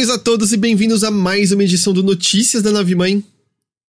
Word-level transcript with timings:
Saudações 0.00 0.10
a 0.10 0.18
todos 0.18 0.52
e 0.52 0.56
bem-vindos 0.56 1.04
a 1.04 1.10
mais 1.10 1.52
uma 1.52 1.62
edição 1.62 1.92
do 1.92 2.02
Notícias 2.02 2.62
da 2.62 2.70
Nave 2.70 2.94
Mãe. 2.94 3.22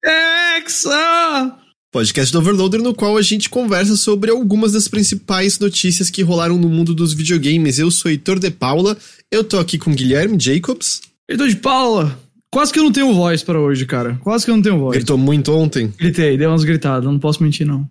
Exa! 0.03 1.55
Podcast 1.91 2.33
do 2.33 2.39
Overloader, 2.39 2.81
no 2.81 2.93
qual 2.93 3.15
a 3.15 3.21
gente 3.21 3.49
conversa 3.49 3.95
sobre 3.95 4.29
algumas 4.29 4.73
das 4.73 4.87
principais 4.87 5.57
notícias 5.59 6.09
que 6.09 6.21
rolaram 6.21 6.57
no 6.57 6.67
mundo 6.67 6.93
dos 6.93 7.13
videogames. 7.13 7.79
Eu 7.79 7.89
sou 7.89 8.11
Heitor 8.11 8.39
de 8.39 8.51
Paula, 8.51 8.97
eu 9.31 9.43
tô 9.43 9.57
aqui 9.57 9.77
com 9.77 9.93
Guilherme 9.93 10.37
Jacobs. 10.39 11.01
Heitor 11.29 11.47
de 11.47 11.55
Paula! 11.55 12.19
Quase 12.51 12.73
que 12.73 12.79
eu 12.79 12.83
não 12.83 12.91
tenho 12.91 13.13
voz 13.13 13.41
para 13.41 13.59
hoje, 13.59 13.85
cara. 13.85 14.19
Quase 14.21 14.43
que 14.43 14.51
eu 14.51 14.55
não 14.55 14.63
tenho 14.63 14.79
voz. 14.79 14.97
Gritou 14.97 15.17
muito 15.17 15.53
ontem. 15.53 15.93
Gritei, 15.97 16.37
dei 16.37 16.47
umas 16.47 16.65
gritadas, 16.65 17.05
não 17.05 17.19
posso 17.19 17.41
mentir, 17.41 17.65
não. 17.65 17.87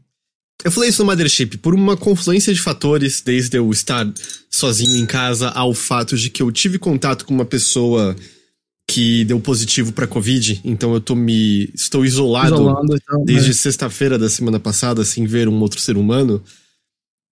Eu 0.64 0.70
falei 0.70 0.91
isso 0.91 1.02
no 1.02 1.10
Mothership 1.10 1.56
por 1.59 1.74
uma 1.74 1.96
confluência 1.96 2.52
de 2.52 2.60
fatores, 2.60 3.20
desde 3.20 3.56
eu 3.56 3.70
estar 3.70 4.06
sozinho 4.51 4.96
em 4.96 5.06
casa 5.06 5.48
ao 5.48 5.73
fato 5.73 6.16
de 6.16 6.28
que 6.30 6.42
eu 6.42 6.52
tive 6.52 6.78
contato 6.78 7.24
com 7.24 7.32
uma 7.32 7.45
pessoa 7.45 8.15
que 8.90 9.24
deu 9.24 9.38
positivo 9.38 9.93
para 9.93 10.07
Covid, 10.07 10.60
então 10.65 10.93
eu 10.93 11.01
tô 11.01 11.15
me. 11.15 11.70
estou 11.74 12.04
isolado 12.04 12.54
Isolando, 12.54 12.96
então, 12.96 13.24
desde 13.24 13.48
né? 13.48 13.54
sexta-feira 13.54 14.18
da 14.18 14.29
semana 14.29 14.59
passada, 14.59 15.04
sem 15.04 15.26
ver 15.26 15.48
um 15.48 15.60
outro 15.60 15.80
ser 15.80 15.96
humano. 15.96 16.43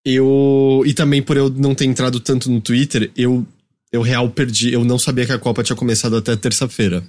Eu. 0.05 0.83
E 0.87 0.95
também 0.95 1.21
por 1.21 1.37
eu 1.37 1.51
não 1.51 1.75
ter 1.75 1.85
entrado 1.87 2.21
tanto 2.21 2.49
no 2.51 2.61
Twitter, 2.61 3.11
eu. 3.17 3.45
Eu 3.91 4.03
real 4.03 4.29
perdi. 4.31 4.73
Eu 4.73 4.85
não 4.85 4.99
sabia 4.99 5.25
que 5.27 5.33
a 5.33 5.39
Copa 5.39 5.63
tinha 5.63 5.75
começado 5.75 6.17
até 6.17 6.37
terça-feira. 6.37 7.03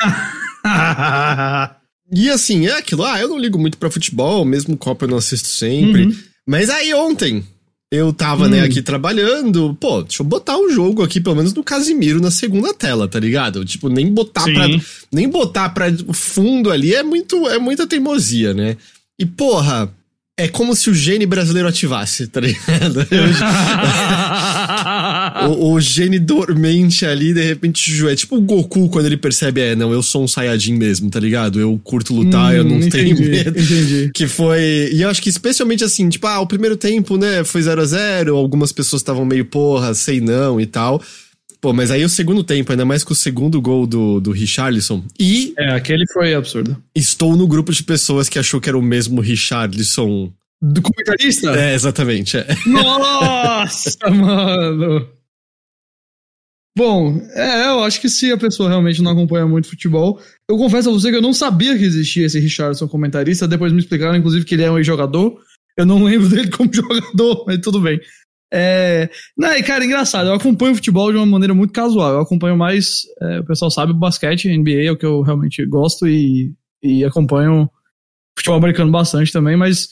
E 2.12 2.28
assim, 2.30 2.66
é 2.66 2.78
aquilo, 2.78 3.04
ah, 3.04 3.20
eu 3.20 3.28
não 3.28 3.38
ligo 3.38 3.58
muito 3.58 3.78
pra 3.78 3.90
futebol, 3.90 4.44
mesmo 4.44 4.76
Copa 4.76 5.04
eu 5.04 5.08
não 5.10 5.18
assisto 5.18 5.48
sempre. 5.48 6.06
Uhum. 6.06 6.16
Mas 6.46 6.68
aí 6.70 6.92
ontem, 6.94 7.44
eu 7.92 8.12
tava, 8.12 8.48
né, 8.48 8.62
Hum. 8.62 8.64
aqui 8.64 8.82
trabalhando, 8.82 9.76
pô, 9.80 10.02
deixa 10.02 10.22
eu 10.22 10.26
botar 10.26 10.56
o 10.56 10.70
jogo 10.70 11.02
aqui, 11.02 11.20
pelo 11.20 11.36
menos 11.36 11.52
no 11.54 11.62
Casimiro, 11.62 12.20
na 12.20 12.30
segunda 12.30 12.72
tela, 12.74 13.06
tá 13.08 13.18
ligado? 13.20 13.64
Tipo, 13.64 13.88
nem 13.88 14.12
botar 14.12 14.42
Sim. 14.42 14.54
pra. 14.54 14.66
Nem 15.12 15.28
botar 15.28 15.68
pra 15.70 15.86
fundo 16.12 16.70
ali 16.70 16.94
é 16.94 17.02
muito. 17.02 17.48
É 17.48 17.58
muita 17.58 17.86
teimosia, 17.86 18.54
né? 18.54 18.76
E, 19.18 19.26
porra, 19.26 19.92
é 20.44 20.48
como 20.48 20.74
se 20.74 20.90
o 20.90 20.94
gene 20.94 21.26
brasileiro 21.26 21.68
ativasse, 21.68 22.26
tá 22.26 22.40
ligado? 22.40 23.06
o, 25.50 25.74
o 25.74 25.80
gene 25.80 26.18
dormente 26.18 27.04
ali, 27.04 27.32
de 27.32 27.42
repente, 27.42 28.08
é 28.08 28.16
tipo 28.16 28.36
o 28.36 28.40
Goku 28.40 28.88
quando 28.88 29.06
ele 29.06 29.16
percebe, 29.16 29.60
é, 29.60 29.76
não, 29.76 29.92
eu 29.92 30.02
sou 30.02 30.24
um 30.24 30.28
Saiyajin 30.28 30.74
mesmo, 30.74 31.10
tá 31.10 31.20
ligado? 31.20 31.60
Eu 31.60 31.78
curto 31.82 32.14
lutar, 32.14 32.54
eu 32.54 32.64
não 32.64 32.76
Hum, 32.76 32.88
tenho 32.88 33.12
entendi, 33.12 33.30
medo. 33.30 33.58
Entendi. 33.58 34.10
Que 34.14 34.26
foi. 34.26 34.90
E 34.92 35.02
eu 35.02 35.10
acho 35.10 35.20
que 35.20 35.28
especialmente 35.28 35.84
assim, 35.84 36.08
tipo, 36.08 36.26
ah, 36.26 36.40
o 36.40 36.46
primeiro 36.46 36.76
tempo, 36.76 37.16
né, 37.16 37.44
foi 37.44 37.62
0 37.62 37.80
a 37.80 37.84
0 37.84 38.36
algumas 38.36 38.72
pessoas 38.72 39.00
estavam 39.00 39.24
meio, 39.24 39.44
porra, 39.44 39.94
sei 39.94 40.20
não 40.20 40.60
e 40.60 40.66
tal. 40.66 41.02
Pô, 41.60 41.72
mas 41.74 41.90
aí 41.90 42.02
o 42.04 42.08
segundo 42.08 42.42
tempo, 42.42 42.72
ainda 42.72 42.84
mais 42.86 43.04
com 43.04 43.12
o 43.12 43.16
segundo 43.16 43.60
gol 43.60 43.86
do, 43.86 44.18
do 44.18 44.30
Richarlison. 44.32 45.04
E 45.18 45.52
É, 45.58 45.72
aquele 45.72 46.04
foi 46.10 46.34
absurdo. 46.34 46.82
estou 46.94 47.36
no 47.36 47.46
grupo 47.46 47.70
de 47.72 47.82
pessoas 47.82 48.28
que 48.28 48.38
achou 48.38 48.60
que 48.60 48.68
era 48.68 48.78
o 48.78 48.82
mesmo 48.82 49.20
Richarlison. 49.20 50.32
Do 50.62 50.82
comentarista? 50.82 51.50
É, 51.58 51.74
exatamente. 51.74 52.36
É. 52.38 52.46
Nossa, 52.66 54.10
mano! 54.10 55.06
Bom, 56.76 57.20
é, 57.34 57.66
eu 57.66 57.82
acho 57.82 58.00
que 58.00 58.08
se 58.08 58.30
a 58.32 58.38
pessoa 58.38 58.68
realmente 58.68 59.02
não 59.02 59.10
acompanha 59.10 59.46
muito 59.46 59.68
futebol, 59.68 60.20
eu 60.48 60.56
confesso 60.56 60.88
a 60.88 60.92
você 60.92 61.10
que 61.10 61.16
eu 61.16 61.22
não 61.22 61.32
sabia 61.32 61.76
que 61.76 61.84
existia 61.84 62.24
esse 62.24 62.38
Richardson 62.38 62.86
comentarista, 62.88 63.48
depois 63.48 63.72
me 63.72 63.80
explicaram, 63.80 64.16
inclusive, 64.16 64.44
que 64.44 64.54
ele 64.54 64.62
é 64.62 64.70
um 64.70 64.78
ex-jogador. 64.78 65.38
Eu 65.76 65.84
não 65.84 66.02
lembro 66.04 66.28
dele 66.30 66.48
como 66.50 66.72
jogador, 66.72 67.44
mas 67.46 67.58
tudo 67.60 67.80
bem. 67.80 68.00
É, 68.52 69.08
não, 69.36 69.52
e 69.52 69.62
cara, 69.62 69.84
engraçado, 69.84 70.28
eu 70.28 70.34
acompanho 70.34 70.74
futebol 70.74 71.10
de 71.12 71.16
uma 71.16 71.26
maneira 71.26 71.54
muito 71.54 71.72
casual. 71.72 72.14
Eu 72.14 72.20
acompanho 72.20 72.56
mais, 72.56 73.02
é, 73.20 73.40
o 73.40 73.44
pessoal 73.44 73.70
sabe, 73.70 73.92
basquete, 73.92 74.48
NBA 74.48 74.84
é 74.84 74.90
o 74.90 74.96
que 74.96 75.06
eu 75.06 75.22
realmente 75.22 75.64
gosto 75.66 76.08
e, 76.08 76.52
e 76.82 77.04
acompanho 77.04 77.70
futebol 78.36 78.58
americano 78.58 78.90
bastante 78.90 79.32
também, 79.32 79.56
mas 79.56 79.90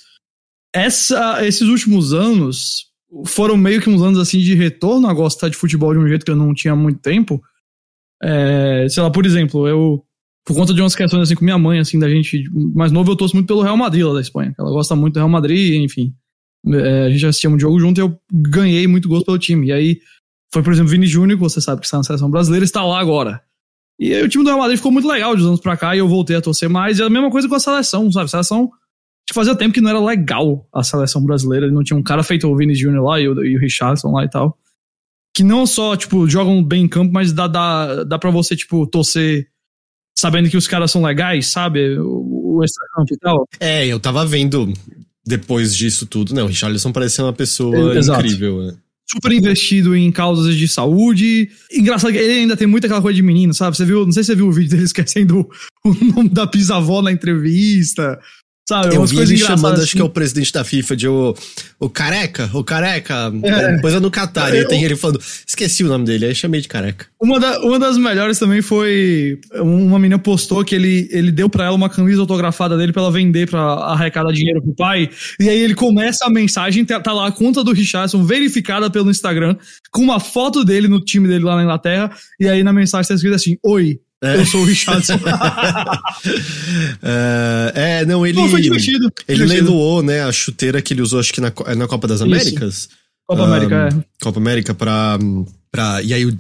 essa, 0.75 1.47
esses 1.47 1.69
últimos 1.69 2.13
anos 2.13 2.89
foram 3.27 3.57
meio 3.57 3.81
que 3.81 3.89
uns 3.89 4.03
anos 4.03 4.19
assim 4.19 4.39
de 4.39 4.55
retorno 4.55 5.09
a 5.09 5.15
gostar 5.15 5.49
de 5.49 5.57
futebol 5.57 5.93
de 5.93 5.99
um 5.99 6.09
jeito 6.09 6.25
que 6.25 6.31
eu 6.31 6.37
não 6.37 6.53
tinha 6.53 6.75
muito 6.77 7.01
tempo. 7.01 7.43
É, 8.23 8.87
sei 8.89 9.03
lá, 9.03 9.11
por 9.11 9.25
exemplo, 9.25 9.69
eu 9.69 10.05
por 10.45 10.55
conta 10.55 10.73
de 10.73 10.81
umas 10.81 10.97
questões 10.97 11.23
assim 11.23 11.35
com 11.35 11.45
minha 11.45 11.59
mãe, 11.59 11.79
assim, 11.79 11.99
da 11.99 12.09
gente 12.09 12.43
mais 12.75 12.91
novo, 12.91 13.13
eu 13.13 13.17
torço 13.17 13.37
muito 13.37 13.47
pelo 13.47 13.61
Real 13.61 13.77
Madrid 13.77 14.03
lá 14.03 14.15
da 14.15 14.21
Espanha. 14.21 14.55
Ela 14.59 14.71
gosta 14.71 14.97
muito 14.97 15.15
do 15.15 15.19
Real 15.19 15.29
Madrid, 15.29 15.75
enfim. 15.83 16.15
É, 16.67 17.05
a 17.05 17.11
gente 17.11 17.27
assistia 17.27 17.51
um 17.51 17.59
jogo 17.59 17.79
junto 17.79 17.99
e 17.99 18.03
eu 18.03 18.19
ganhei 18.33 18.87
muito 18.87 19.09
gosto 19.09 19.27
pelo 19.27 19.39
time. 19.39 19.69
E 19.69 19.73
aí 19.73 20.01
foi, 20.53 20.63
por 20.63 20.73
exemplo, 20.73 20.91
Vini 20.91 21.07
Júnior, 21.07 21.39
que 21.39 21.45
você 21.45 21.61
sabe 21.61 21.81
que 21.81 21.87
está 21.87 21.99
na 21.99 22.05
seleção 22.05 22.31
brasileira, 22.31 22.65
está 22.65 22.85
lá 22.85 22.99
agora. 23.01 23.43
E 23.99 24.15
aí, 24.15 24.23
o 24.23 24.29
time 24.29 24.45
do 24.45 24.49
Real 24.49 24.61
Madrid 24.61 24.77
ficou 24.77 24.93
muito 24.93 25.09
legal 25.09 25.35
de 25.35 25.43
uns 25.43 25.47
anos 25.47 25.61
pra 25.61 25.77
cá 25.77 25.95
e 25.95 25.99
eu 25.99 26.09
voltei 26.09 26.37
a 26.37 26.41
torcer 26.41 26.69
mais. 26.69 26.99
E 26.99 27.03
a 27.03 27.11
mesma 27.11 27.31
coisa 27.31 27.49
com 27.49 27.55
a 27.55 27.61
seleção, 27.61 28.11
sabe? 28.13 28.27
A 28.27 28.29
seleção 28.29 28.71
que 29.27 29.35
fazia 29.35 29.55
tempo 29.55 29.75
que 29.75 29.81
não 29.81 29.91
era 29.91 30.01
legal 30.01 30.67
a 30.73 30.83
seleção 30.83 31.23
brasileira. 31.23 31.71
Não 31.71 31.83
tinha 31.83 31.99
um 31.99 32.03
cara 32.03 32.23
feito 32.23 32.49
o 32.49 32.57
Vini 32.57 32.75
Júnior 32.75 33.05
lá 33.05 33.21
e 33.21 33.29
o, 33.29 33.45
e 33.45 33.57
o 33.57 33.61
Richardson 33.61 34.13
lá 34.13 34.25
e 34.25 34.31
tal. 34.31 34.57
Que 35.35 35.43
não 35.43 35.67
só, 35.67 35.97
tipo, 35.97 36.29
jogam 36.29 36.63
bem 36.63 36.85
em 36.85 36.89
campo, 36.89 37.13
mas 37.13 37.33
dá, 37.33 37.47
dá, 37.47 38.05
dá 38.05 38.19
pra 38.19 38.31
você, 38.31 38.57
tipo, 38.57 38.87
torcer 38.87 39.49
sabendo 40.19 40.51
que 40.51 40.57
os 40.57 40.67
caras 40.67 40.91
são 40.91 41.03
legais, 41.03 41.47
sabe? 41.49 41.99
O, 41.99 42.59
o 42.59 42.65
e 42.65 43.17
tal. 43.19 43.47
É, 43.61 43.87
eu 43.87 44.01
tava 44.01 44.25
vendo 44.25 44.73
depois 45.28 45.77
disso 45.77 46.06
tudo. 46.06 46.34
Não, 46.34 46.44
o 46.44 46.49
Richarlison 46.49 46.91
parece 46.91 47.16
ser 47.16 47.22
uma 47.22 47.34
pessoa 47.34 47.94
Exato. 47.94 48.25
incrível. 48.25 48.62
né? 48.62 48.75
Super 49.11 49.33
investido 49.33 49.94
em 49.94 50.11
causas 50.11 50.55
de 50.56 50.66
saúde. 50.66 51.50
Engraçado 51.71 52.12
que 52.12 52.19
ele 52.19 52.41
ainda 52.41 52.56
tem 52.56 52.66
muita 52.66 52.87
aquela 52.87 53.03
coisa 53.03 53.16
de 53.16 53.22
menino, 53.22 53.53
sabe? 53.53 53.77
Você 53.77 53.84
viu, 53.84 54.05
não 54.05 54.12
sei 54.12 54.22
se 54.22 54.28
você 54.28 54.37
viu 54.37 54.49
o 54.49 54.53
vídeo 54.53 54.71
dele 54.71 54.84
esquecendo 54.84 55.49
o 55.84 55.94
nome 56.15 56.31
da 56.31 56.47
bisavó 56.47 57.03
na 57.03 57.12
entrevista. 57.12 58.19
Sabe? 58.69 58.95
Eu 58.95 59.05
vi 59.06 59.17
ele 59.17 59.37
chamando, 59.39 59.51
engraçadas 59.56 59.83
acho 59.84 59.93
que 59.97 60.01
é 60.03 60.05
o 60.05 60.11
presidente 60.11 60.53
da 60.53 60.62
FIFA, 60.62 60.95
de 60.95 61.09
o, 61.09 61.34
o 61.81 61.89
careca, 61.89 62.51
o 62.53 62.62
careca, 62.62 63.33
É. 63.43 63.79
coisa 63.81 63.99
no 63.99 64.11
Catar. 64.11 64.55
E 64.55 64.62
tem 64.67 64.84
ele 64.84 64.95
falando, 64.95 65.19
esqueci 65.47 65.83
o 65.84 65.89
nome 65.89 66.05
dele, 66.05 66.27
aí 66.27 66.34
chamei 66.34 66.61
de 66.61 66.69
careca. 66.69 67.06
Uma, 67.19 67.41
da- 67.41 67.61
uma 67.61 67.79
das 67.79 67.97
melhores 67.97 68.39
também 68.39 68.61
foi. 68.61 69.39
Uma 69.55 69.99
menina 69.99 70.19
postou 70.19 70.62
que 70.62 70.75
ele, 70.75 71.09
ele 71.11 71.31
deu 71.33 71.49
pra 71.49 71.65
ela 71.65 71.75
uma 71.75 71.89
camisa 71.89 72.21
autografada 72.21 72.77
dele 72.77 72.93
pra 72.93 73.01
ela 73.01 73.11
vender 73.11 73.49
pra 73.49 73.61
arrecadar 73.62 74.33
dinheiro 74.33 74.61
pro 74.61 74.75
pai. 74.75 75.09
E 75.41 75.49
aí 75.49 75.59
ele 75.61 75.75
começa 75.75 76.27
a 76.27 76.31
mensagem, 76.31 76.85
tá, 76.85 77.00
tá 77.00 77.15
lá 77.15 77.27
a 77.29 77.33
conta 77.33 77.65
do 77.65 77.73
Richardson 77.73 78.23
verificada 78.23 78.91
pelo 78.91 79.11
Instagram, 79.11 79.56
com 79.91 80.03
uma 80.03 80.21
foto 80.21 80.62
dele 80.62 80.89
no 80.89 81.00
time 81.03 81.27
dele 81.27 81.45
lá 81.45 81.56
na 81.56 81.62
Inglaterra. 81.62 82.11
E 82.39 82.47
aí 82.47 82.62
na 82.62 82.73
mensagem 82.75 83.09
tá 83.09 83.15
escrito 83.15 83.35
assim: 83.35 83.56
Oi, 83.65 83.99
eu 84.23 84.47
sou 84.47 84.62
o 84.62 84.65
Richardson. 84.65 85.19
É, 87.03 87.73
é, 88.01 88.06
não, 88.06 88.27
ele. 88.27 88.39
Pô, 88.41 88.49
foi 88.49 88.61
divertido. 88.61 89.12
Ele 89.29 89.39
divertido. 89.45 89.69
leiloou, 89.71 90.03
né, 90.03 90.23
a 90.23 90.33
chuteira 90.33 90.83
que 90.83 90.93
ele 90.93 91.03
usou, 91.03 91.21
acho 91.21 91.33
que 91.33 91.41
na, 91.41 91.53
é 91.67 91.75
na 91.75 91.87
Copa 91.87 92.06
das 92.09 92.21
Américas. 92.21 92.89
Copa 93.27 93.43
Ah, 93.43 93.47
América, 93.47 93.89
é. 93.93 94.05
Copa 94.23 94.38
América 94.41 94.75
pra. 94.75 95.19
pra 95.70 96.03
e 96.03 96.12
aí 96.15 96.25
o, 96.26 96.32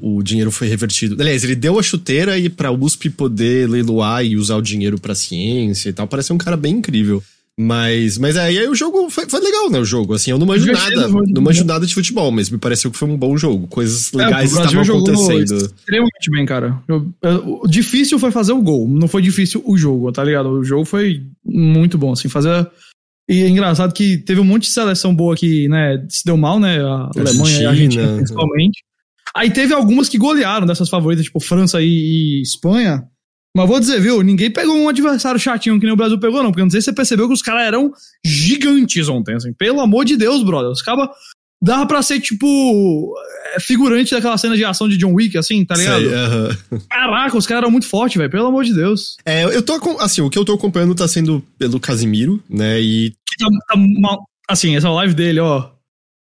o 0.00 0.22
dinheiro 0.22 0.50
foi 0.50 0.68
revertido. 0.68 1.20
Aliás, 1.20 1.42
ele 1.44 1.56
deu 1.56 1.78
a 1.78 1.82
chuteira 1.82 2.38
e 2.38 2.48
pra 2.48 2.70
USP 2.70 3.10
poder 3.10 3.68
leiloar 3.68 4.24
e 4.24 4.36
usar 4.36 4.56
o 4.56 4.62
dinheiro 4.62 4.98
pra 4.98 5.14
ciência 5.14 5.88
e 5.88 5.92
tal. 5.92 6.06
Parece 6.06 6.32
um 6.32 6.38
cara 6.38 6.56
bem 6.56 6.76
incrível. 6.76 7.22
Mas, 7.58 8.18
mas 8.18 8.36
é, 8.36 8.52
e 8.52 8.58
aí 8.58 8.68
o 8.68 8.74
jogo 8.74 9.08
foi, 9.08 9.26
foi 9.28 9.40
legal, 9.40 9.70
né? 9.70 9.78
O 9.78 9.84
jogo, 9.84 10.12
assim, 10.12 10.30
eu 10.30 10.38
não 10.38 10.46
manjo 10.46 10.70
nada, 10.70 11.08
não 11.08 11.40
manjo 11.40 11.64
nada 11.64 11.86
de 11.86 11.94
futebol, 11.94 12.30
mas 12.30 12.50
me 12.50 12.58
pareceu 12.58 12.90
que 12.90 12.98
foi 12.98 13.08
um 13.08 13.16
bom 13.16 13.34
jogo. 13.36 13.66
Coisas 13.66 14.12
É, 14.12 14.18
legais 14.18 14.52
Brasil 14.52 14.82
estavam 14.82 14.98
acontecendo. 14.98 15.64
extremamente 15.74 16.30
bem, 16.30 16.44
cara. 16.44 16.82
Eu- 16.86 17.10
eu- 17.22 17.60
O 17.62 17.66
difícil 17.66 18.18
foi 18.18 18.30
fazer 18.30 18.52
o 18.52 18.60
gol, 18.60 18.86
não 18.86 19.08
foi 19.08 19.22
difícil 19.22 19.62
o 19.64 19.76
jogo, 19.78 20.12
tá 20.12 20.22
ligado? 20.22 20.50
O 20.50 20.62
jogo 20.64 20.84
foi 20.84 21.22
muito 21.44 21.96
bom, 21.96 22.12
assim, 22.12 22.28
fazer... 22.28 22.68
E 23.28 23.42
é 23.42 23.48
engraçado 23.48 23.92
que 23.94 24.18
teve 24.18 24.38
um 24.40 24.44
monte 24.44 24.64
de 24.64 24.70
seleção 24.70 25.12
boa 25.14 25.34
que, 25.34 25.66
né, 25.68 26.04
se 26.08 26.24
deu 26.24 26.36
mal, 26.36 26.60
né? 26.60 26.78
A 26.78 27.10
Alemanha 27.16 27.60
e 27.62 27.64
a 27.66 27.70
Argentina. 27.70 28.02
Argentina, 28.02 28.16
principalmente. 28.16 28.84
Aí 29.34 29.50
teve 29.50 29.72
algumas 29.74 30.08
que 30.08 30.16
golearam 30.18 30.66
dessas 30.66 30.88
favoritas, 30.88 31.24
tipo 31.24 31.40
França 31.40 31.80
e, 31.82 31.86
e 31.88 32.42
Espanha. 32.42 33.02
Mas 33.56 33.68
vou 33.68 33.80
dizer, 33.80 34.00
viu, 34.00 34.22
ninguém 34.22 34.50
pegou 34.50 34.76
um 34.76 34.88
adversário 34.88 35.40
chatinho 35.40 35.78
que 35.80 35.86
nem 35.86 35.92
o 35.92 35.96
Brasil 35.96 36.18
pegou, 36.20 36.42
não. 36.42 36.50
Porque 36.50 36.60
eu 36.60 36.66
não 36.66 36.70
sei 36.70 36.80
se 36.80 36.86
você 36.86 36.92
percebeu 36.92 37.26
que 37.26 37.34
os 37.34 37.42
caras 37.42 37.62
eram 37.66 37.90
gigantes 38.24 39.08
ontem, 39.08 39.34
assim. 39.34 39.52
Pelo 39.52 39.80
amor 39.80 40.04
de 40.04 40.16
Deus, 40.16 40.42
brother. 40.42 40.70
Os 40.70 40.82
caras 40.82 41.08
dava 41.62 41.86
pra 41.86 42.02
ser, 42.02 42.20
tipo, 42.20 43.14
é, 43.54 43.60
figurante 43.60 44.10
daquela 44.14 44.36
cena 44.36 44.56
de 44.56 44.64
ação 44.64 44.88
de 44.88 44.96
John 44.98 45.14
Wick, 45.14 45.38
assim, 45.38 45.64
tá 45.64 45.74
ligado? 45.74 46.02
Sei, 46.04 46.14
aham. 46.14 46.56
Caraca, 46.90 47.36
os 47.38 47.46
caras 47.46 47.62
eram 47.62 47.70
muito 47.70 47.88
fortes, 47.88 48.16
velho, 48.18 48.30
pelo 48.30 48.46
amor 48.48 48.62
de 48.64 48.74
Deus. 48.74 49.16
É, 49.24 49.44
eu 49.44 49.62
tô, 49.62 49.74
assim, 50.00 50.20
o 50.20 50.28
que 50.28 50.38
eu 50.38 50.44
tô 50.44 50.52
acompanhando 50.52 50.94
tá 50.94 51.08
sendo 51.08 51.42
pelo 51.58 51.80
Casimiro, 51.80 52.42
né, 52.48 52.80
e 52.80 53.10
Tá- 53.38 53.46
tá 53.68 53.76
mal- 53.76 54.26
assim, 54.48 54.76
essa 54.76 54.90
live 54.90 55.14
dele, 55.14 55.40
ó. 55.40 55.70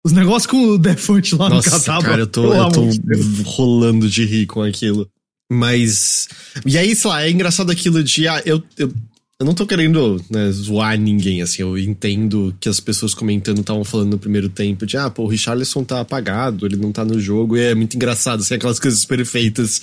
Os 0.04 0.12
negócios 0.12 0.46
com 0.46 0.56
o 0.64 0.78
Defante 0.78 1.34
lá 1.34 1.48
Nossa, 1.48 1.70
no 1.70 1.76
Cataba. 1.76 2.04
cara, 2.04 2.22
eu 2.22 2.26
tô, 2.28 2.54
eu 2.54 2.68
tô 2.70 2.86
de 2.86 3.42
rolando 3.42 4.08
de 4.08 4.24
rir 4.24 4.46
com 4.46 4.62
aquilo. 4.62 5.08
Mas. 5.50 6.28
E 6.64 6.76
aí, 6.76 6.94
sei 6.94 7.10
lá, 7.10 7.22
é 7.24 7.30
engraçado 7.30 7.70
aquilo 7.70 8.02
de. 8.02 8.26
Ah, 8.26 8.42
eu, 8.44 8.62
eu, 8.76 8.92
eu 9.38 9.46
não 9.46 9.54
tô 9.54 9.66
querendo 9.66 10.22
né, 10.30 10.50
zoar 10.50 10.98
ninguém, 10.98 11.42
assim. 11.42 11.62
Eu 11.62 11.78
entendo 11.78 12.54
que 12.60 12.68
as 12.68 12.80
pessoas 12.80 13.14
comentando 13.14 13.60
estavam 13.60 13.84
falando 13.84 14.12
no 14.12 14.18
primeiro 14.18 14.48
tempo 14.48 14.86
de, 14.86 14.96
ah, 14.96 15.10
pô, 15.10 15.24
o 15.24 15.28
Richarlison 15.28 15.84
tá 15.84 16.00
apagado, 16.00 16.66
ele 16.66 16.76
não 16.76 16.90
tá 16.90 17.04
no 17.04 17.20
jogo. 17.20 17.56
E 17.56 17.60
é 17.60 17.74
muito 17.74 17.94
engraçado, 17.94 18.40
assim, 18.40 18.54
aquelas 18.54 18.80
coisas 18.80 19.04
perfeitas 19.04 19.80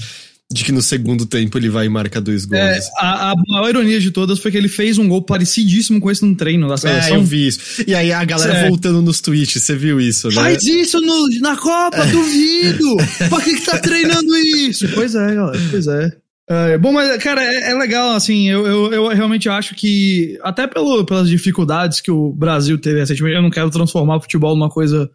de 0.53 0.63
que 0.63 0.71
no 0.71 0.81
segundo 0.81 1.25
tempo 1.25 1.57
ele 1.57 1.67
vai 1.69 1.87
e 1.87 1.89
marca 1.89 2.21
dois 2.21 2.45
gols. 2.45 2.61
É, 2.61 2.79
a, 2.99 3.31
a 3.31 3.33
maior 3.47 3.69
ironia 3.69 3.99
de 3.99 4.11
todas 4.11 4.37
foi 4.39 4.51
que 4.51 4.57
ele 4.57 4.67
fez 4.69 4.97
um 4.97 5.07
gol 5.07 5.21
parecidíssimo 5.23 5.99
com 5.99 6.11
esse 6.11 6.23
no 6.23 6.35
treino 6.35 6.67
da 6.67 6.75
É, 6.75 6.77
seleção. 6.77 7.15
eu 7.17 7.23
vi 7.23 7.47
isso. 7.47 7.83
E 7.87 7.95
aí 7.95 8.11
a 8.11 8.23
galera 8.23 8.53
É. 8.59 8.67
voltando 8.69 9.01
nos 9.01 9.19
tweets, 9.19 9.61
você 9.63 9.75
viu 9.75 9.99
isso, 9.99 10.27
né? 10.29 10.35
Faz 10.35 10.63
isso 10.63 11.01
no- 11.01 11.27
na 11.39 11.57
Copa, 11.57 12.05
duvido! 12.05 12.95
pra 13.29 13.41
que, 13.41 13.55
que 13.55 13.61
tá 13.65 13.79
treinando 13.79 14.35
isso? 14.37 14.87
Pois 14.93 15.15
é, 15.15 15.33
galera, 15.35 15.59
pois 15.71 15.87
é. 15.87 16.11
É, 16.49 16.77
bom, 16.77 16.91
mas, 16.91 17.23
cara, 17.23 17.41
é, 17.41 17.71
é 17.71 17.73
legal, 17.73 18.11
assim, 18.11 18.49
eu, 18.49 18.67
eu, 18.67 18.91
eu 18.93 19.07
realmente 19.07 19.47
acho 19.47 19.73
que, 19.75 20.37
até 20.43 20.67
pelo, 20.67 21.05
pelas 21.05 21.29
dificuldades 21.29 22.01
que 22.01 22.11
o 22.11 22.33
Brasil 22.33 22.77
teve 22.77 22.99
recentemente, 22.99 23.35
eu 23.37 23.41
não 23.41 23.49
quero 23.49 23.69
transformar 23.69 24.17
o 24.17 24.21
futebol 24.21 24.53
numa 24.53 24.69
coisa, 24.69 25.09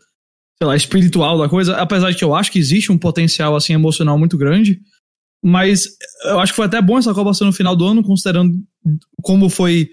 sei 0.61 0.67
lá, 0.67 0.75
espiritual 0.75 1.39
da 1.39 1.47
coisa, 1.47 1.77
apesar 1.77 2.11
de 2.11 2.17
que 2.17 2.25
eu 2.25 2.35
acho 2.35 2.51
que 2.51 2.59
existe 2.59 2.91
um 2.91 2.97
potencial, 2.97 3.55
assim, 3.55 3.75
emocional 3.75 4.19
muito 4.19 4.39
grande, 4.39 4.81
mas 5.43 5.87
eu 6.25 6.39
acho 6.41 6.53
que 6.53 6.57
foi 6.57 6.67
até 6.67 6.81
bom 6.83 6.99
essa 6.99 7.15
Copa 7.15 7.33
ser 7.35 7.45
no 7.45 7.53
final 7.53 7.77
do 7.77 7.85
ano, 7.87 8.03
considerando 8.03 8.55
como 9.23 9.49
foi, 9.49 9.89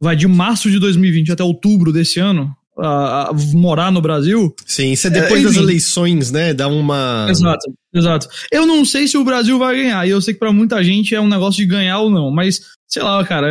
vai 0.00 0.14
de 0.16 0.26
março 0.26 0.70
de 0.70 0.78
2020 0.78 1.32
até 1.32 1.42
outubro 1.42 1.92
desse 1.92 2.20
ano, 2.20 2.54
a- 2.78 3.30
a 3.30 3.32
morar 3.54 3.90
no 3.92 4.00
Brasil, 4.00 4.54
Sim, 4.66 4.92
isso 4.92 5.06
é 5.06 5.10
depois 5.10 5.42
É, 5.42 5.44
das 5.46 5.56
eleições, 5.56 6.30
né? 6.32 6.52
Dá 6.52 6.66
uma. 6.68 7.26
Exato, 7.30 7.72
exato. 7.94 8.28
Eu 8.50 8.66
não 8.66 8.84
sei 8.84 9.06
se 9.06 9.16
o 9.16 9.24
Brasil 9.24 9.58
vai 9.58 9.76
ganhar, 9.76 10.06
e 10.06 10.10
eu 10.10 10.20
sei 10.20 10.34
que 10.34 10.40
pra 10.40 10.52
muita 10.52 10.82
gente 10.82 11.14
é 11.14 11.20
um 11.20 11.28
negócio 11.28 11.56
de 11.58 11.66
ganhar 11.66 12.00
ou 12.00 12.10
não, 12.10 12.30
mas 12.32 12.60
sei 12.88 13.02
lá, 13.02 13.24
cara, 13.24 13.46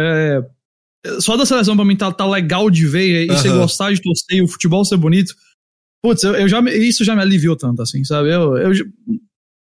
é... 1.06 1.20
só 1.22 1.36
da 1.38 1.46
seleção 1.46 1.76
pra 1.76 1.86
mim 1.86 1.96
tá, 1.96 2.12
tá 2.12 2.26
legal 2.30 2.70
de 2.70 2.86
ver 2.86 3.26
e 3.26 3.28
você 3.28 3.48
Aham. 3.50 3.60
gostar 3.60 3.94
de 3.94 4.02
torcer 4.02 4.38
e 4.38 4.42
o 4.42 4.48
futebol 4.48 4.84
ser 4.86 4.98
bonito. 4.98 5.34
Putz, 6.02 6.24
eu, 6.24 6.36
eu 6.36 6.48
já, 6.50 6.60
isso 6.62 7.04
já 7.06 7.16
me 7.16 7.22
aliviou 7.22 7.56
tanto, 7.56 7.82
assim, 7.82 8.04
sabe? 8.04 8.30
Eu, 8.30 8.58
eu, 8.58 8.72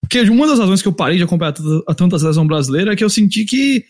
porque 0.08 0.20
uma 0.30 0.46
das 0.46 0.58
razões 0.58 0.80
que 0.82 0.88
eu 0.88 0.92
parei 0.92 1.16
de 1.18 1.22
acompanhar 1.24 1.52
tanta- 1.52 1.84
a 1.86 1.94
tanta 1.94 2.18
seleção 2.18 2.46
brasileira 2.46 2.92
é 2.92 2.96
que 2.96 3.04
eu 3.04 3.10
senti 3.10 3.44
que 3.44 3.84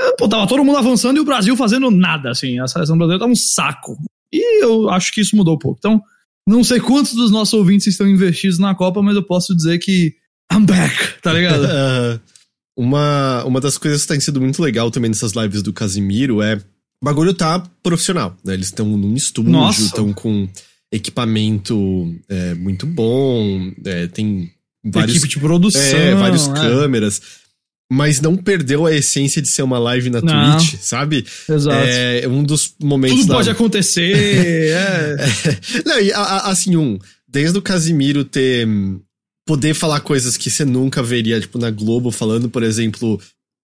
eh, 0.00 0.12
pô, 0.18 0.28
tava 0.28 0.46
todo 0.46 0.64
mundo 0.64 0.78
avançando 0.78 1.16
e 1.16 1.20
o 1.20 1.24
Brasil 1.24 1.56
fazendo 1.56 1.90
nada, 1.90 2.30
assim. 2.30 2.58
A 2.60 2.66
seleção 2.68 2.96
brasileira 2.96 3.20
tava 3.20 3.32
um 3.32 3.36
saco. 3.36 3.96
E 4.32 4.62
eu 4.64 4.88
acho 4.90 5.12
que 5.12 5.20
isso 5.20 5.34
mudou 5.36 5.54
um 5.54 5.58
pouco. 5.58 5.78
Então, 5.78 6.02
não 6.48 6.62
sei 6.62 6.80
quantos 6.80 7.14
dos 7.14 7.30
nossos 7.30 7.54
ouvintes 7.54 7.86
estão 7.88 8.06
investidos 8.08 8.58
na 8.58 8.74
Copa, 8.74 9.02
mas 9.02 9.16
eu 9.16 9.22
posso 9.22 9.54
dizer 9.56 9.78
que 9.78 10.14
I'm 10.52 10.64
back, 10.64 11.20
tá 11.22 11.32
ligado? 11.32 11.62
Uma, 12.78 13.42
uma 13.44 13.60
das 13.60 13.76
coisas 13.76 14.02
que 14.02 14.08
tem 14.08 14.20
sido 14.20 14.40
muito 14.40 14.62
legal 14.62 14.88
também 14.88 15.08
nessas 15.08 15.32
lives 15.32 15.62
do 15.64 15.72
Casimiro 15.72 16.40
é. 16.40 16.54
O 17.02 17.04
bagulho 17.04 17.34
tá 17.34 17.58
profissional, 17.82 18.36
né? 18.44 18.54
Eles 18.54 18.66
estão 18.66 18.86
num 18.86 19.14
estúdio, 19.16 19.50
estão 19.84 20.12
com 20.12 20.48
equipamento 20.92 22.14
é, 22.28 22.54
muito 22.54 22.86
bom, 22.86 23.72
é, 23.84 24.06
tem 24.06 24.50
vários. 24.84 25.16
Equipe 25.16 25.28
de 25.34 25.38
produção. 25.40 25.80
é, 25.80 26.14
vários 26.14 26.48
é. 26.48 26.52
câmeras. 26.52 27.20
Mas 27.90 28.20
não 28.20 28.36
perdeu 28.36 28.84
a 28.84 28.92
essência 28.94 29.40
de 29.40 29.48
ser 29.48 29.62
uma 29.62 29.78
live 29.78 30.10
na 30.10 30.20
Não. 30.20 30.56
Twitch, 30.58 30.74
sabe? 30.78 31.24
Exato. 31.48 31.74
É 31.86 32.28
um 32.28 32.42
dos 32.42 32.74
momentos. 32.82 33.20
Tudo 33.20 33.28
da- 33.28 33.34
pode 33.36 33.48
acontecer. 33.50 34.12
é. 34.72 35.16
Não, 35.86 35.98
e 35.98 36.12
a- 36.12 36.18
a- 36.20 36.50
assim, 36.50 36.76
um, 36.76 36.98
desde 37.26 37.56
o 37.58 37.62
Casimiro 37.62 38.24
ter. 38.24 38.66
hum, 38.68 39.00
poder 39.46 39.72
falar 39.72 40.00
coisas 40.00 40.36
que 40.36 40.50
você 40.50 40.62
nunca 40.66 41.02
veria, 41.02 41.40
tipo, 41.40 41.58
na 41.58 41.70
Globo 41.70 42.10
falando, 42.10 42.50
por 42.50 42.62
exemplo. 42.62 43.18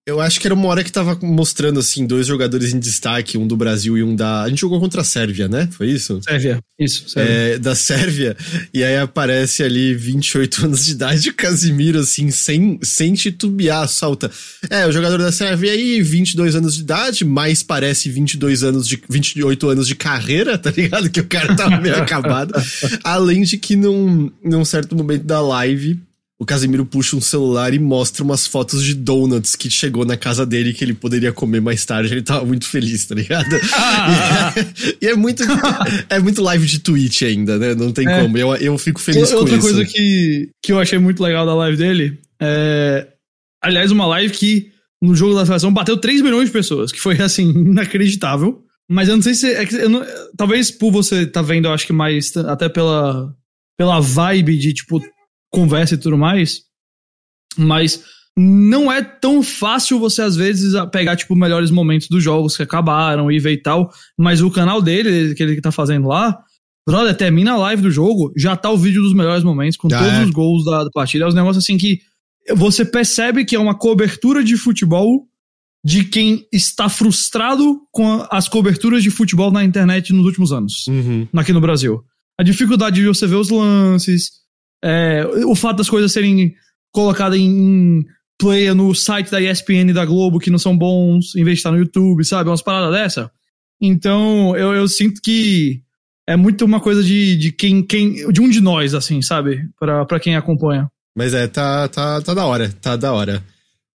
Eu 0.07 0.21
acho 0.21 0.39
que 0.39 0.47
era 0.47 0.55
uma 0.55 0.69
hora 0.69 0.85
que 0.85 0.93
tava 0.93 1.19
mostrando, 1.23 1.81
assim, 1.81 2.07
dois 2.07 2.27
jogadores 2.27 2.75
em 2.75 2.79
destaque, 2.79 3.39
um 3.39 3.47
do 3.47 3.57
Brasil 3.57 3.97
e 3.97 4.03
um 4.03 4.15
da. 4.15 4.43
A 4.43 4.49
gente 4.51 4.61
jogou 4.61 4.79
contra 4.79 5.01
a 5.01 5.05
Sérvia, 5.05 5.49
né? 5.49 5.67
Foi 5.73 5.89
isso? 5.89 6.21
Sérvia. 6.23 6.59
Isso, 6.79 7.09
Sérvia. 7.09 7.33
É, 7.33 7.59
da 7.59 7.75
Sérvia, 7.75 8.37
e 8.75 8.85
aí 8.85 8.99
aparece 8.99 9.63
ali 9.63 9.95
28 9.95 10.67
anos 10.67 10.85
de 10.85 10.93
idade, 10.93 11.31
o 11.31 11.35
Casimiro, 11.35 12.01
assim, 12.01 12.31
sem, 12.31 12.79
sem 12.83 13.15
titubear, 13.15 13.89
salta. 13.89 14.31
É, 14.69 14.87
o 14.87 14.93
jogador 14.93 15.17
da 15.17 15.33
Sérvia 15.33 15.73
aí, 15.73 16.03
22 16.03 16.55
anos 16.55 16.75
de 16.75 16.83
idade, 16.83 17.25
mas 17.25 17.63
parece 17.63 18.11
22 18.11 18.63
anos 18.63 18.87
de. 18.87 19.03
28 19.09 19.71
anos 19.71 19.89
de 19.89 19.95
carreira, 19.95 20.59
tá 20.59 20.71
ligado? 20.71 21.09
Que 21.09 21.21
o 21.21 21.27
cara 21.27 21.57
tava 21.57 21.81
meio 21.81 21.97
acabado. 22.03 22.53
Além 23.03 23.43
de 23.43 23.57
que 23.57 23.75
num, 23.75 24.31
num 24.45 24.67
certo 24.67 24.95
momento 24.95 25.25
da 25.25 25.41
live. 25.41 25.99
O 26.45 26.47
Casimiro 26.47 26.85
puxa 26.85 27.17
um 27.17 27.23
celular 27.23 27.73
e 27.73 27.79
mostra 27.79 28.23
umas 28.23 28.47
fotos 28.47 28.85
de 28.85 28.93
donuts 28.93 29.57
que 29.57 29.71
chegou 29.71 30.05
na 30.05 30.15
casa 30.15 30.45
dele 30.45 30.75
que 30.75 30.85
ele 30.85 30.93
poderia 30.93 31.33
comer 31.33 31.59
mais 31.63 31.87
tarde. 31.87 32.13
Ele 32.13 32.21
tava 32.21 32.45
muito 32.45 32.67
feliz, 32.69 33.07
tá 33.07 33.15
ligado? 33.15 33.47
e 35.01 35.07
é 35.07 35.17
muito, 35.17 35.43
é 36.11 36.19
muito 36.19 36.43
live 36.43 36.67
de 36.67 36.81
Twitch 36.81 37.23
ainda, 37.23 37.59
né? 37.59 37.75
Não 37.75 37.91
tem 37.93 38.07
É. 38.07 38.21
como. 38.21 38.37
Eu, 38.37 38.55
eu 38.57 38.77
fico 38.77 39.01
feliz 39.01 39.31
com 39.31 39.39
Outra 39.39 39.55
isso. 39.57 39.63
coisa 39.63 39.87
que, 39.87 40.51
que 40.63 40.71
eu 40.71 40.79
achei 40.79 40.99
muito 40.99 41.23
legal 41.23 41.47
da 41.47 41.55
live 41.55 41.79
dele 41.79 42.19
é. 42.39 43.07
Aliás, 43.63 43.91
uma 43.91 44.07
live 44.07 44.35
que 44.35 44.71
no 45.03 45.15
jogo 45.17 45.35
da 45.35 45.47
seleção 45.47 45.73
bateu 45.73 45.97
3 45.97 46.21
milhões 46.21 46.49
de 46.49 46.53
pessoas, 46.53 46.93
que 46.93 47.01
foi 47.01 47.19
assim, 47.23 47.49
inacreditável. 47.57 48.63
Mas 48.87 49.09
eu 49.09 49.17
não 49.17 49.23
sei 49.23 49.33
se. 49.33 49.51
É 49.51 49.65
que 49.65 49.89
não- 49.89 50.05
talvez 50.37 50.71
por 50.71 50.93
você 50.93 51.25
tá 51.25 51.41
vendo, 51.41 51.69
eu 51.69 51.73
acho 51.73 51.87
que 51.87 51.93
mais. 51.95 52.37
Até 52.37 52.69
pela, 52.69 53.35
pela 53.79 53.99
vibe 53.99 54.59
de, 54.59 54.75
tipo, 54.75 55.03
conversa 55.55 55.95
e 55.95 55.99
tudo 55.99 56.19
mais. 56.19 56.63
Mas 57.57 58.03
não 58.37 58.91
é 58.91 59.01
tão 59.03 59.43
fácil 59.43 59.99
você, 59.99 60.23
às 60.23 60.35
vezes, 60.37 60.75
pegar, 60.91 61.17
tipo, 61.17 61.37
melhores 61.37 61.71
momentos 61.71 62.09
dos 62.09 62.23
jogos 62.23 62.57
que 62.57 62.63
acabaram 62.63 63.31
e 63.31 63.39
ver 63.39 63.53
e 63.53 63.63
tal. 63.63 63.93
Mas 64.19 64.43
o 64.43 64.51
canal 64.51 64.83
dele, 64.83 65.35
que 65.35 65.43
ele 65.43 65.61
tá 65.61 65.71
fazendo 65.71 66.09
lá, 66.09 66.37
brother, 66.87 67.17
termina 67.17 67.53
a 67.53 67.57
live 67.59 67.83
do 67.83 67.91
jogo, 67.91 68.33
já 68.37 68.57
tá 68.57 68.71
o 68.71 68.77
vídeo 68.77 69.03
dos 69.03 69.15
melhores 69.15 69.45
momentos, 69.45 69.77
com 69.77 69.89
Ah, 69.93 69.99
todos 69.99 70.15
é? 70.15 70.25
os 70.25 70.31
gols 70.31 70.65
da, 70.65 70.85
da 70.85 70.91
partida. 70.93 71.25
É 71.25 71.29
uns 71.29 71.35
negócios 71.35 71.65
assim 71.65 71.79
que 71.79 72.01
você 72.57 72.85
percebe 72.85 73.45
que 73.45 73.55
é 73.57 73.59
uma 73.59 73.75
cobertura 73.79 74.43
de 74.43 74.57
futebol 74.57 75.27
de 75.87 76.03
quem 76.05 76.47
está 76.53 76.89
frustrado 76.89 77.79
com 77.93 78.27
as 78.31 78.49
coberturas 78.49 79.03
de 79.03 79.11
futebol 79.11 79.51
na 79.51 79.63
internet 79.63 80.13
nos 80.15 80.25
últimos 80.27 80.51
anos 80.51 80.87
Uhum. 80.89 81.29
aqui 81.37 81.53
no 81.53 81.61
Brasil. 81.61 82.03
A 82.39 82.43
dificuldade 82.43 83.01
de 83.01 83.07
você 83.07 83.27
ver 83.27 83.37
os 83.37 83.51
lances, 83.51 84.31
é, 84.85 85.27
o 85.47 85.55
fato 85.55 85.79
das 85.79 85.89
coisas 85.89 86.13
serem 86.13 86.55
colocadas 86.93 87.39
em, 87.39 88.05
play 88.39 88.73
no 88.75 88.95
site 88.95 89.31
da 89.31 89.41
ESPN 89.41 89.91
e 89.91 89.93
da 89.93 90.05
Globo 90.05 90.39
que 90.39 90.51
não 90.51 90.59
são 90.59 90.77
bons, 90.77 91.35
em 91.35 91.45
vez 91.45 91.57
de 91.57 91.61
estar 91.61 91.71
no 91.71 91.79
YouTube, 91.79 92.25
sabe? 92.25 92.51
Umas 92.51 92.63
paradas 92.63 92.93
dessa. 92.93 93.31
Então, 93.81 94.57
eu, 94.57 94.73
eu 94.73 94.89
sinto 94.89 95.21
que 95.23 95.81
é 96.27 96.37
muito 96.37 96.65
uma 96.65 96.81
coisa 96.81 97.03
de, 97.03 97.37
de 97.37 97.53
quem, 97.53 97.83
quem. 97.83 98.31
de 98.31 98.41
um 98.41 98.49
de 98.49 98.61
nós, 98.61 98.95
assim, 98.95 99.21
sabe? 99.23 99.69
Pra, 99.79 100.05
pra 100.05 100.21
quem 100.21 100.37
acompanha. 100.37 100.89
Mas 101.17 101.33
é, 101.35 101.47
tá, 101.47 101.89
tá, 101.89 102.21
tá 102.21 102.35
da 102.35 102.45
hora, 102.45 102.73
tá 102.81 102.97
da 102.97 103.13
hora. 103.13 103.43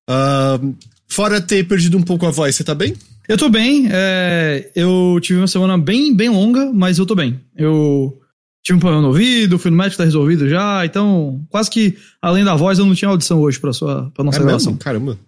Ahn, 0.07 0.73
fora 1.07 1.41
ter 1.41 1.67
perdido 1.67 1.97
um 1.97 2.03
pouco 2.03 2.25
a 2.25 2.31
voz, 2.31 2.55
você 2.55 2.63
tá 2.63 2.73
bem? 2.73 2.95
Eu 3.27 3.37
tô 3.37 3.47
bem, 3.47 3.87
é, 3.91 4.71
eu 4.75 5.19
tive 5.21 5.39
uma 5.39 5.47
semana 5.47 5.77
bem, 5.77 6.15
bem 6.15 6.29
longa, 6.29 6.71
mas 6.73 6.97
eu 6.97 7.05
tô 7.05 7.13
bem. 7.13 7.39
Eu 7.55 8.18
tive 8.63 8.77
um 8.77 8.79
problema 8.79 9.01
no 9.01 9.09
ouvido, 9.09 9.59
fui 9.59 9.71
no 9.71 9.77
médico, 9.77 9.97
tá 9.97 10.03
resolvido 10.03 10.47
já, 10.49 10.85
então 10.85 11.45
quase 11.49 11.69
que, 11.69 11.97
além 12.21 12.43
da 12.43 12.55
voz, 12.55 12.79
eu 12.79 12.85
não 12.85 12.95
tinha 12.95 13.09
audição 13.09 13.39
hoje 13.39 13.59
pra, 13.59 13.73
sua, 13.73 14.11
pra 14.11 14.23
nossa 14.23 14.37
é 14.37 14.41
gravação. 14.41 14.71
mesmo? 14.73 14.83
Caramba. 14.83 15.19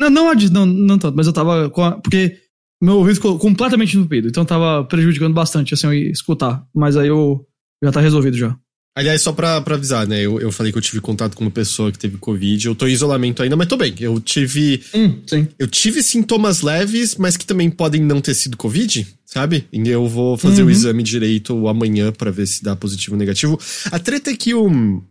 Não, 0.00 0.10
não, 0.10 0.34
não, 0.34 0.66
não 0.66 0.98
tanto, 0.98 1.16
mas 1.16 1.26
eu 1.26 1.32
tava 1.32 1.70
com 1.70 1.82
a, 1.82 1.92
porque 1.92 2.38
meu 2.82 2.96
ouvido 2.96 3.16
ficou 3.16 3.38
completamente 3.38 3.96
entupido, 3.96 4.28
então 4.28 4.44
tava 4.44 4.84
prejudicando 4.84 5.32
bastante, 5.32 5.74
assim, 5.74 5.86
eu 5.86 5.94
ia 5.94 6.10
escutar, 6.10 6.64
mas 6.74 6.96
aí 6.96 7.08
eu 7.08 7.46
já 7.82 7.92
tá 7.92 8.00
resolvido 8.00 8.36
já. 8.36 8.56
Aliás, 8.96 9.22
só 9.22 9.32
pra, 9.32 9.60
pra 9.60 9.74
avisar, 9.74 10.06
né? 10.06 10.20
Eu, 10.20 10.40
eu 10.40 10.52
falei 10.52 10.70
que 10.70 10.78
eu 10.78 10.82
tive 10.82 11.00
contato 11.00 11.34
com 11.36 11.42
uma 11.44 11.50
pessoa 11.50 11.90
que 11.90 11.98
teve 11.98 12.16
Covid. 12.16 12.64
Eu 12.66 12.76
tô 12.76 12.86
em 12.86 12.92
isolamento 12.92 13.42
ainda, 13.42 13.56
mas 13.56 13.66
tô 13.66 13.76
bem. 13.76 13.92
Eu 13.98 14.20
tive. 14.20 14.82
Hum, 14.94 15.20
sim. 15.26 15.48
Eu 15.58 15.66
tive 15.66 16.00
sintomas 16.00 16.60
leves, 16.62 17.16
mas 17.16 17.36
que 17.36 17.44
também 17.44 17.68
podem 17.70 18.00
não 18.00 18.20
ter 18.20 18.34
sido 18.34 18.56
Covid, 18.56 19.04
sabe? 19.26 19.66
E 19.72 19.88
eu 19.88 20.06
vou 20.08 20.38
fazer 20.38 20.62
Uhum. 20.62 20.68
o 20.68 20.70
exame 20.70 21.02
direito 21.02 21.66
amanhã 21.66 22.12
pra 22.12 22.30
ver 22.30 22.46
se 22.46 22.62
dá 22.62 22.76
positivo 22.76 23.14
ou 23.16 23.18
negativo. 23.18 23.58
A 23.90 23.98
treta 23.98 24.30
é 24.30 24.36
que 24.36 24.54
o, 24.54 25.02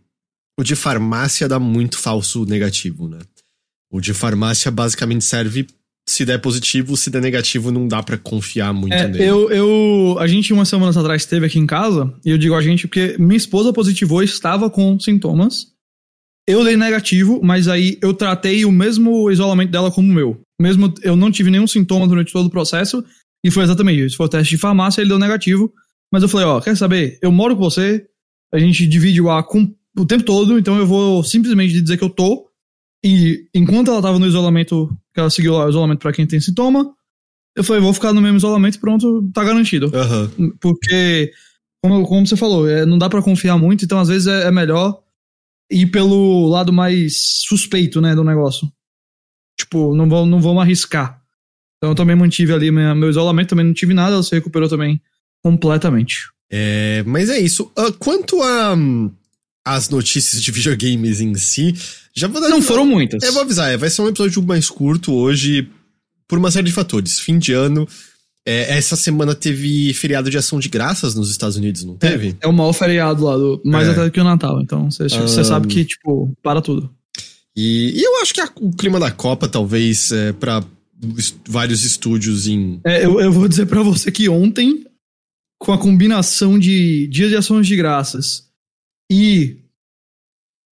o 0.58 0.62
de 0.62 0.74
farmácia 0.74 1.46
dá 1.46 1.58
muito 1.58 1.98
falso 1.98 2.46
negativo, 2.46 3.06
né? 3.06 3.18
O 3.92 4.00
de 4.00 4.14
farmácia 4.14 4.70
basicamente 4.70 5.26
serve 5.26 5.66
se 6.06 6.24
der 6.24 6.38
positivo, 6.38 6.96
se 6.96 7.10
der 7.10 7.22
negativo, 7.22 7.70
não 7.70 7.88
dá 7.88 8.02
para 8.02 8.18
confiar 8.18 8.72
muito 8.72 8.92
É, 8.92 9.08
nele. 9.08 9.24
eu, 9.24 9.50
eu. 9.50 10.16
A 10.18 10.26
gente, 10.26 10.52
umas 10.52 10.68
semanas 10.68 10.96
atrás, 10.96 11.22
esteve 11.22 11.46
aqui 11.46 11.58
em 11.58 11.66
casa, 11.66 12.12
e 12.24 12.30
eu 12.30 12.38
digo 12.38 12.54
a 12.54 12.62
gente 12.62 12.86
porque 12.86 13.16
minha 13.18 13.36
esposa 13.36 13.72
positivou 13.72 14.22
estava 14.22 14.68
com 14.68 14.98
sintomas. 15.00 15.72
Eu 16.46 16.62
dei 16.62 16.76
negativo, 16.76 17.40
mas 17.42 17.68
aí 17.68 17.98
eu 18.02 18.12
tratei 18.12 18.66
o 18.66 18.72
mesmo 18.72 19.30
isolamento 19.30 19.70
dela 19.70 19.90
como 19.90 20.10
o 20.10 20.14
meu. 20.14 20.40
Mesmo 20.60 20.92
eu 21.02 21.16
não 21.16 21.30
tive 21.30 21.50
nenhum 21.50 21.66
sintoma 21.66 22.06
durante 22.06 22.32
todo 22.32 22.46
o 22.46 22.50
processo, 22.50 23.02
e 23.42 23.50
foi 23.50 23.64
exatamente 23.64 24.04
isso. 24.04 24.16
Foi 24.16 24.26
o 24.26 24.28
teste 24.28 24.54
de 24.54 24.60
farmácia, 24.60 25.00
ele 25.00 25.08
deu 25.08 25.18
negativo. 25.18 25.72
Mas 26.12 26.22
eu 26.22 26.28
falei, 26.28 26.46
ó, 26.46 26.60
quer 26.60 26.76
saber? 26.76 27.18
Eu 27.22 27.32
moro 27.32 27.56
com 27.56 27.62
você, 27.62 28.04
a 28.52 28.58
gente 28.58 28.86
divide 28.86 29.20
o 29.20 29.30
ar 29.30 29.42
com, 29.42 29.74
o 29.96 30.04
tempo 30.04 30.24
todo, 30.24 30.58
então 30.58 30.76
eu 30.76 30.86
vou 30.86 31.22
simplesmente 31.24 31.80
dizer 31.80 31.96
que 31.96 32.04
eu 32.04 32.10
tô. 32.10 32.48
E 33.04 33.46
enquanto 33.54 33.90
ela 33.90 34.00
tava 34.00 34.18
no 34.18 34.26
isolamento, 34.26 34.88
que 35.12 35.20
ela 35.20 35.28
seguiu 35.28 35.52
lá 35.52 35.66
o 35.66 35.68
isolamento 35.68 35.98
pra 35.98 36.12
quem 36.12 36.26
tem 36.26 36.40
sintoma, 36.40 36.90
eu 37.54 37.62
falei, 37.62 37.82
vou 37.82 37.92
ficar 37.92 38.12
no 38.14 38.20
mesmo 38.22 38.38
isolamento 38.38 38.76
e 38.76 38.80
pronto, 38.80 39.30
tá 39.32 39.44
garantido. 39.44 39.90
Aham. 39.94 40.30
Porque, 40.60 41.30
como, 41.82 42.02
como 42.06 42.26
você 42.26 42.36
falou, 42.36 42.68
é, 42.68 42.86
não 42.86 42.96
dá 42.96 43.08
pra 43.10 43.22
confiar 43.22 43.58
muito, 43.58 43.84
então 43.84 44.00
às 44.00 44.08
vezes 44.08 44.26
é, 44.26 44.44
é 44.48 44.50
melhor 44.50 45.00
ir 45.70 45.86
pelo 45.88 46.48
lado 46.48 46.72
mais 46.72 47.42
suspeito, 47.46 48.00
né, 48.00 48.14
do 48.14 48.24
negócio. 48.24 48.72
Tipo, 49.58 49.94
não 49.94 50.08
vou, 50.08 50.24
não 50.26 50.40
vou 50.40 50.58
arriscar. 50.58 51.20
Então 51.76 51.90
eu 51.90 51.94
também 51.94 52.16
mantive 52.16 52.52
ali 52.54 52.70
minha- 52.70 52.94
meu 52.94 53.10
isolamento, 53.10 53.50
também 53.50 53.66
não 53.66 53.74
tive 53.74 53.92
nada, 53.92 54.14
ela 54.14 54.22
se 54.22 54.34
recuperou 54.34 54.68
também 54.68 55.00
completamente. 55.42 56.30
É, 56.50 57.02
mas 57.06 57.28
é 57.28 57.38
isso. 57.38 57.70
Ah, 57.76 57.92
quanto 57.98 58.42
a 58.42 58.74
hum, 58.74 59.12
as 59.64 59.88
notícias 59.88 60.42
de 60.42 60.50
videogames 60.52 61.20
em 61.20 61.34
si, 61.36 61.74
já 62.14 62.28
vou 62.28 62.40
dar 62.40 62.48
Não 62.48 62.60
foram 62.62 62.84
muitas. 62.86 63.22
Eu 63.22 63.32
vou 63.32 63.42
avisar, 63.42 63.72
é, 63.72 63.76
vai 63.76 63.88
ser 63.90 64.02
um 64.02 64.08
episódio 64.08 64.42
mais 64.42 64.68
curto 64.68 65.12
hoje, 65.14 65.68
por 66.28 66.38
uma 66.38 66.50
série 66.50 66.66
de 66.66 66.72
fatores. 66.72 67.18
Fim 67.20 67.38
de 67.38 67.52
ano. 67.52 67.88
é, 68.46 68.76
essa 68.76 68.94
semana 68.94 69.34
teve 69.34 69.94
feriado 69.94 70.28
de 70.30 70.36
ação 70.36 70.60
de 70.60 70.68
graças 70.68 71.14
nos 71.14 71.30
Estados 71.30 71.56
Unidos, 71.56 71.82
não 71.82 71.96
teve? 71.96 72.36
É 72.42 72.46
o 72.46 72.52
maior 72.52 72.74
feriado 72.74 73.24
lá, 73.24 73.38
do, 73.38 73.58
mais 73.64 73.88
É. 73.88 73.92
até 73.92 74.04
do 74.04 74.10
que 74.10 74.20
o 74.20 74.24
Natal. 74.24 74.60
Então 74.60 74.90
você 74.90 75.08
você 75.08 75.40
Ahn. 75.40 75.44
sabe 75.44 75.66
que, 75.66 75.82
tipo, 75.82 76.30
para 76.42 76.60
tudo. 76.60 76.90
E, 77.56 77.92
e 77.98 78.02
eu 78.02 78.20
acho 78.20 78.34
que 78.34 78.42
a- 78.42 78.50
o 78.60 78.70
clima 78.70 79.00
da 79.00 79.10
Copa, 79.10 79.48
talvez, 79.48 80.12
é, 80.12 80.32
para 80.34 80.62
vários 81.48 81.84
estúdios 81.84 82.46
em. 82.46 82.80
É, 82.84 83.04
eu, 83.06 83.18
eu 83.18 83.32
vou 83.32 83.48
dizer 83.48 83.64
pra 83.66 83.82
você 83.82 84.10
que 84.12 84.28
ontem, 84.28 84.84
com 85.58 85.72
a 85.72 85.78
combinação 85.78 86.58
de 86.58 87.06
Dia 87.08 87.28
de 87.30 87.36
Ações 87.36 87.66
de 87.66 87.76
Graças 87.76 88.44
e 89.10 89.58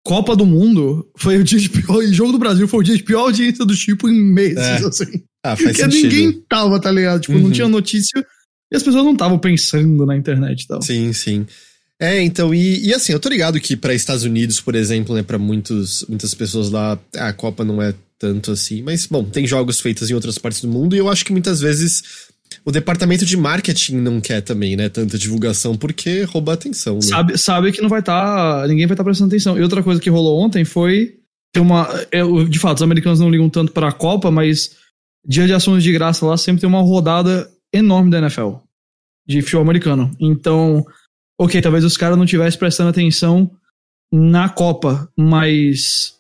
Copa 0.05 0.35
do 0.35 0.47
Mundo, 0.47 1.09
foi 1.17 1.37
o 1.39 1.45
dia 1.45 1.59
de 1.59 1.69
pior. 1.69 2.03
E 2.03 2.13
Jogo 2.13 2.33
do 2.33 2.39
Brasil 2.39 2.67
foi 2.67 2.81
o 2.81 2.83
dia 2.83 2.97
de 2.97 3.03
pior 3.03 3.21
audiência 3.23 3.65
do 3.65 3.75
tipo 3.77 4.09
em 4.09 4.21
meses, 4.21 4.57
É, 4.59 4.77
assim. 4.87 5.23
Ah, 5.45 5.57
faz 5.57 5.77
Porque 5.77 5.83
sentido. 5.83 6.03
ninguém 6.03 6.33
tava, 6.49 6.81
tá 6.81 6.91
ligado? 6.91 7.21
Tipo, 7.21 7.35
Uhum. 7.35 7.45
não 7.45 7.51
tinha 7.51 7.69
notícia 7.69 8.25
e 8.73 8.77
as 8.77 8.83
pessoas 8.83 9.05
não 9.05 9.13
estavam 9.13 9.39
pensando 9.39 10.05
na 10.07 10.17
internet 10.17 10.63
e 10.63 10.67
tal. 10.67 10.83
Sim, 10.83 11.13
sim. 11.13 11.47
É, 11.99 12.21
então, 12.23 12.55
e, 12.55 12.87
e 12.87 12.95
assim, 12.95 13.13
eu 13.13 13.21
tô 13.21 13.29
ligado 13.29 13.61
que 13.61 13.77
para 13.77 13.93
Estados 13.95 14.25
Unidos, 14.25 14.59
por 14.59 14.75
exemplo, 14.75 15.15
né, 15.15 15.23
para 15.23 15.39
muitas 15.39 16.05
pessoas 16.37 16.71
lá, 16.71 16.99
a 17.15 17.33
Copa 17.35 17.63
não 17.63 17.83
é 17.83 17.95
tanto 18.19 18.53
assim, 18.53 18.81
mas 18.83 19.05
bom, 19.07 19.23
tem 19.25 19.47
jogos 19.47 19.81
feitos 19.81 20.11
em 20.11 20.15
outras 20.15 20.39
partes 20.39 20.63
do 20.63 20.69
mundo 20.69 20.95
e 20.95 20.99
eu 20.99 21.09
acho 21.11 21.25
que 21.25 21.33
muitas 21.33 21.61
vezes 21.61 22.03
o 22.65 22.71
departamento 22.73 23.25
de 23.25 23.37
marketing 23.37 23.97
não 23.97 24.21
quer 24.21 24.41
também, 24.41 24.77
né, 24.77 24.89
tanta 24.89 25.17
divulgação 25.19 25.77
porque 25.77 26.23
rouba 26.25 26.53
atenção, 26.53 26.97
né? 26.97 27.03
Sabe, 27.03 27.39
sabe 27.39 27.73
que 27.73 27.81
não 27.81 27.89
vai 27.89 28.01
estar. 28.01 28.67
ninguém 28.69 28.87
vai 28.87 28.95
estar 28.95 29.05
prestando 29.05 29.29
atenção. 29.29 29.59
E 29.59 29.63
outra 29.63 29.83
coisa 29.83 30.01
que 30.01 30.11
rolou 30.11 30.41
ontem 30.41 30.65
foi. 30.65 31.17
Tem 31.53 31.61
uma, 31.63 31.89
é, 32.13 32.23
o- 32.23 32.49
de 32.49 32.59
fato, 32.61 32.77
os 32.77 32.83
americanos 32.83 33.19
não 33.19 33.29
ligam 33.31 33.49
tanto 33.51 33.73
para 33.73 33.89
a 33.89 33.93
Copa, 33.93 34.31
mas 34.31 34.77
dia 35.27 35.47
de 35.47 35.53
ações 35.53 35.83
de 35.83 35.93
graça 35.93 36.25
lá 36.25 36.37
sempre 36.37 36.61
tem 36.61 36.69
uma 36.69 36.81
rodada 36.81 37.51
enorme 37.73 38.11
da 38.11 38.19
NFL 38.19 38.55
de 39.27 39.43
futebol 39.43 39.63
americano. 39.63 40.11
Então, 40.21 40.85
ok, 41.41 41.61
talvez 41.61 41.85
os 41.85 41.97
caras 41.97 42.17
não 42.17 42.25
estivessem 42.25 42.59
prestando 42.59 42.91
atenção 42.91 43.51
na 44.13 44.49
Copa, 44.49 45.09
mas 45.17 46.15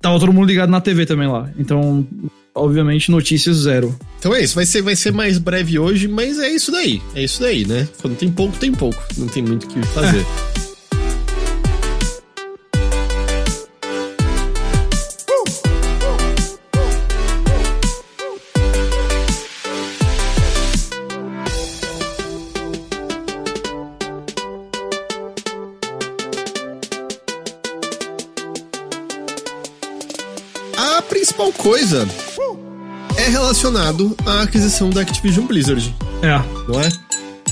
tava 0.00 0.18
todo 0.20 0.32
mundo 0.32 0.46
ligado 0.48 0.70
na 0.70 0.80
TV 0.80 1.06
também 1.06 1.26
lá. 1.28 1.50
Então, 1.58 2.06
obviamente, 2.56 3.10
notícias 3.10 3.58
zero. 3.58 3.94
Então 4.18 4.34
é 4.34 4.42
isso, 4.42 4.54
vai 4.54 4.66
ser, 4.66 4.82
vai 4.82 4.96
ser 4.96 5.12
mais 5.12 5.38
breve 5.38 5.78
hoje, 5.78 6.08
mas 6.08 6.38
é 6.38 6.48
isso 6.48 6.72
daí, 6.72 7.00
é 7.14 7.22
isso 7.22 7.40
daí, 7.40 7.66
né? 7.66 7.86
Quando 8.00 8.16
tem 8.16 8.30
pouco, 8.30 8.56
tem 8.56 8.72
pouco, 8.72 9.00
não 9.16 9.28
tem 9.28 9.42
muito 9.42 9.64
o 9.64 9.68
que 9.68 9.82
fazer. 9.88 10.24
A 30.78 31.02
principal 31.02 31.52
coisa 31.52 32.06
é 33.26 33.28
relacionado 33.28 34.16
à 34.24 34.42
aquisição 34.42 34.90
da 34.90 35.00
Activision 35.00 35.46
Blizzard, 35.46 35.94
É, 36.22 36.38
não 36.70 36.80
é? 36.80 36.88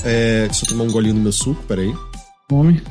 É, 0.03 0.45
deixa 0.47 0.63
eu 0.65 0.69
tomar 0.69 0.83
um 0.85 0.91
golinho 0.91 1.15
no 1.15 1.21
meu 1.21 1.31
suco, 1.31 1.61
peraí. 1.63 1.93
homem. 2.51 2.81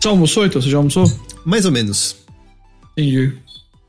Você 0.00 0.08
almoçou, 0.08 0.44
então? 0.46 0.60
Você 0.60 0.68
já 0.70 0.76
almoçou? 0.78 1.04
Mais 1.44 1.64
ou 1.64 1.72
menos. 1.72 2.16
Entendi. 2.92 3.32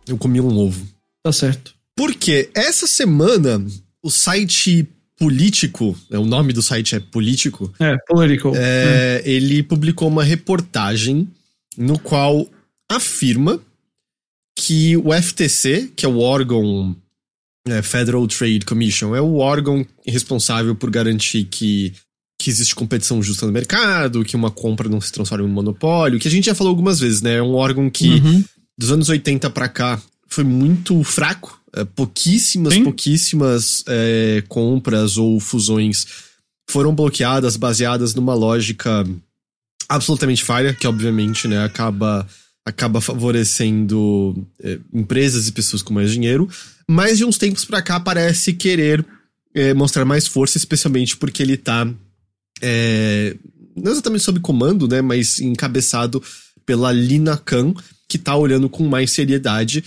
Eu 0.08 0.18
comi 0.18 0.40
um 0.42 0.58
ovo. 0.58 0.86
Tá 1.24 1.32
certo. 1.32 1.74
Porque 1.96 2.50
essa 2.54 2.86
semana 2.88 3.64
o 4.04 4.10
site 4.12 4.88
político, 5.18 5.98
né, 6.10 6.20
o 6.20 6.26
nome 6.26 6.54
do 6.54 6.62
site 6.62 6.96
é 6.96 7.00
político, 7.00 7.74
É, 7.80 7.96
political. 8.08 8.54
é, 8.56 9.22
ele 9.26 9.64
publicou 9.64 10.08
uma 10.08 10.24
reportagem 10.24 11.28
no 11.76 11.98
qual 11.98 12.48
afirma 12.90 13.60
que 14.56 14.96
o 14.98 15.12
FTC, 15.14 15.92
que 15.96 16.06
é 16.06 16.10
o 16.10 16.20
órgão 16.20 16.96
é, 17.70 17.82
Federal 17.82 18.26
Trade 18.28 18.66
Commission, 18.66 19.16
é 19.16 19.22
o 19.22 19.38
órgão 19.38 19.86
responsável 20.06 20.76
por 20.76 20.90
garantir 20.90 21.46
que, 21.46 21.94
que 22.40 22.50
existe 22.50 22.76
competição 22.76 23.22
justa 23.22 23.46
no 23.46 23.52
mercado, 23.52 24.24
que 24.24 24.36
uma 24.36 24.52
compra 24.52 24.88
não 24.90 25.02
se 25.02 25.12
transforme 25.12 25.46
em 25.46 25.48
um 25.48 25.54
monopólio, 25.54 26.20
que 26.20 26.28
a 26.28 26.32
gente 26.32 26.46
já 26.46 26.56
falou 26.56 26.72
algumas 26.72 27.00
vezes, 27.00 27.22
né? 27.22 27.36
É 27.36 27.42
um 27.44 27.56
órgão 27.56 27.90
que 27.90 28.10
Uhum. 28.16 28.44
dos 28.78 28.92
anos 28.92 29.10
80 29.10 29.50
pra 29.50 29.68
cá 29.68 30.02
foi 30.28 30.44
muito 30.44 31.04
fraco. 31.04 31.60
É, 31.76 31.84
pouquíssimas, 31.84 32.74
Sim. 32.74 32.84
pouquíssimas 32.84 33.84
é, 33.88 34.44
compras 34.48 35.18
ou 35.18 35.40
fusões 35.40 36.06
foram 36.70 36.94
bloqueadas 36.96 37.56
baseadas 37.56 38.16
numa 38.16 38.34
lógica 38.34 39.06
absolutamente 39.88 40.44
falha, 40.44 40.74
que 40.74 40.88
obviamente 40.88 41.48
né, 41.48 41.64
acaba, 41.64 42.28
acaba 42.66 43.00
favorecendo 43.02 44.46
é, 44.62 44.80
empresas 44.94 45.48
e 45.48 45.52
pessoas 45.52 45.82
com 45.82 45.94
mais 45.94 46.12
dinheiro. 46.12 46.50
Mas 46.90 47.18
de 47.18 47.26
uns 47.26 47.38
tempos 47.38 47.66
pra 47.66 47.82
cá 47.82 48.00
parece 48.00 48.54
querer 48.54 49.06
é, 49.54 49.74
mostrar 49.74 50.06
mais 50.06 50.28
força, 50.28 50.58
especialmente 50.58 51.18
porque 51.18 51.44
ele 51.44 51.58
tá 51.58 51.88
é, 52.62 53.36
não 53.76 53.92
exatamente 53.92 54.24
sob 54.24 54.40
comando, 54.40 54.88
né, 54.88 55.02
mas 55.02 55.40
encabeçado 55.40 56.22
pela 56.66 56.92
Lina 56.92 57.38
Khan, 57.38 57.74
que 58.08 58.18
tá 58.18 58.36
olhando 58.36 58.70
com 58.70 58.88
mais 58.88 59.12
seriedade. 59.12 59.84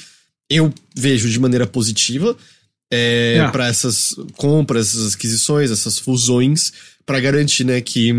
Eu 0.49 0.73
vejo 0.95 1.29
de 1.29 1.39
maneira 1.41 1.67
positiva 1.67 2.37
é, 2.91 3.37
É. 3.39 3.49
para 3.51 3.67
essas 3.69 4.15
compras, 4.37 4.89
essas 4.89 5.15
aquisições, 5.15 5.71
essas 5.71 5.99
fusões, 5.99 6.73
para 7.07 7.21
garantir, 7.21 7.65
né, 7.65 7.81
que 7.81 8.13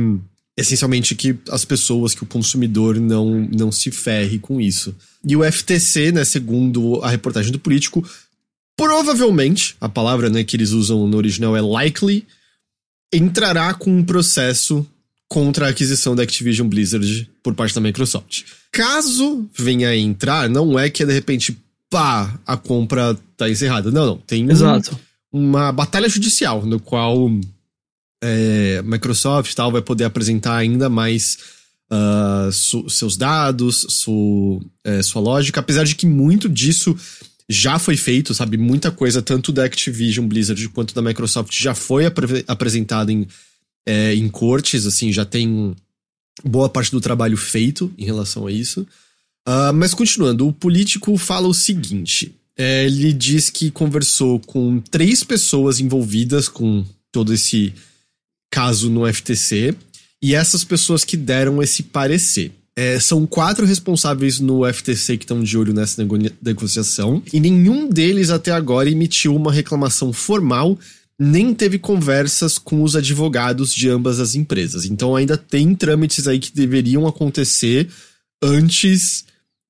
essencialmente 0.58 1.16
que 1.16 1.36
as 1.50 1.64
pessoas, 1.66 2.14
que 2.14 2.24
o 2.24 2.28
consumidor 2.28 3.00
não, 3.00 3.48
não 3.52 3.72
se 3.72 3.90
ferre 3.92 4.38
com 4.38 4.60
isso. 4.60 4.96
E 5.26 5.36
o 5.36 5.44
FTC, 5.44 6.12
né, 6.12 6.24
segundo 6.26 7.00
a 7.04 7.10
reportagem 7.10 7.52
do 7.52 7.60
político, 7.60 8.06
provavelmente, 8.78 9.76
a 9.80 9.88
palavra 9.90 10.30
né, 10.30 10.44
que 10.44 10.56
eles 10.56 10.72
usam 10.72 11.08
no 11.08 11.18
original 11.18 11.56
é 11.56 11.62
likely, 11.62 12.26
entrará 13.14 13.74
com 13.74 13.92
um 13.98 14.04
processo 14.04 14.86
contra 15.28 15.68
a 15.68 15.70
aquisição 15.70 16.16
da 16.16 16.24
Activision 16.24 16.68
Blizzard 16.68 17.30
por 17.44 17.54
parte 17.54 17.74
da 17.76 17.82
Microsoft. 17.82 18.44
Caso 18.72 19.48
venha 19.58 19.90
a 19.90 19.96
entrar, 19.96 20.50
não 20.50 20.78
é 20.78 20.90
que 20.90 21.06
de 21.06 21.14
repente, 21.14 21.58
pá, 21.90 22.38
a 22.46 22.58
compra 22.58 23.18
tá 23.38 23.50
encerrada. 23.50 23.92
Não, 23.92 24.06
não. 24.06 24.18
Tem 24.18 24.44
um- 24.44 24.48
uma 25.32 25.72
batalha 25.72 26.10
judicial 26.10 26.66
no 26.66 26.80
qual 26.80 27.30
é, 28.24 28.82
Microsoft 28.84 29.54
tal 29.56 29.72
vai 29.72 29.82
poder 29.82 30.04
apresentar 30.04 30.58
ainda 30.58 30.90
mais 30.90 31.38
ah, 31.90 32.50
su- 32.52 32.90
seus 32.90 33.18
dados, 33.18 33.86
su- 33.90 34.62
é, 34.84 35.02
sua 35.02 35.22
lógica, 35.22 35.60
apesar 35.60 35.84
de 35.86 35.96
que 35.96 36.06
muito 36.06 36.48
disso 36.48 36.96
já 37.52 37.78
foi 37.78 37.98
feito, 37.98 38.34
sabe? 38.34 38.58
Muita 38.58 38.90
coisa, 38.92 39.22
tanto 39.22 39.52
da 39.52 39.66
Activision 39.66 40.26
Blizzard 40.28 40.70
quanto 40.70 40.94
da 40.96 41.02
Microsoft, 41.02 41.54
já 41.54 41.76
foi 41.76 42.06
apre- 42.06 42.46
apresentada 42.48 43.12
em, 43.12 43.28
é, 43.86 44.16
em 44.16 44.30
cortes, 44.30 44.86
assim, 44.86 45.12
já 45.12 45.26
tem 45.26 45.76
boa 46.44 46.70
parte 46.70 46.92
do 46.92 47.02
trabalho 47.02 47.36
feito 47.36 47.94
em 47.98 48.06
relação 48.06 48.48
a 48.48 48.52
isso. 48.52 48.88
Ah, 49.46 49.74
mas 49.74 49.94
continuando, 49.94 50.48
o 50.48 50.54
político 50.54 51.18
fala 51.18 51.48
o 51.48 51.54
seguinte: 51.54 52.34
É, 52.58 52.86
ele 52.86 53.12
diz 53.12 53.50
que 53.50 53.72
conversou 53.72 54.40
com 54.40 54.80
três 54.80 55.24
pessoas 55.24 55.80
envolvidas 55.80 56.48
com 56.48 56.86
todo 57.12 57.34
esse 57.34 57.74
caso 58.52 58.90
no 58.90 59.12
FTC 59.12 59.76
e 60.22 60.36
essas 60.36 60.64
pessoas 60.64 61.04
que 61.04 61.18
deram 61.18 61.62
esse 61.62 61.84
parecer. 61.84 62.52
É, 62.78 63.00
são 63.00 63.28
quatro 63.28 63.66
responsáveis 63.66 64.40
no 64.40 64.62
FTC 64.72 65.18
que 65.18 65.26
estão 65.26 65.44
de 65.44 65.58
olho 65.58 65.74
nessa 65.74 66.02
nego 66.02 66.18
negociação 66.42 67.22
e 67.34 67.40
nenhum 67.40 67.90
deles 67.90 68.30
até 68.30 68.52
agora 68.52 68.90
emitiu 68.90 69.36
uma 69.36 69.52
reclamação 69.52 70.14
formal 70.14 70.80
nem 71.20 71.54
teve 71.54 71.78
conversas 71.78 72.58
com 72.58 72.82
os 72.82 72.96
advogados 72.96 73.76
de 73.76 73.88
ambas 73.88 74.20
as 74.20 74.34
empresas. 74.34 74.86
Então 74.86 75.16
ainda 75.16 75.38
tem 75.38 75.76
trâmites 75.76 76.28
aí 76.28 76.40
que 76.40 76.52
deveriam 76.52 77.06
acontecer 77.06 77.88
antes 78.42 79.26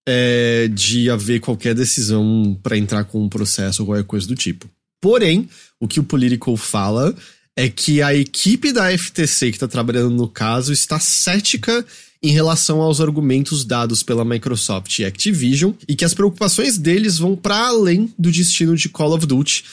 é, 0.08 0.70
de 0.70 1.10
haver 1.10 1.41
qualquer 1.41 1.75
decisão 1.75 2.58
para 2.63 2.77
entrar 2.77 3.03
com 3.03 3.22
um 3.22 3.27
processo 3.27 3.81
ou 3.81 3.88
qualquer 3.88 4.05
coisa 4.05 4.27
do 4.27 4.36
tipo. 4.36 4.70
Porém, 5.01 5.50
o 5.79 5.88
que 5.88 6.00
o 6.00 6.03
Political 6.03 6.55
fala 6.55 7.13
é 7.55 7.67
que 7.67 8.01
a 8.01 8.15
equipe 8.15 8.72
da 8.72 8.98
FTC 8.98 9.50
que 9.50 9.58
está 9.58 9.67
trabalhando 9.67 10.15
no 10.15 10.27
caso 10.27 10.72
está 10.72 11.00
cética 11.00 11.86
em 12.23 12.31
relação 12.31 12.81
aos 12.81 13.01
argumentos 13.01 13.65
dados 13.65 14.03
pela 14.03 14.23
Microsoft 14.23 14.99
e 14.99 15.05
Activision 15.05 15.73
e 15.87 15.95
que 15.95 16.05
as 16.05 16.13
preocupações 16.13 16.77
deles 16.77 17.17
vão 17.17 17.35
para 17.35 17.67
além 17.67 18.13
do 18.17 18.31
destino 18.31 18.75
de 18.75 18.89
Call 18.89 19.13
of 19.13 19.25
Duty 19.25 19.63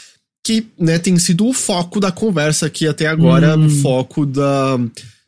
que 0.42 0.66
né, 0.78 0.98
tem 0.98 1.18
sido 1.18 1.46
o 1.46 1.52
foco 1.52 2.00
da 2.00 2.10
conversa 2.10 2.66
aqui 2.66 2.86
até 2.86 3.06
agora, 3.06 3.54
hum. 3.54 3.66
o 3.66 3.68
foco 3.68 4.24
da, 4.24 4.78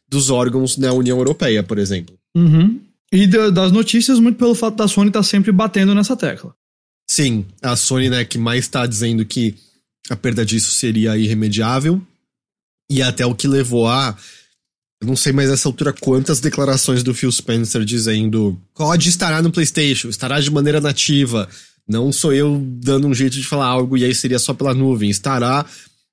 dos 0.09 0.31
órgãos 0.31 0.77
da 0.77 0.95
União 0.95 1.19
Europeia, 1.19 1.63
por 1.63 1.79
exemplo. 1.79 2.19
Uhum. 2.35 2.81
E 3.13 3.27
da, 3.27 3.51
das 3.51 3.71
notícias, 3.71 4.19
muito 4.19 4.39
pelo 4.39 4.55
fato 4.55 4.77
da 4.77 4.89
Sony 4.89 5.09
estar 5.09 5.21
tá 5.21 5.25
sempre 5.25 5.53
batendo 5.53 5.95
nessa 5.95 6.17
tecla. 6.17 6.55
Sim, 7.11 7.45
a 7.61 7.77
Sony, 7.77 8.09
né, 8.09 8.25
que 8.25 8.39
mais 8.39 8.61
está 8.61 8.87
dizendo 8.87 9.23
que 9.25 9.55
a 10.09 10.17
perda 10.17 10.43
disso 10.43 10.73
seria 10.73 11.19
irremediável. 11.19 12.01
E 12.89 13.03
até 13.03 13.27
o 13.27 13.35
que 13.35 13.47
levou 13.47 13.87
a. 13.87 14.17
Eu 15.01 15.07
não 15.07 15.17
sei 15.17 15.33
mais 15.33 15.49
nessa 15.49 15.67
altura 15.67 15.95
quantas 15.99 16.41
declarações 16.41 17.03
do 17.03 17.15
Phil 17.15 17.33
Spencer 17.33 17.85
dizendo: 17.85 18.61
COD 18.75 19.09
estará 19.09 19.41
no 19.41 19.51
PlayStation, 19.51 20.09
estará 20.09 20.39
de 20.41 20.51
maneira 20.51 20.81
nativa, 20.81 21.49
não 21.89 22.13
sou 22.13 22.33
eu 22.33 22.63
dando 22.65 23.09
um 23.09 23.15
jeito 23.15 23.35
de 23.35 23.47
falar 23.47 23.67
algo 23.67 23.97
e 23.97 24.05
aí 24.05 24.15
seria 24.15 24.39
só 24.39 24.55
pela 24.55 24.75
nuvem. 24.75 25.11
Estará, 25.11 25.67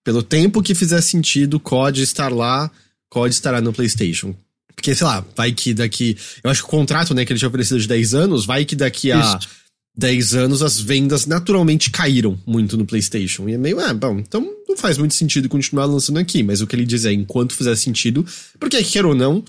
pelo 0.04 0.24
tempo 0.24 0.62
que 0.64 0.74
fizer 0.74 1.02
sentido, 1.02 1.60
COD 1.60 2.02
estar 2.02 2.32
lá, 2.32 2.72
COD 3.10 3.34
estará 3.34 3.62
no 3.62 3.74
PlayStation. 3.74 4.34
Porque, 4.76 4.96
sei 4.96 5.06
lá, 5.06 5.26
vai 5.36 5.52
que 5.52 5.74
daqui. 5.74 6.18
Eu 6.44 6.50
acho 6.50 6.62
que 6.62 6.68
o 6.68 6.72
contrato, 6.72 7.14
né, 7.14 7.26
que 7.26 7.32
ele 7.32 7.40
tinha 7.40 7.50
oferecido 7.50 7.80
de 7.80 7.88
10 7.88 8.14
anos, 8.14 8.46
vai 8.46 8.64
que 8.64 8.76
daqui 8.76 9.12
a 9.12 9.20
Isso. 9.20 9.50
10 9.98 10.36
anos 10.36 10.62
as 10.62 10.80
vendas 10.80 11.26
naturalmente 11.26 11.90
caíram 11.90 12.40
muito 12.46 12.78
no 12.78 12.86
PlayStation. 12.86 13.50
E 13.50 13.54
é 13.54 13.58
meio, 13.58 13.80
ah, 13.80 13.94
bom, 13.94 14.20
então 14.20 14.48
não 14.68 14.78
faz 14.78 14.98
muito 14.98 15.16
sentido 15.16 15.50
continuar 15.50 15.86
lançando 15.86 16.20
aqui. 16.20 16.44
Mas 16.44 16.62
o 16.62 16.68
que 16.68 16.76
ele 16.76 16.86
diz 16.86 17.04
é, 17.06 17.12
enquanto 17.12 17.56
fizer 17.56 17.76
sentido, 17.76 18.26
porque, 18.60 18.82
quer 18.84 19.06
ou 19.06 19.16
não, 19.16 19.44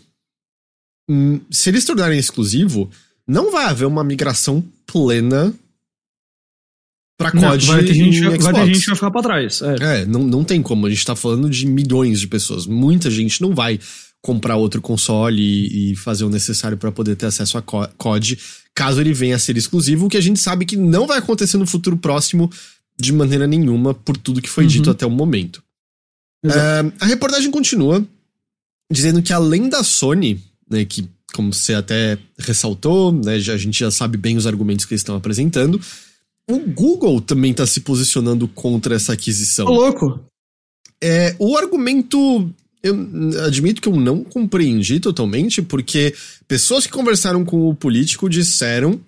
hum, 1.08 1.40
se 1.50 1.68
eles 1.68 1.84
tornarem 1.84 2.18
exclusivo, 2.18 2.90
não 3.26 3.52
vai 3.52 3.66
haver 3.66 3.86
uma 3.86 4.02
migração 4.02 4.64
plena 4.86 5.54
pra 7.18 7.32
COD 7.32 7.66
não, 7.66 7.74
vai 7.74 7.84
ter 7.84 7.94
gente, 7.94 8.20
vai 8.20 8.54
ter 8.54 8.66
gente 8.66 8.80
que 8.80 8.86
vai 8.86 8.94
ficar 8.94 9.10
pra 9.10 9.22
trás. 9.22 9.60
É. 9.60 10.00
é, 10.00 10.06
não, 10.06 10.22
não 10.22 10.44
tem 10.44 10.62
como. 10.62 10.86
A 10.86 10.90
gente 10.90 11.04
tá 11.04 11.14
falando 11.14 11.50
de 11.50 11.66
milhões 11.66 12.20
de 12.20 12.26
pessoas. 12.26 12.64
Muita 12.66 13.10
gente 13.10 13.42
não 13.42 13.54
vai 13.54 13.78
comprar 14.22 14.56
outro 14.56 14.80
console 14.80 15.42
e, 15.42 15.92
e 15.92 15.96
fazer 15.96 16.24
o 16.24 16.30
necessário 16.30 16.78
para 16.78 16.90
poder 16.90 17.16
ter 17.16 17.26
acesso 17.26 17.58
a 17.58 17.62
COD, 17.62 18.38
caso 18.78 19.00
ele 19.00 19.12
venha 19.12 19.34
a 19.34 19.40
ser 19.40 19.56
exclusivo, 19.56 20.06
o 20.06 20.08
que 20.08 20.16
a 20.16 20.20
gente 20.20 20.38
sabe 20.38 20.64
que 20.64 20.76
não 20.76 21.04
vai 21.04 21.18
acontecer 21.18 21.56
no 21.56 21.66
futuro 21.66 21.96
próximo 21.96 22.48
de 22.96 23.12
maneira 23.12 23.44
nenhuma, 23.44 23.92
por 23.92 24.16
tudo 24.16 24.40
que 24.40 24.48
foi 24.48 24.62
uhum. 24.62 24.70
dito 24.70 24.88
até 24.88 25.04
o 25.04 25.10
momento. 25.10 25.60
É, 26.44 26.50
a 27.00 27.06
reportagem 27.06 27.50
continua 27.50 28.06
dizendo 28.88 29.20
que 29.20 29.32
além 29.32 29.68
da 29.68 29.82
Sony, 29.82 30.40
né, 30.70 30.84
que 30.84 31.08
como 31.34 31.52
você 31.52 31.74
até 31.74 32.18
ressaltou, 32.38 33.10
né, 33.10 33.40
já, 33.40 33.54
a 33.54 33.56
gente 33.56 33.80
já 33.80 33.90
sabe 33.90 34.16
bem 34.16 34.36
os 34.36 34.46
argumentos 34.46 34.84
que 34.84 34.94
eles 34.94 35.00
estão 35.00 35.16
apresentando, 35.16 35.80
o 36.48 36.60
Google 36.60 37.20
também 37.20 37.50
está 37.50 37.66
se 37.66 37.80
posicionando 37.80 38.46
contra 38.46 38.94
essa 38.94 39.12
aquisição. 39.12 39.66
Tô 39.66 39.72
louco. 39.72 40.20
É, 41.02 41.34
o 41.40 41.56
argumento 41.56 42.48
eu 42.82 42.96
admito 43.44 43.80
que 43.80 43.88
eu 43.88 43.96
não 43.96 44.22
compreendi 44.22 45.00
totalmente, 45.00 45.60
porque 45.60 46.14
pessoas 46.46 46.86
que 46.86 46.92
conversaram 46.92 47.44
com 47.44 47.68
o 47.68 47.74
político 47.74 48.28
disseram 48.28 49.00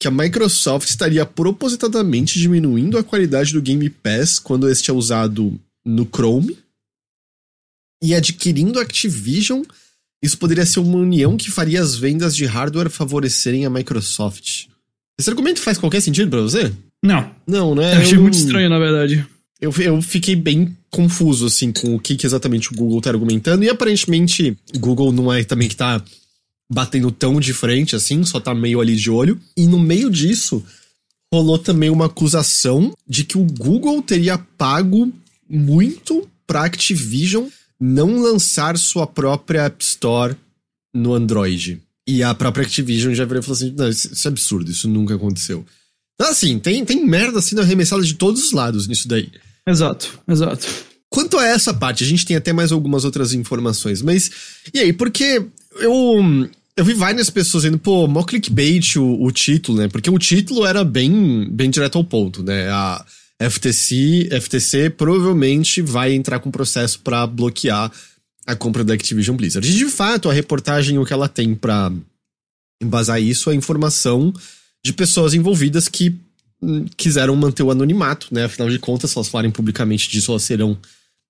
que 0.00 0.08
a 0.08 0.10
Microsoft 0.10 0.88
estaria 0.88 1.26
propositadamente 1.26 2.38
diminuindo 2.38 2.96
a 2.96 3.04
qualidade 3.04 3.52
do 3.52 3.60
Game 3.60 3.88
Pass 3.90 4.38
quando 4.38 4.68
este 4.68 4.90
é 4.90 4.94
usado 4.94 5.60
no 5.84 6.06
Chrome 6.06 6.56
e 8.02 8.14
adquirindo 8.14 8.78
a 8.78 8.82
Activision. 8.82 9.62
Isso 10.22 10.38
poderia 10.38 10.64
ser 10.64 10.80
uma 10.80 10.98
união 10.98 11.36
que 11.36 11.50
faria 11.50 11.82
as 11.82 11.96
vendas 11.96 12.34
de 12.34 12.46
hardware 12.46 12.88
favorecerem 12.88 13.66
a 13.66 13.70
Microsoft. 13.70 14.66
Esse 15.18 15.28
argumento 15.28 15.60
faz 15.60 15.76
qualquer 15.76 16.00
sentido 16.00 16.30
para 16.30 16.40
você? 16.40 16.72
Não. 17.02 17.34
Não, 17.46 17.74
né? 17.74 17.96
Eu 17.96 18.00
achei 18.00 18.16
eu, 18.16 18.22
muito 18.22 18.38
estranho, 18.38 18.70
na 18.70 18.78
verdade. 18.78 19.26
Eu, 19.60 19.70
eu 19.78 20.00
fiquei 20.00 20.34
bem 20.34 20.74
confuso, 20.90 21.46
assim, 21.46 21.72
com 21.72 21.94
o 21.94 22.00
que, 22.00 22.16
que 22.16 22.26
exatamente 22.26 22.72
o 22.72 22.74
Google 22.74 23.00
tá 23.00 23.10
argumentando. 23.10 23.64
E 23.64 23.68
aparentemente, 23.68 24.56
Google 24.78 25.12
não 25.12 25.32
é 25.32 25.44
também 25.44 25.68
que 25.68 25.76
tá 25.76 26.02
batendo 26.70 27.10
tão 27.10 27.40
de 27.40 27.52
frente, 27.52 27.96
assim, 27.96 28.24
só 28.24 28.40
tá 28.40 28.54
meio 28.54 28.80
ali 28.80 28.96
de 28.96 29.10
olho. 29.10 29.40
E 29.56 29.66
no 29.66 29.78
meio 29.78 30.10
disso, 30.10 30.62
rolou 31.32 31.58
também 31.58 31.90
uma 31.90 32.06
acusação 32.06 32.92
de 33.08 33.24
que 33.24 33.38
o 33.38 33.44
Google 33.44 34.02
teria 34.02 34.38
pago 34.38 35.12
muito 35.48 36.28
pra 36.46 36.64
Activision 36.64 37.46
não 37.78 38.20
lançar 38.20 38.76
sua 38.76 39.06
própria 39.06 39.64
App 39.64 39.82
Store 39.82 40.36
no 40.94 41.14
Android. 41.14 41.80
E 42.06 42.22
a 42.22 42.34
própria 42.34 42.64
Activision 42.64 43.14
já 43.14 43.24
virou 43.24 43.40
e 43.40 43.44
falou 43.44 43.56
assim: 43.56 43.74
não, 43.76 43.88
isso 43.88 44.26
é 44.26 44.28
absurdo, 44.28 44.70
isso 44.70 44.88
nunca 44.88 45.14
aconteceu. 45.14 45.64
Então, 46.14 46.30
assim, 46.30 46.58
tem, 46.58 46.84
tem 46.84 47.06
merda 47.06 47.40
sendo 47.40 47.62
arremessada 47.62 48.02
de 48.02 48.14
todos 48.14 48.44
os 48.44 48.52
lados 48.52 48.86
nisso 48.86 49.08
daí. 49.08 49.30
Exato, 49.66 50.18
exato. 50.28 50.66
Quanto 51.08 51.38
a 51.38 51.46
essa 51.46 51.74
parte, 51.74 52.04
a 52.04 52.06
gente 52.06 52.24
tem 52.24 52.36
até 52.36 52.52
mais 52.52 52.70
algumas 52.70 53.04
outras 53.04 53.34
informações, 53.34 54.00
mas. 54.00 54.30
E 54.72 54.78
aí, 54.78 54.92
porque 54.92 55.44
eu. 55.76 56.48
Eu 56.76 56.84
vi 56.84 56.94
várias 56.94 57.28
pessoas 57.28 57.64
dizendo, 57.64 57.78
pô, 57.78 58.06
mó 58.06 58.22
clickbait 58.22 58.96
o, 58.96 59.22
o 59.22 59.30
título, 59.30 59.78
né? 59.78 59.88
Porque 59.88 60.08
o 60.08 60.18
título 60.18 60.64
era 60.64 60.82
bem, 60.82 61.46
bem 61.50 61.68
direto 61.68 61.98
ao 61.98 62.04
ponto, 62.04 62.42
né? 62.42 62.70
A 62.70 63.04
FTC, 63.50 64.28
FTC 64.40 64.88
provavelmente 64.90 65.82
vai 65.82 66.14
entrar 66.14 66.38
com 66.38 66.50
processo 66.50 67.00
para 67.00 67.26
bloquear 67.26 67.90
a 68.46 68.56
compra 68.56 68.84
da 68.84 68.94
Activision 68.94 69.36
Blizzard. 69.36 69.68
E 69.68 69.74
de 69.74 69.86
fato, 69.86 70.30
a 70.30 70.32
reportagem, 70.32 70.98
o 70.98 71.04
que 71.04 71.12
ela 71.12 71.28
tem 71.28 71.54
para 71.54 71.92
embasar 72.82 73.20
isso 73.20 73.50
é 73.50 73.54
informação 73.54 74.32
de 74.84 74.92
pessoas 74.92 75.34
envolvidas 75.34 75.88
que 75.88 76.18
quiseram 76.96 77.34
manter 77.36 77.62
o 77.62 77.70
anonimato, 77.70 78.28
né? 78.30 78.44
Afinal 78.44 78.68
de 78.68 78.78
contas, 78.78 79.10
se 79.10 79.18
elas 79.18 79.28
falarem 79.28 79.50
publicamente 79.50 80.08
disso, 80.08 80.32
elas 80.32 80.42
serão 80.42 80.76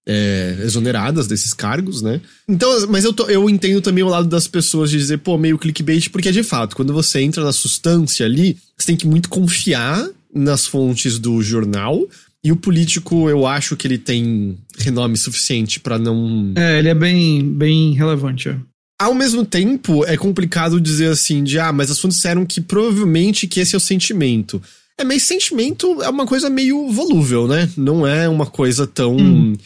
é, 0.07 0.59
exoneradas 0.63 1.27
desses 1.27 1.53
cargos, 1.53 2.03
né? 2.03 2.21
Então, 2.49 2.87
mas 2.89 3.05
eu, 3.05 3.13
tô, 3.13 3.29
eu 3.29 3.49
entendo 3.49 3.81
também 3.81 4.03
o 4.03 4.09
lado 4.09 4.29
das 4.29 4.47
pessoas 4.47 4.91
de 4.91 4.99
dizer, 4.99 5.19
pô, 5.19 5.39
meio 5.39 5.59
clickbait, 5.59 6.09
porque 6.11 6.33
de 6.33 6.43
fato, 6.43 6.75
quando 6.75 6.93
você 6.93 7.21
entra 7.21 7.45
na 7.45 7.53
substância 7.53 8.27
ali, 8.27 8.57
você 8.77 8.89
tem 8.89 8.97
que 8.97 9.07
muito 9.07 9.29
confiar 9.29 10.09
nas 10.35 10.67
fontes 10.67 11.19
do 11.19 11.43
jornal, 11.43 12.07
e 12.43 12.51
o 12.51 12.57
político, 12.57 13.29
eu 13.29 13.47
acho 13.47 13.77
que 13.77 13.87
ele 13.87 13.99
tem 13.99 14.57
renome 14.79 15.17
suficiente 15.17 15.79
para 15.79 15.99
não. 15.99 16.53
É, 16.57 16.79
ele 16.79 16.89
é 16.89 16.95
bem, 16.95 17.43
bem 17.53 17.93
relevante. 17.93 18.49
É. 18.49 18.57
Ao 18.99 19.15
mesmo 19.15 19.45
tempo, 19.45 20.05
é 20.07 20.17
complicado 20.17 20.81
dizer 20.81 21.11
assim, 21.11 21.45
de 21.45 21.59
ah, 21.59 21.73
mas 21.73 21.91
as 21.91 21.99
fontes 21.99 22.17
disseram 22.17 22.47
que 22.47 22.61
provavelmente 22.61 23.47
que 23.47 23.61
esse 23.61 23.75
é 23.75 23.79
o 23.79 23.81
sentimento. 23.81 24.63
É, 25.01 25.05
mas 25.05 25.23
sentimento 25.23 26.03
é 26.03 26.09
uma 26.09 26.27
coisa 26.27 26.51
meio 26.51 26.91
volúvel, 26.91 27.49
né? 27.49 27.69
Não 27.77 28.07
é 28.07 28.29
uma 28.29 28.47
coisa 28.47 28.87
tão. 28.87 29.17
Hum. 29.17 29.57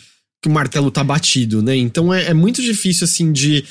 que 0.43 0.49
o 0.49 0.53
martelo 0.53 0.91
tá 0.91 1.03
batido, 1.03 1.63
né? 1.63 1.75
Então 1.77 2.13
é, 2.13 2.27
é 2.27 2.35
muito 2.35 2.63
difícil, 2.63 3.05
assim, 3.05 3.33
de. 3.33 3.65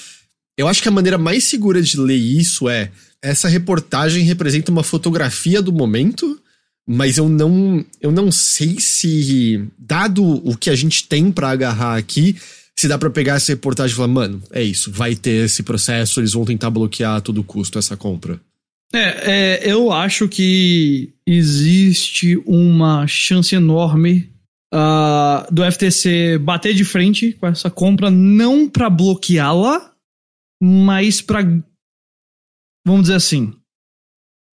Eu 0.58 0.68
acho 0.68 0.82
que 0.82 0.90
a 0.90 0.92
maneira 0.92 1.18
mais 1.18 1.44
segura 1.44 1.82
de 1.82 2.00
ler 2.00 2.18
isso 2.18 2.70
é. 2.70 2.92
Essa 3.22 3.48
reportagem 3.48 4.24
representa 4.24 4.72
uma 4.72 4.84
fotografia 4.84 5.62
do 5.62 5.72
momento 5.72 6.40
mas 6.86 7.18
eu 7.18 7.30
não, 7.30 7.84
eu 8.02 8.12
não 8.12 8.32
sei 8.32 8.78
se, 8.80 9.66
dado 9.78 10.24
o 10.24 10.56
que 10.58 10.70
a 10.70 10.76
gente 10.76 11.08
tem 11.08 11.32
para 11.32 11.50
agarrar 11.50 11.98
aqui, 11.98 12.36
se 12.78 12.88
dá 12.88 12.98
para 12.98 13.10
pegar 13.10 13.36
essa 13.36 13.54
reportagem 13.54 13.94
e 13.94 13.96
falar, 13.96 14.10
mano, 14.10 14.44
é 14.52 14.62
isso, 14.62 14.92
vai 14.92 15.16
ter 15.16 15.46
esse 15.46 15.64
processo, 15.64 16.20
eles 16.20 16.34
vão 16.34 16.44
tentar 16.44 16.70
bloquear 16.70 17.16
a 17.16 17.22
todo 17.22 17.44
custo 17.44 17.80
essa 17.80 17.96
compra. 17.96 18.40
É, 18.94 19.62
é 19.62 19.72
eu 19.72 19.92
acho 19.92 20.30
que 20.30 21.14
existe 21.26 22.38
uma 22.46 23.08
chance 23.08 23.56
enorme 23.56 24.32
uh, 24.74 25.52
do 25.54 25.64
FTC 25.70 26.38
bater 26.38 26.74
de 26.74 26.84
frente 26.84 27.34
com 27.34 27.48
essa 27.48 27.70
compra, 27.70 28.12
não 28.12 28.70
para 28.70 28.90
bloqueá-la, 28.90 29.94
mas 30.62 31.22
para, 31.22 31.42
vamos 32.86 33.04
dizer 33.04 33.16
assim, 33.16 33.54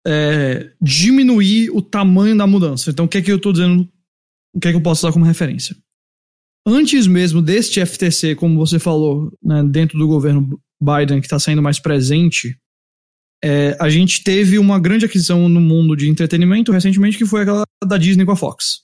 é, 0.07 0.71
diminuir 0.81 1.69
o 1.71 1.81
tamanho 1.81 2.37
da 2.37 2.47
mudança. 2.47 2.89
Então, 2.89 3.05
o 3.05 3.07
que 3.09 3.17
é 3.17 3.21
que 3.21 3.31
eu 3.31 3.39
tô 3.39 3.51
dizendo? 3.51 3.87
O 4.55 4.59
que 4.59 4.69
é 4.69 4.71
que 4.71 4.77
eu 4.77 4.81
posso 4.81 5.05
usar 5.05 5.11
como 5.11 5.25
referência? 5.25 5.75
Antes 6.65 7.07
mesmo 7.07 7.41
deste 7.41 7.85
FTC, 7.85 8.35
como 8.35 8.57
você 8.57 8.79
falou, 8.79 9.31
né, 9.43 9.63
dentro 9.63 9.97
do 9.97 10.07
governo 10.07 10.59
Biden, 10.81 11.19
que 11.19 11.25
está 11.25 11.39
sendo 11.39 11.61
mais 11.61 11.79
presente, 11.79 12.57
é, 13.43 13.77
a 13.79 13.89
gente 13.89 14.23
teve 14.23 14.57
uma 14.57 14.79
grande 14.79 15.05
aquisição 15.05 15.47
no 15.47 15.61
mundo 15.61 15.95
de 15.95 16.09
entretenimento 16.09 16.71
recentemente, 16.71 17.17
que 17.17 17.25
foi 17.25 17.41
aquela 17.41 17.63
da 17.85 17.97
Disney 17.97 18.25
com 18.25 18.31
a 18.31 18.35
Fox. 18.35 18.81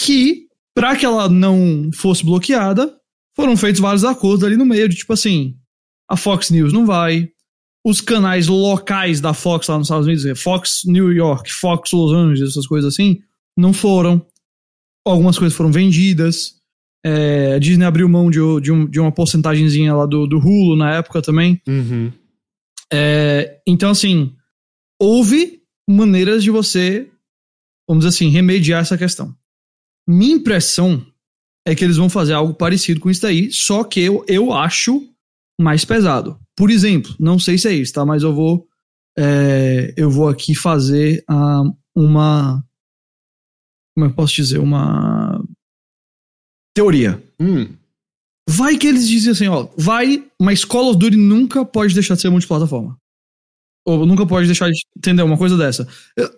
Que, 0.00 0.46
para 0.74 0.96
que 0.96 1.06
ela 1.06 1.28
não 1.28 1.90
fosse 1.94 2.24
bloqueada, 2.24 2.94
foram 3.36 3.56
feitos 3.56 3.80
vários 3.80 4.04
acordos 4.04 4.44
ali 4.44 4.56
no 4.56 4.66
meio, 4.66 4.88
de 4.88 4.96
tipo 4.96 5.12
assim, 5.12 5.56
a 6.08 6.16
Fox 6.16 6.50
News 6.50 6.72
não 6.72 6.84
vai, 6.84 7.28
os 7.84 8.00
canais 8.00 8.48
locais 8.48 9.20
da 9.20 9.34
Fox 9.34 9.68
lá 9.68 9.78
nos 9.78 9.86
Estados 9.86 10.06
Unidos, 10.06 10.40
Fox 10.40 10.82
New 10.86 11.12
York, 11.12 11.52
Fox 11.52 11.92
Los 11.92 12.12
Angeles, 12.12 12.50
essas 12.50 12.66
coisas 12.66 12.92
assim, 12.92 13.20
não 13.56 13.72
foram. 13.72 14.24
Algumas 15.06 15.38
coisas 15.38 15.56
foram 15.56 15.70
vendidas. 15.70 16.54
É, 17.04 17.54
a 17.54 17.58
Disney 17.58 17.84
abriu 17.84 18.08
mão 18.08 18.30
de, 18.30 18.38
de, 18.62 18.72
um, 18.72 18.86
de 18.86 18.98
uma 18.98 19.12
porcentagemzinha 19.12 19.94
lá 19.94 20.06
do, 20.06 20.26
do 20.26 20.38
Hulu 20.38 20.76
na 20.76 20.94
época 20.94 21.20
também. 21.20 21.60
Uhum. 21.68 22.10
É, 22.94 23.60
então, 23.66 23.90
assim, 23.90 24.36
houve 25.00 25.62
maneiras 25.88 26.44
de 26.44 26.50
você, 26.50 27.10
vamos 27.88 28.04
dizer 28.04 28.16
assim, 28.16 28.28
remediar 28.28 28.82
essa 28.82 28.96
questão. 28.96 29.34
Minha 30.08 30.36
impressão 30.36 31.04
é 31.66 31.74
que 31.74 31.82
eles 31.82 31.96
vão 31.96 32.08
fazer 32.08 32.34
algo 32.34 32.54
parecido 32.54 33.00
com 33.00 33.10
isso 33.10 33.22
daí, 33.22 33.50
só 33.50 33.82
que 33.82 34.00
eu, 34.00 34.24
eu 34.28 34.52
acho 34.52 35.02
mais 35.60 35.84
pesado. 35.84 36.38
Por 36.56 36.70
exemplo, 36.70 37.14
não 37.18 37.38
sei 37.38 37.58
se 37.58 37.68
é 37.68 37.72
isso, 37.72 37.92
tá? 37.92 38.04
Mas 38.04 38.22
eu 38.22 38.34
vou 38.34 38.68
é, 39.18 39.94
eu 39.96 40.10
vou 40.10 40.28
aqui 40.28 40.54
fazer 40.54 41.24
uh, 41.30 41.72
uma 41.96 42.64
como 43.94 44.06
eu 44.06 44.14
posso 44.14 44.34
dizer 44.34 44.58
uma 44.58 45.42
teoria. 46.74 47.22
Hum. 47.40 47.76
Vai 48.48 48.76
que 48.76 48.86
eles 48.86 49.08
dizem 49.08 49.32
assim, 49.32 49.48
ó, 49.48 49.68
vai, 49.76 50.24
mas 50.40 50.64
Call 50.64 50.90
of 50.90 50.98
Duty 50.98 51.16
nunca 51.16 51.64
pode 51.64 51.94
deixar 51.94 52.14
de 52.14 52.20
ser 52.20 52.30
multiplataforma. 52.30 52.96
Ou 53.86 54.06
nunca 54.06 54.26
pode 54.26 54.46
deixar 54.46 54.70
de 54.70 54.80
entender 54.96 55.22
uma 55.22 55.36
coisa 55.36 55.58
dessa. 55.58 55.86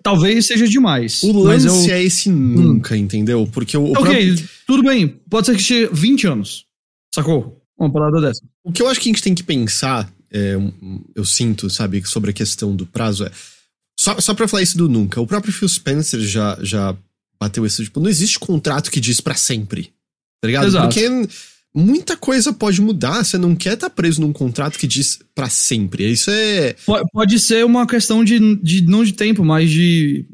Talvez 0.02 0.46
seja 0.46 0.66
demais. 0.66 1.22
O 1.22 1.32
lance 1.32 1.88
eu... 1.88 1.94
é 1.94 2.02
esse 2.02 2.28
nunca, 2.28 2.94
hum. 2.94 2.98
entendeu? 2.98 3.48
Porque 3.52 3.76
o, 3.76 3.84
o 3.84 3.92
Ok, 3.92 4.02
próprio... 4.02 4.48
tudo 4.66 4.82
bem. 4.82 5.08
Pode 5.30 5.46
ser 5.46 5.56
que 5.56 5.62
chegue 5.62 5.94
20 5.94 6.26
anos. 6.26 6.64
Sacou? 7.14 7.62
Uma 7.78 7.92
parada 7.92 8.20
dessa. 8.20 8.40
O 8.64 8.72
que 8.72 8.82
eu 8.82 8.88
acho 8.88 9.00
que 9.00 9.08
a 9.08 9.12
gente 9.12 9.22
tem 9.22 9.34
que 9.34 9.44
pensar, 9.44 10.10
é, 10.30 10.56
eu 11.14 11.24
sinto, 11.24 11.70
sabe, 11.70 12.02
sobre 12.06 12.30
a 12.30 12.34
questão 12.34 12.74
do 12.74 12.86
prazo 12.86 13.24
é. 13.24 13.30
Só, 13.98 14.20
só 14.20 14.34
pra 14.34 14.48
falar 14.48 14.62
isso 14.62 14.76
do 14.76 14.88
nunca, 14.88 15.20
o 15.20 15.26
próprio 15.26 15.52
Phil 15.52 15.68
Spencer 15.68 16.20
já, 16.20 16.58
já 16.60 16.94
bateu 17.40 17.64
isso, 17.64 17.82
tipo, 17.82 17.98
não 17.98 18.10
existe 18.10 18.38
contrato 18.38 18.90
que 18.90 19.00
diz 19.00 19.20
para 19.20 19.34
sempre. 19.34 19.92
Tá 20.40 20.46
ligado? 20.48 20.66
Exato. 20.66 20.88
Porque 20.88 21.08
muita 21.76 22.16
coisa 22.16 22.52
pode 22.52 22.80
mudar, 22.80 23.22
você 23.22 23.36
não 23.36 23.54
quer 23.54 23.74
estar 23.74 23.90
tá 23.90 23.94
preso 23.94 24.20
num 24.20 24.32
contrato 24.32 24.78
que 24.78 24.86
diz 24.86 25.18
para 25.34 25.50
sempre. 25.50 26.10
Isso 26.10 26.30
é. 26.30 26.74
Pode 27.12 27.38
ser 27.38 27.64
uma 27.64 27.86
questão 27.86 28.24
de, 28.24 28.56
de 28.56 28.82
não 28.82 29.04
de 29.04 29.12
tempo, 29.12 29.44
mas 29.44 29.70
de 29.70 30.24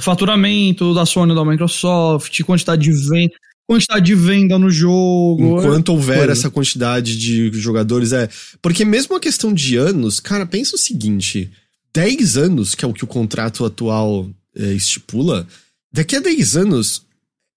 faturamento 0.00 0.94
da 0.94 1.06
Sony 1.06 1.34
da 1.34 1.44
Microsoft, 1.44 2.40
quantidade 2.42 2.82
de 2.82 2.92
venda 2.92 3.34
quantidade 3.66 4.04
de 4.04 4.14
venda 4.14 4.58
no 4.58 4.70
jogo. 4.70 5.58
Enquanto 5.58 5.92
é, 5.92 5.94
houver 5.94 6.18
coisa. 6.18 6.32
essa 6.32 6.50
quantidade 6.50 7.16
de 7.16 7.50
jogadores, 7.58 8.12
é. 8.12 8.28
Porque 8.60 8.84
mesmo 8.84 9.16
a 9.16 9.20
questão 9.20 9.52
de 9.52 9.76
anos, 9.76 10.20
cara, 10.20 10.44
pensa 10.44 10.74
o 10.74 10.78
seguinte: 10.78 11.50
10 11.94 12.36
anos, 12.36 12.74
que 12.74 12.84
é 12.84 12.88
o 12.88 12.92
que 12.92 13.04
o 13.04 13.08
contrato 13.08 13.64
atual 13.64 14.28
é, 14.54 14.72
estipula, 14.72 15.46
daqui 15.92 16.16
a 16.16 16.20
10 16.20 16.56
anos, 16.56 17.06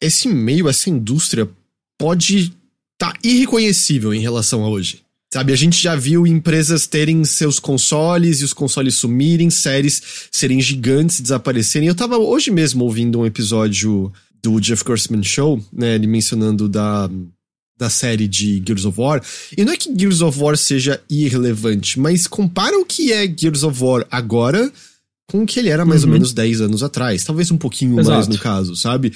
esse 0.01 0.27
meio, 0.27 0.69
essa 0.69 0.89
indústria 0.89 1.49
pode 1.97 2.53
tá 2.97 3.13
irreconhecível 3.23 4.13
em 4.13 4.19
relação 4.19 4.63
a 4.63 4.69
hoje. 4.69 5.05
Sabe, 5.33 5.51
a 5.51 5.55
gente 5.55 5.81
já 5.81 5.95
viu 5.95 6.25
empresas 6.25 6.87
terem 6.87 7.25
seus 7.25 7.59
consoles 7.59 8.39
e 8.39 8.45
os 8.45 8.53
consoles 8.53 8.95
sumirem, 8.95 9.49
séries 9.49 10.01
serem 10.31 10.61
gigantes, 10.61 11.19
desaparecerem. 11.19 11.89
Eu 11.89 11.95
tava 11.95 12.17
hoje 12.17 12.51
mesmo 12.51 12.85
ouvindo 12.85 13.19
um 13.19 13.25
episódio 13.25 14.13
do 14.41 14.59
Jeff 14.61 14.83
Grossman 14.83 15.23
Show, 15.23 15.61
né? 15.73 15.95
Ele 15.95 16.07
mencionando 16.07 16.69
da, 16.69 17.09
da 17.77 17.89
série 17.89 18.27
de 18.29 18.63
Gears 18.65 18.85
of 18.85 18.97
War. 18.97 19.21
E 19.57 19.65
não 19.65 19.73
é 19.73 19.77
que 19.77 19.93
Gears 19.93 20.21
of 20.21 20.39
War 20.39 20.55
seja 20.55 21.01
irrelevante, 21.09 21.99
mas 21.99 22.27
compara 22.27 22.77
o 22.77 22.85
que 22.85 23.11
é 23.11 23.27
Gears 23.27 23.63
of 23.63 23.83
War 23.83 24.07
agora 24.09 24.71
com 25.27 25.43
o 25.43 25.45
que 25.45 25.59
ele 25.59 25.69
era 25.69 25.83
mais 25.83 26.03
uhum. 26.03 26.09
ou 26.09 26.13
menos 26.13 26.33
10 26.33 26.61
anos 26.61 26.83
atrás. 26.83 27.23
Talvez 27.23 27.51
um 27.51 27.57
pouquinho 27.57 27.99
Exato. 27.99 28.15
mais 28.15 28.27
no 28.27 28.37
caso, 28.37 28.75
sabe? 28.75 29.11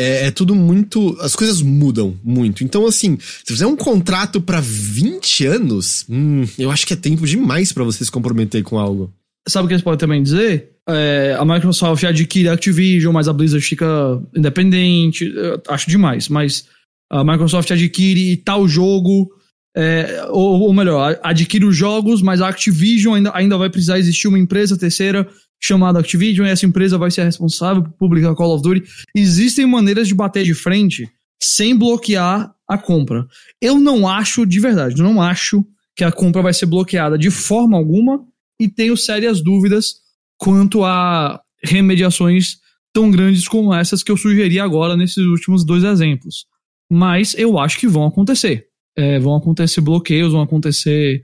É, 0.00 0.28
é, 0.28 0.30
tudo 0.30 0.54
muito. 0.54 1.14
As 1.20 1.36
coisas 1.36 1.60
mudam 1.60 2.18
muito. 2.24 2.64
Então, 2.64 2.86
assim, 2.86 3.18
se 3.20 3.52
fizer 3.52 3.66
um 3.66 3.76
contrato 3.76 4.40
para 4.40 4.58
20 4.58 5.44
anos, 5.44 6.06
hum, 6.08 6.46
eu 6.58 6.70
acho 6.70 6.86
que 6.86 6.94
é 6.94 6.96
tempo 6.96 7.26
demais 7.26 7.70
para 7.70 7.84
você 7.84 8.02
se 8.02 8.10
comprometer 8.10 8.62
com 8.62 8.78
algo. 8.78 9.12
Sabe 9.46 9.66
o 9.66 9.68
que 9.68 9.74
eles 9.74 9.84
podem 9.84 9.98
também 9.98 10.22
dizer? 10.22 10.70
É, 10.88 11.36
a 11.38 11.44
Microsoft 11.44 12.02
adquire 12.04 12.48
a 12.48 12.54
Activision, 12.54 13.12
mas 13.12 13.28
a 13.28 13.32
Blizzard 13.34 13.64
fica 13.64 13.86
independente. 14.34 15.30
acho 15.68 15.90
demais, 15.90 16.30
mas 16.30 16.64
a 17.10 17.22
Microsoft 17.22 17.70
adquire 17.70 18.38
tal 18.38 18.66
jogo, 18.66 19.30
é, 19.76 20.24
ou, 20.30 20.60
ou, 20.60 20.72
melhor, 20.72 21.20
adquire 21.22 21.66
os 21.66 21.76
jogos, 21.76 22.22
mas 22.22 22.40
a 22.40 22.48
Activision 22.48 23.16
ainda, 23.16 23.32
ainda 23.34 23.58
vai 23.58 23.68
precisar 23.68 23.98
existir 23.98 24.28
uma 24.28 24.38
empresa 24.38 24.78
terceira 24.78 25.28
chamada 25.60 26.00
Activision, 26.00 26.46
e 26.46 26.50
essa 26.50 26.64
empresa 26.64 26.96
vai 26.96 27.10
ser 27.10 27.24
responsável 27.24 27.82
por 27.82 27.92
publicar 27.92 28.34
Call 28.34 28.54
of 28.54 28.62
Duty. 28.62 28.82
Existem 29.14 29.66
maneiras 29.66 30.08
de 30.08 30.14
bater 30.14 30.44
de 30.44 30.54
frente 30.54 31.08
sem 31.42 31.76
bloquear 31.76 32.52
a 32.68 32.78
compra. 32.78 33.26
Eu 33.60 33.78
não 33.78 34.08
acho, 34.08 34.46
de 34.46 34.60
verdade, 34.60 35.02
não 35.02 35.20
acho 35.20 35.64
que 35.96 36.04
a 36.04 36.12
compra 36.12 36.40
vai 36.42 36.54
ser 36.54 36.66
bloqueada 36.66 37.18
de 37.18 37.30
forma 37.30 37.76
alguma 37.76 38.24
e 38.58 38.68
tenho 38.68 38.96
sérias 38.96 39.42
dúvidas 39.42 39.96
quanto 40.38 40.84
a 40.84 41.40
remediações 41.62 42.58
tão 42.92 43.10
grandes 43.10 43.46
como 43.46 43.74
essas 43.74 44.02
que 44.02 44.10
eu 44.10 44.16
sugeri 44.16 44.58
agora 44.58 44.96
nesses 44.96 45.24
últimos 45.24 45.64
dois 45.64 45.84
exemplos. 45.84 46.46
Mas 46.90 47.34
eu 47.34 47.58
acho 47.58 47.78
que 47.78 47.86
vão 47.86 48.06
acontecer. 48.06 48.66
É, 48.96 49.18
vão 49.18 49.36
acontecer 49.36 49.80
bloqueios, 49.80 50.32
vão 50.32 50.42
acontecer. 50.42 51.22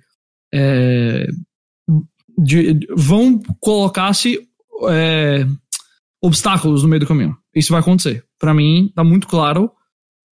É, 0.55 1.27
de, 2.37 2.87
vão 2.95 3.41
colocar-se 3.61 4.41
é, 4.91 5.47
obstáculos 6.23 6.83
no 6.83 6.89
meio 6.89 7.01
do 7.01 7.07
caminho. 7.07 7.37
Isso 7.55 7.73
vai 7.73 7.81
acontecer. 7.81 8.25
Para 8.39 8.55
mim, 8.55 8.91
tá 8.95 9.03
muito 9.03 9.27
claro, 9.27 9.71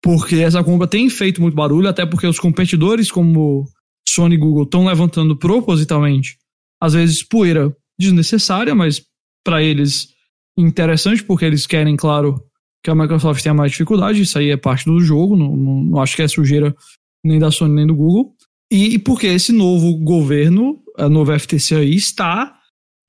porque 0.01 0.37
essa 0.37 0.63
compra 0.63 0.87
tem 0.87 1.09
feito 1.09 1.41
muito 1.41 1.55
barulho, 1.55 1.87
até 1.87 2.05
porque 2.05 2.27
os 2.27 2.39
competidores 2.39 3.11
como 3.11 3.65
Sony 4.07 4.35
e 4.35 4.37
Google 4.37 4.63
estão 4.63 4.85
levantando 4.85 5.37
propositalmente 5.37 6.37
às 6.81 6.93
vezes 6.93 7.21
poeira 7.21 7.75
desnecessária, 7.99 8.73
mas 8.73 9.03
para 9.45 9.61
eles 9.61 10.09
interessante, 10.57 11.23
porque 11.23 11.45
eles 11.45 11.67
querem, 11.67 11.95
claro, 11.95 12.43
que 12.83 12.89
a 12.89 12.95
Microsoft 12.95 13.41
tenha 13.43 13.53
mais 13.53 13.71
dificuldade, 13.71 14.21
isso 14.21 14.37
aí 14.39 14.49
é 14.49 14.57
parte 14.57 14.85
do 14.85 14.99
jogo, 14.99 15.35
não, 15.35 15.55
não, 15.55 15.83
não 15.83 16.01
acho 16.01 16.15
que 16.15 16.23
é 16.23 16.27
sujeira 16.27 16.75
nem 17.23 17.37
da 17.37 17.51
Sony 17.51 17.75
nem 17.75 17.85
do 17.87 17.95
Google. 17.95 18.33
E, 18.71 18.95
e 18.95 18.99
porque 18.99 19.27
esse 19.27 19.51
novo 19.51 19.95
governo, 19.97 20.80
a 20.97 21.09
nova 21.09 21.37
FTC 21.37 21.75
aí, 21.75 21.95
está 21.95 22.53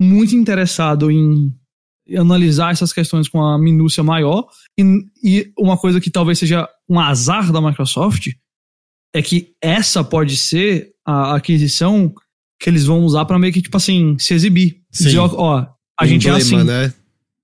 muito 0.00 0.34
interessado 0.34 1.10
em 1.10 1.52
analisar 2.16 2.72
essas 2.72 2.92
questões 2.92 3.28
com 3.28 3.42
a 3.42 3.58
minúcia 3.58 4.02
maior. 4.02 4.46
E, 4.78 4.82
e 5.22 5.52
uma 5.58 5.76
coisa 5.76 6.00
que 6.00 6.10
talvez 6.10 6.38
seja 6.38 6.68
um 6.88 6.98
azar 6.98 7.52
da 7.52 7.60
Microsoft 7.60 8.28
é 9.14 9.22
que 9.22 9.54
essa 9.60 10.02
pode 10.02 10.36
ser 10.36 10.90
a 11.06 11.36
aquisição 11.36 12.12
que 12.60 12.70
eles 12.70 12.84
vão 12.84 13.00
usar 13.00 13.24
para 13.24 13.38
meio 13.38 13.52
que, 13.52 13.62
tipo 13.62 13.76
assim, 13.76 14.16
se 14.18 14.34
exibir. 14.34 14.80
Sim. 14.90 15.04
Dizer, 15.04 15.18
ó, 15.18 15.66
a 15.98 16.06
gente 16.06 16.28
é 16.28 16.32
assim. 16.32 16.62
Né? 16.62 16.92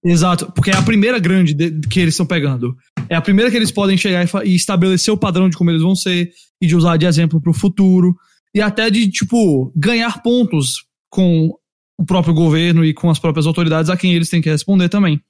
Exato, 0.04 0.50
porque 0.52 0.70
é 0.70 0.76
a 0.76 0.82
primeira 0.82 1.18
grande 1.18 1.52
de, 1.52 1.80
que 1.88 2.00
eles 2.00 2.14
estão 2.14 2.24
pegando. 2.24 2.76
É 3.08 3.16
a 3.16 3.20
primeira 3.20 3.50
que 3.50 3.56
eles 3.56 3.70
podem 3.70 3.96
chegar 3.96 4.24
e, 4.24 4.48
e, 4.48 4.54
estabelecer 4.54 5.12
o 5.12 5.18
padrão 5.18 5.48
de 5.48 5.56
como 5.56 5.70
eles 5.70 5.82
vão 5.82 5.94
ser 5.94 6.30
e 6.60 6.66
de 6.66 6.76
usar 6.76 6.96
de 6.96 7.06
exemplo 7.06 7.40
pro 7.40 7.52
futuro 7.52 8.16
e 8.54 8.60
até 8.60 8.90
de, 8.90 9.10
tipo, 9.10 9.72
ganhar 9.76 10.22
pontos 10.22 10.84
com 11.10 11.50
o 11.98 12.04
próprio 12.04 12.34
governo 12.34 12.84
e 12.84 12.94
com 12.94 13.10
as 13.10 13.18
próprias 13.18 13.46
autoridades 13.46 13.90
a 13.90 13.96
quem 13.96 14.14
eles 14.14 14.30
têm 14.30 14.40
que 14.40 14.50
responder 14.50 14.88
também. 14.88 15.20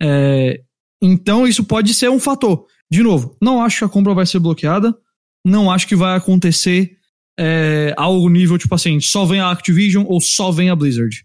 É, 0.00 0.60
então 1.02 1.46
isso 1.46 1.64
pode 1.64 1.94
ser 1.94 2.08
um 2.08 2.18
fator. 2.18 2.66
De 2.90 3.02
novo, 3.02 3.36
não 3.40 3.62
acho 3.62 3.78
que 3.78 3.84
a 3.84 3.88
compra 3.88 4.14
vai 4.14 4.24
ser 4.24 4.38
bloqueada, 4.38 4.96
não 5.44 5.70
acho 5.70 5.86
que 5.86 5.94
vai 5.94 6.16
acontecer 6.16 6.96
é, 7.38 7.94
algo 7.96 8.28
nível, 8.28 8.58
tipo 8.58 8.74
assim, 8.74 8.98
só 9.00 9.24
vem 9.24 9.40
a 9.40 9.50
Activision 9.50 10.04
ou 10.06 10.20
só 10.20 10.50
vem 10.50 10.70
a 10.70 10.76
Blizzard. 10.76 11.24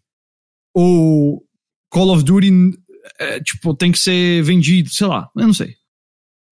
Ou 0.75 1.43
Call 1.89 2.09
of 2.09 2.23
Duty, 2.23 2.51
é, 3.19 3.39
tipo, 3.39 3.73
tem 3.73 3.91
que 3.91 3.99
ser 3.99 4.43
vendido, 4.43 4.89
sei 4.89 5.07
lá, 5.07 5.29
eu 5.35 5.47
não 5.47 5.53
sei. 5.53 5.75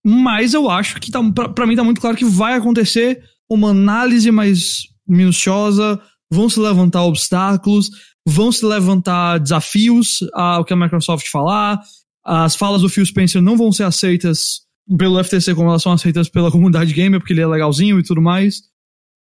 Mas 0.05 0.55
eu 0.55 0.69
acho 0.69 1.01
que 1.01 1.11
tá, 1.11 1.23
pra, 1.33 1.49
pra 1.49 1.67
mim 1.67 1.77
tá 1.77 1.85
muito 1.85 2.01
claro 2.01 2.17
que 2.17 2.25
vai 2.25 2.55
acontecer 2.55 3.23
uma 3.51 3.71
análise 3.71 4.31
mais 4.31 4.83
minuciosa, 5.07 6.01
vão 6.31 6.49
se 6.49 6.59
levantar 6.59 7.05
obstáculos, 7.05 7.91
vão 8.27 8.51
se 8.51 8.65
levantar 8.65 9.39
desafios 9.39 10.19
ao 10.33 10.65
que 10.65 10.73
a 10.73 10.77
Microsoft 10.77 11.29
falar, 11.29 11.81
as 12.25 12.57
falas 12.57 12.81
do 12.81 12.89
Phil 12.89 13.05
Spencer 13.05 13.43
não 13.43 13.57
vão 13.57 13.71
ser 13.71 13.83
aceitas 13.83 14.63
pelo 14.99 15.23
FTC 15.23 15.55
como 15.55 15.69
elas 15.69 15.83
são 15.83 15.93
aceitas 15.93 16.29
pela 16.29 16.51
comunidade 16.51 16.93
gamer, 16.95 17.21
porque 17.21 17.33
ele 17.33 17.43
é 17.43 17.47
legalzinho 17.47 17.99
e 17.99 18.03
tudo 18.03 18.23
mais. 18.23 18.63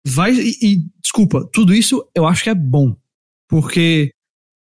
Vai, 0.07 0.33
e, 0.35 0.57
e 0.63 0.79
desculpa, 1.03 1.49
tudo 1.53 1.75
isso 1.75 2.07
eu 2.15 2.27
acho 2.27 2.43
que 2.43 2.51
é 2.51 2.55
bom. 2.55 2.97
Porque, 3.49 4.11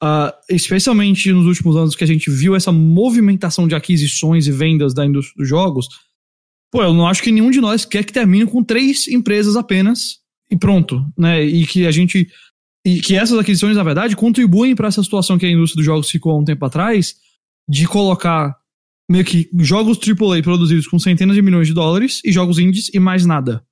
uh, 0.04 0.32
especialmente 0.50 1.32
nos 1.32 1.46
últimos 1.46 1.76
anos 1.76 1.96
que 1.96 2.04
a 2.04 2.08
gente 2.08 2.30
viu 2.30 2.56
essa 2.56 2.72
movimentação 2.72 3.68
de 3.68 3.76
aquisições 3.76 4.48
e 4.48 4.52
vendas 4.52 4.94
da 4.94 5.06
indústria 5.06 5.36
dos 5.38 5.48
jogos, 5.48 5.88
pô, 6.74 6.82
eu 6.82 6.92
não 6.92 7.08
acho 7.08 7.22
que 7.22 7.32
nenhum 7.32 7.52
de 7.52 7.62
nós 7.62 7.86
quer 7.86 8.04
que 8.04 8.12
termine 8.12 8.48
com 8.48 8.64
três 8.64 9.08
empresas 9.08 9.56
apenas 9.56 10.18
e 10.50 10.58
pronto, 10.58 11.06
né? 11.16 11.44
E 11.44 11.68
que 11.68 11.86
a 11.86 11.92
gente. 11.92 12.28
E 12.84 13.00
que 13.00 13.16
essas 13.16 13.38
aquisições, 13.38 13.78
na 13.78 13.84
verdade, 13.84 14.16
contribuem 14.16 14.76
para 14.76 14.88
essa 14.88 15.04
situação 15.04 15.38
que 15.38 15.46
a 15.46 15.52
indústria 15.52 15.78
dos 15.78 15.86
jogos 15.86 16.10
ficou 16.10 16.32
há 16.34 16.40
um 16.40 16.44
tempo 16.44 16.66
atrás, 16.66 17.16
de 17.70 17.88
colocar 17.88 18.58
meio 19.10 19.24
que 19.24 19.48
jogos 19.60 20.00
AAA 20.00 20.42
produzidos 20.42 20.88
com 20.88 20.98
centenas 20.98 21.36
de 21.36 21.44
milhões 21.44 21.68
de 21.68 21.74
dólares 21.76 22.22
e 22.26 22.32
jogos 22.32 22.58
indies 22.58 22.90
e 22.92 23.00
mais 23.00 23.24
nada. 23.24 23.64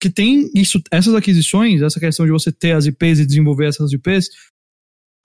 Que 0.00 0.08
tem 0.08 0.48
isso, 0.54 0.80
essas 0.92 1.14
aquisições, 1.14 1.82
essa 1.82 1.98
questão 1.98 2.24
de 2.24 2.30
você 2.32 2.52
ter 2.52 2.72
as 2.72 2.86
IPs 2.86 3.18
e 3.18 3.26
desenvolver 3.26 3.66
essas 3.66 3.92
IPs, 3.92 4.28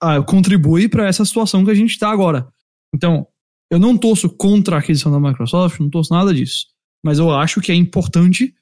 ah, 0.02 0.20
contribui 0.20 0.88
para 0.88 1.06
essa 1.06 1.24
situação 1.24 1.64
que 1.64 1.70
a 1.70 1.74
gente 1.74 1.90
está 1.90 2.10
agora. 2.10 2.48
Então, 2.94 3.26
eu 3.70 3.78
não 3.78 3.96
torço 3.96 4.28
contra 4.28 4.76
a 4.76 4.78
aquisição 4.80 5.12
da 5.12 5.20
Microsoft, 5.20 5.78
não 5.78 5.88
torço 5.88 6.12
nada 6.12 6.34
disso. 6.34 6.69
Mas 7.04 7.18
eu 7.18 7.30
acho 7.30 7.60
que 7.60 7.72
é 7.72 7.74
importante 7.74 8.54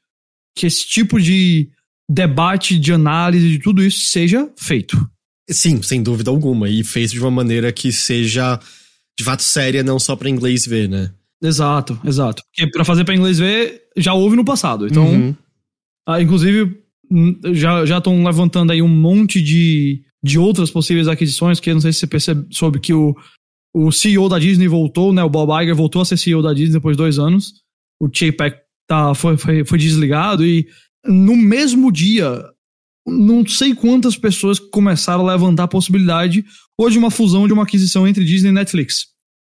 que 0.57 0.67
esse 0.67 0.87
tipo 0.87 1.21
de 1.21 1.71
debate, 2.11 2.79
de 2.79 2.93
análise, 2.93 3.49
de 3.49 3.59
tudo 3.59 3.83
isso 3.83 4.11
seja 4.11 4.51
feito. 4.57 4.97
Sim, 5.51 5.83
sem 5.83 6.03
dúvida 6.03 6.31
alguma. 6.31 6.69
E 6.69 6.85
feito 6.85 7.11
de 7.11 7.21
uma 7.21 7.31
maneira 7.31 7.73
que 7.73 7.93
seja 7.93 8.59
de 9.19 9.25
fato 9.25 9.43
séria, 9.43 9.83
não 9.83 9.99
só 9.99 10.15
para 10.15 10.31
inglês 10.31 10.67
ver, 10.67 10.89
né? 10.89 11.11
Exato, 11.43 11.99
exato. 12.05 12.43
Porque 12.45 12.71
para 12.71 12.85
fazer 12.85 13.05
para 13.05 13.15
inglês 13.15 13.39
ver 13.39 13.83
já 13.97 14.15
houve 14.15 14.37
no 14.37 14.45
passado. 14.45 14.87
Então, 14.87 15.07
uhum. 15.07 15.35
ah, 16.07 16.21
inclusive, 16.21 16.79
já 17.53 17.85
já 17.87 17.99
estão 17.99 18.25
levantando 18.25 18.73
aí 18.73 18.83
um 18.83 18.89
monte 18.89 19.41
de, 19.41 20.03
de 20.23 20.39
outras 20.39 20.71
possíveis 20.71 21.09
aquisições, 21.09 21.61
que 21.61 21.73
não 21.73 21.81
sei 21.81 21.93
se 21.93 22.01
você 22.01 22.07
percebe, 22.07 22.47
soube 22.51 22.81
que 22.81 22.93
o, 22.93 23.15
o 23.75 23.91
CEO 23.91 24.29
da 24.29 24.39
Disney 24.39 24.69
voltou, 24.69 25.13
né? 25.13 25.23
O 25.23 25.31
Bob 25.31 25.51
Iger 25.63 25.75
voltou 25.75 26.03
a 26.03 26.05
ser 26.05 26.17
CEO 26.17 26.43
da 26.43 26.53
Disney 26.53 26.75
depois 26.75 26.97
de 26.97 27.03
dois 27.03 27.19
anos. 27.19 27.55
O 28.01 28.09
Chapek 28.13 28.57
tá, 28.87 29.15
foi, 29.15 29.37
foi, 29.37 29.65
foi 29.65 29.79
desligado 29.79 30.47
e 30.47 30.67
no 31.05 31.37
mesmo 31.37 31.93
dia 31.93 32.45
não 33.07 33.47
sei 33.47 33.75
quantas 33.75 34.17
pessoas 34.17 34.59
começaram 34.59 35.27
a 35.27 35.33
levantar 35.33 35.65
a 35.65 35.69
possibilidade 35.69 36.45
ou 36.77 36.91
de 36.91 36.99
uma 36.99 37.11
fusão 37.11 37.47
de 37.47 37.53
uma 37.53 37.63
aquisição 37.63 38.07
entre 38.07 38.25
Disney 38.25 38.51
e 38.51 38.53
Netflix. 38.53 39.07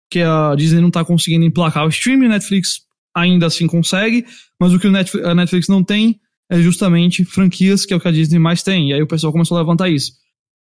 Que 0.09 0.19
a 0.21 0.55
Disney 0.55 0.81
não 0.81 0.87
está 0.87 1.05
conseguindo 1.05 1.45
emplacar 1.45 1.85
o 1.85 1.89
streaming, 1.89 2.27
Netflix 2.27 2.81
ainda 3.15 3.45
assim 3.45 3.67
consegue, 3.67 4.25
mas 4.59 4.73
o 4.73 4.79
que 4.79 4.87
a 4.87 5.35
Netflix 5.35 5.67
não 5.67 5.83
tem 5.83 6.19
é 6.49 6.61
justamente 6.61 7.23
franquias, 7.23 7.85
que 7.85 7.93
é 7.93 7.95
o 7.95 7.99
que 7.99 8.07
a 8.07 8.11
Disney 8.11 8.39
mais 8.39 8.61
tem. 8.61 8.89
E 8.89 8.93
aí 8.93 9.01
o 9.01 9.07
pessoal 9.07 9.31
começou 9.31 9.55
a 9.57 9.61
levantar 9.61 9.89
isso. 9.89 10.13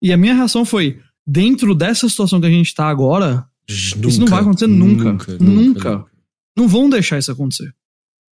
E 0.02 0.12
a 0.12 0.16
minha 0.16 0.34
reação 0.34 0.64
foi: 0.64 0.98
dentro 1.26 1.74
dessa 1.74 2.08
situação 2.08 2.40
que 2.40 2.46
a 2.46 2.50
gente 2.50 2.68
está 2.68 2.88
agora, 2.88 3.44
nunca, 3.68 4.08
isso 4.08 4.20
não 4.20 4.26
vai 4.26 4.40
acontecer 4.40 4.66
nunca. 4.66 5.12
Nunca, 5.12 5.32
nunca. 5.38 5.90
nunca. 5.90 6.13
Não 6.56 6.68
vão 6.68 6.88
deixar 6.88 7.18
isso 7.18 7.32
acontecer. 7.32 7.74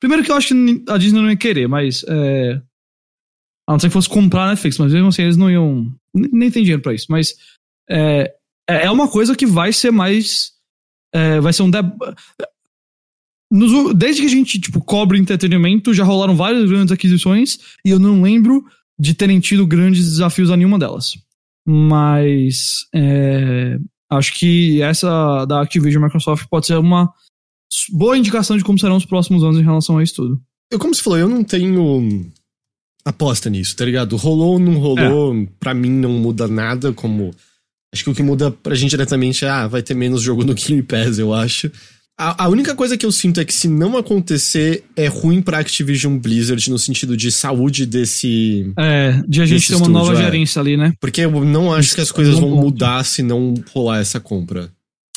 Primeiro 0.01 0.25
que 0.25 0.31
eu 0.31 0.37
acho 0.37 0.49
que 0.49 0.85
a 0.89 0.99
Disney 0.99 1.21
não 1.21 1.31
ia 1.31 1.37
querer, 1.37 1.69
mas 1.69 2.05
é, 2.09 2.61
a 3.69 3.73
não 3.73 3.79
ser 3.79 3.89
que 3.89 3.93
fosse 3.93 4.09
comprar 4.09 4.45
a 4.45 4.49
Netflix, 4.49 4.79
mas 4.79 4.93
mesmo 4.93 5.09
assim 5.09 5.23
eles 5.23 5.37
não 5.37 5.51
iam. 5.51 5.95
Nem 6.15 6.51
tem 6.51 6.63
dinheiro 6.63 6.83
pra 6.83 6.95
isso. 6.95 7.07
Mas 7.09 7.35
é, 7.89 8.35
é, 8.69 8.87
é 8.87 8.91
uma 8.91 9.09
coisa 9.09 9.37
que 9.37 9.47
vai 9.47 9.73
ser 9.73 9.91
mais. 9.91 10.53
É, 11.15 11.41
vai 11.41 11.53
ser 11.53 11.63
um. 11.63 11.71
Nos, 13.51 13.95
desde 13.95 14.23
que 14.23 14.27
a 14.27 14.31
gente, 14.31 14.61
tipo, 14.61 14.81
cobre 14.83 15.19
entretenimento, 15.19 15.93
já 15.93 16.05
rolaram 16.05 16.35
várias 16.35 16.69
grandes 16.69 16.91
aquisições 16.91 17.59
e 17.85 17.91
eu 17.91 17.99
não 17.99 18.23
lembro 18.23 18.65
de 18.99 19.15
terem 19.15 19.41
tido 19.41 19.67
grandes 19.67 20.05
desafios 20.05 20.51
a 20.51 20.57
nenhuma 20.57 20.79
delas. 20.79 21.13
Mas 21.67 22.87
é, 22.95 23.79
acho 24.11 24.35
que 24.39 24.81
essa 24.83 25.45
da 25.45 25.61
Activision 25.61 26.03
Microsoft 26.03 26.47
pode 26.49 26.67
ser 26.67 26.77
uma 26.79 27.13
boa 27.91 28.17
indicação 28.17 28.57
de 28.57 28.65
como 28.65 28.79
serão 28.79 28.97
os 28.97 29.07
próximos 29.07 29.43
anos 29.43 29.59
em 29.59 29.65
relação 29.65 29.99
a 29.99 30.03
isso 30.03 30.15
tudo. 30.15 30.41
Eu, 30.71 30.79
como 30.79 30.95
você 30.95 31.03
falou, 31.03 31.19
eu 31.19 31.29
não 31.29 31.45
tenho 31.45 32.31
aposta 33.05 33.51
nisso, 33.51 33.77
tá 33.77 33.85
ligado? 33.85 34.17
Rolou 34.17 34.53
ou 34.53 34.59
não 34.59 34.79
rolou, 34.79 35.35
é. 35.35 35.47
pra 35.59 35.75
mim 35.75 35.91
não 35.91 36.11
muda 36.11 36.49
nada, 36.49 36.93
como. 36.93 37.31
Acho 37.93 38.05
que 38.05 38.11
o 38.11 38.15
que 38.15 38.23
muda 38.23 38.51
pra 38.51 38.75
gente 38.75 38.91
diretamente 38.91 39.45
é, 39.45 39.51
ah, 39.51 39.67
vai 39.67 39.83
ter 39.83 39.95
menos 39.95 40.23
jogo 40.23 40.45
no 40.45 40.55
Game 40.55 40.83
Pass, 40.83 41.19
eu 41.19 41.35
acho. 41.35 41.71
A, 42.19 42.45
a, 42.45 42.49
única 42.49 42.75
coisa 42.75 42.97
que 42.97 43.05
eu 43.05 43.13
sinto 43.13 43.41
é 43.41 43.45
que 43.45 43.53
se 43.53 43.69
não 43.69 43.97
acontecer, 43.97 44.85
é 44.97 45.09
ruim 45.09 45.43
pra 45.43 45.59
Activision 45.59 46.17
Blizzard 46.19 46.71
no 46.71 46.79
sentido 46.79 47.17
de 47.17 47.33
saúde 47.33 47.85
desse. 47.85 48.73
É, 48.79 49.23
de 49.27 49.43
a 49.43 49.47
gente 49.47 49.67
ter 49.67 49.75
uma 49.75 49.87
estúdio, 49.87 49.93
nova 49.93 50.13
é. 50.15 50.25
gerência 50.25 50.61
ali, 50.61 50.77
né? 50.77 50.95
Porque 51.01 51.23
eu 51.23 51.45
não 51.45 51.73
acho 51.73 51.95
que 51.95 52.01
as 52.01 52.13
coisas 52.13 52.39
vão 52.39 52.51
ponto. 52.51 52.63
mudar 52.63 53.05
se 53.05 53.23
não 53.23 53.55
rolar 53.75 54.01
essa 54.01 54.21
compra. 54.21 54.71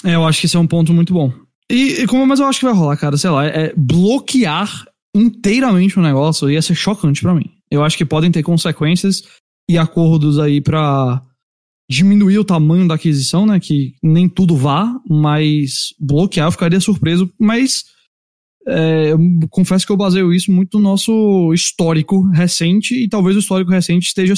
É, 0.03 0.15
eu 0.15 0.25
acho 0.25 0.39
que 0.39 0.45
esse 0.47 0.55
é 0.55 0.59
um 0.59 0.67
ponto 0.67 0.93
muito 0.93 1.13
bom. 1.13 1.31
E, 1.71 2.05
como, 2.07 2.25
mas 2.25 2.39
eu 2.39 2.45
acho 2.45 2.59
que 2.59 2.65
vai 2.65 2.73
rolar, 2.73 2.97
cara, 2.97 3.17
sei 3.17 3.29
lá, 3.29 3.45
é 3.45 3.73
bloquear 3.75 4.85
inteiramente 5.15 5.97
o 5.97 6.01
negócio 6.01 6.49
ia 6.49 6.61
ser 6.61 6.75
chocante 6.75 7.21
para 7.21 7.33
mim. 7.33 7.49
Eu 7.71 7.83
acho 7.83 7.97
que 7.97 8.05
podem 8.05 8.31
ter 8.31 8.43
consequências 8.43 9.23
e 9.69 9.77
acordos 9.77 10.37
aí 10.37 10.61
para 10.61 11.23
diminuir 11.89 12.39
o 12.39 12.45
tamanho 12.45 12.87
da 12.87 12.95
aquisição, 12.95 13.45
né? 13.45 13.59
Que 13.59 13.93
nem 14.03 14.27
tudo 14.27 14.55
vá, 14.55 14.93
mas 15.09 15.93
bloquear 15.99 16.47
eu 16.47 16.51
ficaria 16.51 16.79
surpreso. 16.79 17.31
Mas 17.39 17.85
é, 18.67 19.11
eu 19.11 19.19
confesso 19.49 19.85
que 19.85 19.91
eu 19.91 19.97
baseio 19.97 20.33
isso 20.33 20.51
muito 20.51 20.77
no 20.77 20.83
nosso 20.83 21.53
histórico 21.53 22.27
recente 22.29 22.95
e 22.95 23.07
talvez 23.07 23.35
o 23.35 23.39
histórico 23.39 23.71
recente 23.71 24.07
esteja 24.07 24.33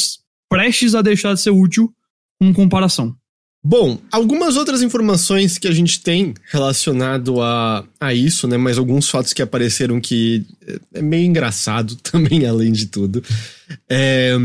prestes 0.50 0.96
a 0.96 1.02
deixar 1.02 1.34
de 1.34 1.42
ser 1.42 1.52
útil 1.52 1.94
em 2.42 2.54
comparação. 2.54 3.16
Bom, 3.63 4.00
algumas 4.12 4.56
outras 4.56 4.82
informações 4.82 5.58
que 5.58 5.67
a 5.67 5.72
gente 5.72 6.02
tem 6.02 6.34
relacionado 6.52 7.41
a, 7.41 7.84
a 8.00 8.13
isso, 8.13 8.48
né? 8.48 8.56
Mas 8.56 8.78
alguns 8.78 9.10
fatos 9.10 9.34
que 9.34 9.41
apareceram 9.41 10.00
que 10.00 10.46
é 10.93 11.02
meio 11.02 11.26
engraçado 11.26 11.96
também, 12.04 12.46
além 12.46 12.72
de 12.72 12.86
tudo. 12.86 13.22
É, 13.89 14.38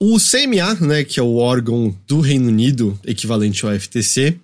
o 0.00 0.16
CMA, 0.18 0.74
né, 0.86 1.02
que 1.02 1.18
é 1.18 1.22
o 1.22 1.36
órgão 1.36 1.94
do 2.06 2.20
Reino 2.20 2.48
Unido, 2.48 2.98
equivalente 3.04 3.66
ao 3.66 3.72
FTC, 3.72 4.38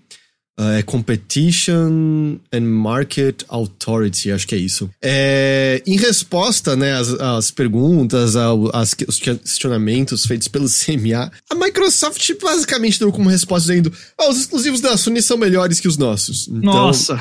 é 0.57 0.83
Competition 0.83 2.38
and 2.53 2.61
Market 2.61 3.43
Authority, 3.49 4.31
acho 4.31 4.47
que 4.47 4.55
é 4.55 4.59
isso. 4.59 4.88
É, 5.03 5.83
em 5.85 5.97
resposta 5.97 6.77
né, 6.77 6.95
às, 6.95 7.09
às 7.14 7.51
perguntas, 7.51 8.37
ao, 8.37 8.75
aos 8.75 8.95
questionamentos 8.95 10.25
feitos 10.25 10.47
pelo 10.47 10.69
CMA, 10.69 11.31
a 11.51 11.55
Microsoft 11.57 12.31
basicamente 12.40 13.01
deu 13.01 13.11
como 13.11 13.29
resposta 13.29 13.69
dizendo: 13.69 13.93
oh, 14.19 14.31
os 14.31 14.38
exclusivos 14.38 14.81
da 14.81 14.97
Sony 14.97 15.21
são 15.23 15.37
melhores 15.37 15.81
que 15.81 15.88
os 15.88 15.99
nossos. 15.99 16.47
Então, 16.47 16.61
Nossa! 16.61 17.21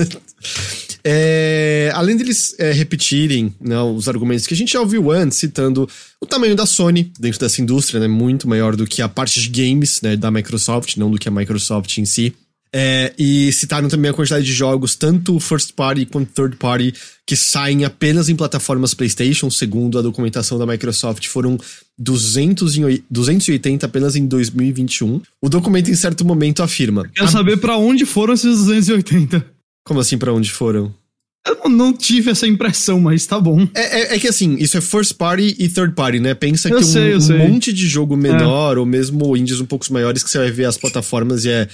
é, 1.04 1.90
além 1.94 2.16
deles 2.16 2.54
é, 2.58 2.72
repetirem 2.72 3.54
né, 3.60 3.78
os 3.80 4.08
argumentos 4.08 4.46
que 4.46 4.54
a 4.54 4.56
gente 4.56 4.72
já 4.72 4.80
ouviu 4.80 5.12
antes, 5.12 5.36
citando 5.36 5.86
o 6.20 6.24
tamanho 6.24 6.56
da 6.56 6.64
Sony 6.64 7.12
dentro 7.20 7.38
dessa 7.38 7.60
indústria, 7.60 8.00
né, 8.00 8.08
muito 8.08 8.48
maior 8.48 8.74
do 8.74 8.86
que 8.86 9.02
a 9.02 9.08
parte 9.08 9.40
de 9.40 9.48
games 9.48 10.00
né, 10.00 10.16
da 10.16 10.30
Microsoft, 10.30 10.96
não 10.96 11.10
do 11.10 11.18
que 11.18 11.28
a 11.28 11.32
Microsoft 11.32 11.98
em 11.98 12.06
si. 12.06 12.34
É, 12.78 13.14
e 13.18 13.50
citaram 13.52 13.88
também 13.88 14.10
a 14.10 14.12
quantidade 14.12 14.44
de 14.44 14.52
jogos, 14.52 14.94
tanto 14.94 15.40
first 15.40 15.72
party 15.72 16.04
quanto 16.04 16.30
third 16.30 16.56
party, 16.56 16.92
que 17.26 17.34
saem 17.34 17.86
apenas 17.86 18.28
em 18.28 18.36
plataformas 18.36 18.92
PlayStation, 18.92 19.48
segundo 19.50 19.98
a 19.98 20.02
documentação 20.02 20.58
da 20.58 20.66
Microsoft, 20.66 21.26
foram 21.26 21.56
200 21.98 22.76
em, 22.76 23.02
280 23.08 23.86
apenas 23.86 24.14
em 24.14 24.26
2021. 24.26 25.22
O 25.40 25.48
documento, 25.48 25.90
em 25.90 25.94
certo 25.94 26.22
momento, 26.22 26.62
afirma. 26.62 27.08
Quero 27.14 27.26
a... 27.26 27.30
saber 27.30 27.56
para 27.56 27.78
onde 27.78 28.04
foram 28.04 28.34
esses 28.34 28.66
280. 28.66 29.42
Como 29.82 29.98
assim, 29.98 30.18
para 30.18 30.34
onde 30.34 30.50
foram? 30.50 30.92
Eu 31.46 31.70
não 31.70 31.94
tive 31.94 32.30
essa 32.30 32.46
impressão, 32.46 33.00
mas 33.00 33.24
tá 33.24 33.40
bom. 33.40 33.66
É, 33.74 34.00
é, 34.00 34.16
é, 34.16 34.18
que 34.18 34.28
assim, 34.28 34.54
isso 34.56 34.76
é 34.76 34.82
first 34.82 35.14
party 35.14 35.56
e 35.58 35.66
third 35.66 35.94
party, 35.94 36.20
né? 36.20 36.34
Pensa 36.34 36.68
eu 36.68 36.76
que 36.76 36.84
sei, 36.84 37.16
um, 37.16 37.20
um 37.20 37.48
monte 37.48 37.72
de 37.72 37.88
jogo 37.88 38.18
menor, 38.18 38.76
é. 38.76 38.80
ou 38.80 38.84
mesmo 38.84 39.34
indies 39.34 39.60
um 39.60 39.64
pouco 39.64 39.90
maiores, 39.90 40.22
que 40.22 40.28
você 40.28 40.36
vai 40.36 40.50
ver 40.50 40.66
as 40.66 40.76
plataformas 40.76 41.46
e 41.46 41.48
é 41.48 41.68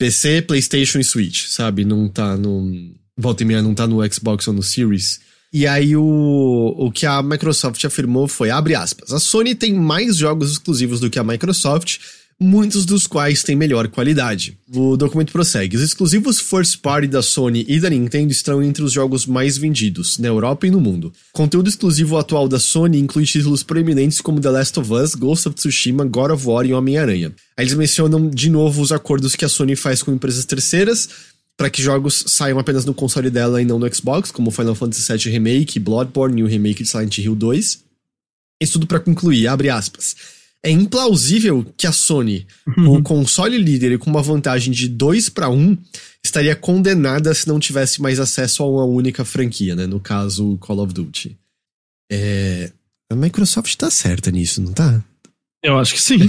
PC, 0.00 0.40
PlayStation 0.40 0.98
e 0.98 1.04
Switch, 1.04 1.48
sabe? 1.48 1.84
Não 1.84 2.08
tá 2.08 2.34
no. 2.34 2.94
Volta 3.18 3.42
e 3.42 3.46
meia 3.46 3.60
não 3.60 3.74
tá 3.74 3.86
no 3.86 3.98
Xbox 4.10 4.48
ou 4.48 4.54
no 4.54 4.62
Series. 4.62 5.20
E 5.52 5.66
aí 5.66 5.94
o, 5.94 6.74
o 6.78 6.90
que 6.90 7.04
a 7.04 7.22
Microsoft 7.22 7.84
afirmou 7.84 8.26
foi, 8.26 8.48
abre 8.48 8.74
aspas, 8.74 9.12
a 9.12 9.20
Sony 9.20 9.54
tem 9.54 9.74
mais 9.74 10.16
jogos 10.16 10.52
exclusivos 10.52 11.00
do 11.00 11.10
que 11.10 11.18
a 11.18 11.24
Microsoft, 11.24 11.98
muitos 12.40 12.86
dos 12.86 13.06
quais 13.06 13.42
têm 13.42 13.54
melhor 13.54 13.86
qualidade. 13.88 14.56
O 14.74 14.96
documento 14.96 15.32
prossegue: 15.32 15.76
os 15.76 15.82
exclusivos 15.82 16.40
first 16.40 16.78
party 16.78 17.06
da 17.06 17.20
Sony 17.20 17.66
e 17.68 17.78
da 17.78 17.90
Nintendo 17.90 18.32
estão 18.32 18.62
entre 18.62 18.82
os 18.82 18.92
jogos 18.92 19.26
mais 19.26 19.58
vendidos, 19.58 20.18
na 20.18 20.28
Europa 20.28 20.66
e 20.66 20.70
no 20.70 20.80
mundo. 20.80 21.12
Conteúdo 21.32 21.68
exclusivo 21.68 22.16
atual 22.16 22.48
da 22.48 22.58
Sony 22.58 22.98
inclui 22.98 23.24
títulos 23.24 23.62
proeminentes 23.62 24.20
como 24.20 24.40
The 24.40 24.50
Last 24.50 24.80
of 24.80 24.92
Us, 24.92 25.14
Ghost 25.14 25.48
of 25.48 25.56
Tsushima, 25.56 26.04
God 26.04 26.30
of 26.30 26.46
War 26.46 26.64
e 26.64 26.72
Homem-Aranha. 26.72 27.32
Aí 27.56 27.64
eles 27.64 27.74
mencionam 27.74 28.30
de 28.30 28.48
novo 28.48 28.80
os 28.80 28.90
acordos 28.90 29.36
que 29.36 29.44
a 29.44 29.48
Sony 29.48 29.76
faz 29.76 30.02
com 30.02 30.12
empresas 30.12 30.44
terceiras 30.46 31.08
para 31.56 31.68
que 31.68 31.82
jogos 31.82 32.24
saiam 32.26 32.58
apenas 32.58 32.86
no 32.86 32.94
console 32.94 33.28
dela 33.28 33.60
e 33.60 33.66
não 33.66 33.78
no 33.78 33.94
Xbox, 33.94 34.30
como 34.30 34.50
Final 34.50 34.74
Fantasy 34.74 35.12
VII 35.12 35.30
Remake, 35.30 35.78
Bloodborne 35.78 36.40
e 36.40 36.42
o 36.42 36.46
remake 36.46 36.82
de 36.82 36.88
Silent 36.88 37.18
Hill 37.18 37.34
2. 37.34 37.80
Isso 38.62 38.72
tudo 38.72 38.86
para 38.86 38.98
concluir, 38.98 39.46
abre 39.46 39.68
aspas. 39.68 40.39
É 40.62 40.70
implausível 40.70 41.64
que 41.76 41.86
a 41.86 41.92
Sony, 41.92 42.46
com 42.74 42.98
o 42.98 43.02
console 43.02 43.56
líder 43.56 43.92
e 43.92 43.98
com 43.98 44.10
uma 44.10 44.20
vantagem 44.20 44.72
de 44.72 44.88
2 44.88 45.30
para 45.30 45.48
1, 45.48 45.78
estaria 46.22 46.54
condenada 46.54 47.32
se 47.32 47.48
não 47.48 47.58
tivesse 47.58 48.02
mais 48.02 48.20
acesso 48.20 48.62
a 48.62 48.66
uma 48.66 48.84
única 48.84 49.24
franquia, 49.24 49.74
né? 49.74 49.86
No 49.86 49.98
caso, 49.98 50.58
Call 50.58 50.80
of 50.80 50.92
Duty. 50.92 51.38
É... 52.12 52.70
A 53.10 53.16
Microsoft 53.16 53.74
tá 53.76 53.90
certa 53.90 54.30
nisso, 54.30 54.60
não 54.60 54.72
tá? 54.72 55.02
Eu 55.62 55.78
acho 55.78 55.94
que 55.94 56.02
sim. 56.02 56.18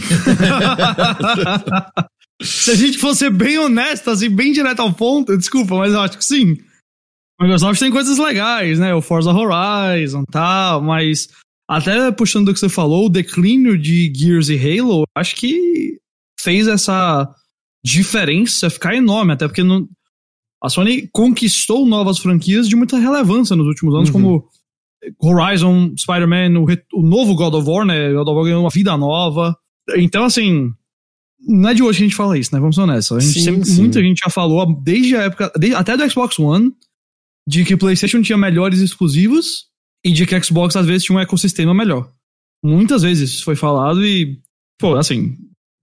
Se 2.41 2.71
a 2.71 2.75
gente 2.75 2.97
fosse 2.97 3.29
bem 3.29 3.59
honesto, 3.59 4.09
assim, 4.09 4.29
bem 4.29 4.51
direto 4.51 4.79
ao 4.79 4.91
ponto, 4.91 5.37
desculpa, 5.37 5.75
mas 5.75 5.93
eu 5.93 6.01
acho 6.01 6.17
que 6.17 6.25
sim. 6.25 6.57
A 7.39 7.43
Microsoft 7.43 7.79
tem 7.79 7.91
coisas 7.91 8.17
legais, 8.17 8.79
né? 8.79 8.93
O 8.95 9.01
Forza 9.01 9.31
Horizon 9.31 10.23
e 10.27 10.31
tal, 10.31 10.81
mas 10.81 11.29
até 11.71 12.11
puxando 12.11 12.47
do 12.47 12.53
que 12.53 12.59
você 12.59 12.67
falou, 12.67 13.05
o 13.05 13.09
declínio 13.09 13.77
de 13.77 14.11
Gears 14.13 14.49
e 14.49 14.57
Halo, 14.57 15.03
acho 15.15 15.37
que 15.37 15.97
fez 16.37 16.67
essa 16.67 17.33
diferença 17.81 18.69
ficar 18.69 18.93
enorme, 18.93 19.31
até 19.31 19.47
porque 19.47 19.63
não, 19.63 19.87
a 20.61 20.67
Sony 20.67 21.07
conquistou 21.13 21.87
novas 21.87 22.19
franquias 22.19 22.67
de 22.67 22.75
muita 22.75 22.99
relevância 22.99 23.55
nos 23.55 23.67
últimos 23.67 23.95
anos, 23.95 24.09
uhum. 24.09 24.13
como 24.13 24.47
Horizon, 25.17 25.93
Spider-Man, 25.97 26.59
o, 26.59 26.65
o, 26.99 27.01
novo 27.01 27.35
God 27.35 27.53
of 27.53 27.69
War, 27.69 27.85
né? 27.85 28.11
God 28.11 28.27
of 28.27 28.35
War 28.35 28.43
ganhou 28.43 28.63
uma 28.63 28.69
vida 28.69 28.97
nova. 28.97 29.55
Então, 29.95 30.25
assim, 30.25 30.69
não 31.39 31.69
é 31.69 31.73
de 31.73 31.81
hoje 31.81 31.99
que 31.99 32.03
a 32.03 32.07
gente 32.07 32.17
fala 32.17 32.37
isso, 32.37 32.53
né? 32.53 32.59
Vamos 32.59 32.75
ser 32.75 32.81
honestos. 32.81 33.17
A 33.17 33.19
gente 33.21 33.33
sim, 33.33 33.45
sempre, 33.45 33.65
sim. 33.65 33.79
Muita 33.79 34.01
gente 34.01 34.19
já 34.21 34.29
falou, 34.29 34.75
desde 34.83 35.15
a 35.15 35.21
época, 35.21 35.49
desde, 35.57 35.77
até 35.77 35.95
do 35.95 36.07
Xbox 36.11 36.37
One, 36.37 36.73
de 37.47 37.63
que 37.63 37.77
PlayStation 37.77 38.21
tinha 38.21 38.37
melhores 38.37 38.81
exclusivos 38.81 39.70
e 40.03 40.11
de 40.11 40.25
que 40.25 40.35
o 40.35 40.43
Xbox 40.43 40.75
às 40.75 40.85
vezes 40.85 41.03
tinha 41.03 41.17
um 41.17 41.21
ecossistema 41.21 41.73
melhor. 41.73 42.09
Muitas 42.63 43.01
vezes 43.01 43.31
isso 43.31 43.43
foi 43.43 43.55
falado 43.55 44.05
e, 44.05 44.39
pô, 44.79 44.95
assim, 44.95 45.37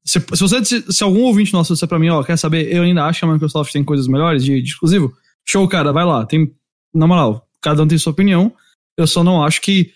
se, 0.05 0.21
se 0.21 0.41
você 0.41 0.65
se 0.65 1.05
algum 1.05 1.23
ouvinte 1.23 1.53
nosso 1.53 1.73
disser 1.73 1.89
pra 1.89 1.99
mim, 1.99 2.09
ó, 2.09 2.23
quer 2.23 2.37
saber, 2.37 2.73
eu 2.73 2.83
ainda 2.83 3.05
acho 3.05 3.21
que 3.21 3.27
a 3.27 3.33
Microsoft 3.33 3.73
tem 3.73 3.85
coisas 3.85 4.07
melhores 4.07 4.45
de, 4.45 4.63
de 4.63 4.69
exclusivo, 4.69 5.13
show, 5.47 5.67
cara, 5.69 5.93
vai 5.93 6.05
lá. 6.05 6.25
Tem, 6.25 6.51
na 6.95 7.07
moral, 7.07 7.47
cada 7.61 7.83
um 7.83 7.89
tem 7.89 7.99
sua 7.99 8.13
opinião. 8.13 8.53
Eu 8.97 9.07
só 9.07 9.23
não 9.23 9.43
acho 9.43 9.61
que 9.61 9.93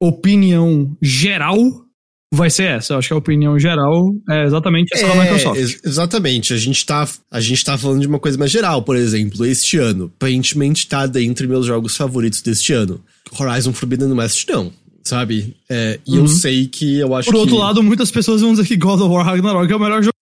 opinião 0.00 0.96
geral 1.00 1.56
vai 2.32 2.50
ser 2.50 2.64
essa. 2.64 2.94
Eu 2.94 2.98
acho 2.98 3.08
que 3.08 3.14
a 3.14 3.18
opinião 3.18 3.58
geral 3.58 4.12
é 4.28 4.44
exatamente 4.44 4.92
essa 4.92 5.06
é, 5.06 5.08
da 5.08 5.22
Microsoft. 5.22 5.60
Ex 5.60 5.80
exatamente. 5.84 6.52
A 6.52 6.56
gente, 6.56 6.84
tá, 6.84 7.08
a 7.30 7.40
gente 7.40 7.64
tá 7.64 7.78
falando 7.78 8.00
de 8.00 8.06
uma 8.06 8.18
coisa 8.18 8.36
mais 8.36 8.50
geral. 8.50 8.82
Por 8.82 8.96
exemplo, 8.96 9.46
este 9.46 9.78
ano, 9.78 10.12
aparentemente 10.16 10.88
tá 10.88 11.06
dentre 11.06 11.46
meus 11.46 11.66
jogos 11.66 11.96
favoritos 11.96 12.42
deste 12.42 12.72
ano. 12.72 13.02
Horizon 13.38 13.72
Forbidden 13.72 14.12
West, 14.12 14.48
não. 14.48 14.72
Sabe? 15.02 15.54
É, 15.68 16.00
e 16.06 16.12
uhum. 16.12 16.20
eu 16.20 16.28
sei 16.28 16.66
que 16.66 16.98
eu 16.98 17.14
acho 17.14 17.30
Por 17.30 17.36
outro 17.36 17.56
que... 17.56 17.60
lado, 17.60 17.82
muitas 17.82 18.10
pessoas 18.10 18.40
vão 18.40 18.52
dizer 18.52 18.66
que 18.66 18.76
God 18.76 19.00
of 19.00 19.12
War 19.14 19.26
Ragnarok 19.26 19.70
é 19.70 19.76
o 19.76 19.80
melhor 19.80 20.02
jogo. 20.02 20.14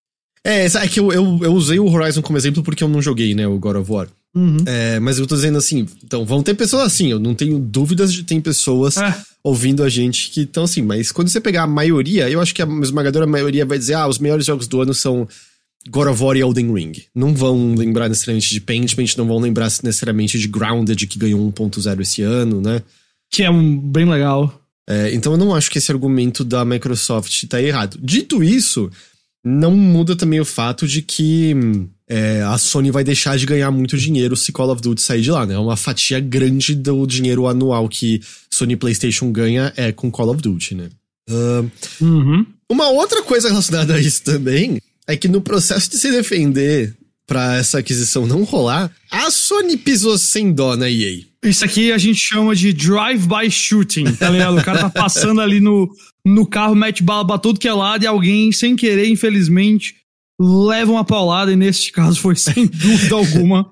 É, 0.45 0.65
é 0.65 0.87
que 0.89 0.99
eu, 0.99 1.11
eu, 1.13 1.39
eu 1.41 1.53
usei 1.53 1.79
o 1.79 1.89
Horizon 1.89 2.21
como 2.21 2.37
exemplo 2.37 2.61
porque 2.61 2.83
eu 2.83 2.89
não 2.89 3.01
joguei, 3.01 3.33
né, 3.33 3.47
o 3.47 3.57
God 3.57 3.77
of 3.77 3.89
War. 3.89 4.09
Uhum. 4.35 4.57
É, 4.65 4.99
mas 4.99 5.19
eu 5.19 5.27
tô 5.27 5.35
dizendo 5.35 5.57
assim, 5.57 5.87
então 6.03 6.25
vão 6.25 6.43
ter 6.43 6.53
pessoas 6.55 6.83
assim, 6.83 7.11
eu 7.11 7.19
não 7.19 7.33
tenho 7.33 7.59
dúvidas 7.59 8.11
de 8.11 8.23
ter 8.23 8.41
pessoas 8.41 8.97
é. 8.97 9.15
ouvindo 9.43 9.83
a 9.83 9.89
gente 9.89 10.31
que 10.31 10.41
estão 10.41 10.63
assim, 10.63 10.81
mas 10.81 11.11
quando 11.11 11.29
você 11.29 11.39
pegar 11.39 11.63
a 11.63 11.67
maioria, 11.67 12.29
eu 12.29 12.41
acho 12.41 12.53
que 12.53 12.61
a 12.61 12.67
esmagadora 12.81 13.27
maioria 13.27 13.65
vai 13.65 13.77
dizer, 13.77 13.93
ah, 13.93 14.07
os 14.07 14.19
melhores 14.19 14.45
jogos 14.45 14.67
do 14.67 14.81
ano 14.81 14.93
são 14.93 15.27
God 15.89 16.07
of 16.07 16.23
War 16.23 16.35
e 16.35 16.41
Elden 16.41 16.73
Ring. 16.73 16.93
Não 17.13 17.33
vão 17.33 17.75
lembrar 17.75 18.07
necessariamente 18.07 18.49
de 18.49 18.61
Paintment, 18.61 19.17
não 19.17 19.27
vão 19.27 19.39
lembrar 19.39 19.65
necessariamente 19.83 20.39
de 20.39 20.47
Grounded, 20.47 21.07
que 21.07 21.19
ganhou 21.19 21.51
1.0 21.51 22.01
esse 22.01 22.21
ano, 22.21 22.61
né? 22.61 22.81
Que 23.29 23.43
é 23.43 23.49
um, 23.49 23.77
bem 23.77 24.09
legal. 24.09 24.61
É, 24.87 25.13
então 25.13 25.33
eu 25.33 25.37
não 25.37 25.55
acho 25.55 25.71
que 25.71 25.77
esse 25.77 25.91
argumento 25.91 26.43
da 26.43 26.63
Microsoft 26.63 27.45
tá 27.47 27.61
errado. 27.61 27.97
Dito 28.01 28.43
isso, 28.43 28.89
não 29.43 29.71
muda 29.71 30.15
também 30.15 30.39
o 30.39 30.45
fato 30.45 30.87
de 30.87 31.01
que 31.01 31.55
é, 32.07 32.41
a 32.41 32.57
Sony 32.57 32.91
vai 32.91 33.03
deixar 33.03 33.37
de 33.37 33.45
ganhar 33.45 33.71
muito 33.71 33.97
dinheiro 33.97 34.35
se 34.35 34.51
Call 34.51 34.71
of 34.71 34.81
Duty 34.81 35.01
sair 35.01 35.21
de 35.21 35.31
lá, 35.31 35.45
né? 35.45 35.57
Uma 35.57 35.75
fatia 35.75 36.19
grande 36.19 36.75
do 36.75 37.05
dinheiro 37.05 37.47
anual 37.47 37.89
que 37.89 38.21
Sony 38.51 38.75
PlayStation 38.75 39.31
ganha 39.31 39.73
é 39.75 39.91
com 39.91 40.11
Call 40.11 40.29
of 40.29 40.41
Duty, 40.41 40.75
né? 40.75 40.89
Uh, 41.29 41.71
uhum. 42.01 42.45
Uma 42.69 42.89
outra 42.89 43.23
coisa 43.23 43.47
relacionada 43.47 43.95
a 43.95 43.99
isso 43.99 44.23
também 44.23 44.81
é 45.07 45.17
que 45.17 45.27
no 45.27 45.41
processo 45.41 45.89
de 45.89 45.97
se 45.97 46.11
defender 46.11 46.95
para 47.25 47.55
essa 47.57 47.79
aquisição 47.79 48.25
não 48.25 48.43
rolar, 48.43 48.91
a 49.09 49.31
Sony 49.31 49.77
pisou 49.77 50.17
sem 50.17 50.51
dó 50.51 50.75
na 50.75 50.89
EA. 50.89 51.21
Isso 51.43 51.65
aqui 51.65 51.91
a 51.91 51.97
gente 51.97 52.19
chama 52.19 52.55
de 52.55 52.71
drive-by 52.71 53.49
shooting, 53.49 54.05
tá 54.13 54.29
ligado? 54.29 54.57
O 54.57 54.63
cara 54.63 54.79
tá 54.79 54.89
passando 54.89 55.41
ali 55.41 55.59
no, 55.59 55.89
no 56.25 56.45
carro, 56.45 56.75
mete 56.75 57.03
bala 57.03 57.25
pra 57.25 57.37
tudo 57.37 57.59
que 57.59 57.67
é 57.67 57.73
lado 57.73 58.03
e 58.03 58.07
alguém, 58.07 58.51
sem 58.51 58.75
querer, 58.75 59.07
infelizmente, 59.07 59.95
leva 60.39 60.91
uma 60.91 61.03
paulada 61.03 61.51
e 61.51 61.55
nesse 61.55 61.91
caso 61.91 62.19
foi 62.19 62.35
sem 62.35 62.65
dúvida 62.67 63.15
alguma. 63.15 63.69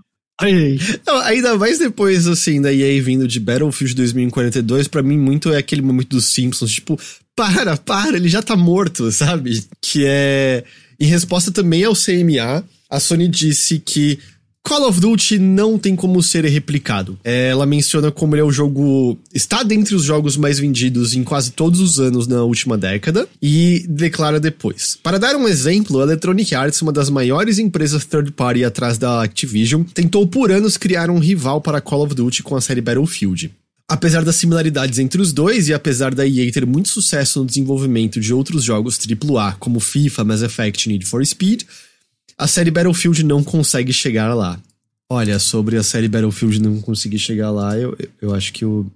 Não, 1.05 1.17
ainda 1.17 1.57
mais 1.57 1.77
depois, 1.77 2.27
assim, 2.27 2.61
da 2.61 2.73
EA 2.73 3.01
vindo 3.01 3.27
de 3.27 3.39
Battlefield 3.39 3.95
2042, 3.95 4.87
para 4.87 5.03
mim 5.03 5.17
muito 5.17 5.53
é 5.53 5.57
aquele 5.57 5.81
momento 5.81 6.09
dos 6.09 6.25
Simpsons, 6.25 6.71
tipo, 6.71 6.99
para, 7.35 7.77
para, 7.77 8.17
ele 8.17 8.27
já 8.27 8.41
tá 8.41 8.55
morto, 8.55 9.11
sabe? 9.11 9.63
Que 9.81 10.03
é. 10.05 10.63
Em 11.01 11.05
resposta 11.05 11.51
também 11.51 11.83
ao 11.83 11.95
CMA, 11.95 12.63
a 12.87 12.99
Sony 12.99 13.27
disse 13.27 13.79
que 13.79 14.19
Call 14.63 14.87
of 14.87 14.99
Duty 14.99 15.39
não 15.39 15.75
tem 15.75 15.95
como 15.95 16.21
ser 16.21 16.45
replicado. 16.45 17.17
Ela 17.23 17.65
menciona 17.65 18.11
como 18.11 18.35
ele 18.35 18.43
é 18.43 18.45
o 18.45 18.51
jogo. 18.51 19.17
está 19.33 19.63
dentre 19.63 19.95
os 19.95 20.03
jogos 20.03 20.37
mais 20.37 20.59
vendidos 20.59 21.15
em 21.15 21.23
quase 21.23 21.53
todos 21.53 21.79
os 21.79 21.99
anos 21.99 22.27
na 22.27 22.43
última 22.43 22.77
década 22.77 23.27
e 23.41 23.83
declara 23.89 24.39
depois. 24.39 24.95
Para 25.01 25.17
dar 25.17 25.35
um 25.35 25.47
exemplo, 25.47 25.99
a 25.99 26.03
Electronic 26.03 26.53
Arts, 26.53 26.79
uma 26.83 26.93
das 26.93 27.09
maiores 27.09 27.57
empresas 27.57 28.05
third 28.05 28.31
party 28.33 28.63
atrás 28.63 28.99
da 28.99 29.23
Activision, 29.23 29.81
tentou 29.81 30.27
por 30.27 30.51
anos 30.51 30.77
criar 30.77 31.09
um 31.09 31.17
rival 31.17 31.59
para 31.61 31.81
Call 31.81 32.03
of 32.03 32.13
Duty 32.13 32.43
com 32.43 32.55
a 32.55 32.61
série 32.61 32.79
Battlefield. 32.79 33.49
Apesar 33.91 34.23
das 34.23 34.37
similaridades 34.37 34.99
entre 34.99 35.21
os 35.21 35.33
dois 35.33 35.67
e 35.67 35.73
apesar 35.73 36.15
da 36.15 36.25
EA 36.25 36.49
ter 36.49 36.65
muito 36.65 36.87
sucesso 36.87 37.39
no 37.39 37.45
desenvolvimento 37.45 38.21
de 38.21 38.33
outros 38.33 38.63
jogos 38.63 38.97
AAA 38.97 39.57
como 39.59 39.81
FIFA, 39.81 40.23
Mass 40.23 40.41
Effect 40.41 40.87
e 40.87 40.93
Need 40.93 41.05
for 41.05 41.25
Speed, 41.25 41.63
a 42.37 42.47
série 42.47 42.71
Battlefield 42.71 43.21
não 43.25 43.43
consegue 43.43 43.91
chegar 43.91 44.33
lá. 44.33 44.57
Olha, 45.09 45.37
sobre 45.39 45.75
a 45.75 45.83
série 45.83 46.07
Battlefield 46.07 46.61
não 46.61 46.79
conseguir 46.79 47.19
chegar 47.19 47.51
lá, 47.51 47.77
eu, 47.77 47.97
eu 48.21 48.33
acho 48.33 48.53
que 48.53 48.63
o. 48.63 48.89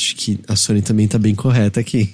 Acho 0.00 0.14
que 0.14 0.38
a 0.46 0.54
Sony 0.54 0.82
também 0.82 1.08
tá 1.08 1.18
bem 1.18 1.34
correta 1.34 1.80
aqui. 1.80 2.08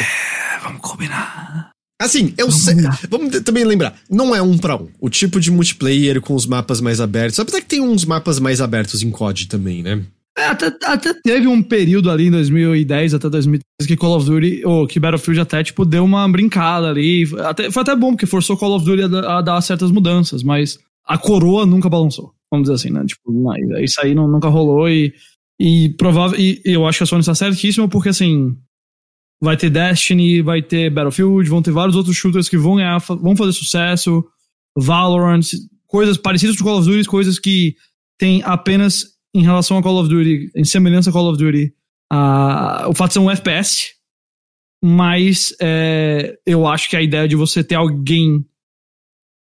É, 0.00 0.58
vamos 0.60 0.80
combinar. 0.80 1.70
Assim, 2.02 2.34
eu 2.36 2.48
vamos 2.48 2.64
sei. 2.64 2.74
Combinar. 2.74 3.00
Vamos 3.08 3.40
também 3.42 3.62
lembrar, 3.62 3.96
não 4.10 4.34
é 4.34 4.42
um 4.42 4.58
para 4.58 4.74
um. 4.74 4.88
O 4.98 5.08
tipo 5.08 5.38
de 5.38 5.52
multiplayer 5.52 6.20
com 6.20 6.34
os 6.34 6.46
mapas 6.46 6.80
mais 6.80 7.00
abertos. 7.00 7.38
Apesar 7.38 7.60
que 7.60 7.68
tem 7.68 7.80
uns 7.80 8.04
mapas 8.04 8.40
mais 8.40 8.60
abertos 8.60 9.04
em 9.04 9.10
COD 9.12 9.46
também, 9.46 9.84
né? 9.84 10.04
Até, 10.48 10.66
até 10.84 11.14
teve 11.14 11.46
um 11.46 11.62
período 11.62 12.10
ali 12.10 12.26
em 12.26 12.30
2010 12.30 13.14
até 13.14 13.28
2013 13.28 13.86
que 13.86 13.96
Call 13.96 14.16
of 14.16 14.26
Duty, 14.26 14.62
ou 14.64 14.86
que 14.86 14.98
Battlefield 14.98 15.40
até, 15.40 15.62
tipo, 15.62 15.84
deu 15.84 16.04
uma 16.04 16.28
brincada 16.28 16.88
ali. 16.88 17.24
Até, 17.44 17.70
foi 17.70 17.82
até 17.82 17.94
bom, 17.94 18.12
porque 18.12 18.26
forçou 18.26 18.56
Call 18.56 18.74
of 18.76 18.84
Duty 18.84 19.14
a, 19.14 19.38
a 19.38 19.42
dar 19.42 19.60
certas 19.60 19.90
mudanças, 19.90 20.42
mas 20.42 20.78
a 21.06 21.18
coroa 21.18 21.66
nunca 21.66 21.88
balançou. 21.88 22.32
Vamos 22.50 22.68
dizer 22.68 22.74
assim, 22.74 22.90
né? 22.90 23.04
Tipo, 23.04 23.30
isso 23.82 24.00
aí 24.00 24.14
não, 24.14 24.26
nunca 24.26 24.48
rolou 24.48 24.88
e, 24.88 25.12
e 25.60 25.90
provável. 25.98 26.38
E, 26.38 26.60
eu 26.64 26.86
acho 26.86 26.98
que 26.98 27.04
a 27.04 27.06
Sony 27.06 27.20
está 27.20 27.34
certíssima, 27.34 27.88
porque 27.88 28.08
assim. 28.08 28.56
Vai 29.40 29.56
ter 29.56 29.70
Destiny, 29.70 30.42
vai 30.42 30.60
ter 30.60 30.90
Battlefield, 30.90 31.48
vão 31.48 31.62
ter 31.62 31.70
vários 31.70 31.94
outros 31.94 32.16
shooters 32.16 32.48
que 32.48 32.58
vão 32.58 32.74
ganhar, 32.74 32.98
vão 32.98 33.36
fazer 33.36 33.52
sucesso. 33.52 34.24
Valorant, 34.76 35.42
coisas 35.86 36.16
parecidas 36.16 36.56
com 36.56 36.64
Call 36.64 36.78
of 36.78 36.88
Duty, 36.88 37.08
coisas 37.08 37.38
que 37.38 37.76
tem 38.18 38.42
apenas 38.44 39.17
em 39.34 39.42
relação 39.42 39.78
a 39.78 39.82
Call 39.82 40.00
of 40.00 40.08
Duty, 40.08 40.50
em 40.54 40.64
semelhança 40.64 41.10
a 41.10 41.12
Call 41.12 41.30
of 41.30 41.38
Duty, 41.38 41.74
a, 42.10 42.86
o 42.88 42.94
fato 42.94 43.08
de 43.08 43.14
ser 43.14 43.18
um 43.20 43.30
FPS, 43.30 43.94
mas 44.82 45.54
é, 45.60 46.38
eu 46.46 46.66
acho 46.66 46.88
que 46.88 46.96
a 46.96 47.02
ideia 47.02 47.28
de 47.28 47.36
você 47.36 47.62
ter 47.62 47.74
alguém 47.74 48.44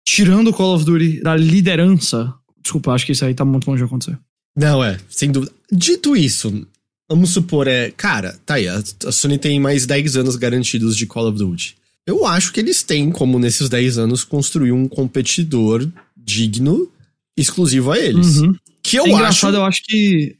tirando 0.05 0.49
o 0.49 0.53
Call 0.53 0.75
of 0.75 0.85
Duty 0.85 1.21
da 1.21 1.37
liderança, 1.37 2.33
desculpa, 2.63 2.93
acho 2.93 3.07
que 3.07 3.13
isso 3.13 3.25
aí 3.25 3.35
tá 3.35 3.45
muito 3.45 3.69
longe 3.69 3.83
de 3.83 3.87
acontecer. 3.87 4.19
Não, 4.57 4.83
é, 4.83 4.99
sem 5.09 5.31
dúvida. 5.31 5.53
Dito 5.71 6.17
isso, 6.17 6.67
vamos 7.09 7.31
supor, 7.31 7.69
é, 7.69 7.91
cara, 7.91 8.39
tá 8.47 8.55
aí, 8.55 8.69
a, 8.69 8.83
a 9.07 9.13
Sony 9.13 9.39
tem 9.39 9.61
mais 9.61 9.85
10 9.85 10.17
anos 10.17 10.37
garantidos 10.37 10.97
de 10.97 11.07
Call 11.07 11.29
of 11.29 11.39
Duty. 11.39 11.77
Eu 12.07 12.25
acho 12.25 12.53
que 12.53 12.61
eles 12.61 12.83
têm, 12.83 13.11
como 13.11 13.39
nesses 13.39 13.69
10 13.69 13.99
anos, 13.99 14.23
construir 14.23 14.73
um 14.73 14.87
competidor 14.87 15.87
digno, 16.17 16.89
exclusivo 17.37 17.93
a 17.93 17.99
eles. 17.99 18.39
Uhum. 18.39 18.55
Que 18.83 18.97
eu 18.97 19.07
é 19.07 19.11
engraçado, 19.11 19.55
acho. 19.55 19.61
eu 19.61 19.65
acho 19.65 19.83
que. 19.85 20.37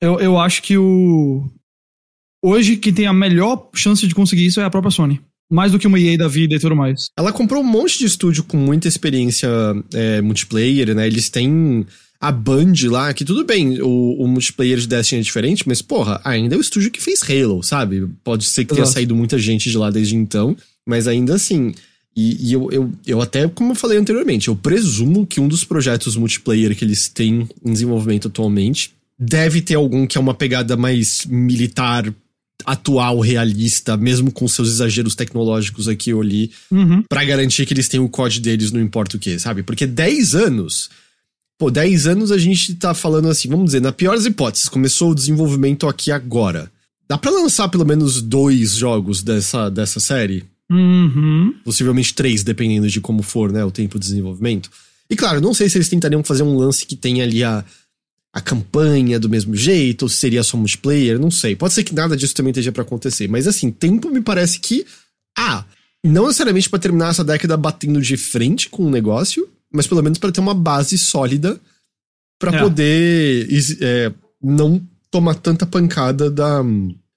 Eu, 0.00 0.20
eu 0.20 0.38
acho 0.38 0.62
que 0.62 0.76
o. 0.76 1.50
Hoje, 2.42 2.76
quem 2.76 2.92
tem 2.92 3.06
a 3.06 3.12
melhor 3.12 3.68
chance 3.74 4.06
de 4.06 4.14
conseguir 4.14 4.46
isso 4.46 4.60
é 4.60 4.64
a 4.64 4.70
própria 4.70 4.90
Sony. 4.90 5.20
Mais 5.50 5.72
do 5.72 5.78
que 5.78 5.86
uma 5.86 5.98
EA 5.98 6.16
da 6.16 6.28
vida 6.28 6.54
e 6.54 6.60
tudo 6.60 6.76
mais. 6.76 7.06
Ela 7.18 7.32
comprou 7.32 7.60
um 7.60 7.66
monte 7.66 7.98
de 7.98 8.06
estúdio 8.06 8.44
com 8.44 8.56
muita 8.56 8.86
experiência 8.86 9.48
é, 9.92 10.20
multiplayer, 10.20 10.94
né? 10.94 11.06
Eles 11.06 11.28
têm 11.28 11.84
a 12.20 12.30
Band 12.30 12.74
lá, 12.84 13.12
que 13.14 13.24
tudo 13.24 13.44
bem, 13.44 13.80
o, 13.80 14.22
o, 14.22 14.28
multiplayer 14.28 14.78
de 14.78 14.86
Destiny 14.86 15.22
é 15.22 15.24
diferente, 15.24 15.64
mas, 15.66 15.80
porra, 15.80 16.20
ainda 16.22 16.54
é 16.54 16.58
o 16.58 16.60
estúdio 16.60 16.90
que 16.90 17.00
fez 17.00 17.20
Halo, 17.22 17.62
sabe? 17.62 18.06
Pode 18.22 18.44
ser 18.44 18.66
que 18.66 18.74
tenha 18.74 18.82
Exato. 18.82 18.94
saído 18.94 19.16
muita 19.16 19.38
gente 19.38 19.70
de 19.70 19.78
lá 19.78 19.90
desde 19.90 20.14
então, 20.14 20.54
mas 20.86 21.08
ainda 21.08 21.34
assim. 21.34 21.72
E, 22.16 22.48
e 22.48 22.52
eu, 22.52 22.70
eu, 22.72 22.92
eu 23.06 23.20
até, 23.20 23.48
como 23.48 23.72
eu 23.72 23.76
falei 23.76 23.98
anteriormente, 23.98 24.48
eu 24.48 24.56
presumo 24.56 25.26
que 25.26 25.40
um 25.40 25.48
dos 25.48 25.64
projetos 25.64 26.16
multiplayer 26.16 26.74
que 26.76 26.84
eles 26.84 27.08
têm 27.08 27.48
em 27.64 27.72
desenvolvimento 27.72 28.28
atualmente 28.28 28.92
deve 29.18 29.60
ter 29.60 29.74
algum 29.74 30.06
que 30.06 30.18
é 30.18 30.20
uma 30.20 30.34
pegada 30.34 30.76
mais 30.76 31.24
militar, 31.26 32.12
atual, 32.64 33.20
realista, 33.20 33.96
mesmo 33.96 34.32
com 34.32 34.46
seus 34.48 34.68
exageros 34.68 35.14
tecnológicos 35.14 35.88
aqui 35.88 36.12
ou 36.12 36.20
ali, 36.20 36.50
Uhum. 36.70 37.02
Pra 37.08 37.24
garantir 37.24 37.66
que 37.66 37.74
eles 37.74 37.88
têm 37.88 38.00
o 38.00 38.08
código 38.08 38.44
deles, 38.44 38.72
não 38.72 38.80
importa 38.80 39.16
o 39.16 39.20
que, 39.20 39.38
sabe? 39.38 39.62
Porque 39.62 39.86
10 39.86 40.34
anos. 40.34 40.90
Pô, 41.58 41.70
10 41.70 42.06
anos 42.06 42.32
a 42.32 42.38
gente 42.38 42.74
tá 42.74 42.94
falando 42.94 43.28
assim, 43.28 43.48
vamos 43.48 43.66
dizer, 43.66 43.80
na 43.80 43.92
pior 43.92 44.16
das 44.16 44.24
hipóteses, 44.24 44.68
começou 44.68 45.10
o 45.10 45.14
desenvolvimento 45.14 45.86
aqui 45.86 46.10
agora. 46.10 46.70
Dá 47.08 47.18
pra 47.18 47.30
lançar 47.30 47.68
pelo 47.68 47.84
menos 47.84 48.22
dois 48.22 48.74
jogos 48.76 49.22
dessa, 49.22 49.68
dessa 49.68 50.00
série? 50.00 50.44
Uhum. 50.70 51.54
Possivelmente 51.64 52.14
três, 52.14 52.42
dependendo 52.42 52.88
de 52.88 53.00
como 53.00 53.22
for, 53.22 53.50
né, 53.52 53.64
o 53.64 53.70
tempo 53.70 53.98
de 53.98 54.06
desenvolvimento. 54.06 54.70
E 55.08 55.16
claro, 55.16 55.40
não 55.40 55.52
sei 55.52 55.68
se 55.68 55.76
eles 55.76 55.88
tentariam 55.88 56.22
fazer 56.22 56.42
um 56.44 56.56
lance 56.56 56.86
que 56.86 56.94
tenha 56.94 57.24
ali 57.24 57.42
a, 57.42 57.64
a 58.32 58.40
campanha 58.40 59.18
do 59.18 59.28
mesmo 59.28 59.56
jeito, 59.56 60.02
ou 60.02 60.08
se 60.08 60.16
seria 60.16 60.44
só 60.44 60.56
multiplayer, 60.56 61.18
não 61.18 61.30
sei. 61.30 61.56
Pode 61.56 61.74
ser 61.74 61.82
que 61.82 61.94
nada 61.94 62.16
disso 62.16 62.34
também 62.34 62.52
esteja 62.52 62.70
pra 62.70 62.82
acontecer. 62.82 63.28
Mas 63.28 63.48
assim, 63.48 63.70
tempo 63.70 64.08
me 64.10 64.20
parece 64.20 64.60
que. 64.60 64.86
Ah, 65.36 65.64
não 66.04 66.26
necessariamente 66.26 66.70
pra 66.70 66.78
terminar 66.78 67.10
essa 67.10 67.24
década 67.24 67.56
batendo 67.56 68.00
de 68.00 68.16
frente 68.16 68.68
com 68.68 68.84
o 68.86 68.90
negócio, 68.90 69.48
mas 69.72 69.86
pelo 69.86 70.02
menos 70.02 70.18
pra 70.18 70.30
ter 70.30 70.40
uma 70.40 70.54
base 70.54 70.96
sólida 70.96 71.60
pra 72.38 72.54
É. 72.54 72.60
poder 72.60 73.48
é, 73.80 74.12
não 74.42 74.80
tomar 75.10 75.34
tanta 75.34 75.66
pancada 75.66 76.30
da, 76.30 76.62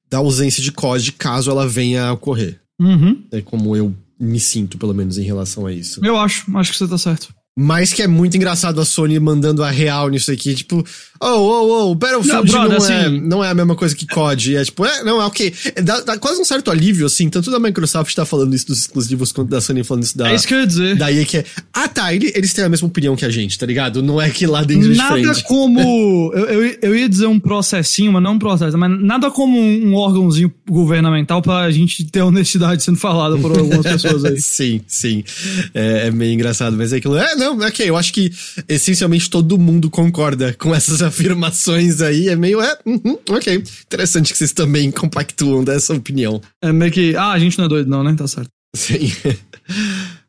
da 0.10 0.18
ausência 0.18 0.62
de 0.64 0.72
COD 0.72 1.12
caso 1.14 1.52
ela 1.52 1.68
venha 1.68 2.06
a 2.06 2.14
ocorrer. 2.14 2.60
Uhum. 2.80 3.28
É 3.32 3.42
como 3.42 3.76
eu 3.76 3.96
me 4.20 4.40
sinto, 4.40 4.78
pelo 4.78 4.94
menos, 4.94 5.18
em 5.18 5.24
relação 5.24 5.66
a 5.66 5.72
isso. 5.72 6.04
Eu 6.04 6.18
acho, 6.18 6.56
acho 6.58 6.72
que 6.72 6.78
você 6.78 6.88
tá 6.88 6.98
certo. 6.98 7.34
Mas 7.56 7.94
que 7.94 8.02
é 8.02 8.08
muito 8.08 8.36
engraçado 8.36 8.82
a 8.82 8.86
Sony 8.86 9.20
mandando 9.20 9.64
a 9.64 9.70
real 9.70 10.10
nisso 10.10 10.32
aqui, 10.32 10.56
tipo, 10.56 10.84
oh, 11.22 11.28
oh, 11.28 11.92
oh, 11.92 11.96
Battlefield 11.96 12.52
Não, 12.52 12.62
não, 12.64 12.68
brother, 12.70 12.92
é, 12.92 13.06
assim- 13.06 13.22
não 13.22 13.44
é 13.44 13.50
a 13.50 13.54
mesma 13.54 13.76
coisa 13.76 13.96
que 13.96 14.08
COD. 14.08 14.56
É 14.56 14.66
tipo, 14.66 14.84
é, 14.84 15.04
não, 15.04 15.22
é 15.22 15.26
ok. 15.26 15.54
É, 15.76 15.82
Dá, 15.84 16.02
dá 16.02 16.18
quase 16.18 16.42
um 16.42 16.46
certo 16.46 16.72
alívio, 16.72 17.06
assim, 17.06 17.30
tanto 17.30 17.52
da 17.52 17.60
Microsoft 17.60 18.16
tá 18.16 18.26
falando 18.26 18.56
isso 18.56 18.66
dos 18.66 18.80
exclusivos, 18.80 19.32
quanto 19.32 19.50
da 19.50 19.62
Sony 19.62 19.84
falando 19.84 20.02
isso 20.04 20.18
da, 20.18 20.32
é 20.32 20.36
isso 20.36 20.48
que 20.48 20.54
eu 20.56 20.62
ia 20.62 20.66
dizer. 20.68 20.96
da 20.96 21.12
EA, 21.12 21.26
que 21.26 21.38
é, 21.38 21.46
ah 21.72 21.88
tá, 21.88 22.12
ele- 22.12 22.32
eles 22.36 22.54
têm 22.54 22.64
a 22.66 22.70
mesma 22.70 22.88
opinião 22.88 23.16
que 23.16 23.24
a 23.24 23.30
gente, 23.30 23.56
tá 23.60 23.68
ligado? 23.68 24.02
Não 24.02 24.20
é 24.20 24.32
que 24.32 24.48
lá 24.48 24.64
dentro 24.64 24.90
de 24.92 24.98
Nada 24.98 25.14
frente. 25.14 25.44
como. 25.46 26.32
Eu, 26.34 26.46
eu, 26.46 26.78
eu 26.82 26.96
ia 26.96 27.08
dizer 27.08 27.28
um 27.28 27.40
processinho, 27.40 28.12
mas 28.12 28.24
não 28.24 28.34
um 28.34 28.40
processo, 28.40 28.76
mas 28.80 28.90
nada 29.00 29.30
como 29.30 29.60
um, 29.60 29.90
um 29.90 29.94
órgãozinho 29.96 30.52
governamental 30.68 31.40
pra 31.40 31.70
gente 31.70 32.04
ter 32.06 32.24
honestidade 32.24 32.82
sendo 32.82 32.98
falada 32.98 33.38
por 33.38 33.56
algumas 33.56 33.84
pessoas 33.86 34.26
aí. 34.26 34.40
sim, 34.42 34.82
sim. 34.88 35.24
É, 35.72 36.08
é 36.08 36.12
meio 36.12 36.34
engraçado, 36.34 36.76
mas 36.76 36.92
é 36.92 36.98
aquilo. 36.98 37.16
É, 37.16 37.43
não, 37.44 37.60
ok, 37.60 37.90
eu 37.90 37.98
acho 37.98 38.14
que 38.14 38.32
essencialmente 38.68 39.30
todo 39.30 39.58
mundo 39.58 39.90
concorda 39.90 40.54
com 40.54 40.74
essas 40.74 41.02
afirmações 41.02 42.02
aí. 42.02 42.30
É 42.30 42.36
meio, 42.36 42.62
é, 42.62 42.78
uhum, 42.86 43.18
ok. 43.30 43.64
Interessante 43.86 44.32
que 44.32 44.38
vocês 44.38 44.54
também 44.54 44.90
compactuam 44.92 45.64
dessa 45.64 45.94
opinião. 45.94 46.42
É 46.62 46.72
meio 46.72 46.92
que. 46.92 47.16
Ah, 47.16 47.32
a 47.32 47.40
gente 47.40 47.58
não 47.58 47.66
é 47.66 47.70
doido, 47.70 47.90
não, 47.90 48.04
né? 48.04 48.16
Tá 48.16 48.28
certo. 48.28 48.50
Sim. 48.76 49.12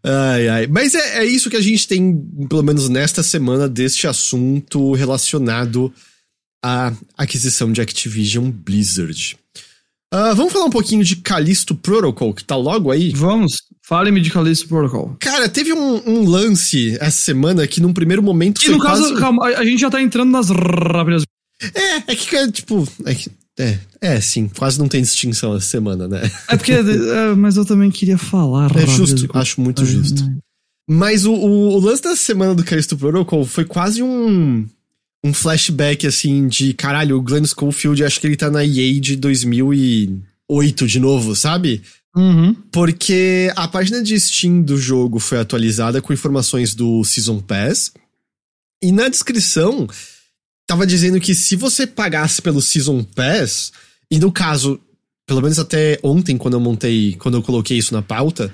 Ai, 0.07 0.49
ai. 0.49 0.67
Mas 0.67 0.95
é, 0.95 1.21
é 1.21 1.25
isso 1.25 1.49
que 1.49 1.57
a 1.57 1.63
gente 1.63 1.89
tem, 1.89 2.15
pelo 2.47 2.63
menos 2.63 2.91
nesta 2.91 3.23
semana, 3.23 3.67
deste 3.67 4.07
assunto 4.07 4.93
relacionado 4.93 5.91
à 6.63 6.93
aquisição 7.17 7.73
de 7.73 7.81
Activision 7.81 8.51
Blizzard. 8.51 9.39
Ah, 10.13 10.35
vamos 10.35 10.53
falar 10.53 10.67
um 10.67 10.71
pouquinho 10.71 11.03
de 11.03 11.17
Callisto 11.17 11.75
Protocol, 11.75 12.35
que 12.35 12.45
tá 12.45 12.55
logo 12.55 12.91
aí? 12.91 13.11
Vamos, 13.11 13.63
fale-me 13.87 14.21
de 14.21 14.31
Callisto 14.31 14.69
Protocol. 14.69 15.17
Cara, 15.21 15.49
teve 15.49 15.73
um, 15.73 16.03
um 16.09 16.29
lance 16.29 16.97
essa 17.01 17.19
semana 17.19 17.67
que 17.67 17.81
num 17.81 17.93
primeiro 17.93 18.23
momento 18.23 18.61
Que 18.61 18.67
foi 18.67 18.77
no 18.77 18.83
caso, 18.83 19.03
quase... 19.03 19.21
calma, 19.21 19.47
a, 19.47 19.59
a 19.61 19.65
gente 19.65 19.81
já 19.81 19.91
tá 19.91 20.01
entrando 20.01 20.31
nas 20.31 20.49
rápidas. 20.51 21.23
É, 21.63 22.13
é 22.13 22.17
que, 22.17 22.53
tipo... 22.53 22.89
É, 23.05 23.15
que- 23.15 23.31
é, 23.59 23.79
é, 24.01 24.21
sim, 24.21 24.49
quase 24.49 24.79
não 24.81 24.89
tem 24.89 25.01
distinção 25.01 25.55
essa 25.55 25.67
semana, 25.67 26.09
né? 26.09 26.29
É 26.49 26.57
porque. 26.57 26.73
é, 26.75 27.35
mas 27.37 27.57
eu 27.57 27.65
também 27.65 27.89
queria 27.89 28.19
falar. 28.19 28.69
É 28.77 28.85
justo, 28.85 29.29
acho 29.33 29.61
muito 29.61 29.85
justo. 29.87 30.29
Mas 30.91 31.25
o, 31.25 31.33
o, 31.33 31.77
o 31.77 31.79
lance 31.79 32.03
da 32.03 32.17
semana 32.17 32.55
do 32.55 32.65
Callisto 32.65 32.97
Protocol 32.97 33.47
foi 33.47 33.65
quase 33.65 34.03
um, 34.03 34.69
um 35.25 35.33
flashback, 35.33 36.07
assim, 36.07 36.49
de 36.49 36.75
caralho, 36.75 37.17
o 37.17 37.23
Glenn 37.23 37.45
Schofield, 37.45 38.05
acho 38.05 38.21
que 38.21 38.27
ele 38.27 38.37
tá 38.37 38.51
na 38.51 38.65
EA 38.65 39.01
de 39.01 39.17
2008 40.49 40.87
de 40.87 41.01
novo, 41.01 41.35
sabe? 41.35 41.83
Uhum. 42.17 42.55
Porque 42.71 43.53
a 43.57 43.67
página 43.67 44.03
de 44.03 44.19
Steam 44.19 44.63
do 44.63 44.77
jogo 44.77 45.19
foi 45.19 45.39
atualizada 45.39 46.01
com 46.01 46.13
informações 46.13 46.75
do 46.75 47.03
Season 47.05 47.41
Pass. 47.41 47.93
E 48.83 48.93
na 48.93 49.09
descrição 49.09 49.89
tava 50.67 50.87
dizendo 50.87 51.21
que 51.21 51.35
se 51.35 51.57
você 51.57 51.87
pagasse 51.87 52.41
pelo 52.41 52.63
Season 52.63 53.03
Pass, 53.03 53.73
e 54.11 54.19
no 54.19 54.31
caso, 54.31 54.81
pelo 55.27 55.43
menos 55.43 55.59
até 55.59 55.99
ontem, 56.03 56.37
quando 56.37 56.55
eu 56.55 56.61
montei, 56.61 57.17
quando 57.19 57.37
eu 57.37 57.43
coloquei 57.43 57.79
isso 57.79 57.93
na 57.93 58.03
pauta, 58.03 58.53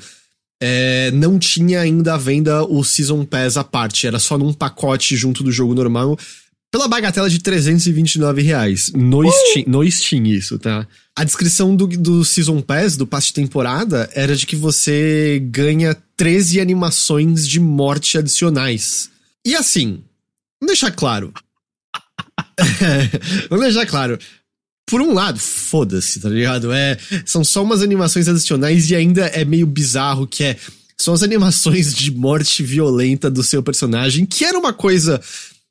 é, 0.62 1.10
não 1.12 1.38
tinha 1.38 1.80
ainda 1.80 2.14
à 2.14 2.18
venda 2.18 2.64
o 2.64 2.82
Season 2.84 3.24
Pass 3.24 3.56
à 3.56 3.64
parte, 3.64 4.06
era 4.06 4.18
só 4.18 4.36
num 4.36 4.52
pacote 4.52 5.16
junto 5.16 5.42
do 5.42 5.52
jogo 5.52 5.74
normal, 5.74 6.18
pela 6.70 6.86
bagatela 6.86 7.28
de 7.28 7.40
329 7.40 8.42
reais. 8.42 8.92
No, 8.94 9.30
Steam, 9.30 9.64
no 9.66 9.90
Steam, 9.90 10.26
isso, 10.26 10.58
tá? 10.58 10.86
A 11.16 11.24
descrição 11.24 11.74
do, 11.74 11.86
do 11.86 12.24
Season 12.24 12.60
Pass, 12.60 12.96
do 12.96 13.06
passe 13.06 13.28
de 13.28 13.34
temporada, 13.34 14.08
era 14.14 14.36
de 14.36 14.46
que 14.46 14.54
você 14.54 15.42
ganha 15.50 15.96
13 16.16 16.60
animações 16.60 17.46
de 17.48 17.58
morte 17.58 18.16
adicionais. 18.16 19.10
E 19.44 19.56
assim, 19.56 20.02
vamos 20.60 20.72
deixar 20.72 20.92
claro. 20.92 21.32
vamos 23.50 23.64
deixar 23.64 23.86
claro. 23.86 24.18
Por 24.86 25.00
um 25.00 25.12
lado, 25.12 25.38
foda-se, 25.38 26.20
tá 26.20 26.28
ligado? 26.28 26.72
É, 26.72 26.96
são 27.24 27.44
só 27.44 27.62
umas 27.62 27.82
animações 27.82 28.28
adicionais 28.28 28.90
e 28.90 28.94
ainda 28.94 29.26
é 29.26 29.44
meio 29.44 29.66
bizarro 29.66 30.26
que 30.26 30.44
é. 30.44 30.56
São 30.98 31.14
as 31.14 31.22
animações 31.22 31.94
de 31.94 32.10
morte 32.10 32.62
violenta 32.62 33.30
do 33.30 33.42
seu 33.42 33.62
personagem, 33.62 34.26
que 34.26 34.44
era 34.44 34.58
uma 34.58 34.72
coisa 34.72 35.18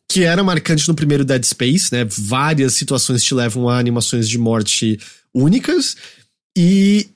que 0.09 0.23
era 0.23 0.43
marcante 0.43 0.87
no 0.87 0.95
primeiro 0.95 1.23
Dead 1.23 1.43
Space, 1.43 1.93
né? 1.93 2.03
Várias 2.03 2.73
situações 2.73 3.23
te 3.23 3.35
levam 3.35 3.69
a 3.69 3.77
animações 3.77 4.27
de 4.27 4.39
morte 4.39 4.99
únicas. 5.33 5.95
E 6.57 7.07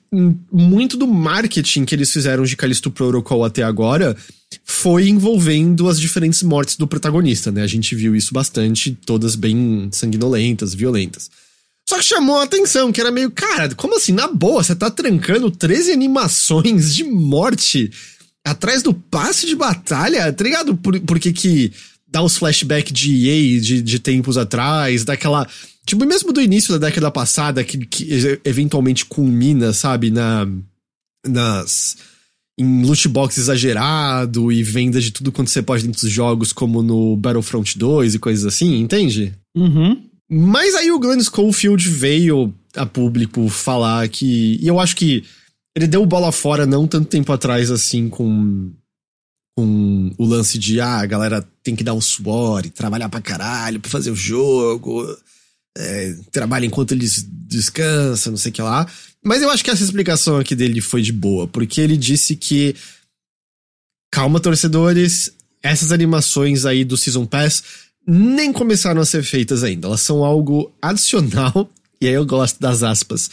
muito 0.52 0.96
do 0.96 1.08
marketing 1.08 1.84
que 1.84 1.94
eles 1.94 2.12
fizeram 2.12 2.44
de 2.44 2.56
Callisto 2.56 2.92
Protocol 2.92 3.44
até 3.44 3.64
agora 3.64 4.16
foi 4.64 5.08
envolvendo 5.08 5.88
as 5.88 5.98
diferentes 5.98 6.42
mortes 6.44 6.76
do 6.76 6.86
protagonista, 6.86 7.50
né? 7.50 7.62
A 7.62 7.66
gente 7.66 7.96
viu 7.96 8.14
isso 8.14 8.32
bastante, 8.32 8.96
todas 9.04 9.34
bem 9.34 9.88
sanguinolentas, 9.90 10.72
violentas. 10.72 11.28
Só 11.88 11.98
que 11.98 12.04
chamou 12.04 12.38
a 12.38 12.44
atenção, 12.44 12.92
que 12.92 13.00
era 13.00 13.10
meio, 13.10 13.30
cara, 13.30 13.74
como 13.74 13.96
assim? 13.96 14.12
Na 14.12 14.28
boa, 14.28 14.62
você 14.62 14.74
tá 14.74 14.88
trancando 14.88 15.50
13 15.50 15.90
animações 15.90 16.94
de 16.94 17.02
morte 17.02 17.90
atrás 18.46 18.82
do 18.82 18.94
passe 18.94 19.46
de 19.46 19.56
batalha? 19.56 20.32
Tá 20.32 20.44
ligado? 20.44 20.76
Por, 20.76 20.98
por 21.00 21.18
que 21.18 21.32
que 21.32 21.72
dá 22.14 22.22
os 22.22 22.36
flashbacks 22.36 22.92
de 22.92 23.28
EA 23.28 23.60
de, 23.60 23.82
de 23.82 23.98
tempos 23.98 24.38
atrás, 24.38 25.04
daquela. 25.04 25.48
Tipo, 25.84 26.06
mesmo 26.06 26.32
do 26.32 26.40
início 26.40 26.78
da 26.78 26.86
década 26.86 27.10
passada, 27.10 27.64
que, 27.64 27.76
que 27.78 28.38
eventualmente 28.44 29.04
culmina, 29.04 29.72
sabe, 29.72 30.12
na. 30.12 30.46
nas. 31.26 31.96
em 32.56 32.84
loot 32.84 33.08
box 33.08 33.36
exagerado 33.36 34.52
e 34.52 34.62
venda 34.62 35.00
de 35.00 35.10
tudo 35.10 35.32
quanto 35.32 35.50
você 35.50 35.60
pode 35.60 35.84
dentro 35.84 36.02
dos 36.02 36.10
jogos, 36.10 36.52
como 36.52 36.84
no 36.84 37.16
Battlefront 37.16 37.76
2 37.76 38.14
e 38.14 38.18
coisas 38.20 38.46
assim, 38.46 38.78
entende? 38.78 39.34
Uhum. 39.56 40.00
Mas 40.30 40.76
aí 40.76 40.92
o 40.92 41.00
Glenn 41.00 41.20
Schofield 41.20 41.88
veio 41.88 42.54
a 42.76 42.86
público 42.86 43.48
falar 43.48 44.08
que. 44.08 44.56
E 44.62 44.68
eu 44.68 44.78
acho 44.78 44.94
que 44.94 45.24
ele 45.76 45.88
deu 45.88 46.06
bola 46.06 46.30
fora 46.30 46.64
não 46.64 46.86
tanto 46.86 47.08
tempo 47.08 47.32
atrás 47.32 47.72
assim 47.72 48.08
com. 48.08 48.70
Com 49.56 50.12
o 50.18 50.24
lance 50.24 50.58
de, 50.58 50.80
ah, 50.80 50.98
a 50.98 51.06
galera 51.06 51.46
tem 51.62 51.76
que 51.76 51.84
dar 51.84 51.94
um 51.94 52.00
suor 52.00 52.66
e 52.66 52.70
trabalhar 52.70 53.08
pra 53.08 53.20
caralho 53.20 53.80
pra 53.80 53.90
fazer 53.90 54.10
o 54.10 54.16
jogo. 54.16 55.06
é, 55.76 56.14
trabalha 56.32 56.66
enquanto 56.66 56.92
eles 56.92 57.24
descansam, 57.28 58.32
não 58.32 58.38
sei 58.38 58.50
o 58.50 58.54
que 58.54 58.62
lá. 58.62 58.86
Mas 59.24 59.42
eu 59.42 59.50
acho 59.50 59.64
que 59.64 59.70
essa 59.70 59.82
explicação 59.82 60.38
aqui 60.38 60.54
dele 60.54 60.80
foi 60.80 61.02
de 61.02 61.12
boa, 61.12 61.46
porque 61.48 61.80
ele 61.80 61.96
disse 61.96 62.36
que. 62.36 62.74
Calma, 64.12 64.38
torcedores, 64.38 65.32
essas 65.62 65.90
animações 65.90 66.64
aí 66.64 66.84
do 66.84 66.96
Season 66.96 67.26
Pass 67.26 67.64
nem 68.06 68.52
começaram 68.52 69.00
a 69.00 69.06
ser 69.06 69.24
feitas 69.24 69.64
ainda. 69.64 69.88
Elas 69.88 70.02
são 70.02 70.24
algo 70.24 70.72
adicional, 70.80 71.70
e 72.00 72.06
aí 72.06 72.14
eu 72.14 72.26
gosto 72.26 72.60
das 72.60 72.82
aspas. 72.82 73.30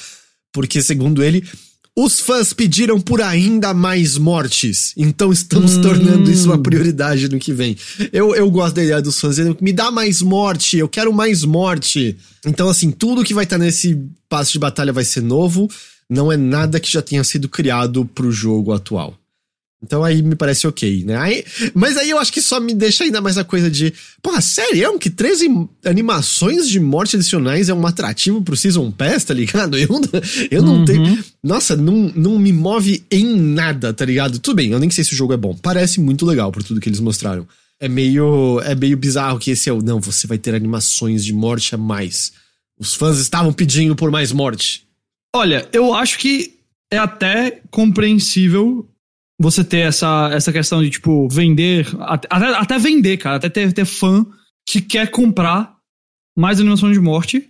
Porque, 0.54 0.82
segundo 0.82 1.24
ele, 1.24 1.48
os 1.98 2.22
fãs 2.22 2.54
pediram 2.54 3.00
por 3.02 3.22
ainda 3.22 3.74
mais 3.74 4.18
mortes, 4.18 4.94
então 4.96 5.32
estamos 5.32 5.76
hum. 5.76 5.82
tornando 5.82 6.32
isso 6.32 6.46
uma 6.46 6.58
prioridade 6.58 7.28
no 7.28 7.38
que 7.38 7.52
vem. 7.52 7.76
Eu, 8.14 8.34
eu 8.34 8.50
gosto 8.50 8.76
da 8.76 8.84
ideia 8.84 9.02
dos 9.02 9.20
fãs 9.20 9.36
dizendo 9.36 9.58
me 9.60 9.74
dá 9.74 9.92
mais 9.92 10.22
morte, 10.22 10.78
eu 10.78 10.88
quero 10.88 11.12
mais 11.12 11.44
morte. 11.44 12.18
Então, 12.46 12.70
assim, 12.70 12.92
tudo 12.92 13.24
que 13.24 13.34
vai 13.34 13.44
estar 13.44 13.58
tá 13.58 13.64
nesse 13.64 14.00
passo 14.30 14.54
de 14.54 14.60
batalha 14.60 14.94
vai 14.94 15.04
ser 15.04 15.22
novo, 15.22 15.68
não 16.10 16.32
é 16.32 16.38
nada 16.38 16.80
que 16.80 16.92
já 16.92 17.02
tenha 17.02 17.24
sido 17.24 17.50
criado 17.50 18.06
pro 18.06 18.32
jogo 18.32 18.72
atual. 18.72 19.21
Então 19.84 20.04
aí 20.04 20.22
me 20.22 20.36
parece 20.36 20.68
ok, 20.68 21.04
né? 21.06 21.18
Aí, 21.18 21.44
mas 21.74 21.98
aí 21.98 22.12
eu 22.12 22.20
acho 22.20 22.32
que 22.32 22.42
só 22.42 22.60
me 22.60 22.74
deixa 22.74 23.04
ainda 23.04 23.20
mais 23.20 23.38
a 23.38 23.44
coisa 23.44 23.70
de. 23.70 23.92
Porra, 24.22 24.40
sério? 24.40 24.86
É 24.86 24.98
que 25.00 25.10
13 25.10 25.68
animações 25.84 26.70
de 26.70 26.80
morte 26.80 27.16
adicionais 27.16 27.68
é 27.68 27.74
um 27.74 27.86
atrativo 27.88 28.42
pro 28.44 28.56
Season 28.56 28.92
Pass, 28.92 29.24
tá 29.24 29.34
ligado? 29.34 29.78
Eu, 29.78 29.90
eu 30.52 30.62
não 30.62 30.78
uhum. 30.78 30.86
tenho. 30.86 31.24
Nossa, 31.44 31.76
não, 31.76 32.12
não 32.16 32.38
me 32.38 32.54
move 32.54 33.04
em 33.10 33.36
nada, 33.36 33.92
tá 33.92 34.06
ligado? 34.06 34.38
Tudo 34.38 34.58
bem, 34.58 34.72
eu 34.72 34.80
nem 34.80 34.92
sei 34.92 35.04
se 35.04 35.14
o 35.14 35.18
jogo 35.18 35.34
é 35.34 35.38
bom. 35.38 35.58
Parece 35.60 36.00
muito 36.00 36.26
legal 36.26 36.52
por 36.52 36.62
tudo 36.62 36.80
que 36.80 36.88
eles 36.88 37.00
mostraram. 37.00 37.48
É 37.80 37.90
meio. 37.90 38.62
É 38.64 38.76
meio 38.76 38.96
bizarro 38.96 39.40
que 39.40 39.50
esse 39.50 39.68
é 39.68 39.74
o. 39.74 39.82
Não, 39.82 40.00
você 40.00 40.28
vai 40.28 40.38
ter 40.38 40.54
animações 40.54 41.26
de 41.26 41.34
morte 41.34 41.74
a 41.74 41.78
mais. 41.78 42.32
Os 42.78 42.94
fãs 42.94 43.18
estavam 43.18 43.52
pedindo 43.52 43.96
por 43.96 44.12
mais 44.12 44.32
morte. 44.32 44.84
Olha, 45.36 45.68
eu 45.74 45.94
acho 45.94 46.20
que 46.20 46.60
é 46.92 46.98
até 46.98 47.62
compreensível 47.72 48.88
você 49.42 49.64
ter 49.64 49.80
essa, 49.80 50.30
essa 50.32 50.52
questão 50.54 50.84
de, 50.84 50.90
tipo, 50.90 51.28
vender. 51.28 51.88
Até, 52.00 52.28
até 52.32 52.80
vender, 52.80 53.18
cara. 53.18 53.38
Até 53.38 53.50
ter, 53.50 53.74
ter 53.74 53.86
fã 53.86 54.26
que 54.68 54.82
quer 54.82 55.10
comprar 55.10 55.76
mais 56.38 56.60
animação 56.60 56.92
de 56.92 57.00
morte. 57.00 57.50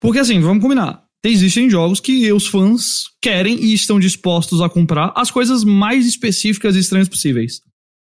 Porque, 0.00 0.18
assim, 0.18 0.40
vamos 0.40 0.62
combinar. 0.62 1.04
Existem 1.24 1.68
jogos 1.68 1.98
que 1.98 2.30
os 2.32 2.46
fãs 2.46 3.08
querem 3.20 3.56
e 3.60 3.74
estão 3.74 3.98
dispostos 3.98 4.60
a 4.60 4.68
comprar 4.68 5.12
as 5.16 5.30
coisas 5.30 5.64
mais 5.64 6.06
específicas 6.06 6.76
e 6.76 6.80
estranhas 6.80 7.08
possíveis. 7.08 7.60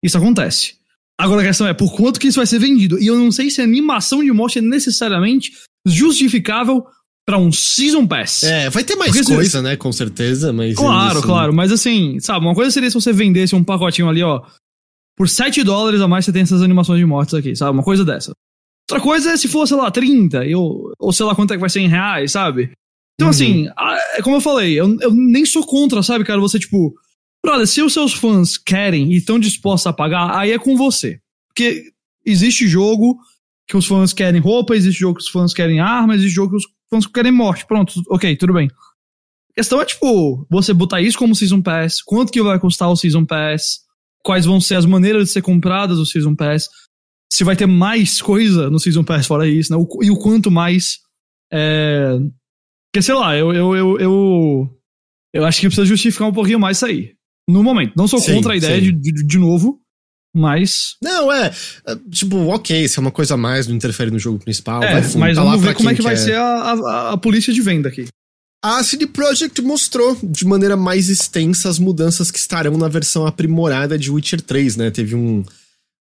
Isso 0.04 0.18
acontece. 0.18 0.76
Agora 1.20 1.42
a 1.42 1.46
questão 1.46 1.68
é 1.68 1.74
por 1.74 1.94
quanto 1.96 2.20
que 2.20 2.28
isso 2.28 2.38
vai 2.38 2.46
ser 2.46 2.60
vendido. 2.60 3.00
E 3.00 3.08
eu 3.08 3.18
não 3.18 3.32
sei 3.32 3.50
se 3.50 3.62
a 3.62 3.64
animação 3.64 4.24
de 4.24 4.32
morte 4.32 4.60
é 4.60 4.62
necessariamente 4.62 5.52
justificável 5.86 6.86
para 7.30 7.38
um 7.38 7.52
Season 7.52 8.08
Pass. 8.08 8.42
É, 8.42 8.72
vai 8.72 8.84
ter 8.84 8.96
mais 8.96 9.12
Porque 9.12 9.32
coisa, 9.32 9.60
se... 9.60 9.62
né? 9.64 9.76
Com 9.76 9.92
certeza, 9.92 10.52
mas. 10.52 10.76
Claro, 10.76 11.22
claro. 11.22 11.54
Mas 11.54 11.72
assim, 11.72 12.20
sabe, 12.20 12.44
uma 12.44 12.56
coisa 12.56 12.72
seria 12.72 12.90
se 12.90 12.96
você 12.96 13.14
vendesse 13.14 13.54
um 13.54 13.64
pacotinho 13.64 14.10
ali, 14.10 14.24
ó. 14.24 14.42
Por 15.16 15.30
7 15.30 15.64
dólares 15.64 16.02
a 16.02 16.08
mais 16.08 16.26
você 16.26 16.32
tem 16.32 16.42
essas 16.42 16.64
animações 16.64 16.98
de 16.98 17.06
mortes 17.06 17.36
aqui, 17.36 17.56
sabe? 17.56 17.72
Uma 17.72 17.84
coisa 17.84 18.04
dessa. 18.04 18.32
Outra 18.90 19.04
coisa 19.04 19.32
é 19.32 19.38
se 19.38 19.48
for, 19.48 19.68
sei 19.68 19.78
lá, 19.78 19.92
30, 19.92 20.42
ou, 20.58 20.92
ou 20.98 21.14
sei 21.14 21.24
lá 21.24 21.36
quanto 21.36 21.52
é 21.54 21.56
que 21.56 21.62
vai 21.62 21.70
ser 21.70 21.82
em 21.82 21.88
reais, 21.88 22.32
sabe? 22.32 22.72
Então, 23.14 23.28
uhum. 23.28 23.30
assim, 23.30 23.68
é 24.16 24.24
como 24.24 24.38
eu 24.38 24.42
falei, 24.42 24.74
eu, 24.74 24.98
eu 25.00 25.12
nem 25.14 25.46
sou 25.46 25.64
contra, 25.64 26.02
sabe, 26.02 26.26
cara? 26.26 26.40
Você, 26.40 26.58
tipo, 26.58 26.96
brother, 27.46 27.68
se 27.68 27.84
os 27.84 27.94
seus 27.94 28.12
fãs 28.12 28.58
querem 28.58 29.14
e 29.14 29.18
estão 29.18 29.38
dispostos 29.38 29.86
a 29.86 29.94
pagar, 29.94 30.36
aí 30.36 30.52
é 30.52 30.58
com 30.58 30.76
você. 30.76 31.20
Porque 31.50 31.92
existe 32.26 32.68
jogo 32.68 33.20
que 33.68 33.78
os 33.78 33.86
fãs 33.86 34.14
querem 34.14 34.42
roupa, 34.42 34.76
existe 34.76 35.02
jogo 35.02 35.20
que 35.20 35.24
os 35.24 35.30
fãs 35.30 35.54
querem 35.54 35.80
armas, 35.80 36.18
existe 36.18 36.34
jogo 36.34 36.52
que 36.52 36.58
os 36.58 36.79
fãs 36.92 37.06
querem 37.08 37.32
morte. 37.32 37.66
Pronto, 37.66 37.94
ok, 38.10 38.36
tudo 38.36 38.54
bem. 38.54 38.68
A 39.52 39.54
questão 39.56 39.82
é, 39.82 39.86
tipo, 39.86 40.46
você 40.50 40.74
botar 40.74 41.02
isso 41.02 41.18
como 41.18 41.36
Season 41.36 41.62
Pass, 41.62 42.02
quanto 42.02 42.32
que 42.32 42.42
vai 42.42 42.60
custar 42.60 42.90
o 42.90 42.96
Season 42.96 43.26
Pass, 43.26 43.80
quais 44.24 44.46
vão 44.46 44.60
ser 44.62 44.76
as 44.76 44.86
maneiras 44.86 45.26
de 45.26 45.32
ser 45.32 45.42
compradas 45.42 45.98
o 45.98 46.06
Season 46.06 46.36
Pass, 46.36 46.70
se 47.32 47.44
vai 47.44 47.56
ter 47.56 47.66
mais 47.66 48.22
coisa 48.22 48.70
no 48.70 48.80
Season 48.80 49.04
Pass 49.04 49.28
fora 49.28 49.48
isso, 49.48 49.76
né? 49.76 49.86
E 50.02 50.12
o 50.12 50.18
quanto 50.18 50.50
mais. 50.50 51.00
É... 51.52 52.18
Porque, 52.92 53.04
sei 53.04 53.16
lá, 53.16 53.36
eu, 53.36 53.54
eu, 53.54 53.76
eu, 53.76 54.00
eu, 54.00 54.80
eu 55.34 55.46
acho 55.46 55.60
que 55.60 55.68
precisa 55.68 55.86
justificar 55.86 56.28
um 56.28 56.34
pouquinho 56.34 56.60
mais 56.60 56.78
isso 56.78 56.86
aí. 56.86 57.14
No 57.48 57.64
momento. 57.64 57.94
Não 57.96 58.08
sou 58.08 58.20
sim, 58.20 58.36
contra 58.36 58.54
a 58.54 58.58
ideia 58.58 58.82
de, 58.82 58.92
de, 58.92 59.26
de 59.26 59.38
novo, 59.38 59.80
mas. 60.34 60.96
Não, 61.02 61.32
é. 61.32 61.52
é 61.88 61.96
tipo, 62.12 62.38
ok, 62.48 62.88
se 62.88 63.00
é 63.00 63.02
uma 63.02 63.12
coisa 63.12 63.34
a 63.34 63.38
mais, 63.38 63.68
não 63.68 63.76
interfere 63.76 64.12
no 64.12 64.20
jogo 64.20 64.40
principal. 64.40 64.84
É, 64.84 65.02
vai 65.02 65.16
mas 65.16 65.36
tá 65.36 65.44
vamos 65.44 65.62
ver 65.62 65.74
como 65.76 65.90
é 65.90 65.96
que 65.96 66.02
vai 66.02 66.18
ser 66.18 66.36
a, 66.36 66.44
a, 66.44 67.14
a, 67.14 67.18
polícia 67.18 67.54
de 67.54 67.62
venda 67.62 67.90
aqui. 67.90 68.08
A 68.64 68.84
CD 68.84 69.08
Projekt 69.08 69.62
mostrou 69.62 70.18
de 70.22 70.46
maneira 70.46 70.76
mais 70.76 71.10
extensa 71.10 71.70
as 71.70 71.80
mudanças 71.80 72.30
que 72.30 72.38
estarão 72.38 72.78
na 72.78 72.90
versão 72.90 73.26
aprimorada 73.26 73.98
de 73.98 74.12
Witcher 74.12 74.42
3, 74.42 74.76
né? 74.76 74.92
Teve 74.92 75.16
um, 75.16 75.46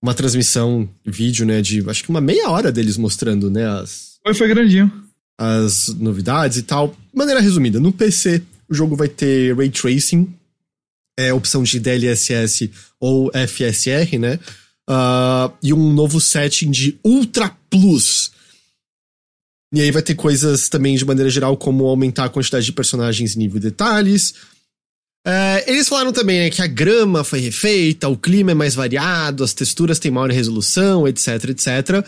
uma 0.03 0.13
transmissão, 0.13 0.89
vídeo, 1.07 1.47
né? 1.47 1.63
De 1.63 1.89
acho 1.89 2.03
que 2.03 2.11
uma 2.11 2.21
meia 2.21 2.51
hora 2.51 2.73
deles 2.73 2.97
mostrando, 2.97 3.51
né? 3.51 3.67
As, 3.67 4.19
foi, 4.25 4.35
foi 4.35 4.49
grandinho. 4.49 4.93
As 5.39 5.89
novidades 5.89 6.59
e 6.59 6.63
tal. 6.63 6.97
Maneira 7.15 7.41
resumida, 7.41 7.79
no 7.79 7.93
PC 7.93 8.43
o 8.69 8.75
jogo 8.75 8.95
vai 8.95 9.09
ter 9.09 9.57
Ray 9.57 9.71
Tracing, 9.71 10.29
é, 11.19 11.35
opção 11.35 11.65
de 11.65 11.81
DLSS 11.81 12.71
ou 13.01 13.29
FSR, 13.33 14.17
né? 14.21 14.39
Uh, 14.89 15.53
e 15.61 15.75
um 15.75 15.93
novo 15.93 16.21
setting 16.21 16.71
de 16.71 16.97
Ultra 17.05 17.51
Plus. 17.69 18.31
E 19.75 19.81
aí 19.81 19.91
vai 19.91 20.01
ter 20.01 20.15
coisas 20.15 20.69
também 20.69 20.97
de 20.97 21.05
maneira 21.05 21.29
geral, 21.29 21.57
como 21.57 21.87
aumentar 21.87 22.25
a 22.25 22.29
quantidade 22.29 22.65
de 22.65 22.73
personagens 22.73 23.35
em 23.35 23.41
nível 23.41 23.61
de 23.61 23.69
detalhes. 23.69 24.33
É, 25.27 25.65
eles 25.71 25.89
falaram 25.89 26.13
também 26.13 26.39
né, 26.39 26.51
que 26.51 26.63
a 26.63 26.67
grama 26.67 27.25
foi 27.25 27.41
refeita, 27.41 28.09
o 28.09 28.17
clima 28.17 28.53
é 28.53 28.55
mais 28.55 28.75
variado, 28.75 29.45
as 29.45 29.53
texturas 29.53 29.99
têm 29.99 30.11
maior 30.11 30.31
resolução, 30.31 31.07
etc, 31.07 31.51
etc. 31.51 32.07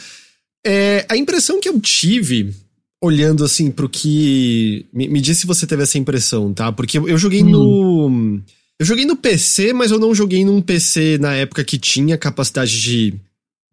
É, 0.65 1.05
a 1.09 1.17
impressão 1.17 1.61
que 1.61 1.69
eu 1.69 1.79
tive, 1.81 2.55
olhando 3.03 3.45
assim 3.45 3.71
pro 3.71 3.89
que. 3.89 4.87
Me, 4.93 5.09
me 5.09 5.21
diz 5.21 5.39
se 5.39 5.47
você 5.47 5.67
teve 5.67 5.83
essa 5.83 5.99
impressão, 5.99 6.55
tá? 6.55 6.71
Porque 6.71 6.97
eu, 6.97 7.09
eu 7.09 7.19
joguei 7.19 7.43
hum. 7.43 7.51
no 7.51 8.43
eu 8.81 8.87
joguei 8.87 9.05
no 9.05 9.15
PC, 9.15 9.75
mas 9.75 9.91
eu 9.91 9.99
não 9.99 10.15
joguei 10.15 10.43
num 10.43 10.63
PC 10.63 11.19
na 11.19 11.35
época 11.35 11.63
que 11.63 11.79
tinha 11.79 12.17
capacidade 12.17 12.81
de, 12.81 13.13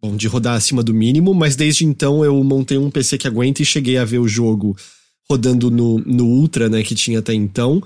bom, 0.02 0.14
de 0.14 0.28
rodar 0.28 0.54
acima 0.54 0.82
do 0.82 0.92
mínimo, 0.92 1.32
mas 1.32 1.56
desde 1.56 1.86
então 1.86 2.22
eu 2.22 2.44
montei 2.44 2.76
um 2.76 2.90
PC 2.90 3.16
que 3.16 3.26
aguenta 3.26 3.62
e 3.62 3.64
cheguei 3.64 3.96
a 3.96 4.04
ver 4.04 4.18
o 4.18 4.28
jogo 4.28 4.76
rodando 5.26 5.70
no, 5.70 5.98
no 6.00 6.26
Ultra, 6.26 6.68
né, 6.68 6.82
que 6.82 6.94
tinha 6.94 7.20
até 7.20 7.32
então. 7.32 7.82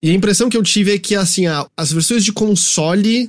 E 0.00 0.10
a 0.10 0.14
impressão 0.14 0.48
que 0.48 0.56
eu 0.56 0.62
tive 0.62 0.94
é 0.94 0.98
que, 1.00 1.16
assim, 1.16 1.46
a, 1.46 1.66
as 1.76 1.90
versões 1.90 2.24
de 2.24 2.32
console 2.32 3.28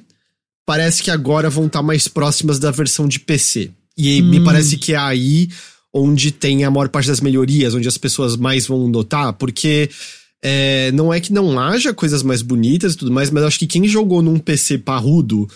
parece 0.64 1.02
que 1.02 1.10
agora 1.10 1.50
vão 1.50 1.66
estar 1.66 1.80
tá 1.80 1.84
mais 1.84 2.08
próximas 2.08 2.60
da 2.60 2.70
versão 2.70 3.08
de 3.08 3.20
PC. 3.20 3.72
E 3.98 4.22
hum. 4.22 4.30
me 4.30 4.44
parece 4.44 4.78
que 4.78 4.94
é 4.94 4.98
aí 4.98 5.50
onde 5.92 6.32
tem 6.32 6.64
a 6.64 6.70
maior 6.70 6.88
parte 6.88 7.08
das 7.08 7.20
melhorias, 7.20 7.74
onde 7.74 7.88
as 7.88 7.98
pessoas 7.98 8.36
mais 8.36 8.68
vão 8.68 8.88
notar, 8.88 9.34
porque 9.34 9.90
é, 10.44 10.92
não 10.92 11.14
é 11.14 11.22
que 11.22 11.32
não 11.32 11.58
haja 11.58 11.94
coisas 11.94 12.22
mais 12.22 12.42
bonitas 12.42 12.94
e 12.94 12.98
tudo 12.98 13.12
mais, 13.12 13.32
mas 13.32 13.44
acho 13.44 13.58
que 13.58 13.66
quem 13.66 13.88
jogou 13.88 14.22
num 14.22 14.38
PC 14.38 14.78
parrudo 14.78 15.48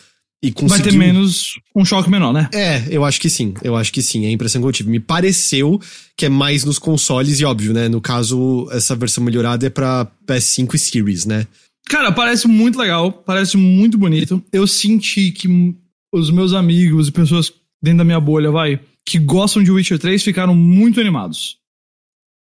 e 0.41 0.51
conseguiu... 0.51 0.83
Vai 0.83 0.91
ter 0.91 0.97
menos, 0.97 1.59
um 1.75 1.83
choque 1.83 2.09
menor, 2.09 2.31
né? 2.31 2.49
É, 2.53 2.87
eu 2.89 3.03
acho 3.03 3.19
que 3.19 3.29
sim, 3.29 3.53
eu 3.61 3.75
acho 3.75 3.91
que 3.91 4.01
sim, 4.01 4.25
é 4.25 4.29
a 4.29 4.31
impressão 4.31 4.61
que 4.61 4.67
eu 4.67 4.71
tive. 4.71 4.89
Me 4.89 4.99
pareceu 4.99 5.79
que 6.15 6.25
é 6.25 6.29
mais 6.29 6.63
nos 6.63 6.79
consoles, 6.79 7.39
e 7.39 7.45
óbvio, 7.45 7.73
né, 7.73 7.89
no 7.89 7.99
caso, 7.99 8.67
essa 8.71 8.95
versão 8.95 9.23
melhorada 9.23 9.67
é 9.67 9.69
pra 9.69 10.09
PS5 10.25 10.73
e 10.73 10.79
Series, 10.79 11.25
né? 11.25 11.45
Cara, 11.89 12.11
parece 12.11 12.47
muito 12.47 12.79
legal, 12.79 13.11
parece 13.11 13.57
muito 13.57 13.97
bonito. 13.97 14.43
Eu 14.51 14.67
senti 14.67 15.31
que 15.31 15.47
os 16.13 16.29
meus 16.29 16.53
amigos 16.53 17.07
e 17.07 17.11
pessoas 17.11 17.51
dentro 17.81 17.99
da 17.99 18.03
minha 18.03 18.19
bolha, 18.19 18.51
vai, 18.51 18.79
que 19.05 19.19
gostam 19.19 19.63
de 19.63 19.71
Witcher 19.71 19.99
3 19.99 20.23
ficaram 20.23 20.55
muito 20.55 20.99
animados. 20.99 21.57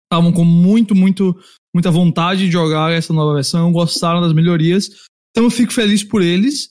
Estavam 0.05 0.33
com 0.33 0.45
muito, 0.45 0.95
muito 0.95 1.37
muita 1.75 1.91
vontade 1.91 2.47
de 2.47 2.53
jogar 2.53 2.93
essa 2.93 3.13
nova 3.13 3.35
versão, 3.35 3.73
gostaram 3.73 4.21
das 4.21 4.33
melhorias. 4.33 4.89
Então 5.31 5.45
eu 5.45 5.51
fico 5.51 5.73
feliz 5.73 6.05
por 6.05 6.23
eles. 6.23 6.69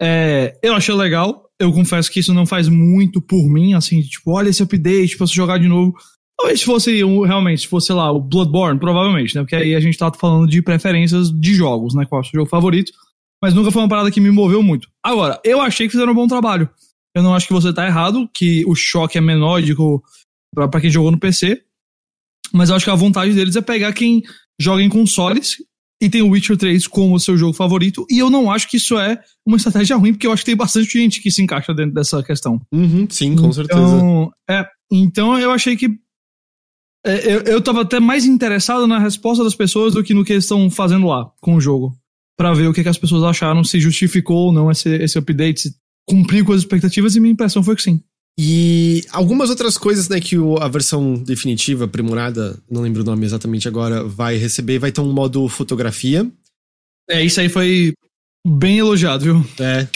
É, 0.00 0.56
eu 0.62 0.74
achei 0.74 0.94
legal. 0.94 1.44
Eu 1.58 1.72
confesso 1.72 2.10
que 2.10 2.20
isso 2.20 2.32
não 2.32 2.46
faz 2.46 2.68
muito 2.68 3.20
por 3.20 3.48
mim, 3.48 3.74
assim, 3.74 4.00
tipo, 4.00 4.32
olha 4.32 4.48
esse 4.48 4.62
update, 4.62 5.16
posso 5.16 5.34
jogar 5.34 5.58
de 5.58 5.68
novo. 5.68 5.94
Talvez 6.36 6.60
se 6.60 6.66
fosse 6.66 6.98
realmente, 6.98 7.62
se 7.62 7.68
fosse, 7.68 7.88
sei 7.88 7.96
lá, 7.96 8.10
o 8.10 8.20
Bloodborne, 8.20 8.78
provavelmente, 8.78 9.34
né? 9.34 9.42
Porque 9.42 9.54
aí 9.54 9.74
a 9.74 9.80
gente 9.80 9.96
tá 9.96 10.12
falando 10.12 10.48
de 10.48 10.60
preferências 10.62 11.30
de 11.30 11.54
jogos, 11.54 11.94
né? 11.94 12.04
Qual 12.06 12.20
é 12.20 12.22
o 12.22 12.24
seu 12.24 12.40
jogo 12.40 12.50
favorito. 12.50 12.92
Mas 13.42 13.54
nunca 13.54 13.70
foi 13.70 13.82
uma 13.82 13.88
parada 13.88 14.10
que 14.10 14.20
me 14.20 14.30
moveu 14.30 14.62
muito. 14.62 14.88
Agora, 15.02 15.40
eu 15.44 15.60
achei 15.60 15.86
que 15.86 15.92
fizeram 15.92 16.12
um 16.12 16.16
bom 16.16 16.26
trabalho. 16.26 16.68
Eu 17.14 17.22
não 17.22 17.34
acho 17.34 17.46
que 17.46 17.52
você 17.52 17.72
tá 17.72 17.86
errado, 17.86 18.28
que 18.34 18.64
o 18.66 18.74
choque 18.74 19.16
é 19.16 19.20
menor 19.20 19.62
de, 19.62 19.74
pra 20.54 20.80
quem 20.80 20.90
jogou 20.90 21.12
no 21.12 21.20
PC. 21.20 21.62
Mas 22.52 22.68
eu 22.68 22.76
acho 22.76 22.84
que 22.84 22.90
a 22.90 22.96
vontade 22.96 23.32
deles 23.32 23.54
é 23.54 23.60
pegar 23.60 23.92
quem 23.92 24.22
joga 24.60 24.82
em 24.82 24.88
consoles 24.88 25.56
e 26.02 26.10
tem 26.10 26.22
o 26.22 26.28
Witcher 26.30 26.56
3 26.56 26.86
como 26.86 27.18
seu 27.18 27.36
jogo 27.36 27.52
favorito. 27.52 28.06
E 28.10 28.18
eu 28.18 28.28
não 28.28 28.50
acho 28.50 28.68
que 28.68 28.76
isso 28.76 28.98
é 28.98 29.20
uma 29.46 29.56
estratégia 29.56 29.96
ruim, 29.96 30.12
porque 30.12 30.26
eu 30.26 30.32
acho 30.32 30.42
que 30.42 30.50
tem 30.50 30.56
bastante 30.56 30.98
gente 30.98 31.20
que 31.20 31.30
se 31.30 31.42
encaixa 31.42 31.72
dentro 31.72 31.94
dessa 31.94 32.22
questão. 32.22 32.60
Uhum, 32.72 33.06
sim, 33.08 33.34
com 33.34 33.40
então, 33.40 33.52
certeza. 33.52 34.02
É, 34.50 34.66
então 34.92 35.38
eu 35.38 35.50
achei 35.50 35.76
que 35.76 35.88
É, 37.06 37.34
eu, 37.34 37.40
eu 37.42 37.60
tava 37.60 37.82
até 37.82 38.00
mais 38.00 38.24
interessado 38.24 38.86
na 38.86 38.98
resposta 38.98 39.44
das 39.44 39.54
pessoas 39.54 39.94
do 39.94 40.02
que 40.02 40.14
no 40.14 40.24
que 40.24 40.32
eles 40.32 40.44
estão 40.44 40.70
fazendo 40.70 41.06
lá 41.06 41.30
com 41.40 41.54
o 41.54 41.60
jogo. 41.60 41.94
Pra 42.36 42.52
ver 42.52 42.66
o 42.66 42.72
que, 42.72 42.82
que 42.82 42.88
as 42.88 42.98
pessoas 42.98 43.22
acharam, 43.22 43.62
se 43.62 43.78
justificou 43.78 44.46
ou 44.46 44.52
não 44.52 44.70
esse, 44.70 44.88
esse 44.96 45.18
update, 45.18 45.60
se 45.60 45.74
cumpriu 46.08 46.44
com 46.44 46.52
as 46.52 46.60
expectativas, 46.60 47.14
e 47.14 47.20
minha 47.20 47.32
impressão 47.32 47.62
foi 47.62 47.76
que 47.76 47.82
sim. 47.82 48.02
E 48.38 49.04
algumas 49.10 49.48
outras 49.48 49.78
coisas, 49.78 50.08
né, 50.08 50.20
que 50.20 50.36
o, 50.36 50.56
a 50.58 50.66
versão 50.68 51.14
definitiva, 51.14 51.84
aprimorada, 51.84 52.58
não 52.68 52.82
lembro 52.82 53.02
o 53.02 53.04
nome 53.04 53.24
exatamente 53.24 53.68
agora, 53.68 54.02
vai 54.02 54.36
receber. 54.36 54.78
Vai 54.78 54.90
ter 54.90 55.00
um 55.00 55.12
modo 55.12 55.48
fotografia. 55.48 56.28
É, 57.08 57.24
isso 57.24 57.40
aí 57.40 57.48
foi 57.48 57.92
bem 58.46 58.78
elogiado, 58.78 59.24
viu? 59.24 59.46
É. 59.60 59.86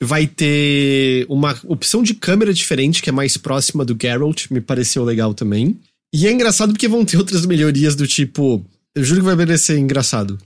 Vai 0.00 0.26
ter 0.26 1.26
uma 1.28 1.56
opção 1.64 2.02
de 2.02 2.14
câmera 2.14 2.52
diferente, 2.52 3.02
que 3.02 3.10
é 3.10 3.12
mais 3.12 3.36
próxima 3.36 3.84
do 3.84 3.96
Geralt, 4.00 4.50
me 4.50 4.60
pareceu 4.60 5.04
legal 5.04 5.34
também. 5.34 5.78
E 6.14 6.26
é 6.26 6.32
engraçado 6.32 6.72
porque 6.72 6.88
vão 6.88 7.04
ter 7.04 7.16
outras 7.18 7.46
melhorias 7.46 7.94
do 7.94 8.06
tipo. 8.06 8.64
Eu 8.94 9.04
juro 9.04 9.20
que 9.20 9.26
vai 9.26 9.36
parecer 9.36 9.78
engraçado. 9.78 10.38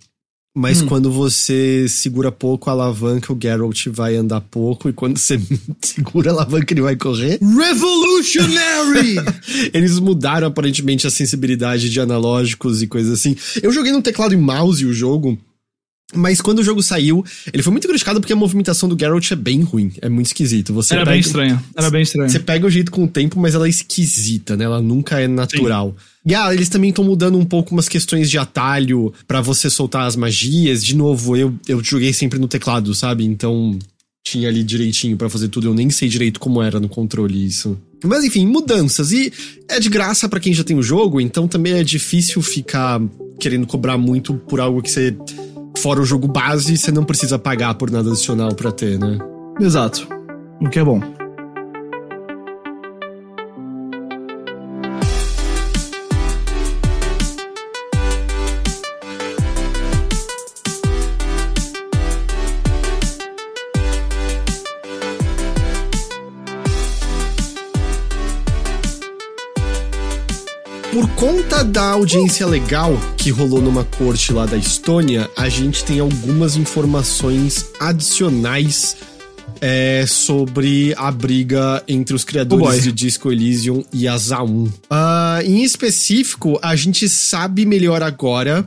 Mas 0.58 0.80
Hum. 0.80 0.86
quando 0.86 1.12
você 1.12 1.86
segura 1.86 2.32
pouco 2.32 2.70
a 2.70 2.72
alavanca, 2.72 3.30
o 3.30 3.38
Geralt 3.38 3.88
vai 3.88 4.16
andar 4.16 4.40
pouco. 4.40 4.88
E 4.88 4.92
quando 4.94 5.18
você 5.18 5.38
segura 5.82 6.30
a 6.30 6.32
alavanca, 6.32 6.72
ele 6.72 6.80
vai 6.80 6.96
correr. 6.96 7.38
Revolutionary! 7.42 9.16
Eles 9.74 9.98
mudaram 9.98 10.46
aparentemente 10.48 11.06
a 11.06 11.10
sensibilidade 11.10 11.90
de 11.90 12.00
analógicos 12.00 12.80
e 12.82 12.86
coisas 12.86 13.12
assim. 13.12 13.36
Eu 13.62 13.70
joguei 13.70 13.92
no 13.92 14.00
teclado 14.00 14.32
e 14.32 14.36
mouse 14.38 14.84
o 14.86 14.94
jogo. 14.94 15.36
Mas 16.14 16.40
quando 16.40 16.60
o 16.60 16.64
jogo 16.64 16.82
saiu, 16.82 17.24
ele 17.52 17.62
foi 17.62 17.72
muito 17.72 17.88
criticado 17.88 18.20
porque 18.20 18.32
a 18.32 18.36
movimentação 18.36 18.88
do 18.88 18.96
Geralt 18.98 19.28
é 19.32 19.36
bem 19.36 19.62
ruim. 19.62 19.92
É 20.00 20.08
muito 20.08 20.26
esquisito. 20.26 20.72
Você 20.72 20.94
Era 20.94 21.02
pega- 21.02 21.10
bem 21.12 21.20
estranho. 21.20 21.60
Era 21.76 21.90
bem 21.90 22.02
estranho. 22.02 22.30
Você 22.30 22.38
pega 22.38 22.64
o 22.66 22.70
jeito 22.70 22.92
com 22.92 23.04
o 23.04 23.08
tempo, 23.08 23.40
mas 23.40 23.54
ela 23.56 23.66
é 23.66 23.70
esquisita, 23.70 24.56
né? 24.56 24.64
Ela 24.64 24.80
nunca 24.80 25.20
é 25.20 25.26
natural. 25.26 25.96
E 26.24 26.32
ah, 26.34 26.54
eles 26.54 26.68
também 26.68 26.90
estão 26.90 27.04
mudando 27.04 27.36
um 27.36 27.44
pouco 27.44 27.72
umas 27.72 27.88
questões 27.88 28.30
de 28.30 28.38
atalho 28.38 29.12
pra 29.26 29.40
você 29.40 29.68
soltar 29.68 30.06
as 30.06 30.14
magias. 30.14 30.84
De 30.84 30.94
novo, 30.94 31.36
eu, 31.36 31.52
eu 31.66 31.82
joguei 31.82 32.12
sempre 32.12 32.38
no 32.38 32.46
teclado, 32.46 32.94
sabe? 32.94 33.24
Então 33.24 33.76
tinha 34.24 34.48
ali 34.48 34.62
direitinho 34.62 35.16
pra 35.16 35.28
fazer 35.28 35.48
tudo. 35.48 35.66
Eu 35.68 35.74
nem 35.74 35.90
sei 35.90 36.08
direito 36.08 36.38
como 36.38 36.62
era 36.62 36.78
no 36.78 36.88
controle 36.88 37.44
isso. 37.46 37.76
Mas 38.04 38.24
enfim, 38.24 38.46
mudanças. 38.46 39.10
E 39.10 39.32
é 39.68 39.80
de 39.80 39.88
graça 39.88 40.28
pra 40.28 40.38
quem 40.38 40.52
já 40.54 40.62
tem 40.62 40.76
o 40.78 40.82
jogo, 40.82 41.20
então 41.20 41.48
também 41.48 41.72
é 41.74 41.82
difícil 41.82 42.40
ficar 42.42 43.00
querendo 43.40 43.66
cobrar 43.66 43.98
muito 43.98 44.34
por 44.34 44.60
algo 44.60 44.80
que 44.80 44.90
você. 44.90 45.16
Fora 45.82 46.00
o 46.00 46.04
jogo 46.04 46.26
base, 46.26 46.76
você 46.76 46.90
não 46.90 47.04
precisa 47.04 47.38
pagar 47.38 47.74
por 47.74 47.90
nada 47.90 48.10
adicional 48.10 48.54
pra 48.54 48.72
ter, 48.72 48.98
né? 48.98 49.18
Exato. 49.60 50.08
O 50.60 50.68
que 50.68 50.78
é 50.78 50.84
bom. 50.84 51.00
Conta 71.26 71.64
da 71.64 71.90
audiência 71.90 72.46
legal 72.46 72.96
que 73.16 73.30
rolou 73.30 73.60
numa 73.60 73.82
corte 73.82 74.32
lá 74.32 74.46
da 74.46 74.56
Estônia, 74.56 75.28
a 75.36 75.48
gente 75.48 75.82
tem 75.82 75.98
algumas 75.98 76.56
informações 76.56 77.66
adicionais 77.80 78.96
é, 79.60 80.04
sobre 80.06 80.94
a 80.96 81.10
briga 81.10 81.82
entre 81.88 82.14
os 82.14 82.22
Oh, 82.22 82.26
criadores 82.26 82.64
boy. 82.64 82.80
de 82.80 82.92
Disco 82.92 83.32
Elysium 83.32 83.84
e 83.92 84.06
a 84.06 84.16
Zaun. 84.16 84.70
Ah, 84.88 85.40
em 85.44 85.64
específico, 85.64 86.60
a 86.62 86.76
gente 86.76 87.08
sabe 87.08 87.66
melhor 87.66 88.04
agora 88.04 88.64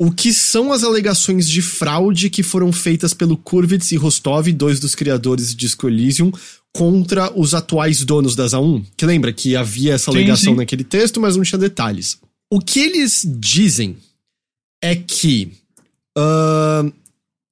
o 0.00 0.10
que 0.10 0.32
são 0.32 0.72
as 0.72 0.82
alegações 0.82 1.46
de 1.46 1.60
fraude 1.60 2.30
que 2.30 2.42
foram 2.42 2.72
feitas 2.72 3.12
pelo 3.12 3.36
Kurvitz 3.36 3.92
e 3.92 3.96
Rostov, 3.96 4.50
dois 4.52 4.80
dos 4.80 4.94
criadores 4.94 5.50
de 5.50 5.56
Disco 5.56 5.86
Elysium, 5.86 6.32
contra 6.72 7.32
os 7.38 7.54
atuais 7.54 8.04
donos 8.04 8.34
da 8.34 8.48
Zaun. 8.48 8.82
Que 8.96 9.04
lembra 9.04 9.32
que 9.32 9.54
havia 9.54 9.94
essa 9.94 10.10
alegação 10.10 10.54
sim. 10.54 10.58
naquele 10.58 10.84
texto, 10.84 11.20
mas 11.20 11.36
não 11.36 11.44
tinha 11.44 11.58
detalhes. 11.58 12.18
O 12.50 12.60
que 12.60 12.80
eles 12.80 13.26
dizem 13.38 13.96
é 14.82 14.96
que 14.96 15.52
ahn, 16.16 16.90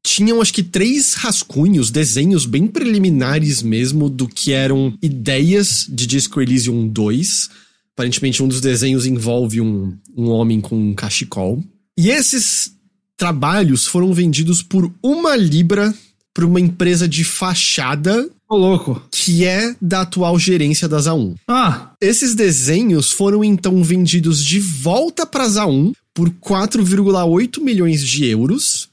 tinham 0.02 0.40
acho 0.40 0.52
que 0.52 0.62
três 0.62 1.14
rascunhos, 1.14 1.90
desenhos 1.90 2.46
bem 2.46 2.66
preliminares 2.66 3.62
mesmo 3.62 4.08
do 4.08 4.26
que 4.26 4.52
eram 4.52 4.96
ideias 5.02 5.86
de 5.88 6.06
Disco 6.06 6.40
Elysium 6.40 6.88
2. 6.88 7.50
Aparentemente 7.94 8.42
um 8.42 8.48
dos 8.48 8.60
desenhos 8.60 9.04
envolve 9.04 9.60
um, 9.60 9.96
um 10.16 10.28
homem 10.28 10.60
com 10.60 10.76
um 10.76 10.94
cachecol. 10.94 11.62
E 11.98 12.08
esses 12.08 12.72
trabalhos 13.16 13.86
foram 13.86 14.14
vendidos 14.14 14.62
por 14.62 14.90
uma 15.02 15.36
libra 15.36 15.94
para 16.34 16.46
uma 16.46 16.60
empresa 16.60 17.08
de 17.08 17.24
fachada 17.24 18.28
Ô, 18.48 18.56
louco. 18.56 19.02
que 19.10 19.44
é 19.44 19.74
da 19.80 20.02
atual 20.02 20.38
gerência 20.38 20.88
da 20.88 20.98
Zaun. 21.00 21.34
Ah, 21.48 21.92
Esses 22.00 22.34
desenhos 22.34 23.10
foram 23.10 23.42
então 23.44 23.82
vendidos 23.82 24.44
de 24.44 24.60
volta 24.60 25.26
para 25.26 25.48
Zaun 25.48 25.92
por 26.14 26.30
4,8 26.30 27.60
milhões 27.60 28.02
de 28.06 28.24
euros. 28.26 28.88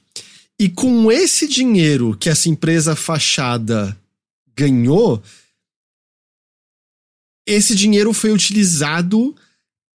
E 0.60 0.68
com 0.68 1.10
esse 1.12 1.46
dinheiro 1.46 2.16
que 2.18 2.28
essa 2.28 2.48
empresa 2.48 2.96
fachada 2.96 3.96
ganhou, 4.56 5.22
esse 7.46 7.74
dinheiro 7.74 8.12
foi 8.12 8.32
utilizado 8.32 9.34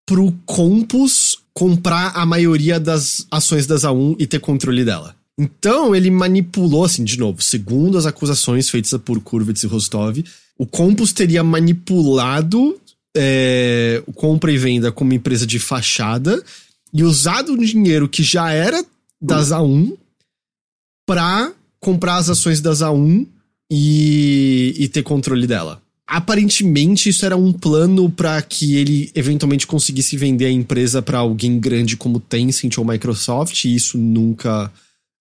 pro 0.06 0.32
Compus 0.46 1.38
comprar 1.54 2.16
a 2.16 2.26
maioria 2.26 2.80
das 2.80 3.26
ações 3.32 3.66
da 3.66 3.76
Zaun 3.78 4.16
e 4.20 4.26
ter 4.28 4.40
controle 4.40 4.86
dela. 4.86 5.16
Então 5.40 5.96
ele 5.96 6.12
manipulou, 6.12 6.84
assim, 6.84 7.04
de 7.04 7.18
novo, 7.18 7.42
segundo 7.42 7.98
as 7.98 8.06
acusações 8.06 8.70
feitas 8.70 8.94
por 9.04 9.20
Kurvitz 9.22 9.64
e 9.64 9.68
Rostov, 9.68 10.24
o 10.58 10.66
Compus 10.66 11.12
teria 11.12 11.44
manipulado 11.44 12.80
é, 13.16 14.02
compra 14.16 14.52
e 14.52 14.58
venda 14.58 14.92
como 14.92 15.14
empresa 15.14 15.46
de 15.46 15.60
fachada 15.60 16.42
e 16.94 17.04
usado 17.04 17.54
o 17.54 17.58
dinheiro 17.58 18.08
que 18.08 18.24
já 18.24 18.52
era 18.52 18.84
da 19.22 19.42
Zaun 19.42 19.96
pra 21.06 21.52
comprar 21.80 22.18
as 22.18 22.30
ações 22.30 22.62
da 22.62 22.74
Zaun 22.74 23.26
e, 23.70 24.76
e 24.78 24.88
ter 24.88 25.04
controle 25.04 25.48
dela. 25.48 25.82
Aparentemente, 26.08 27.08
isso 27.08 27.26
era 27.26 27.38
um 27.38 27.54
plano 27.54 28.10
para 28.10 28.42
que 28.42 28.76
ele 28.76 29.10
eventualmente 29.16 29.66
conseguisse 29.66 30.18
vender 30.18 30.46
a 30.46 30.52
empresa 30.52 31.02
para 31.02 31.20
alguém 31.20 31.58
grande 31.58 31.96
como 31.96 32.20
Tencent 32.20 32.78
ou 32.78 32.84
Microsoft, 32.84 33.64
e 33.64 33.74
isso 33.74 33.98
nunca 33.98 34.70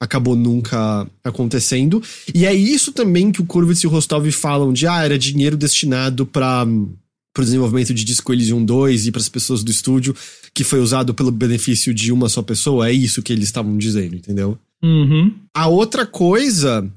acabou 0.00 0.34
nunca 0.34 1.06
acontecendo. 1.22 2.02
E 2.34 2.46
é 2.46 2.54
isso 2.54 2.90
também 2.90 3.30
que 3.30 3.42
o 3.42 3.46
Kurvitz 3.46 3.82
e 3.82 3.86
o 3.86 3.90
Rostov 3.90 4.28
falam 4.32 4.72
de 4.72 4.86
ah, 4.86 5.04
era 5.04 5.18
dinheiro 5.18 5.58
destinado 5.58 6.24
para 6.24 6.66
o 6.66 7.44
desenvolvimento 7.44 7.92
de 7.92 8.02
Disco 8.02 8.32
Elysium 8.32 8.64
2 8.64 9.06
e 9.06 9.12
para 9.12 9.20
as 9.20 9.28
pessoas 9.28 9.62
do 9.62 9.70
estúdio, 9.70 10.16
que 10.54 10.64
foi 10.64 10.80
usado 10.80 11.12
pelo 11.12 11.30
benefício 11.30 11.92
de 11.92 12.10
uma 12.10 12.28
só 12.30 12.42
pessoa. 12.42 12.88
É 12.88 12.92
isso 12.92 13.22
que 13.22 13.32
eles 13.32 13.44
estavam 13.44 13.76
dizendo, 13.76 14.16
entendeu? 14.16 14.58
uhum. 14.82 15.32
A 15.54 15.68
outra 15.68 16.06
coisa 16.06 16.90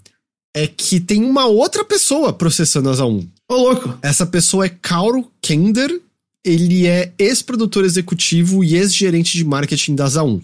é 0.55 0.65
que 0.65 0.99
tem 0.99 1.23
uma 1.23 1.45
outra 1.45 1.83
pessoa 1.83 2.31
processando 2.31 2.89
a 2.89 2.93
Zaun. 2.93 3.27
Ô, 3.49 3.55
louco. 3.55 3.97
Essa 4.01 4.25
pessoa 4.25 4.65
é 4.65 4.69
Carl 4.69 5.23
Kender. 5.41 5.99
Ele 6.45 6.87
é 6.87 7.11
ex-produtor 7.17 7.83
executivo 7.85 8.63
e 8.63 8.75
ex-gerente 8.75 9.37
de 9.37 9.43
marketing 9.43 9.95
da 9.95 10.07
Zaun. 10.07 10.41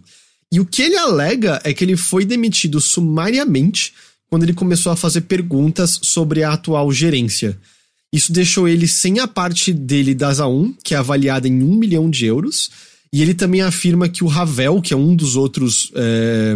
E 0.52 0.60
o 0.60 0.66
que 0.66 0.82
ele 0.82 0.97
alega 0.97 1.62
é 1.64 1.74
que 1.74 1.84
ele 1.84 1.95
foi 1.95 2.26
demitido 2.26 2.82
sumariamente 2.82 3.93
quando 4.30 4.43
ele 4.43 4.54
começou 4.54 4.91
a 4.91 4.95
fazer 4.95 5.22
perguntas 5.22 6.00
sobre 6.04 6.43
a 6.43 6.54
atual 6.54 6.91
gerência. 6.91 7.58
Isso 8.12 8.32
deixou 8.32 8.68
ele 8.68 8.88
sem 8.88 9.20
a 9.20 9.28
parte 9.28 9.72
dele 9.72 10.16
da 10.16 10.34
Zaun, 10.34 10.74
que 10.84 10.95
é 10.95 10.97
avaliada 10.97 11.47
em 11.47 11.64
um 11.64 11.76
milhão 11.76 12.10
de 12.10 12.26
euros. 12.26 12.70
E 13.14 13.22
ele 13.22 13.34
também 13.34 13.62
afirma 13.62 14.10
que 14.10 14.24
o 14.24 14.28
Ravel, 14.28 14.82
que 14.82 14.93
é 14.93 14.97
um 14.97 15.16
dos 15.16 15.36
outros 15.36 15.91
é, 15.95 16.56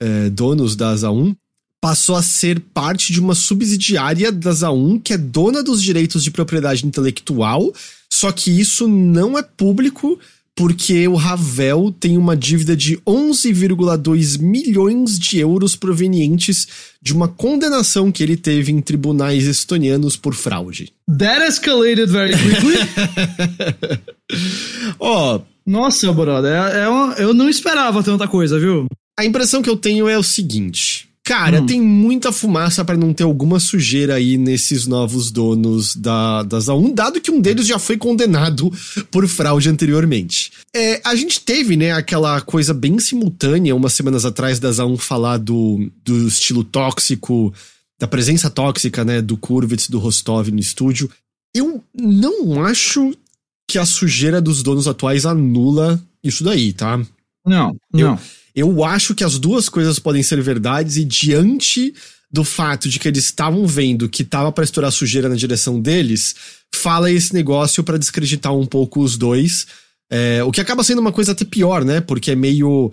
é, 0.00 0.30
donos 0.30 0.74
da 0.74 0.94
Zaun, 0.96 1.34
passou 1.80 2.16
a 2.16 2.22
ser 2.22 2.60
parte 2.60 3.12
de 3.12 3.20
uma 3.20 3.34
subsidiária 3.34 4.32
da 4.32 4.52
Zaun, 4.52 4.98
que 4.98 5.12
é 5.12 5.18
dona 5.18 5.62
dos 5.62 5.80
direitos 5.82 6.24
de 6.24 6.30
propriedade 6.30 6.84
intelectual, 6.84 7.72
só 8.12 8.32
que 8.32 8.50
isso 8.50 8.88
não 8.88 9.38
é 9.38 9.42
público 9.42 10.18
porque 10.58 11.06
o 11.06 11.14
Ravel 11.14 11.94
tem 12.00 12.18
uma 12.18 12.36
dívida 12.36 12.76
de 12.76 12.96
11,2 13.06 14.40
milhões 14.40 15.16
de 15.16 15.38
euros 15.38 15.76
provenientes 15.76 16.66
de 17.00 17.12
uma 17.14 17.28
condenação 17.28 18.10
que 18.10 18.24
ele 18.24 18.36
teve 18.36 18.72
em 18.72 18.80
tribunais 18.80 19.44
estonianos 19.46 20.16
por 20.16 20.34
fraude. 20.34 20.92
That 21.16 21.46
escalated 21.46 22.06
very 22.10 22.32
quickly. 22.36 22.74
Ó, 24.98 25.40
Nossa, 25.64 26.12
brother. 26.12 26.50
É, 26.52 26.80
é 26.84 26.88
uma- 26.88 27.14
eu 27.14 27.32
não 27.32 27.48
esperava 27.48 28.02
tanta 28.02 28.26
coisa, 28.26 28.58
viu? 28.58 28.86
a 29.18 29.24
impressão 29.24 29.60
que 29.62 29.68
eu 29.70 29.76
tenho 29.76 30.08
é 30.08 30.16
o 30.18 30.22
seguinte: 30.22 31.07
Cara, 31.28 31.60
Hum. 31.60 31.66
tem 31.66 31.78
muita 31.78 32.32
fumaça 32.32 32.82
pra 32.82 32.96
não 32.96 33.12
ter 33.12 33.22
alguma 33.22 33.60
sujeira 33.60 34.14
aí 34.14 34.38
nesses 34.38 34.86
novos 34.86 35.30
donos 35.30 35.94
da, 35.94 36.42
da 36.42 36.56
Z1, 36.58 36.94
dado 36.94 37.20
que 37.20 37.30
um 37.30 37.38
deles 37.38 37.66
já 37.66 37.78
foi 37.78 37.98
condenado 37.98 38.72
por 39.10 39.28
fraude 39.28 39.68
anteriormente. 39.68 40.50
É, 40.74 41.02
a 41.04 41.14
gente 41.14 41.40
teve, 41.42 41.76
né, 41.76 41.92
aquela 41.92 42.40
coisa 42.40 42.72
bem 42.72 42.98
simultânea, 42.98 43.76
umas 43.76 43.92
semanas 43.92 44.24
atrás, 44.24 44.58
da 44.58 44.70
Z1 44.70 44.96
falar 44.96 45.36
do, 45.36 45.90
do 46.02 46.26
estilo 46.28 46.64
tóxico, 46.64 47.52
da 48.00 48.08
presença 48.08 48.48
tóxica, 48.48 49.04
né, 49.04 49.20
do 49.20 49.36
Kurvitz, 49.36 49.90
do 49.90 49.98
Rostov 49.98 50.48
no 50.50 50.58
estúdio. 50.60 51.10
Eu 51.54 51.84
não 51.94 52.64
acho 52.64 53.12
que 53.70 53.78
a 53.78 53.84
sujeira 53.84 54.40
dos 54.40 54.62
donos 54.62 54.88
atuais 54.88 55.26
anula 55.26 56.00
isso 56.24 56.42
daí, 56.42 56.72
tá? 56.72 56.98
Não, 57.46 57.76
Eu- 57.92 58.08
não. 58.12 58.18
Eu 58.58 58.84
acho 58.84 59.14
que 59.14 59.24
as 59.24 59.38
duas 59.38 59.68
coisas 59.68 59.98
podem 59.98 60.22
ser 60.22 60.40
verdades 60.42 60.96
e 60.96 61.04
diante 61.04 61.94
do 62.30 62.44
fato 62.44 62.88
de 62.88 62.98
que 62.98 63.08
eles 63.08 63.24
estavam 63.24 63.66
vendo 63.66 64.08
que 64.08 64.22
tava 64.22 64.52
pra 64.52 64.64
estourar 64.64 64.92
sujeira 64.92 65.28
na 65.28 65.34
direção 65.34 65.80
deles, 65.80 66.34
fala 66.74 67.10
esse 67.10 67.32
negócio 67.32 67.82
pra 67.82 67.96
descreditar 67.96 68.54
um 68.54 68.66
pouco 68.66 69.00
os 69.00 69.16
dois. 69.16 69.66
É, 70.10 70.42
o 70.44 70.50
que 70.50 70.60
acaba 70.60 70.84
sendo 70.84 71.00
uma 71.00 71.12
coisa 71.12 71.32
até 71.32 71.44
pior, 71.44 71.84
né? 71.84 72.00
Porque 72.00 72.32
é 72.32 72.34
meio. 72.34 72.92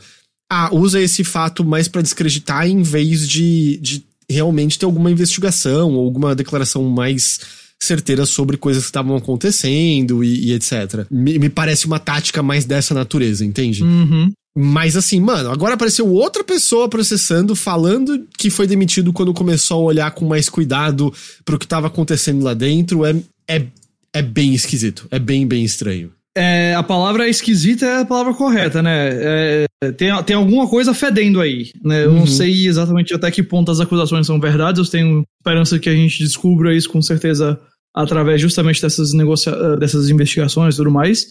Ah, 0.50 0.70
usa 0.72 1.02
esse 1.02 1.24
fato 1.24 1.66
mais 1.66 1.88
pra 1.88 2.02
descreditar 2.02 2.68
em 2.68 2.84
vez 2.84 3.28
de, 3.28 3.78
de 3.82 4.04
realmente 4.30 4.78
ter 4.78 4.86
alguma 4.86 5.10
investigação 5.10 5.94
ou 5.94 6.06
alguma 6.06 6.36
declaração 6.36 6.84
mais 6.84 7.40
certeira 7.80 8.26
sobre 8.26 8.58
coisas 8.58 8.84
que 8.84 8.90
estavam 8.90 9.16
acontecendo 9.16 10.24
e, 10.24 10.50
e 10.50 10.54
etc. 10.54 11.06
Me, 11.10 11.40
me 11.40 11.50
parece 11.50 11.86
uma 11.86 12.00
tática 12.00 12.42
mais 12.44 12.64
dessa 12.66 12.94
natureza, 12.94 13.44
entende? 13.44 13.84
Uhum. 13.84 14.32
Mas 14.58 14.96
assim, 14.96 15.20
mano, 15.20 15.50
agora 15.52 15.74
apareceu 15.74 16.08
outra 16.08 16.44
pessoa 16.44 16.88
processando, 16.88 17.56
falando 17.56 18.26
que 18.38 18.50
foi 18.50 18.66
demitido 18.66 19.12
quando 19.12 19.34
começou 19.34 19.82
a 19.82 19.84
olhar 19.84 20.12
com 20.12 20.26
mais 20.26 20.48
cuidado 20.48 21.14
pro 21.44 21.60
que 21.60 21.68
tava 21.68 21.88
acontecendo 21.88 22.44
lá 22.44 22.54
dentro. 22.54 23.06
É, 23.06 23.16
é, 23.50 23.66
é 24.14 24.22
bem 24.22 24.54
esquisito. 24.54 25.08
É 25.12 25.20
bem, 25.20 25.46
bem 25.46 25.64
estranho. 25.66 26.12
É, 26.38 26.74
a 26.76 26.84
palavra 26.84 27.30
esquisita 27.30 27.86
é 27.86 28.02
a 28.02 28.06
palavra 28.06 28.34
correta, 28.34 28.82
né? 28.82 29.10
É, 29.14 29.66
tem, 29.98 30.10
tem 30.24 30.36
alguma 30.36 30.68
coisa 30.68 30.94
fedendo 30.94 31.40
aí, 31.40 31.72
né? 31.84 32.04
Eu 32.06 32.10
Uhum. 32.12 32.20
não 32.20 32.28
sei 32.28 32.68
exatamente 32.68 33.14
até 33.14 33.32
que 33.32 33.42
ponto 33.42 33.72
as 33.72 33.80
acusações 33.80 34.28
são 34.28 34.40
verdades, 34.40 34.84
eu 34.86 34.92
tenho 34.92 35.24
esperança 35.42 35.80
que 35.80 35.90
a 35.90 35.96
gente 35.96 36.20
descubra 36.24 36.76
isso 36.76 36.90
com 36.90 37.02
certeza 37.02 37.58
através 37.96 38.42
justamente 38.42 38.82
dessas, 38.82 39.14
negocia 39.14 39.54
eh, 39.54 39.78
dessas 39.80 40.10
investigações 40.10 40.74
e 40.74 40.78
tudo 40.78 40.92
mais. 40.92 41.28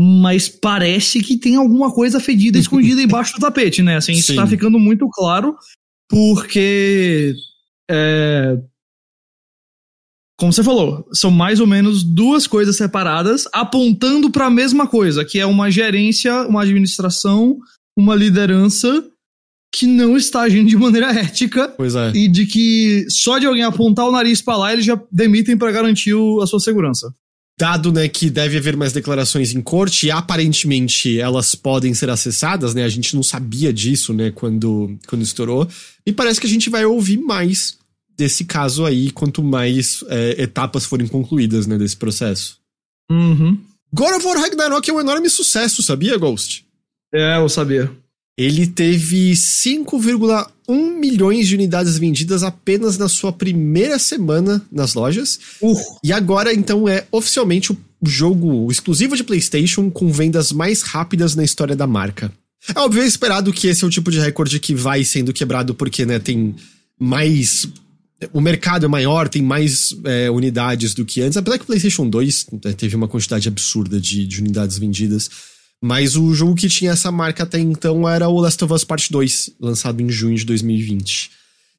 Mas 0.00 0.48
parece 0.48 1.20
que 1.22 1.36
tem 1.36 1.56
alguma 1.56 1.92
coisa 1.92 2.18
fedida 2.18 2.58
escondida 2.58 3.00
embaixo 3.02 3.34
do 3.34 3.40
tapete, 3.40 3.82
né? 3.82 3.96
Assim, 3.96 4.12
isso 4.12 4.28
Sim. 4.32 4.36
tá 4.36 4.46
ficando 4.46 4.78
muito 4.78 5.08
claro, 5.10 5.56
porque. 6.08 7.34
é, 7.90 8.58
como 10.38 10.52
você 10.52 10.64
falou, 10.64 11.06
são 11.12 11.30
mais 11.30 11.60
ou 11.60 11.66
menos 11.68 12.02
duas 12.02 12.46
coisas 12.48 12.76
separadas 12.76 13.46
apontando 13.52 14.28
para 14.30 14.46
a 14.46 14.50
mesma 14.50 14.88
coisa, 14.88 15.24
que 15.24 15.38
é 15.38 15.46
uma 15.46 15.70
gerência, 15.70 16.42
uma 16.48 16.62
administração, 16.62 17.58
uma 17.96 18.14
liderança 18.16 19.04
que 19.74 19.86
não 19.86 20.16
está 20.16 20.40
agindo 20.42 20.68
de 20.68 20.76
maneira 20.76 21.12
ética 21.12 21.68
Pois 21.76 21.94
é. 21.94 22.10
e 22.14 22.26
de 22.28 22.44
que 22.46 23.06
só 23.08 23.38
de 23.38 23.46
alguém 23.46 23.62
apontar 23.62 24.06
o 24.06 24.10
nariz 24.12 24.42
para 24.42 24.56
lá 24.56 24.72
eles 24.72 24.84
já 24.84 25.00
demitem 25.12 25.56
para 25.56 25.70
garantir 25.70 26.12
o- 26.12 26.40
a 26.42 26.46
sua 26.46 26.58
segurança. 26.60 27.14
Dado, 27.58 27.92
né, 27.92 28.08
que 28.08 28.30
deve 28.30 28.56
haver 28.56 28.76
mais 28.76 28.92
declarações 28.92 29.52
em 29.52 29.60
corte 29.60 30.06
e 30.06 30.10
aparentemente 30.10 31.20
elas 31.20 31.54
podem 31.54 31.92
ser 31.94 32.10
acessadas, 32.10 32.74
né? 32.74 32.82
A 32.82 32.88
gente 32.88 33.14
não 33.14 33.22
sabia 33.22 33.72
disso, 33.72 34.12
né, 34.12 34.30
quando, 34.30 34.98
quando 35.06 35.22
estourou. 35.22 35.68
E 36.04 36.12
parece 36.12 36.40
que 36.40 36.46
a 36.46 36.50
gente 36.50 36.70
vai 36.70 36.84
ouvir 36.84 37.18
mais 37.18 37.76
desse 38.16 38.44
caso 38.44 38.84
aí, 38.84 39.10
quanto 39.10 39.42
mais 39.42 40.02
é, 40.08 40.42
etapas 40.42 40.84
forem 40.84 41.06
concluídas, 41.06 41.66
né, 41.66 41.78
desse 41.78 41.96
processo. 41.96 42.58
Uhum. 43.10 43.58
God 43.92 44.14
of 44.16 44.26
War 44.26 44.38
Ragnarok 44.38 44.88
é 44.88 44.92
um 44.92 45.00
enorme 45.00 45.28
sucesso, 45.28 45.82
sabia, 45.82 46.16
Ghost? 46.16 46.64
É, 47.12 47.36
eu 47.36 47.48
sabia. 47.48 47.90
Ele 48.36 48.66
teve 48.66 49.32
5,1 49.32 50.98
milhões 50.98 51.46
de 51.46 51.54
unidades 51.54 51.98
vendidas 51.98 52.42
apenas 52.42 52.96
na 52.96 53.08
sua 53.08 53.32
primeira 53.32 53.98
semana 53.98 54.62
nas 54.72 54.94
lojas. 54.94 55.38
Uh, 55.60 55.76
E 56.02 56.12
agora, 56.12 56.52
então, 56.52 56.88
é 56.88 57.06
oficialmente 57.12 57.72
o 57.72 57.78
jogo 58.04 58.70
exclusivo 58.70 59.16
de 59.16 59.22
PlayStation 59.22 59.90
com 59.90 60.10
vendas 60.10 60.50
mais 60.50 60.82
rápidas 60.82 61.34
na 61.34 61.44
história 61.44 61.76
da 61.76 61.86
marca. 61.86 62.32
É 62.74 62.78
óbvio 62.78 63.02
é 63.02 63.06
esperado 63.06 63.52
que 63.52 63.66
esse 63.66 63.84
é 63.84 63.86
o 63.86 63.90
tipo 63.90 64.10
de 64.10 64.20
recorde 64.20 64.58
que 64.60 64.74
vai 64.74 65.04
sendo 65.04 65.32
quebrado 65.32 65.74
porque, 65.74 66.06
né, 66.06 66.18
tem 66.18 66.54
mais. 66.98 67.68
O 68.32 68.40
mercado 68.40 68.86
é 68.86 68.88
maior, 68.88 69.28
tem 69.28 69.42
mais 69.42 69.94
é, 70.04 70.30
unidades 70.30 70.94
do 70.94 71.04
que 71.04 71.20
antes. 71.20 71.36
Apesar 71.36 71.58
que 71.58 71.64
o 71.64 71.66
PlayStation 71.66 72.08
2 72.08 72.46
né, 72.64 72.72
teve 72.72 72.94
uma 72.94 73.08
quantidade 73.08 73.48
absurda 73.48 74.00
de, 74.00 74.24
de 74.26 74.40
unidades 74.40 74.78
vendidas. 74.78 75.28
Mas 75.82 76.14
o 76.16 76.32
jogo 76.32 76.54
que 76.54 76.68
tinha 76.68 76.92
essa 76.92 77.10
marca 77.10 77.42
até 77.42 77.58
então 77.58 78.08
era 78.08 78.28
o 78.28 78.38
Last 78.38 78.62
of 78.64 78.72
Us 78.72 78.84
Part 78.84 79.10
2, 79.10 79.50
lançado 79.60 80.00
em 80.00 80.08
junho 80.08 80.36
de 80.36 80.44
2020. 80.44 81.30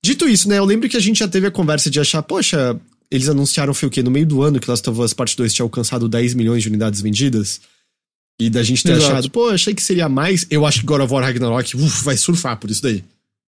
Dito 0.04 0.28
isso, 0.28 0.49
né, 0.49 0.58
eu 0.58 0.66
lembro 0.66 0.89
que 0.89 0.97
a 0.97 0.99
gente 0.99 1.20
já 1.20 1.28
teve 1.28 1.47
a 1.47 1.51
conversa 1.51 1.89
de 1.89 1.97
achar, 1.97 2.22
poxa, 2.22 2.78
eles 3.10 3.30
anunciaram 3.30 3.74
foi 3.74 3.88
o 3.88 3.91
quê? 3.91 4.04
No 4.04 4.12
meio 4.12 4.26
do 4.26 4.41
ano 4.41 4.60
que 4.60 4.70
Last 4.70 4.89
of 4.89 4.99
Us 4.99 5.14
Part 5.14 5.38
2 5.38 5.54
tinha 5.54 5.64
alcançado 5.64 6.10
10 6.10 6.34
milhões 6.34 6.64
de 6.64 6.68
unidades 6.68 6.99
vendidas. 6.99 7.62
E 8.39 8.49
da 8.49 8.64
gente 8.64 8.84
ter 8.84 8.93
Exato. 8.93 9.12
achado, 9.12 9.30
pô, 9.30 9.49
achei 9.49 9.74
que 9.74 9.82
seria 9.82 10.10
mais. 10.10 10.45
Eu 10.49 10.66
acho 10.66 10.80
que 10.80 10.86
God 10.86 11.01
of 11.01 11.14
War 11.14 11.24
Ragnarok 11.24 11.78
uf, 11.78 12.04
vai 12.04 12.18
surfar 12.18 12.58
por 12.58 12.70
isso 12.70 12.82
daí. 12.82 13.04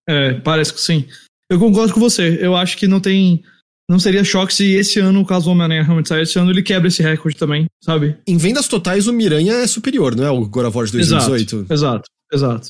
é, 0.07 0.35
parece 0.35 0.73
que 0.73 0.79
sim. 0.79 1.05
Eu 1.49 1.59
concordo 1.59 1.93
com 1.93 1.99
você. 1.99 2.37
Eu 2.39 2.55
acho 2.55 2.77
que 2.77 2.87
não 2.87 2.99
tem. 2.99 3.43
Não 3.89 3.99
seria 3.99 4.23
choque 4.23 4.53
se 4.53 4.73
esse 4.73 4.99
ano, 4.99 5.21
o 5.21 5.25
caso 5.25 5.45
do 5.45 5.51
Homem-Aranha 5.51 5.83
realmente 5.83 6.09
sair 6.09 6.23
esse 6.23 6.39
ano, 6.39 6.49
ele 6.51 6.63
quebra 6.63 6.87
esse 6.87 7.03
recorde 7.03 7.37
também, 7.37 7.65
sabe? 7.83 8.17
Em 8.27 8.35
vendas 8.37 8.67
totais, 8.67 9.07
o 9.07 9.13
Miranha 9.13 9.53
é 9.53 9.67
superior, 9.67 10.15
não 10.15 10.23
é? 10.25 10.31
O 10.31 10.45
God 10.47 10.65
of 10.65 10.75
War 10.77 10.85
de 10.87 10.93
2018. 10.93 11.55
Exato, 11.69 11.73
exato, 11.73 12.09
exato. 12.33 12.69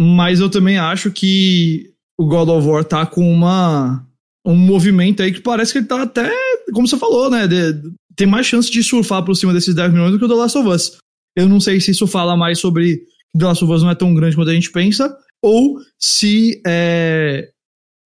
Mas 0.00 0.40
eu 0.40 0.50
também 0.50 0.76
acho 0.76 1.10
que 1.12 1.90
o 2.18 2.26
God 2.26 2.48
of 2.48 2.66
War 2.66 2.84
tá 2.84 3.06
com 3.06 3.30
uma 3.32 4.04
um 4.44 4.54
movimento 4.56 5.22
aí 5.22 5.32
que 5.32 5.40
parece 5.40 5.72
que 5.72 5.78
ele 5.78 5.86
tá 5.86 6.02
até, 6.02 6.30
como 6.72 6.86
você 6.86 6.96
falou, 6.96 7.28
né? 7.30 7.46
de- 7.48 7.80
tem 8.14 8.26
mais 8.26 8.46
chance 8.46 8.70
de 8.70 8.82
surfar 8.82 9.24
por 9.24 9.34
cima 9.34 9.52
desses 9.52 9.74
10 9.74 9.92
milhões 9.92 10.12
do 10.12 10.18
que 10.18 10.24
o 10.24 10.28
The 10.28 10.34
Last 10.34 10.56
of 10.58 10.68
Us. 10.68 10.96
Eu 11.36 11.48
não 11.48 11.60
sei 11.60 11.80
se 11.80 11.90
isso 11.90 12.06
fala 12.06 12.36
mais 12.36 12.58
sobre 12.60 12.96
que 12.98 13.38
The 13.38 13.44
Last 13.44 13.62
of 13.64 13.72
Us 13.72 13.82
não 13.82 13.90
é 13.90 13.94
tão 13.94 14.14
grande 14.14 14.34
quanto 14.36 14.50
a 14.50 14.54
gente 14.54 14.70
pensa, 14.72 15.14
ou 15.42 15.78
se 16.00 16.60
é, 16.66 17.50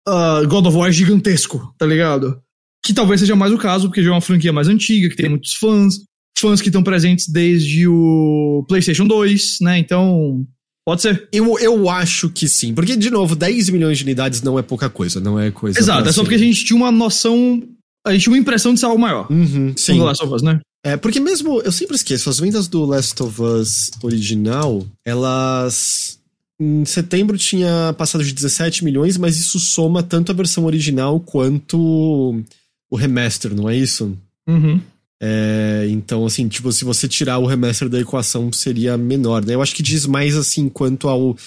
ah, 0.08 0.42
God 0.48 0.66
of 0.68 0.78
War 0.78 0.90
é 0.90 0.92
gigantesco, 0.92 1.74
tá 1.78 1.86
ligado? 1.86 2.40
Que 2.84 2.94
talvez 2.94 3.20
seja 3.20 3.36
mais 3.36 3.54
o 3.54 3.58
caso, 3.58 3.88
porque 3.88 4.02
já 4.02 4.10
é 4.10 4.14
uma 4.14 4.22
franquia 4.22 4.54
mais 4.54 4.68
antiga, 4.68 5.10
que 5.10 5.16
tem 5.16 5.30
muitos 5.30 5.54
fãs, 5.56 5.96
fãs 6.40 6.62
que 6.62 6.70
estão 6.70 6.84
presentes 6.84 7.28
desde 7.28 7.88
o 7.88 8.66
PlayStation 8.68 9.06
2, 9.06 9.58
né? 9.62 9.78
Então, 9.78 10.46
pode 10.86 11.02
ser. 11.02 11.28
Eu, 11.32 11.60
eu 11.60 11.90
acho 11.90 12.30
que 12.30 12.48
sim. 12.48 12.74
Porque, 12.74 12.96
de 12.96 13.10
novo, 13.10 13.36
10 13.36 13.70
milhões 13.70 13.98
de 13.98 14.04
unidades 14.04 14.42
não 14.42 14.58
é 14.58 14.62
pouca 14.62 14.90
coisa, 14.90 15.20
não 15.20 15.40
é 15.40 15.52
coisa. 15.52 15.78
Exato, 15.78 16.08
é 16.08 16.12
só 16.12 16.22
porque 16.22 16.36
a 16.36 16.40
gente 16.40 16.64
tinha 16.64 16.78
uma 16.78 16.92
noção, 16.92 17.62
a 18.06 18.14
gente 18.14 18.24
tinha 18.24 18.34
uma 18.34 18.40
impressão 18.40 18.74
de 18.74 18.80
ser 18.80 18.86
algo 18.86 19.00
maior. 19.00 19.28
Uhum, 19.30 19.74
sim. 19.76 19.98
The 19.98 20.04
Last 20.04 20.24
of 20.24 20.34
Us, 20.34 20.42
né? 20.42 20.60
É, 20.86 20.96
porque 20.96 21.20
mesmo, 21.20 21.62
eu 21.62 21.72
sempre 21.72 21.96
esqueço, 21.96 22.30
as 22.30 22.40
vendas 22.40 22.68
do 22.68 22.86
Last 22.86 23.22
of 23.22 23.42
Us 23.42 23.92
original, 24.02 24.86
elas. 25.06 26.19
Em 26.60 26.84
setembro 26.84 27.38
tinha 27.38 27.94
passado 27.98 28.24
de 28.24 28.34
17 28.34 28.84
milhões, 28.84 29.18
mas 29.18 29.38
isso 29.38 29.60
soma 29.60 30.04
tanto 30.04 30.32
a 30.32 30.36
versão 30.36 30.66
original 30.66 31.20
quanto 31.20 32.44
o 32.90 32.96
remaster, 32.96 33.56
não 33.56 33.70
é 33.70 33.78
isso? 33.78 34.18
Uhum. 34.48 34.82
É, 35.22 35.86
então, 35.90 36.26
assim, 36.26 36.48
tipo, 36.48 36.72
se 36.72 36.86
você 36.86 37.08
tirar 37.08 37.40
o 37.40 37.46
remaster 37.46 37.90
da 37.90 38.00
equação, 38.00 38.52
seria 38.52 38.98
menor, 38.98 39.46
né? 39.46 39.54
Eu 39.54 39.62
acho 39.62 39.76
que 39.76 39.84
diz 39.84 40.06
mais, 40.06 40.36
assim, 40.36 40.70
quanto 40.70 41.08
ao. 41.08 41.38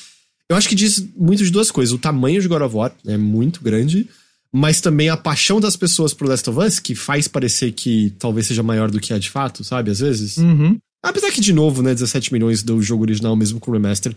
Eu 0.48 0.56
acho 0.56 0.68
que 0.68 0.74
diz 0.74 1.06
muito 1.16 1.42
de 1.42 1.50
duas 1.50 1.70
coisas. 1.70 1.92
O 1.92 1.98
tamanho 1.98 2.40
de 2.40 2.48
God 2.48 2.62
of 2.62 2.76
War 2.76 2.92
é 3.06 3.16
muito 3.16 3.62
grande, 3.62 4.08
mas 4.52 4.80
também 4.80 5.08
a 5.08 5.16
paixão 5.16 5.58
das 5.60 5.76
pessoas 5.76 6.12
pro 6.12 6.28
Last 6.28 6.48
of 6.48 6.58
Us, 6.58 6.78
que 6.78 6.94
faz 6.94 7.26
parecer 7.26 7.72
que 7.72 8.12
talvez 8.18 8.46
seja 8.46 8.62
maior 8.62 8.90
do 8.90 9.00
que 9.00 9.12
é 9.12 9.18
de 9.18 9.30
fato, 9.30 9.64
sabe? 9.64 9.90
Às 9.90 10.00
vezes. 10.00 10.36
Uhum. 10.36 10.78
Apesar 11.02 11.32
que, 11.32 11.40
de 11.40 11.52
novo, 11.52 11.82
né, 11.82 11.94
17 11.94 12.32
milhões 12.32 12.62
do 12.62 12.80
jogo 12.82 13.02
original, 13.02 13.34
mesmo 13.34 13.58
com 13.58 13.70
o 13.70 13.74
remaster, 13.74 14.14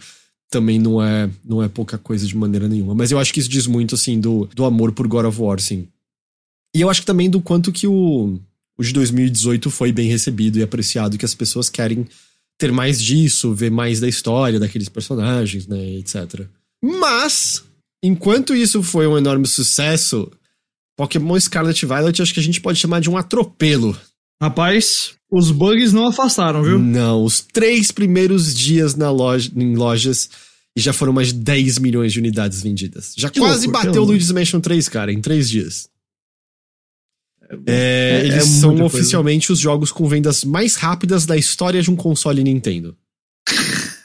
também 0.49 0.79
não 0.79 1.01
é, 1.01 1.29
não 1.43 1.61
é 1.61 1.67
pouca 1.67 1.97
coisa 1.97 2.25
de 2.25 2.35
maneira 2.35 2.67
nenhuma. 2.67 2.95
Mas 2.95 3.11
eu 3.11 3.19
acho 3.19 3.33
que 3.33 3.39
isso 3.39 3.49
diz 3.49 3.67
muito, 3.67 3.95
assim, 3.95 4.19
do, 4.19 4.47
do 4.53 4.65
amor 4.65 4.91
por 4.91 5.07
God 5.07 5.25
of 5.25 5.41
War, 5.41 5.59
sim. 5.59 5.87
E 6.75 6.81
eu 6.81 6.89
acho 6.89 7.01
que 7.01 7.07
também 7.07 7.29
do 7.29 7.41
quanto 7.41 7.71
que 7.71 7.87
o, 7.87 8.39
o 8.77 8.83
de 8.83 8.93
2018 8.93 9.69
foi 9.69 9.91
bem 9.91 10.09
recebido 10.09 10.59
e 10.59 10.63
apreciado, 10.63 11.17
que 11.17 11.25
as 11.25 11.33
pessoas 11.33 11.69
querem 11.69 12.05
ter 12.57 12.71
mais 12.71 13.01
disso, 13.01 13.53
ver 13.53 13.71
mais 13.71 13.99
da 13.99 14.07
história 14.07 14.59
daqueles 14.59 14.89
personagens, 14.89 15.67
né, 15.67 15.95
etc. 15.95 16.45
Mas, 16.81 17.63
enquanto 18.03 18.55
isso 18.55 18.81
foi 18.83 19.07
um 19.07 19.17
enorme 19.17 19.47
sucesso, 19.47 20.31
Pokémon 20.95 21.39
Scarlet 21.39 21.85
Violet 21.85 22.21
acho 22.21 22.33
que 22.33 22.39
a 22.39 22.43
gente 22.43 22.61
pode 22.61 22.79
chamar 22.79 23.01
de 23.01 23.09
um 23.09 23.17
atropelo. 23.17 23.97
Rapaz, 24.41 25.15
os 25.31 25.51
bugs 25.51 25.93
não 25.93 26.07
afastaram, 26.07 26.63
viu? 26.63 26.77
Não, 26.77 27.23
os 27.23 27.41
três 27.41 27.91
primeiros 27.91 28.53
dias 28.53 28.95
na 28.95 29.09
loja, 29.09 29.51
em 29.55 29.75
lojas 29.75 30.29
e 30.75 30.81
já 30.81 30.91
foram 30.91 31.13
mais 31.13 31.29
de 31.29 31.35
10 31.35 31.79
milhões 31.79 32.11
de 32.11 32.19
unidades 32.19 32.61
vendidas. 32.61 33.13
Já 33.17 33.29
Que 33.29 33.39
quase 33.39 33.67
louco, 33.67 33.81
bateu 33.81 34.03
o. 34.03 34.05
Luigi's 34.05 34.31
Mansion 34.31 34.59
3, 34.59 34.89
cara, 34.89 35.11
em 35.11 35.21
3 35.21 35.49
dias. 35.49 35.89
É, 37.67 38.21
é 38.21 38.25
eles 38.25 38.45
muita 38.45 38.59
são 38.59 38.69
coisa. 38.71 38.85
oficialmente 38.85 39.51
os 39.51 39.59
jogos 39.59 39.91
com 39.91 40.07
vendas 40.07 40.43
mais 40.43 40.75
rápidas 40.75 41.25
da 41.25 41.37
história 41.37 41.81
de 41.81 41.89
um 41.89 41.95
console 41.95 42.43
Nintendo. 42.43 42.95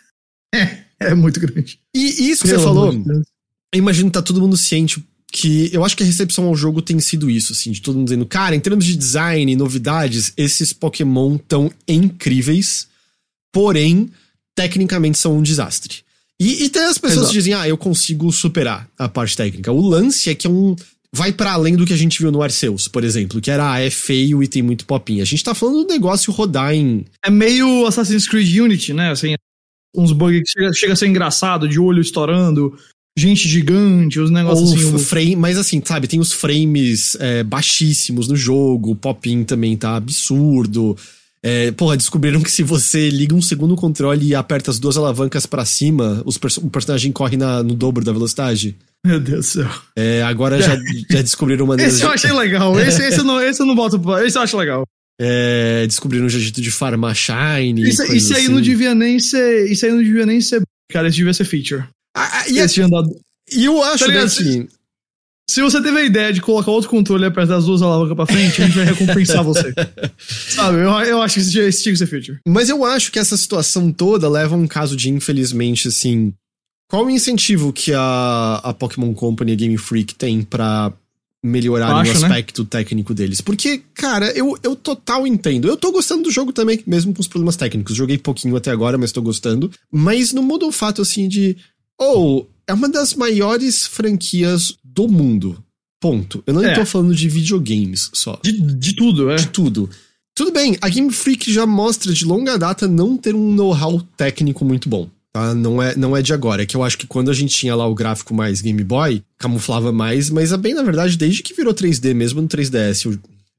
É 1.03 1.15
muito 1.15 1.41
grande. 1.41 1.81
E 1.97 2.29
isso 2.31 2.43
que 2.43 2.51
Pelo 2.51 2.61
você 2.61 2.67
falou, 2.67 2.93
de 2.93 3.09
eu 3.09 3.79
imagino 3.79 4.11
que 4.11 4.13
tá 4.13 4.21
todo 4.21 4.41
mundo 4.41 4.55
ciente 4.55 5.03
que 5.31 5.71
eu 5.73 5.85
acho 5.85 5.97
que 5.97 6.03
a 6.03 6.07
recepção 6.07 6.45
ao 6.45 6.57
jogo 6.57 6.83
tem 6.83 6.99
sido 6.99 7.31
isso, 7.31 7.53
assim, 7.53 7.71
de 7.71 7.81
todo 7.81 7.97
mundo 7.97 8.09
dizendo, 8.09 8.27
cara, 8.27 8.57
em 8.57 8.61
termos 8.61 8.85
de 8.85 8.97
design 8.97 9.51
e 9.51 9.57
novidades, 9.57 10.33
esses 10.37 10.73
Pokémon 10.73 11.39
tão 11.39 11.71
incríveis, 11.87 12.89
porém, 13.53 14.11
tecnicamente 14.55 15.19
são 15.19 15.39
um 15.39 15.43
desastre. 15.43 15.99
E, 16.39 16.65
e 16.65 16.69
tem 16.71 16.83
as 16.83 16.97
pessoas 16.97 17.19
Exato. 17.19 17.33
que 17.33 17.39
dizem, 17.39 17.55
ah, 17.55 17.69
eu 17.69 17.77
consigo 17.77 18.33
superar 18.33 18.89
a 18.99 19.09
parte 19.09 19.37
técnica. 19.37 19.71
O 19.71 19.87
lance 19.87 20.31
é 20.31 20.35
que 20.35 20.47
é 20.47 20.51
um. 20.51 20.75
Vai 21.13 21.33
para 21.33 21.53
além 21.53 21.75
do 21.75 21.85
que 21.85 21.93
a 21.93 21.97
gente 21.97 22.21
viu 22.21 22.31
no 22.31 22.41
Arceus, 22.41 22.87
por 22.87 23.03
exemplo, 23.03 23.41
que 23.41 23.51
era, 23.51 23.73
ah, 23.73 23.81
é 23.81 23.91
feio 23.91 24.43
e 24.43 24.49
tem 24.49 24.63
muito 24.63 24.87
popinho. 24.87 25.23
A 25.23 25.27
gente 25.27 25.43
tá 25.43 25.55
falando 25.55 25.85
do 25.85 25.93
negócio 25.93 26.33
rodar 26.33 26.73
em. 26.73 27.05
É 27.23 27.31
meio 27.31 27.85
Assassin's 27.85 28.27
Creed 28.27 28.59
Unity, 28.59 28.95
né? 28.95 29.11
Assim, 29.11 29.35
uns 29.95 30.13
bugs 30.13 30.41
que 30.41 30.51
chega, 30.51 30.73
chega 30.73 30.93
a 30.95 30.97
ser 30.97 31.09
engraçado, 31.09 31.69
de 31.69 31.79
olho 31.79 32.01
estourando, 32.01 32.79
gente 33.19 33.49
gigante, 33.49 34.19
os 34.21 34.31
negócios 34.31 34.73
assim. 34.73 34.99
frame, 34.99 35.37
mas 35.37 35.59
assim, 35.59 35.83
sabe, 35.85 36.07
tem 36.07 36.21
os 36.21 36.33
frames 36.33 37.17
é, 37.21 37.43
baixíssimos 37.43 38.29
no 38.29 38.37
jogo, 38.37 38.93
o 38.93 38.97
pop-in 38.97 39.45
também 39.45 39.77
tá 39.77 39.97
absurdo. 39.97 40.97
É, 41.43 41.71
porra, 41.73 41.97
descobriram 41.97 42.43
que 42.43 42.51
se 42.53 42.63
você 42.63 43.09
liga 43.09 43.35
um 43.35 43.41
segundo 43.41 43.75
controle 43.75 44.27
e 44.27 44.35
aperta 44.35 44.71
as 44.71 44.79
duas 44.79 44.97
alavancas 44.99 45.47
pra 45.47 45.65
cima, 45.65 46.23
os 46.27 46.37
perso- 46.37 46.61
o 46.61 46.69
personagem 46.71 47.11
corre 47.13 47.37
na- 47.37 47.63
no 47.63 47.75
dobro 47.75 48.05
da 48.05 48.13
velocidade. 48.13 48.77
Meu 49.07 49.19
Deus 49.19 49.47
do 49.47 49.51
céu. 49.63 49.71
É, 49.97 50.23
agora 50.23 50.61
já, 50.61 50.77
já 51.11 51.23
descobriram 51.23 51.67
maneiras 51.67 51.95
Esse 51.95 52.05
eu 52.05 52.11
achei 52.11 52.33
legal. 52.33 52.77
Esse, 52.81 53.03
esse, 53.03 53.19
eu 53.21 53.25
não, 53.25 53.41
esse 53.43 53.61
eu 53.63 53.67
não 53.67 53.75
boto. 53.75 53.99
Esse 54.19 54.37
eu 54.37 54.43
acho 54.43 54.57
legal. 54.59 54.85
é, 55.19 55.87
descobriram 55.87 56.27
um 56.27 56.29
jeito 56.29 56.61
de 56.61 56.71
farmar 56.71 57.15
shine. 57.15 57.89
Isso, 57.89 58.03
isso 58.15 58.35
aí 58.35 58.43
assim. 58.45 58.53
não 58.53 58.61
devia 58.61 58.95
nem 58.95 59.19
ser. 59.19 59.71
Isso 59.73 59.87
aí 59.87 59.93
não 59.93 60.03
devia 60.03 60.27
nem 60.27 60.43
ser. 60.43 60.61
Cara, 60.93 61.09
isso 61.09 61.17
devia 61.17 61.33
ser 61.33 61.45
feature. 61.47 61.85
Ah, 62.15 62.41
ah, 62.41 62.49
e, 62.49 62.59
Esse 62.59 62.75
tinha 62.75 62.89
dado. 62.89 63.09
e 63.53 63.65
eu 63.65 63.83
acho 63.83 64.05
Tá 64.05 64.07
ligado? 64.07 64.27
assim, 64.27 64.69
Se 65.49 65.61
você 65.63 65.83
teve 65.83 65.99
a 65.99 66.05
ideia 66.05 66.33
de 66.33 66.41
colocar 66.41 66.71
outro 66.71 66.89
controle 66.91 67.25
e 67.25 67.27
apertar 67.27 67.57
as 67.57 67.65
duas 67.67 67.83
alavancas 67.83 68.15
pra 68.17 68.27
frente, 68.27 68.63
a 68.63 68.67
gente 68.67 68.77
vai 68.77 68.87
recompensar 68.87 69.43
você. 69.43 69.73
Sabe? 70.19 70.79
Eu, 70.79 70.91
eu 70.91 71.23
acho 71.23 71.35
que 71.35 71.41
isso 71.41 71.51
tinha, 71.51 71.65
que 71.65 71.97
ser 71.97 72.07
feature. 72.07 72.39
Mas 72.47 72.69
eu 72.69 72.85
acho 72.85 73.11
que 73.11 73.19
essa 73.19 73.37
situação 73.37 73.91
toda 73.93 74.29
leva 74.29 74.55
a 74.55 74.59
um 74.59 74.67
caso 74.67 74.97
de, 74.97 75.11
infelizmente, 75.11 75.89
assim. 75.89 76.33
Qual 76.89 77.05
o 77.07 77.11
incentivo 77.11 77.73
que 77.73 77.93
a, 77.95 78.61
a 78.65 78.75
Pokémon 78.75 79.15
Company 79.15 79.53
e 79.53 79.55
a 79.55 79.57
Game 79.57 79.79
Freak 79.79 80.15
tem 80.17 80.43
pra 80.43 80.93
melhorar 81.43 81.97
o 81.97 82.03
né? 82.03 82.11
aspecto 82.11 82.65
técnico 82.65 83.15
deles? 83.15 83.41
Porque, 83.41 83.83
cara, 83.95 84.27
eu, 84.33 84.59
eu 84.63 84.75
total 84.77 85.27
entendo. 85.27 85.69
Eu 85.69 85.77
tô 85.77 85.93
gostando 85.93 86.25
do 86.25 86.31
jogo 86.33 86.53
também, 86.53 86.83
mesmo 86.87 87.15
com 87.15 87.21
os 87.21 87.29
problemas 87.29 87.57
técnicos. 87.57 87.95
Joguei 87.95 88.19
pouquinho 88.19 88.57
até 88.57 88.71
agora, 88.73 88.99
mas 88.99 89.13
tô 89.13 89.23
gostando. 89.23 89.71
Mas 89.91 90.33
não 90.33 90.43
muda 90.43 90.67
o 90.67 90.73
fato, 90.73 91.01
assim, 91.03 91.29
de. 91.29 91.57
Oh, 92.01 92.47
é 92.67 92.73
uma 92.73 92.89
das 92.89 93.15
maiores 93.15 93.87
franquias 93.87 94.75
do 94.85 95.07
mundo. 95.09 95.63
Ponto. 96.01 96.43
Eu 96.47 96.55
não 96.55 96.65
É. 96.65 96.75
tô 96.75 96.87
falando 96.87 97.15
de 97.15 97.29
videogames 97.29 98.11
só 98.15 98.41
De, 98.43 98.53
de 98.53 98.95
tudo, 98.95 99.31
é. 99.31 99.37
de 99.37 99.49
tudo. 99.49 99.91
Tudo 100.35 100.51
bem, 100.53 100.79
a 100.81 100.89
Game 100.89 101.13
Freak 101.13 101.53
já 101.53 101.67
mostra 101.67 102.13
de 102.15 102.25
longa 102.25 102.57
data 102.57 102.89
não 102.89 103.17
ter 103.19 103.35
um 103.35 103.53
know-how 103.53 104.01
técnico 104.17 104.65
muito 104.65 104.89
bom. 104.89 105.09
Tá? 105.33 105.55
Não, 105.55 105.83
é, 105.83 105.95
não 105.95 106.17
é 106.17 106.23
de 106.23 106.33
agora. 106.33 106.63
É 106.63 106.67
que 106.67 106.75
eu 106.77 106.83
acho 106.83 106.97
que 106.97 107.07
quando 107.07 107.31
a 107.31 107.35
gente 107.35 107.55
tinha 107.55 107.75
lá 107.77 107.87
o 107.87 107.95
gráfico 107.95 108.33
mais 108.35 108.61
Game 108.63 108.83
Boy, 108.83 109.23
camuflava 109.39 109.93
mais, 109.93 110.31
mas 110.31 110.53
é 110.53 110.57
bem, 110.57 110.73
na 110.75 110.83
verdade, 110.83 111.17
desde 111.19 111.43
que 111.43 111.53
virou 111.55 111.75
3D 111.75 112.15
mesmo 112.15 112.41
no 112.41 112.49
3DS. 112.49 113.05
Eu, 113.05 113.13
eu 113.13 113.19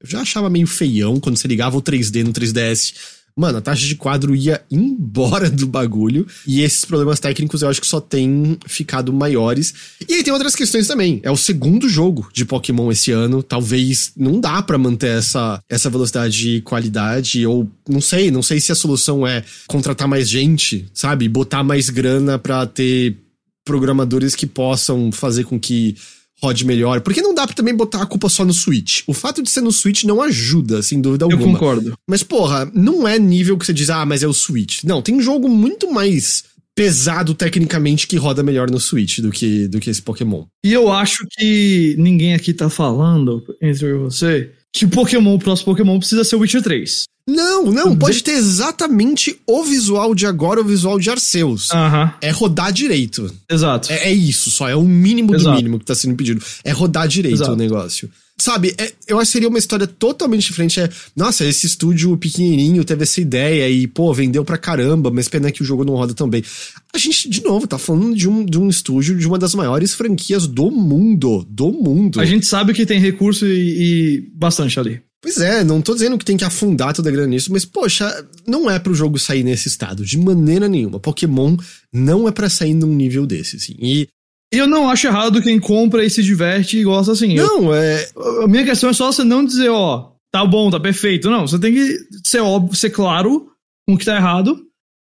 já 0.10 0.22
achava 0.22 0.50
meio 0.50 0.66
feião 0.66 1.20
quando 1.20 1.38
você 1.38 1.48
ligava 1.48 1.78
o 1.78 1.82
3D 1.82 2.24
no 2.24 2.34
3DS. 2.34 2.94
Mano, 3.42 3.58
a 3.58 3.62
taxa 3.62 3.88
de 3.88 3.96
quadro 3.96 4.36
ia 4.36 4.62
embora 4.70 5.50
do 5.50 5.66
bagulho. 5.66 6.28
E 6.46 6.62
esses 6.62 6.86
problemas 6.86 7.20
técnicos 7.20 7.64
eu 7.64 7.70
acho 7.70 7.82
que 7.82 7.88
só 7.88 8.00
têm 8.00 8.56
ficado 8.68 9.12
maiores. 9.12 9.74
E 10.08 10.14
aí 10.14 10.24
tem 10.24 10.32
outras 10.32 10.56
questões 10.56 10.86
também. 10.86 11.20
É 11.24 11.32
o 11.32 11.36
segundo 11.36 11.90
jogo 11.90 12.30
de 12.32 12.46
Pokémon 12.46 12.92
esse 12.92 13.12
ano. 13.12 13.42
Talvez 13.42 14.12
não 14.16 14.40
dá 14.40 14.62
pra 14.62 14.78
manter 14.78 15.18
essa, 15.18 15.60
essa 15.68 15.90
velocidade 15.90 16.58
e 16.58 16.62
qualidade. 16.62 17.44
Ou 17.48 17.68
não 17.90 18.00
sei, 18.00 18.30
não 18.30 18.44
sei 18.44 18.60
se 18.60 18.72
a 18.72 18.76
solução 18.76 19.26
é 19.26 19.44
contratar 19.66 20.08
mais 20.08 20.30
gente, 20.30 20.86
sabe? 20.94 21.28
Botar 21.28 21.64
mais 21.64 21.90
grana 21.90 22.38
pra 22.38 22.68
ter 22.68 23.18
programadores 23.66 24.36
que 24.36 24.46
possam 24.46 25.12
fazer 25.12 25.46
com 25.46 25.60
que 25.60 25.96
rode 26.42 26.66
melhor. 26.66 27.02
Porque 27.02 27.22
não 27.22 27.34
dá 27.36 27.46
pra 27.46 27.56
também 27.56 27.76
botar 27.76 28.02
a 28.02 28.06
culpa 28.06 28.28
só 28.30 28.44
no 28.44 28.54
Switch. 28.54 29.02
O 29.08 29.14
fato 29.14 29.42
de 29.44 29.50
ser 29.50 29.62
no 29.62 29.72
Switch 29.72 30.04
não 30.04 30.22
ajuda, 30.22 30.82
sem 30.82 31.00
dúvida 31.00 31.26
Eu 31.26 31.32
alguma. 31.32 31.54
concordo. 31.54 31.94
Mas, 32.10 32.24
porra, 32.24 32.70
não 32.74 33.08
é 33.08 33.20
nível 33.20 33.58
que 33.58 33.66
você 33.66 33.74
diz, 33.74 33.90
ah, 33.90 34.06
mas 34.06 34.24
é 34.24 34.28
o 34.28 34.34
Switch. 34.34 34.84
Não, 34.84 35.02
tem 35.02 35.16
um 35.16 35.22
jogo 35.22 35.48
muito 35.48 35.92
mais 35.92 36.44
pesado 36.74 37.34
tecnicamente 37.34 38.08
que 38.08 38.16
roda 38.16 38.42
melhor 38.42 38.70
no 38.72 38.80
Switch 38.80 39.20
do 39.20 39.30
que, 39.30 39.68
do 39.68 39.80
que 39.80 39.90
esse 39.90 40.02
Pokémon. 40.02 40.46
E 40.66 40.72
eu 40.72 40.92
acho 40.92 41.26
que 41.32 41.96
ninguém 42.00 42.34
aqui 42.34 42.54
tá 42.54 42.70
falando, 42.70 43.44
entre 43.62 43.86
eu 43.86 43.96
e 43.98 44.00
você, 44.00 44.52
que 44.74 44.86
o 44.86 44.90
Pokémon, 44.90 45.36
o 45.36 45.40
próximo 45.40 45.66
Pokémon 45.74 46.00
precisa 46.00 46.24
ser 46.24 46.36
o 46.36 46.40
Witcher 46.40 46.62
3. 46.62 47.04
Não, 47.28 47.66
não, 47.72 47.96
pode 47.96 48.24
ter 48.24 48.32
exatamente 48.32 49.40
o 49.46 49.64
visual 49.64 50.16
de 50.16 50.26
agora, 50.26 50.60
o 50.60 50.64
visual 50.64 51.00
de 51.00 51.10
Arceus. 51.10 51.70
Aham, 51.72 52.14
É 52.20 52.32
rodar 52.32 52.72
direito. 52.74 53.32
exato. 53.50 53.92
É, 53.92 54.10
é 54.10 54.12
isso 54.12 54.50
só, 54.50 54.68
é 54.68 54.76
o 54.76 54.84
mínimo 54.84 55.30
do 55.30 55.36
Exato. 55.36 55.56
mínimo 55.56 55.80
que 55.80 55.86
tá 55.86 55.94
sendo 55.94 56.16
pedido. 56.16 56.44
É 56.64 56.72
rodar 56.72 57.08
direito 57.08 57.36
Exato. 57.36 57.52
o 57.52 57.56
negócio. 57.56 58.10
Sabe, 58.42 58.74
é- 58.76 58.92
eu 59.08 59.20
acho 59.20 59.28
que 59.28 59.34
seria 59.34 59.48
uma 59.48 59.60
história 59.60 59.86
totalmente 59.86 60.48
diferente. 60.48 60.80
É, 60.80 60.90
nossa, 61.16 61.46
esse 61.46 61.68
estúdio 61.68 62.18
pequenininho 62.18 62.84
teve 62.84 63.04
essa 63.04 63.22
ideia 63.22 63.70
e, 63.70 63.86
pô, 63.86 64.12
vendeu 64.12 64.44
pra 64.44 64.58
caramba, 64.58 65.12
mas 65.12 65.28
pena 65.28 65.52
que 65.52 65.62
o 65.62 65.66
jogo 65.66 65.86
não 65.86 65.94
roda 65.94 66.16
tão 66.16 66.28
bem. 66.28 66.44
A 66.92 66.98
gente, 66.98 67.30
de 67.30 67.44
novo, 67.44 67.68
tá 67.68 67.78
falando 67.78 68.16
de 68.16 68.28
um, 68.28 68.44
de 68.44 68.58
um 68.58 68.68
estúdio 68.68 69.16
de 69.16 69.28
uma 69.28 69.38
das 69.38 69.54
maiores 69.54 69.94
franquias 69.94 70.48
do 70.48 70.72
mundo. 70.72 71.46
Do 71.48 71.72
mundo. 71.72 72.20
A 72.20 72.26
gente 72.26 72.48
sabe 72.48 72.74
que 72.74 72.84
tem 72.84 73.00
recurso 73.00 73.46
e, 73.46 74.18
e 74.18 74.22
bastante 74.34 74.80
ali. 74.80 75.00
Pois 75.22 75.38
é, 75.38 75.64
não 75.64 75.80
tô 75.80 75.94
dizendo 75.94 76.18
que 76.18 76.26
tem 76.26 76.36
que 76.36 76.44
afundar 76.44 76.96
toda 76.96 77.10
a 77.10 77.12
grana 77.12 77.28
nisso, 77.28 77.52
mas, 77.52 77.64
poxa, 77.64 78.28
não 78.48 78.68
é 78.68 78.80
pro 78.80 78.96
jogo 78.96 79.20
sair 79.20 79.44
nesse 79.44 79.68
estado, 79.68 80.04
de 80.04 80.18
maneira 80.18 80.68
nenhuma. 80.68 81.00
Pokémon 81.00 81.56
não 81.94 82.28
é 82.28 82.32
pra 82.32 82.50
sair 82.50 82.74
num 82.74 82.96
nível 82.96 83.28
desse, 83.28 83.58
assim. 83.58 83.76
E 83.80 84.08
eu 84.52 84.68
não 84.68 84.90
acho 84.90 85.08
errado 85.08 85.42
quem 85.42 85.60
compra 85.60 86.04
e 86.04 86.10
se 86.10 86.22
diverte 86.24 86.78
e 86.78 86.84
gosta 86.84 87.12
assim. 87.14 87.34
Eu- 87.34 87.48
não, 87.62 87.74
é. 87.74 88.08
a 88.44 88.48
minha 88.48 88.64
questão 88.66 88.90
é 88.90 88.94
só 88.94 89.12
você 89.12 89.24
não 89.24 89.46
dizer, 89.46 89.70
ó, 89.70 90.12
tá 90.32 90.46
bom, 90.46 90.70
tá 90.70 90.80
perfeito. 90.80 91.30
Não, 91.30 91.48
você 91.48 91.58
tem 91.60 91.74
que 91.74 91.98
ser 92.26 92.40
óbvio, 92.42 92.76
ser 92.76 92.90
claro 92.90 93.48
com 93.88 93.96
o 93.96 93.98
que 93.98 94.06
tá 94.06 94.16
errado. 94.16 94.66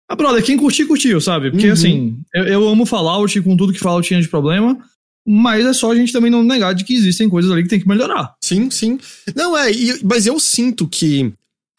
Ah, 0.10 0.16
brother, 0.16 0.44
quem 0.44 0.58
curtir, 0.58 0.86
curtiu, 0.86 1.22
sabe? 1.22 1.52
Porque 1.52 1.68
Uhum. 1.68 1.74
assim, 1.74 2.18
eu, 2.34 2.44
eu 2.46 2.68
amo 2.68 2.86
Fallout 2.86 3.42
com 3.42 3.56
tudo 3.56 3.72
que 3.74 3.80
Fallout 3.80 4.08
tinha 4.08 4.22
de 4.22 4.28
problema, 4.28 4.78
mas 5.26 5.66
é 5.66 5.72
só 5.74 5.92
a 5.92 5.96
gente 5.96 6.12
também 6.12 6.30
não 6.30 6.44
negar 6.44 6.74
de 6.74 6.84
que 6.84 6.94
existem 6.94 7.30
coisas 7.30 7.50
ali 7.52 7.64
que 7.64 7.70
tem 7.70 7.80
que 7.80 7.88
melhorar. 7.88 8.34
Sim, 8.44 8.70
sim. 8.70 9.00
Não, 9.36 9.58
é, 9.58 9.72
e- 9.72 10.00
mas 10.04 10.26
eu 10.28 10.38
sinto 10.40 10.88
que 10.88 11.32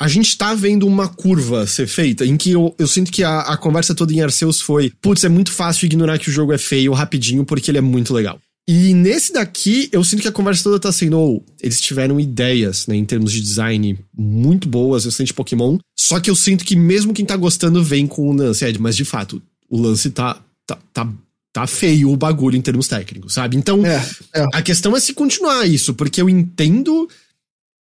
a 0.03 0.09
gente 0.09 0.37
tá 0.37 0.53
vendo 0.53 0.85
uma 0.85 1.07
curva 1.07 1.65
ser 1.65 1.87
feita, 1.87 2.27
em 2.27 2.37
que 2.37 2.51
eu, 2.51 2.75
eu 2.77 2.89
sinto 2.89 3.13
que 3.13 3.23
a, 3.23 3.39
a 3.43 3.57
conversa 3.57 3.95
toda 3.95 4.13
em 4.13 4.21
Arceus 4.21 4.61
foi: 4.61 4.93
putz, 5.01 5.23
é 5.23 5.29
muito 5.29 5.53
fácil 5.53 5.87
ignorar 5.87 6.19
que 6.19 6.29
o 6.29 6.33
jogo 6.33 6.53
é 6.53 6.59
feio 6.59 6.93
rapidinho 6.93 7.45
porque 7.45 7.71
ele 7.71 7.79
é 7.79 7.81
muito 7.81 8.13
legal. 8.13 8.41
E 8.67 8.93
nesse 8.95 9.33
daqui, 9.33 9.89
eu 9.93 10.03
sinto 10.03 10.23
que 10.23 10.27
a 10.27 10.33
conversa 10.33 10.65
toda 10.65 10.81
tá 10.81 10.91
sendo, 10.91 11.17
ou 11.17 11.47
eles 11.61 11.81
tiveram 11.81 12.19
ideias, 12.19 12.89
né, 12.89 12.97
em 12.97 13.05
termos 13.05 13.31
de 13.31 13.41
design 13.41 13.97
muito 14.13 14.69
boas, 14.69 15.05
bastante 15.05 15.33
Pokémon. 15.33 15.79
Só 15.97 16.19
que 16.19 16.29
eu 16.29 16.35
sinto 16.35 16.65
que 16.65 16.75
mesmo 16.75 17.15
quem 17.15 17.25
tá 17.25 17.37
gostando 17.37 17.83
vem 17.85 18.09
com 18.09 18.29
o 18.29 18.33
lance, 18.33 18.65
Ed, 18.65 18.81
mas 18.81 18.97
de 18.97 19.05
fato, 19.05 19.41
o 19.71 19.81
lance 19.81 20.11
tá, 20.11 20.37
tá, 20.67 20.79
tá, 20.93 21.09
tá 21.53 21.67
feio 21.69 22.11
o 22.11 22.17
bagulho 22.17 22.57
em 22.57 22.61
termos 22.61 22.89
técnicos, 22.89 23.35
sabe? 23.35 23.57
Então, 23.57 23.87
É, 23.87 24.05
é. 24.35 24.47
a 24.53 24.63
questão 24.63 24.97
é 24.97 25.01
se 25.01 25.13
continuar 25.13 25.65
isso, 25.65 25.95
porque 25.95 26.21
eu 26.21 26.29
entendo 26.29 27.09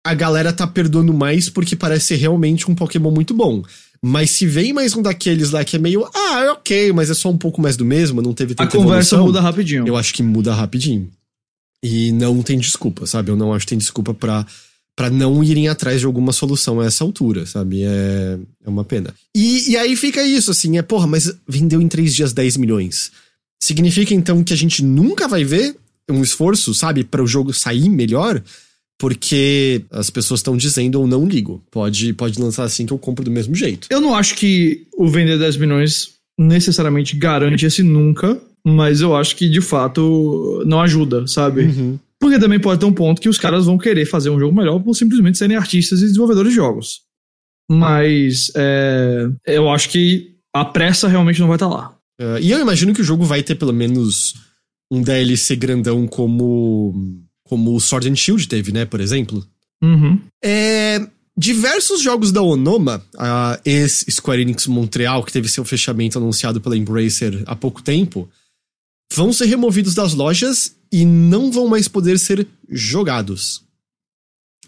a 0.04 0.14
galera 0.14 0.52
tá 0.52 0.66
perdoando 0.66 1.12
mais 1.12 1.48
porque 1.48 1.76
parece 1.76 2.06
ser 2.06 2.16
realmente 2.16 2.70
um 2.70 2.74
Pokémon 2.74 3.10
muito 3.10 3.32
bom. 3.34 3.62
Mas 4.04 4.30
se 4.30 4.46
vem 4.46 4.72
mais 4.72 4.96
um 4.96 5.02
daqueles 5.02 5.50
lá 5.52 5.64
que 5.64 5.76
é 5.76 5.78
meio, 5.78 6.04
ah, 6.12 6.40
é 6.40 6.50
ok, 6.50 6.92
mas 6.92 7.08
é 7.08 7.14
só 7.14 7.30
um 7.30 7.38
pouco 7.38 7.62
mais 7.62 7.76
do 7.76 7.84
mesmo, 7.84 8.20
não 8.20 8.34
teve 8.34 8.52
A 8.54 8.56
tanta 8.56 8.76
conversa 8.76 9.14
evolução, 9.14 9.26
muda 9.26 9.40
rapidinho. 9.40 9.86
eu 9.86 9.96
acho 9.96 10.12
que 10.12 10.22
muda 10.24 10.52
rapidinho. 10.52 11.08
E 11.84 12.10
não 12.12 12.42
tem 12.42 12.58
desculpa, 12.58 13.06
sabe? 13.06 13.30
Eu 13.30 13.36
não 13.36 13.52
acho 13.52 13.64
que 13.64 13.70
tem 13.70 13.78
desculpa 13.78 14.12
pra, 14.12 14.44
pra 14.96 15.08
não 15.08 15.42
irem 15.42 15.68
atrás 15.68 16.00
de 16.00 16.06
alguma 16.06 16.32
solução 16.32 16.80
a 16.80 16.86
essa 16.86 17.04
altura, 17.04 17.46
sabe? 17.46 17.84
É, 17.84 18.38
é 18.64 18.68
uma 18.68 18.84
pena. 18.84 19.14
E, 19.36 19.70
e 19.70 19.76
aí 19.76 19.94
fica 19.94 20.22
isso, 20.24 20.50
assim, 20.50 20.78
é, 20.78 20.82
porra, 20.82 21.06
mas 21.06 21.32
vendeu 21.46 21.80
em 21.80 21.88
três 21.88 22.12
dias 22.12 22.32
10 22.32 22.56
milhões. 22.56 23.12
Significa 23.62 24.12
então 24.14 24.42
que 24.42 24.52
a 24.52 24.56
gente 24.56 24.82
nunca 24.82 25.28
vai 25.28 25.44
ver 25.44 25.76
um 26.10 26.22
esforço, 26.22 26.74
sabe, 26.74 27.04
para 27.04 27.22
o 27.22 27.26
jogo 27.26 27.54
sair 27.54 27.88
melhor? 27.88 28.42
Porque 29.02 29.84
as 29.90 30.10
pessoas 30.10 30.38
estão 30.38 30.56
dizendo 30.56 31.00
ou 31.00 31.08
não 31.08 31.26
ligo. 31.26 31.60
Pode, 31.72 32.12
pode 32.12 32.40
lançar 32.40 32.62
assim 32.62 32.86
que 32.86 32.92
eu 32.92 32.98
compro 32.98 33.24
do 33.24 33.32
mesmo 33.32 33.52
jeito. 33.52 33.88
Eu 33.90 34.00
não 34.00 34.14
acho 34.14 34.36
que 34.36 34.86
o 34.96 35.08
vender 35.08 35.36
10 35.40 35.56
milhões 35.56 36.10
necessariamente 36.38 37.16
garante 37.16 37.66
esse 37.66 37.82
nunca, 37.82 38.40
mas 38.64 39.00
eu 39.00 39.16
acho 39.16 39.34
que 39.34 39.48
de 39.48 39.60
fato 39.60 40.62
não 40.64 40.80
ajuda, 40.80 41.26
sabe? 41.26 41.62
Uhum. 41.62 41.98
Porque 42.20 42.38
também 42.38 42.60
pode 42.60 42.78
ter 42.78 42.86
um 42.86 42.92
ponto 42.92 43.20
que 43.20 43.28
os 43.28 43.38
caras 43.38 43.66
vão 43.66 43.76
querer 43.76 44.06
fazer 44.06 44.30
um 44.30 44.38
jogo 44.38 44.54
melhor 44.54 44.78
por 44.78 44.94
simplesmente 44.94 45.36
serem 45.36 45.56
artistas 45.56 46.00
e 46.00 46.06
desenvolvedores 46.06 46.50
de 46.50 46.56
jogos. 46.56 47.00
Mas 47.68 48.52
é, 48.54 49.28
eu 49.48 49.68
acho 49.68 49.88
que 49.88 50.36
a 50.54 50.64
pressa 50.64 51.08
realmente 51.08 51.40
não 51.40 51.48
vai 51.48 51.56
estar 51.56 51.66
lá. 51.66 51.92
Uh, 52.20 52.38
e 52.40 52.52
eu 52.52 52.60
imagino 52.60 52.94
que 52.94 53.00
o 53.00 53.04
jogo 53.04 53.24
vai 53.24 53.42
ter 53.42 53.56
pelo 53.56 53.72
menos 53.72 54.34
um 54.92 55.02
DLC 55.02 55.56
grandão 55.56 56.06
como, 56.06 56.94
como 57.52 57.76
o 57.76 57.80
Sword 57.82 58.08
and 58.08 58.16
Shield 58.16 58.48
teve, 58.48 58.72
né, 58.72 58.86
por 58.86 58.98
exemplo. 58.98 59.46
Uhum. 59.84 60.18
É, 60.42 61.06
diversos 61.36 62.00
jogos 62.00 62.32
da 62.32 62.40
Onoma, 62.40 63.04
a 63.18 63.60
ex-Square 63.62 64.40
Enix 64.40 64.66
Montreal, 64.66 65.22
que 65.22 65.30
teve 65.30 65.50
seu 65.50 65.62
fechamento 65.62 66.16
anunciado 66.16 66.62
pela 66.62 66.78
Embracer 66.78 67.42
há 67.44 67.54
pouco 67.54 67.82
tempo, 67.82 68.26
vão 69.12 69.34
ser 69.34 69.44
removidos 69.44 69.92
das 69.92 70.14
lojas 70.14 70.74
e 70.90 71.04
não 71.04 71.52
vão 71.52 71.68
mais 71.68 71.88
poder 71.88 72.18
ser 72.18 72.48
jogados. 72.70 73.62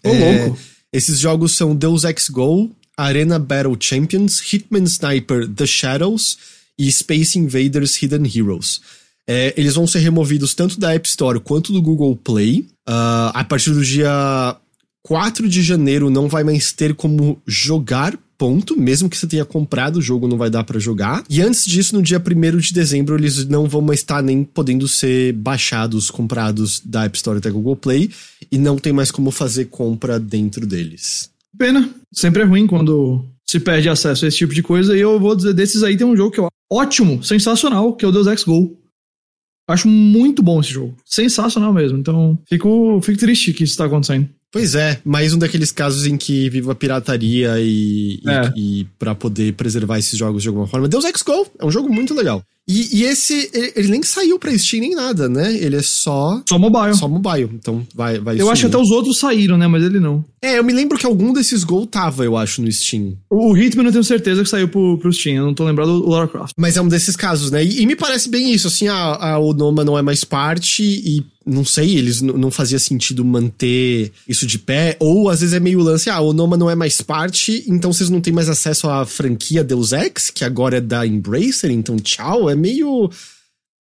Ô, 0.04 0.12
louco. 0.12 0.58
Esses 0.92 1.18
jogos 1.18 1.56
são 1.56 1.74
Deus 1.74 2.04
Ex 2.04 2.28
Go, 2.28 2.70
Arena 2.98 3.38
Battle 3.38 3.78
Champions, 3.80 4.42
Hitman 4.52 4.84
Sniper 4.84 5.48
The 5.48 5.64
Shadows 5.64 6.36
e 6.78 6.92
Space 6.92 7.38
Invaders 7.38 8.02
Hidden 8.02 8.26
Heroes. 8.26 8.82
É, 9.28 9.54
eles 9.56 9.74
vão 9.74 9.86
ser 9.86 10.00
removidos 10.00 10.54
tanto 10.54 10.78
da 10.78 10.92
App 10.94 11.08
Store 11.08 11.40
quanto 11.40 11.72
do 11.72 11.80
Google 11.80 12.14
Play. 12.16 12.66
Uh, 12.88 13.32
a 13.32 13.44
partir 13.44 13.70
do 13.70 13.82
dia 13.82 14.56
4 15.02 15.48
de 15.48 15.62
janeiro 15.62 16.10
não 16.10 16.28
vai 16.28 16.44
mais 16.44 16.72
ter 16.72 16.94
como 16.94 17.40
jogar 17.46 18.18
ponto, 18.36 18.78
mesmo 18.78 19.08
que 19.08 19.16
você 19.16 19.26
tenha 19.26 19.44
comprado 19.44 19.96
o 19.96 20.02
jogo, 20.02 20.28
não 20.28 20.36
vai 20.36 20.50
dar 20.50 20.64
para 20.64 20.78
jogar. 20.78 21.24
E 21.30 21.40
antes 21.40 21.64
disso, 21.64 21.94
no 21.94 22.02
dia 22.02 22.18
1 22.18 22.58
de 22.58 22.72
dezembro, 22.72 23.16
eles 23.16 23.46
não 23.46 23.68
vão 23.68 23.80
mais 23.80 24.00
estar 24.00 24.22
nem 24.22 24.44
podendo 24.44 24.88
ser 24.88 25.32
baixados, 25.32 26.10
comprados 26.10 26.80
da 26.84 27.04
App 27.04 27.16
Store 27.16 27.38
até 27.38 27.50
Google 27.50 27.76
Play, 27.76 28.10
e 28.50 28.58
não 28.58 28.76
tem 28.76 28.92
mais 28.92 29.10
como 29.10 29.30
fazer 29.30 29.66
compra 29.66 30.18
dentro 30.18 30.66
deles. 30.66 31.30
Pena. 31.56 31.88
Sempre 32.12 32.42
é 32.42 32.44
ruim 32.44 32.66
quando 32.66 33.24
se 33.46 33.60
perde 33.60 33.88
acesso 33.88 34.24
a 34.24 34.28
esse 34.28 34.38
tipo 34.38 34.54
de 34.54 34.62
coisa, 34.62 34.96
e 34.96 35.00
eu 35.00 35.18
vou 35.20 35.36
dizer, 35.36 35.54
desses 35.54 35.82
aí 35.82 35.96
tem 35.96 36.06
um 36.06 36.16
jogo 36.16 36.30
que 36.30 36.40
é 36.40 36.48
ótimo, 36.72 37.22
sensacional, 37.22 37.94
que 37.94 38.04
é 38.04 38.08
o 38.08 38.12
Deus 38.12 38.26
Ex 38.26 38.42
Go. 38.42 38.76
Acho 39.66 39.88
muito 39.88 40.42
bom 40.42 40.60
esse 40.60 40.70
jogo. 40.70 40.96
Sensacional 41.04 41.72
mesmo. 41.72 41.98
Então, 41.98 42.38
fico, 42.48 43.00
fico 43.02 43.18
triste 43.18 43.52
que 43.52 43.64
isso 43.64 43.72
está 43.72 43.86
acontecendo. 43.86 44.28
Pois 44.54 44.76
é, 44.76 45.00
mais 45.04 45.34
um 45.34 45.38
daqueles 45.38 45.72
casos 45.72 46.06
em 46.06 46.16
que 46.16 46.48
viva 46.48 46.70
a 46.70 46.74
pirataria 46.76 47.54
e, 47.58 48.20
É. 48.24 48.52
e, 48.56 48.80
e 48.82 48.84
para 48.98 49.12
poder 49.12 49.52
preservar 49.54 49.98
esses 49.98 50.16
jogos 50.16 50.42
de 50.42 50.48
alguma 50.48 50.68
forma. 50.68 50.86
Deus 50.86 51.04
Ex 51.04 51.22
Go 51.22 51.44
é 51.58 51.66
um 51.66 51.72
jogo 51.72 51.92
muito 51.92 52.14
legal. 52.14 52.40
E, 52.66 53.00
e 53.00 53.02
esse, 53.04 53.50
ele, 53.52 53.72
ele 53.76 53.88
nem 53.88 54.02
saiu 54.04 54.38
pra 54.38 54.56
Steam 54.56 54.80
nem 54.80 54.94
nada, 54.94 55.28
né? 55.28 55.54
Ele 55.54 55.76
é 55.76 55.82
só 55.82 56.40
Só 56.48 56.58
mobile. 56.58 56.94
só 56.94 57.06
mobile, 57.06 57.50
então 57.52 57.86
vai 57.94 58.18
vai 58.20 58.40
eu 58.40 58.48
acho 58.48 58.62
que 58.62 58.68
sumir. 58.68 58.74
até 58.76 58.82
os 58.82 58.90
outros 58.90 59.18
saíram, 59.18 59.58
né? 59.58 59.66
Mas 59.66 59.82
ele 59.84 60.00
não. 60.00 60.24
É, 60.40 60.58
eu 60.58 60.64
me 60.64 60.72
lembro 60.72 60.96
que 60.96 61.04
algum 61.04 61.32
desses 61.32 61.62
Go 61.64 61.84
tava, 61.84 62.24
eu 62.24 62.36
acho, 62.38 62.62
no 62.62 62.70
Steam. 62.72 63.16
O 63.28 63.50
o 63.52 63.58
Hitman 63.58 63.84
eu 63.86 63.92
tenho 63.92 64.04
certeza 64.04 64.42
que 64.42 64.48
saiu 64.48 64.68
pro, 64.68 64.96
pro 64.98 65.12
Steam. 65.12 65.36
Eu 65.36 65.44
não 65.46 65.52
tô 65.54 65.64
lembrado 65.64 66.00
do 66.00 66.08
Lara 66.08 66.26
Croft. 66.28 66.52
Mas 66.56 66.76
é 66.78 66.80
um 66.80 66.88
desses 66.88 67.16
casos, 67.16 67.50
né? 67.50 67.62
E, 67.62 67.82
e 67.82 67.86
me 67.86 67.96
parece 67.96 68.30
bem 68.30 68.50
isso, 68.54 68.68
assim, 68.68 68.88
a, 68.88 68.94
a 69.32 69.38
Onoma 69.38 69.84
não 69.84 69.98
é 69.98 70.00
mais 70.02 70.24
parte 70.24 70.82
e 70.82 71.22
não 71.46 71.64
sei, 71.64 71.96
eles 71.96 72.20
não 72.22 72.50
fazia 72.50 72.78
sentido 72.78 73.24
manter 73.24 74.12
isso 74.28 74.46
de 74.46 74.58
pé, 74.58 74.96
ou 74.98 75.28
às 75.28 75.40
vezes 75.40 75.54
é 75.54 75.60
meio 75.60 75.80
lance, 75.80 76.08
ah, 76.08 76.14
a 76.16 76.20
Onoma 76.20 76.56
não 76.56 76.70
é 76.70 76.74
mais 76.74 77.00
parte, 77.00 77.64
então 77.66 77.92
vocês 77.92 78.08
não 78.08 78.20
têm 78.20 78.32
mais 78.32 78.48
acesso 78.48 78.88
à 78.88 79.04
franquia 79.04 79.62
Deus 79.62 79.92
Ex, 79.92 80.30
que 80.30 80.44
agora 80.44 80.78
é 80.78 80.80
da 80.80 81.06
Embracer, 81.06 81.70
então 81.70 81.96
tchau, 81.96 82.48
é 82.48 82.54
meio, 82.54 83.10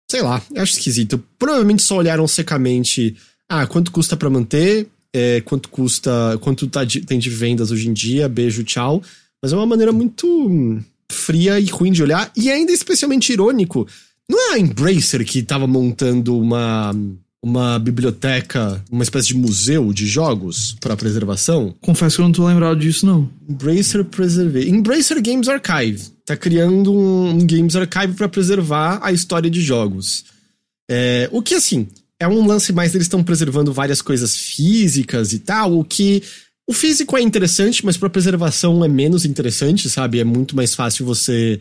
sei 0.09 0.21
lá, 0.21 0.41
acho 0.57 0.73
esquisito. 0.73 1.23
Provavelmente 1.39 1.81
só 1.83 1.97
olharam 1.97 2.27
secamente, 2.27 3.15
ah, 3.49 3.65
quanto 3.65 3.91
custa 3.91 4.17
pra 4.17 4.29
manter, 4.29 4.87
é, 5.13 5.41
quanto 5.41 5.69
custa, 5.69 6.37
quanto 6.41 6.67
tá 6.67 6.83
de- 6.83 7.01
tem 7.01 7.19
de 7.19 7.29
vendas 7.29 7.71
hoje 7.71 7.87
em 7.87 7.93
dia, 7.93 8.27
beijo, 8.27 8.63
tchau, 8.63 9.01
mas 9.41 9.53
é 9.53 9.55
uma 9.55 9.65
maneira 9.65 9.91
muito 9.91 10.81
fria 11.11 11.59
e 11.59 11.65
ruim 11.67 11.91
de 11.91 12.01
olhar, 12.03 12.31
e 12.35 12.49
ainda 12.49 12.71
especialmente 12.71 13.31
irônico. 13.31 13.87
Não 14.29 14.51
é 14.51 14.53
a 14.55 14.59
Embracer 14.59 15.23
que 15.25 15.43
tava 15.43 15.67
montando 15.67 16.39
uma, 16.39 16.95
uma 17.43 17.77
biblioteca, 17.77 18.81
uma 18.89 19.03
espécie 19.03 19.27
de 19.27 19.35
museu 19.35 19.91
de 19.91 20.07
jogos 20.07 20.77
para 20.79 20.95
preservação? 20.95 21.75
Confesso 21.81 22.15
que 22.15 22.21
eu 22.21 22.25
não 22.25 22.31
tô 22.31 22.47
lembrado 22.47 22.79
disso, 22.79 23.05
não. 23.05 23.29
Embracer 23.47 24.05
Preserve. 24.05 24.69
Embracer 24.69 25.21
Games 25.21 25.49
Archive. 25.49 26.01
Tá 26.25 26.37
criando 26.37 26.93
um, 26.93 27.31
um 27.31 27.45
Games 27.45 27.75
Archive 27.75 28.13
para 28.13 28.29
preservar 28.29 29.01
a 29.03 29.11
história 29.11 29.49
de 29.49 29.59
jogos. 29.59 30.23
É, 30.89 31.27
o 31.33 31.41
que, 31.41 31.55
assim, 31.55 31.85
é 32.17 32.25
um 32.25 32.47
lance 32.47 32.71
mais 32.71 32.93
deles 32.93 33.07
estão 33.07 33.21
preservando 33.21 33.73
várias 33.73 34.01
coisas 34.01 34.37
físicas 34.37 35.33
e 35.33 35.39
tal, 35.39 35.77
o 35.77 35.83
que. 35.83 36.23
O 36.65 36.71
físico 36.71 37.17
é 37.17 37.21
interessante, 37.21 37.85
mas 37.85 37.97
pra 37.97 38.09
preservação 38.09 38.85
é 38.85 38.87
menos 38.87 39.25
interessante, 39.25 39.89
sabe? 39.89 40.19
É 40.19 40.23
muito 40.23 40.55
mais 40.55 40.73
fácil 40.73 41.05
você 41.05 41.59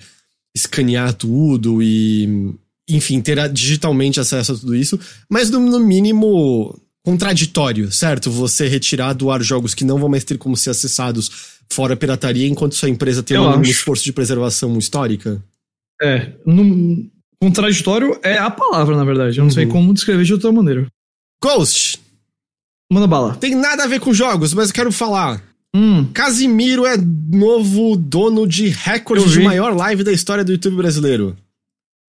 escanear 0.55 1.13
tudo 1.13 1.83
e. 1.83 2.55
Enfim, 2.95 3.21
ter 3.21 3.49
digitalmente 3.53 4.21
acesso 4.21 4.53
a 4.53 4.57
tudo 4.57 4.75
isso. 4.75 4.99
Mas 5.29 5.51
no, 5.51 5.59
no 5.61 5.79
mínimo 5.81 6.79
contraditório, 7.05 7.91
certo? 7.91 8.31
Você 8.31 8.69
retirar 8.69 9.13
do 9.13 9.31
ar 9.31 9.43
jogos 9.43 9.75
que 9.75 9.85
não 9.85 9.99
vão 9.99 10.09
mais 10.09 10.25
ter 10.25 10.39
como 10.39 10.57
ser 10.57 10.71
acessados 10.71 11.31
fora 11.73 11.95
a 11.95 11.97
pirataria, 11.97 12.47
enquanto 12.47 12.75
sua 12.75 12.89
empresa 12.89 13.23
tem 13.23 13.37
Eu 13.37 13.43
um 13.45 13.49
acho. 13.51 13.71
esforço 13.71 14.05
de 14.05 14.13
preservação 14.13 14.77
histórica. 14.79 15.43
É. 16.01 16.33
num- 16.45 17.09
contraditório 17.41 18.19
é 18.23 18.37
a 18.39 18.51
palavra, 18.51 18.97
na 18.97 19.05
verdade. 19.05 19.39
Eu 19.39 19.45
não 19.45 19.51
sei 19.51 19.65
Uhum. 19.67 19.71
como 19.71 19.95
descrever 19.95 20.25
de 20.25 20.33
outra 20.33 20.51
maneira. 20.53 20.87
Ghost, 21.43 21.99
Manda 22.93 23.07
bala. 23.07 23.35
tem 23.37 23.55
nada 23.55 23.85
a 23.85 23.87
ver 23.87 24.01
com 24.01 24.13
jogos, 24.13 24.53
mas 24.55 24.69
eu 24.69 24.75
quero 24.75 24.93
falar. 24.93 25.43
Hum. 25.75 26.05
Casimiro 26.13 26.85
é 26.87 26.97
novo 26.97 27.97
dono 27.97 28.47
de 28.47 28.69
recorde 28.69 29.29
de 29.31 29.41
maior 29.41 29.75
live 29.75 30.05
da 30.05 30.13
história 30.13 30.45
do 30.45 30.53
YouTube 30.53 30.77
brasileiro. 30.77 31.37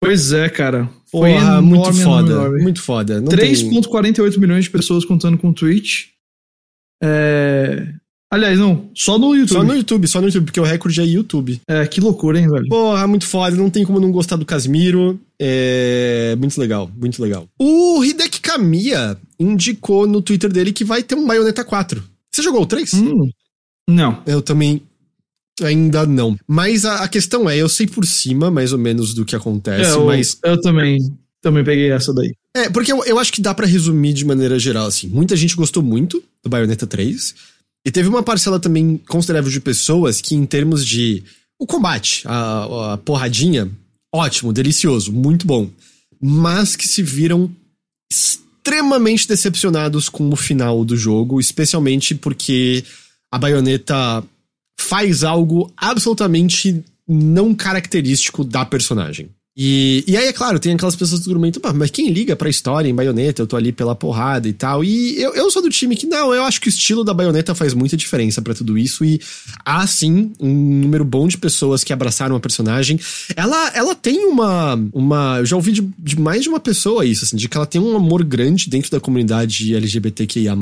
Pois 0.00 0.32
é, 0.32 0.48
cara. 0.48 0.88
Foi 1.10 1.32
Porra, 1.32 1.44
enorme, 1.44 1.68
muito 1.68 1.92
foda. 1.94 2.32
enorme. 2.32 2.62
Muito 2.62 2.82
foda. 2.82 3.20
Não 3.20 3.28
tem- 3.28 3.38
3,48 3.54 4.38
milhões 4.38 4.64
de 4.64 4.70
pessoas 4.70 5.04
contando 5.04 5.36
com 5.38 5.48
o 5.48 5.54
Twitch. 5.54 6.06
É... 7.02 7.88
Aliás, 8.30 8.58
não. 8.58 8.90
Só 8.94 9.18
no 9.18 9.34
YouTube. 9.34 9.56
Só 9.56 9.64
no 9.64 9.74
YouTube, 9.74 10.06
só 10.06 10.20
no 10.20 10.26
YouTube, 10.26 10.44
porque 10.44 10.60
o 10.60 10.64
recorde 10.64 11.00
é 11.00 11.04
YouTube. 11.04 11.60
É, 11.66 11.86
que 11.86 11.98
loucura, 12.00 12.38
hein, 12.38 12.46
velho? 12.46 12.68
Porra, 12.68 13.06
muito 13.06 13.26
foda. 13.26 13.56
Não 13.56 13.70
tem 13.70 13.86
como 13.86 13.98
não 13.98 14.12
gostar 14.12 14.36
do 14.36 14.44
Casimiro. 14.44 15.18
É. 15.40 16.36
Muito 16.38 16.60
legal, 16.60 16.90
muito 16.94 17.22
legal. 17.22 17.48
O 17.58 18.04
Hideki 18.04 18.40
Kamiya 18.42 19.16
indicou 19.40 20.06
no 20.06 20.20
Twitter 20.20 20.52
dele 20.52 20.72
que 20.74 20.84
vai 20.84 21.02
ter 21.02 21.14
um 21.14 21.26
Bayonetta 21.26 21.64
4. 21.64 22.04
Você 22.30 22.42
jogou 22.42 22.62
o 22.62 22.66
3? 22.66 22.92
Hum. 22.94 23.30
Não. 23.88 24.22
Eu 24.26 24.42
também. 24.42 24.82
Ainda 25.62 26.06
não. 26.06 26.38
Mas 26.46 26.84
a, 26.84 27.04
a 27.04 27.08
questão 27.08 27.48
é, 27.48 27.56
eu 27.56 27.68
sei 27.68 27.86
por 27.86 28.06
cima, 28.06 28.50
mais 28.50 28.72
ou 28.72 28.78
menos, 28.78 29.14
do 29.14 29.24
que 29.24 29.34
acontece, 29.36 29.90
É, 29.90 29.94
eu, 29.94 30.06
mas. 30.06 30.38
eu 30.44 30.60
também, 30.60 30.98
também 31.40 31.64
peguei 31.64 31.90
essa 31.90 32.12
daí. 32.12 32.32
É, 32.56 32.68
porque 32.68 32.92
eu, 32.92 33.04
eu 33.04 33.18
acho 33.18 33.32
que 33.32 33.40
dá 33.42 33.54
pra 33.54 33.66
resumir 33.66 34.12
de 34.12 34.24
maneira 34.24 34.58
geral, 34.58 34.86
assim. 34.86 35.08
Muita 35.08 35.36
gente 35.36 35.56
gostou 35.56 35.82
muito 35.82 36.22
do 36.42 36.50
Bayonetta 36.50 36.86
3. 36.86 37.34
E 37.86 37.90
teve 37.90 38.08
uma 38.08 38.22
parcela 38.22 38.58
também 38.58 39.00
considerável 39.08 39.50
de 39.50 39.60
pessoas 39.60 40.20
que, 40.20 40.34
em 40.34 40.44
termos 40.44 40.84
de. 40.84 41.22
O 41.60 41.66
combate, 41.66 42.22
a, 42.24 42.92
a 42.92 42.96
porradinha, 42.98 43.68
ótimo, 44.14 44.52
delicioso, 44.52 45.12
muito 45.12 45.46
bom. 45.46 45.68
Mas 46.20 46.76
que 46.76 46.86
se 46.86 47.02
viram 47.02 47.50
extremamente 48.10 49.26
decepcionados 49.26 50.08
com 50.08 50.28
o 50.30 50.36
final 50.36 50.84
do 50.84 50.96
jogo, 50.96 51.40
especialmente 51.40 52.14
porque 52.14 52.84
a 53.30 53.38
baioneta 53.38 54.22
faz 54.78 55.24
algo 55.24 55.72
absolutamente 55.76 56.84
não 57.06 57.54
característico 57.54 58.44
da 58.44 58.64
personagem. 58.64 59.30
E, 59.60 60.04
e 60.06 60.16
aí, 60.16 60.28
é 60.28 60.32
claro, 60.32 60.60
tem 60.60 60.72
aquelas 60.72 60.94
pessoas 60.94 61.22
do 61.22 61.60
"Pá, 61.60 61.72
mas 61.72 61.90
quem 61.90 62.12
liga 62.12 62.36
pra 62.36 62.48
história 62.48 62.88
em 62.88 62.94
baioneta? 62.94 63.42
Eu 63.42 63.46
tô 63.46 63.56
ali 63.56 63.72
pela 63.72 63.92
porrada 63.92 64.48
e 64.48 64.52
tal. 64.52 64.84
E 64.84 65.20
eu, 65.20 65.34
eu 65.34 65.50
sou 65.50 65.60
do 65.60 65.68
time 65.68 65.96
que, 65.96 66.06
não, 66.06 66.32
eu 66.32 66.44
acho 66.44 66.60
que 66.60 66.68
o 66.68 66.70
estilo 66.70 67.02
da 67.02 67.12
baioneta 67.12 67.56
faz 67.56 67.74
muita 67.74 67.96
diferença 67.96 68.40
pra 68.40 68.54
tudo 68.54 68.78
isso. 68.78 69.04
E 69.04 69.20
há, 69.64 69.84
sim, 69.84 70.30
um 70.38 70.54
número 70.54 71.04
bom 71.04 71.26
de 71.26 71.36
pessoas 71.36 71.82
que 71.82 71.92
abraçaram 71.92 72.36
a 72.36 72.40
personagem. 72.40 73.00
Ela, 73.34 73.72
ela 73.74 73.96
tem 73.96 74.26
uma. 74.26 74.78
uma 74.92 75.38
eu 75.40 75.46
já 75.46 75.56
ouvi 75.56 75.72
de, 75.72 75.82
de 75.98 76.20
mais 76.20 76.44
de 76.44 76.48
uma 76.48 76.60
pessoa 76.60 77.04
isso, 77.04 77.24
assim, 77.24 77.36
de 77.36 77.48
que 77.48 77.56
ela 77.56 77.66
tem 77.66 77.80
um 77.80 77.96
amor 77.96 78.22
grande 78.22 78.70
dentro 78.70 78.92
da 78.92 79.00
comunidade 79.00 79.74
LGBTQIA. 79.74 80.56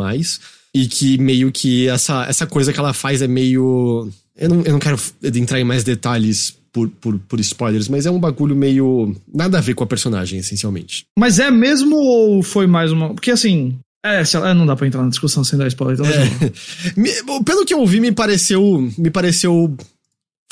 E 0.73 0.87
que 0.87 1.19
meio 1.19 1.53
que 1.53 1.87
essa, 1.87 2.25
essa 2.25 2.47
coisa 2.47 2.73
que 2.73 2.79
ela 2.79 2.95
faz 2.95 3.21
é 3.21 3.29
meio. 3.29 4.09
Eu 4.39 4.49
não, 4.49 4.63
eu 4.63 4.73
não 4.73 4.79
quero 4.79 4.99
entrar 5.23 5.61
em 5.61 5.65
mais 5.65 5.85
detalhes 5.85 6.55
por, 6.77 6.91
por, 6.91 7.19
por 7.21 7.41
spoilers, 7.41 7.89
mas 7.89 8.05
é 8.05 8.11
um 8.11 8.21
bagulho 8.21 8.55
meio. 8.55 9.17
nada 9.33 9.57
a 9.57 9.63
ver 9.63 9.75
com 9.75 9.83
a 9.83 9.87
personagem, 9.87 10.41
essencialmente. 10.41 11.07
Mas 11.19 11.39
é 11.39 11.51
mesmo 11.51 11.97
ou 11.97 12.43
foi 12.43 12.67
mais 12.67 12.93
uma. 12.93 13.15
Porque 13.15 13.31
assim. 13.31 13.79
É, 14.05 14.23
lá, 14.35 14.53
não 14.53 14.67
dá 14.67 14.77
pra 14.77 14.87
entrar 14.87 15.03
na 15.03 15.09
discussão 15.09 15.43
sem 15.43 15.59
dar 15.59 15.67
spoiler. 15.69 15.99
Então 15.99 16.07
É. 16.07 17.41
Pelo 17.43 17.65
que 17.65 17.73
eu 17.73 17.81
ouvi, 17.81 17.99
me 17.99 18.13
pareceu. 18.13 18.93
me 18.99 19.11
pareceu 19.11 19.75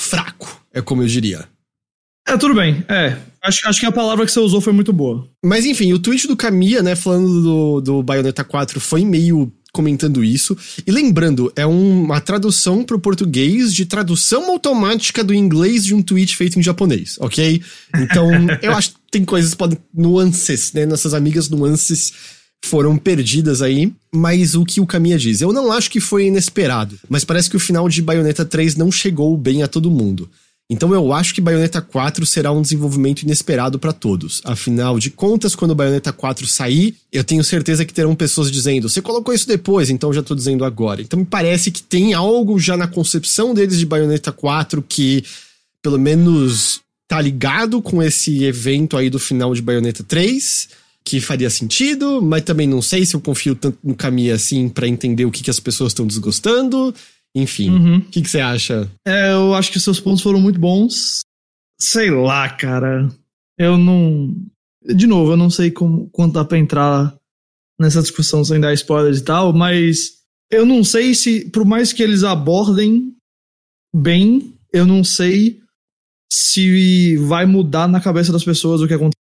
fraco, 0.01 0.61
é 0.73 0.81
como 0.81 1.03
eu 1.03 1.07
diria. 1.07 1.47
É, 2.27 2.35
tudo 2.37 2.55
bem. 2.55 2.83
É. 2.89 3.17
Acho, 3.43 3.69
acho 3.69 3.79
que 3.79 3.85
a 3.85 3.91
palavra 3.91 4.25
que 4.25 4.31
você 4.31 4.39
usou 4.39 4.59
foi 4.59 4.73
muito 4.73 4.91
boa. 4.91 5.29
Mas 5.45 5.63
enfim, 5.63 5.93
o 5.93 5.99
tweet 5.99 6.27
do 6.27 6.35
Kamiya, 6.35 6.81
né, 6.81 6.95
falando 6.95 7.43
do, 7.43 7.81
do 7.81 8.03
Bayonetta 8.03 8.43
4 8.43 8.79
foi 8.79 9.05
meio 9.05 9.53
comentando 9.75 10.23
isso. 10.23 10.57
E 10.87 10.91
lembrando, 10.91 11.51
é 11.55 11.65
uma 11.65 12.21
tradução 12.21 12.83
pro 12.83 12.99
português 12.99 13.73
de 13.73 13.85
tradução 13.85 14.49
automática 14.49 15.21
do 15.23 15.33
inglês 15.33 15.83
de 15.83 15.93
um 15.93 16.01
tweet 16.01 16.35
feito 16.35 16.57
em 16.57 16.63
japonês, 16.63 17.17
ok? 17.19 17.61
Então, 17.97 18.29
eu 18.63 18.73
acho 18.73 18.91
que 18.91 18.95
tem 19.11 19.25
coisas, 19.25 19.53
podem. 19.53 19.77
nuances, 19.93 20.71
né? 20.71 20.85
Nossas 20.85 21.13
amigas 21.13 21.49
nuances 21.49 22.13
foram 22.63 22.97
perdidas 22.97 23.61
aí, 23.61 23.91
mas 24.13 24.55
o 24.55 24.65
que 24.65 24.79
o 24.79 24.87
Kamiya 24.87 25.17
diz? 25.17 25.41
Eu 25.41 25.51
não 25.51 25.71
acho 25.71 25.91
que 25.91 25.99
foi 25.99 26.27
inesperado, 26.27 26.97
mas 27.09 27.25
parece 27.25 27.49
que 27.49 27.57
o 27.57 27.59
final 27.59 27.87
de 27.87 28.01
Bayonetta 28.01 28.45
3 28.45 28.75
não 28.75 28.91
chegou 28.91 29.37
bem 29.37 29.61
a 29.61 29.67
todo 29.67 29.91
mundo. 29.91 30.29
Então 30.69 30.93
eu 30.93 31.13
acho 31.13 31.33
que 31.33 31.41
Bayonetta 31.41 31.79
4 31.79 32.25
será 32.25 32.51
um 32.51 32.61
desenvolvimento 32.61 33.21
inesperado 33.21 33.77
para 33.77 33.93
todos. 33.93 34.41
Afinal 34.43 34.97
de 34.97 35.11
contas, 35.11 35.55
quando 35.55 35.75
Bayonetta 35.75 36.11
4 36.11 36.47
sair, 36.47 36.95
eu 37.11 37.23
tenho 37.23 37.43
certeza 37.43 37.85
que 37.85 37.93
terão 37.93 38.15
pessoas 38.15 38.51
dizendo: 38.51 38.89
"Você 38.89 39.01
colocou 39.01 39.33
isso 39.33 39.47
depois, 39.47 39.91
então 39.91 40.11
já 40.11 40.23
tô 40.23 40.33
dizendo 40.33 40.65
agora". 40.65 41.01
Então 41.01 41.19
me 41.19 41.25
parece 41.25 41.69
que 41.69 41.83
tem 41.83 42.15
algo 42.15 42.59
já 42.59 42.75
na 42.75 42.87
concepção 42.87 43.53
deles 43.53 43.77
de 43.77 43.85
Bayonetta 43.85 44.31
4 44.31 44.81
que 44.81 45.23
pelo 45.83 45.99
menos 45.99 46.81
tá 47.07 47.21
ligado 47.21 47.79
com 47.79 48.01
esse 48.01 48.43
evento 48.43 48.97
aí 48.97 49.07
do 49.07 49.19
final 49.19 49.53
de 49.53 49.61
Bayonetta 49.61 50.03
3 50.03 50.67
que 51.03 51.21
faria 51.21 51.51
sentido, 51.51 52.19
mas 52.19 52.41
também 52.41 52.65
não 52.65 52.81
sei 52.81 53.05
se 53.05 53.15
eu 53.15 53.21
confio 53.21 53.53
tanto 53.53 53.77
no 53.83 53.93
caminho 53.93 54.33
assim 54.33 54.67
para 54.67 54.87
entender 54.87 55.23
o 55.23 55.29
que, 55.29 55.43
que 55.43 55.51
as 55.51 55.59
pessoas 55.59 55.91
estão 55.91 56.07
desgostando. 56.07 56.93
Enfim, 57.35 57.69
o 57.69 57.73
Uhum. 57.73 58.01
que, 58.01 58.21
que 58.21 58.29
você 58.29 58.39
acha? 58.39 58.89
É, 59.05 59.33
eu 59.33 59.53
acho 59.53 59.71
que 59.71 59.79
seus 59.79 59.99
pontos 59.99 60.23
foram 60.23 60.39
muito 60.39 60.57
bons. 60.59 61.19
Sei 61.79 62.09
lá, 62.09 62.47
cara. 62.49 63.09
Eu 63.57 63.77
não. 63.77 64.33
De 64.83 65.05
novo, 65.05 65.31
eu 65.33 65.37
não 65.37 65.49
sei 65.49 65.69
como, 65.69 66.09
quanto 66.11 66.33
dá 66.33 66.45
pra 66.45 66.57
entrar 66.57 67.13
nessa 67.79 68.01
discussão 68.01 68.43
sem 68.45 68.59
dar 68.59 68.73
spoilers 68.73 69.19
e 69.19 69.23
tal, 69.25 69.51
mas 69.51 70.19
eu 70.49 70.65
não 70.65 70.83
sei 70.83 71.13
se, 71.13 71.49
por 71.49 71.65
mais 71.65 71.91
que 71.91 72.01
eles 72.01 72.23
abordem 72.23 73.13
bem, 73.93 74.53
eu 74.71 74.85
não 74.85 75.03
sei 75.03 75.59
se 76.31 77.17
vai 77.17 77.45
mudar 77.45 77.87
na 77.87 77.99
cabeça 77.99 78.31
das 78.31 78.43
pessoas 78.45 78.79
o 78.81 78.87
que 78.87 78.93
aconteceu 78.93 79.19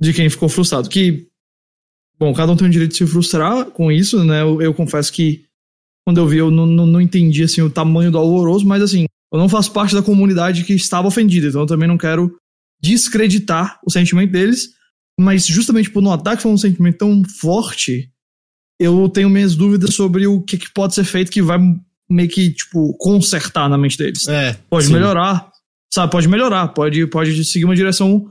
de 0.00 0.12
quem 0.14 0.30
ficou 0.30 0.48
frustrado. 0.48 0.88
Que, 0.88 1.26
bom, 2.18 2.32
cada 2.32 2.52
um 2.52 2.56
tem 2.56 2.66
o 2.66 2.70
direito 2.70 2.92
de 2.92 2.98
se 2.98 3.06
frustrar 3.06 3.66
com 3.66 3.90
isso, 3.92 4.24
né? 4.24 4.40
Eu, 4.42 4.62
eu 4.62 4.72
confesso 4.74 5.12
que 5.12 5.44
quando 6.06 6.18
eu 6.18 6.26
vi, 6.26 6.38
eu 6.38 6.50
não, 6.50 6.66
não, 6.66 6.86
não 6.86 7.00
entendi 7.00 7.42
assim, 7.42 7.62
o 7.62 7.70
tamanho 7.70 8.10
do 8.10 8.18
alvoroço, 8.18 8.66
mas 8.66 8.82
assim, 8.82 9.06
eu 9.32 9.38
não 9.38 9.48
faço 9.48 9.72
parte 9.72 9.94
da 9.94 10.02
comunidade 10.02 10.64
que 10.64 10.74
estava 10.74 11.08
ofendida, 11.08 11.48
então 11.48 11.62
eu 11.62 11.66
também 11.66 11.88
não 11.88 11.96
quero 11.96 12.36
descreditar 12.82 13.78
o 13.86 13.90
sentimento 13.90 14.32
deles, 14.32 14.70
mas 15.18 15.46
justamente 15.46 15.90
por 15.90 16.02
notar 16.02 16.36
que 16.36 16.42
foi 16.42 16.50
um 16.50 16.58
sentimento 16.58 16.98
tão 16.98 17.22
forte, 17.40 18.10
eu 18.80 19.08
tenho 19.08 19.30
minhas 19.30 19.54
dúvidas 19.54 19.94
sobre 19.94 20.26
o 20.26 20.42
que, 20.42 20.58
que 20.58 20.72
pode 20.72 20.94
ser 20.94 21.04
feito 21.04 21.30
que 21.30 21.40
vai 21.40 21.58
meio 22.10 22.28
que, 22.28 22.52
tipo, 22.52 22.94
consertar 22.98 23.68
na 23.68 23.78
mente 23.78 23.96
deles. 23.96 24.26
É, 24.28 24.58
Pode 24.68 24.86
sim. 24.86 24.92
melhorar, 24.92 25.50
sabe? 25.92 26.10
Pode 26.10 26.28
melhorar, 26.28 26.68
pode, 26.68 27.06
pode 27.06 27.44
seguir 27.44 27.64
uma 27.64 27.76
direção, 27.76 28.26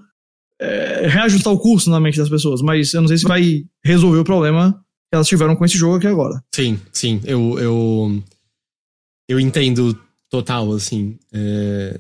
é, 0.60 1.08
reajustar 1.08 1.52
o 1.52 1.60
curso 1.60 1.90
na 1.90 2.00
mente 2.00 2.18
das 2.18 2.30
pessoas, 2.30 2.62
mas 2.62 2.94
eu 2.94 3.02
não 3.02 3.08
sei 3.08 3.18
se 3.18 3.24
vai 3.24 3.64
resolver 3.84 4.20
o 4.20 4.24
problema 4.24 4.80
que 5.12 5.16
elas 5.16 5.28
tiveram 5.28 5.58
com 5.58 5.66
esse 5.66 5.78
jogo 5.78 5.98
aqui 5.98 6.08
agora. 6.08 6.42
Sim, 6.56 6.80
sim. 6.94 7.20
Eu, 7.26 7.60
eu, 7.60 8.24
eu 9.28 9.40
entendo 9.42 10.00
total, 10.30 10.72
assim. 10.72 11.18
É, 11.34 12.00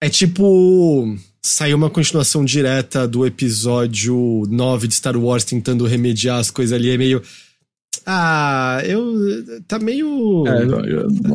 é 0.00 0.08
tipo. 0.08 1.16
Saiu 1.42 1.76
uma 1.76 1.90
continuação 1.90 2.44
direta 2.44 3.06
do 3.06 3.26
episódio 3.26 4.44
9 4.48 4.86
de 4.88 4.94
Star 4.94 5.16
Wars 5.16 5.44
tentando 5.44 5.86
remediar 5.86 6.38
as 6.38 6.50
coisas 6.50 6.72
ali. 6.72 6.90
É 6.90 6.96
meio. 6.96 7.20
Ah, 8.04 8.80
eu. 8.84 9.04
Tá 9.66 9.80
meio. 9.80 10.44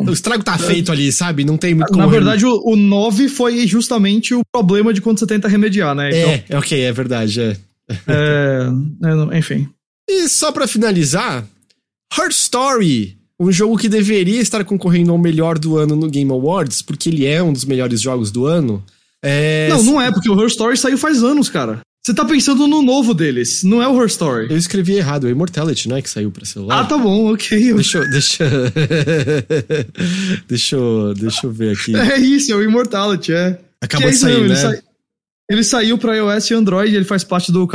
O 0.07 0.13
estrago 0.13 0.43
tá 0.43 0.57
feito 0.57 0.93
ali, 0.93 1.11
sabe? 1.11 1.43
Não 1.43 1.57
tem 1.57 1.75
muito 1.75 1.89
como. 1.89 1.99
Na 1.99 2.07
verdade, 2.07 2.45
o, 2.45 2.61
o 2.65 2.77
9 2.77 3.27
foi 3.27 3.67
justamente 3.67 4.33
o 4.33 4.41
problema 4.49 4.93
de 4.93 5.01
quando 5.01 5.19
você 5.19 5.27
tenta 5.27 5.49
remediar, 5.49 5.93
né? 5.93 6.09
Então, 6.09 6.31
É, 6.31 6.45
é 6.49 6.57
ok, 6.57 6.81
é 6.81 6.91
verdade, 6.93 7.41
é. 7.41 7.57
é, 8.07 8.69
é, 9.33 9.37
enfim. 9.37 9.67
E 10.13 10.27
só 10.29 10.51
pra 10.51 10.67
finalizar, 10.67 11.45
Heart 12.17 12.31
Story, 12.33 13.17
um 13.39 13.51
jogo 13.51 13.77
que 13.77 13.87
deveria 13.89 14.41
estar 14.41 14.63
concorrendo 14.63 15.11
ao 15.11 15.17
melhor 15.17 15.57
do 15.57 15.77
ano 15.77 15.95
no 15.95 16.09
Game 16.09 16.31
Awards, 16.31 16.81
porque 16.81 17.09
ele 17.09 17.25
é 17.25 17.41
um 17.41 17.53
dos 17.53 17.65
melhores 17.65 18.01
jogos 18.01 18.31
do 18.31 18.45
ano. 18.45 18.83
É, 19.23 19.69
Não, 19.69 19.83
não 19.83 20.01
é, 20.01 20.11
porque 20.11 20.29
o 20.29 20.39
Her 20.39 20.47
Story 20.47 20.75
saiu 20.77 20.97
faz 20.97 21.23
anos, 21.23 21.49
cara. 21.49 21.79
Você 22.03 22.15
tá 22.15 22.25
pensando 22.25 22.65
no 22.67 22.81
novo 22.81 23.13
deles, 23.13 23.63
não 23.63 23.79
é 23.81 23.87
o 23.87 23.95
Her 24.01 24.07
Story. 24.07 24.47
Eu 24.49 24.57
escrevi 24.57 24.93
errado, 24.93 25.27
é 25.27 25.29
o 25.29 25.31
Immortality, 25.31 25.87
não 25.87 25.97
é 25.97 26.01
que 26.01 26.09
saiu 26.09 26.31
pra 26.31 26.43
celular? 26.45 26.79
Ah, 26.81 26.85
tá 26.85 26.97
bom, 26.97 27.31
ok. 27.31 27.73
Deixa 27.75 27.99
eu. 27.99 28.09
Deixa, 28.09 28.43
deixa, 30.47 30.77
deixa 31.15 31.45
eu 31.47 31.51
ver 31.51 31.73
aqui. 31.77 31.95
É 31.95 32.17
isso, 32.19 32.51
é 32.51 32.55
o 32.55 32.63
Immortality, 32.63 33.33
é. 33.33 33.59
Acabou 33.79 33.99
Que 33.99 34.03
é 34.07 34.09
de 34.09 34.15
isso 34.15 34.25
sair, 34.25 34.31
mesmo, 34.41 34.47
né? 34.47 34.53
ele, 34.53 34.59
sai- 34.61 34.81
ele 35.51 35.65
saiu 35.65 35.97
pra 35.97 36.15
iOS 36.15 36.49
e 36.49 36.53
Android, 36.53 36.95
ele 36.95 37.03
faz 37.03 37.25
parte 37.25 37.51
do, 37.51 37.67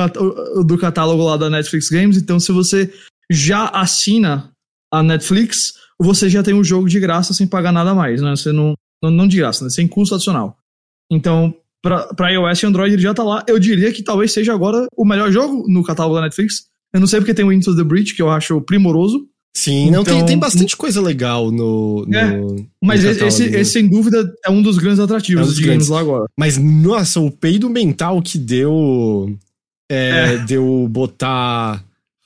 do 0.64 0.78
catálogo 0.78 1.22
lá 1.22 1.36
da 1.36 1.50
Netflix 1.50 1.90
Games, 1.90 2.16
então 2.16 2.40
se 2.40 2.50
você 2.50 2.90
já 3.30 3.66
assina 3.66 4.50
a 4.90 5.02
Netflix, 5.02 5.74
você 6.00 6.30
já 6.30 6.42
tem 6.42 6.54
o 6.54 6.64
jogo 6.64 6.88
de 6.88 6.98
graça 6.98 7.34
sem 7.34 7.46
pagar 7.46 7.72
nada 7.72 7.94
mais, 7.94 8.22
né? 8.22 8.34
Você 8.34 8.50
não, 8.50 8.72
não, 9.02 9.10
não 9.10 9.28
de 9.28 9.36
graça, 9.36 9.62
né? 9.62 9.68
Sem 9.68 9.86
custo 9.86 10.14
adicional. 10.14 10.56
Então, 11.12 11.54
pra 11.82 12.32
iOS 12.32 12.62
e 12.62 12.66
Android 12.66 12.94
ele 12.94 13.02
já 13.02 13.12
tá 13.12 13.22
lá. 13.22 13.44
Eu 13.46 13.58
diria 13.58 13.92
que 13.92 14.02
talvez 14.02 14.32
seja 14.32 14.54
agora 14.54 14.86
o 14.96 15.04
melhor 15.04 15.30
jogo 15.30 15.70
no 15.70 15.84
catálogo 15.84 16.16
da 16.16 16.22
Netflix. 16.22 16.68
Eu 16.94 17.00
não 17.00 17.06
sei 17.06 17.20
porque 17.20 17.34
tem 17.34 17.44
o 17.44 17.52
Into 17.52 17.76
the 17.76 17.84
Breach, 17.84 18.14
que 18.14 18.22
eu 18.22 18.30
acho 18.30 18.58
primoroso, 18.62 19.28
Sim, 19.56 19.90
não, 19.90 20.04
tem, 20.04 20.16
Então- 20.16 20.26
tem 20.26 20.38
bastante 20.38 20.76
coisa 20.76 21.00
legal 21.00 21.50
no. 21.50 22.04
no 22.06 22.14
É, 22.14 22.40
mas 22.82 23.02
no 23.02 23.10
esse, 23.10 23.24
esse, 23.24 23.44
esse, 23.44 23.72
sem 23.72 23.88
dúvida, 23.88 24.30
é 24.44 24.50
um 24.50 24.60
dos 24.60 24.76
grandes 24.76 25.00
atrativos 25.00 25.40
É 25.40 25.44
um 25.44 25.46
dos 25.48 25.58
grandes. 25.58 25.88
lá 25.88 26.00
agora. 26.00 26.26
Mas, 26.38 26.58
nossa, 26.58 27.20
o 27.20 27.30
peido 27.30 27.70
mental 27.70 28.20
que 28.20 28.36
deu. 28.38 29.34
É, 29.90 30.34
É. 30.34 30.38
Deu 30.44 30.86
botar 30.90 31.82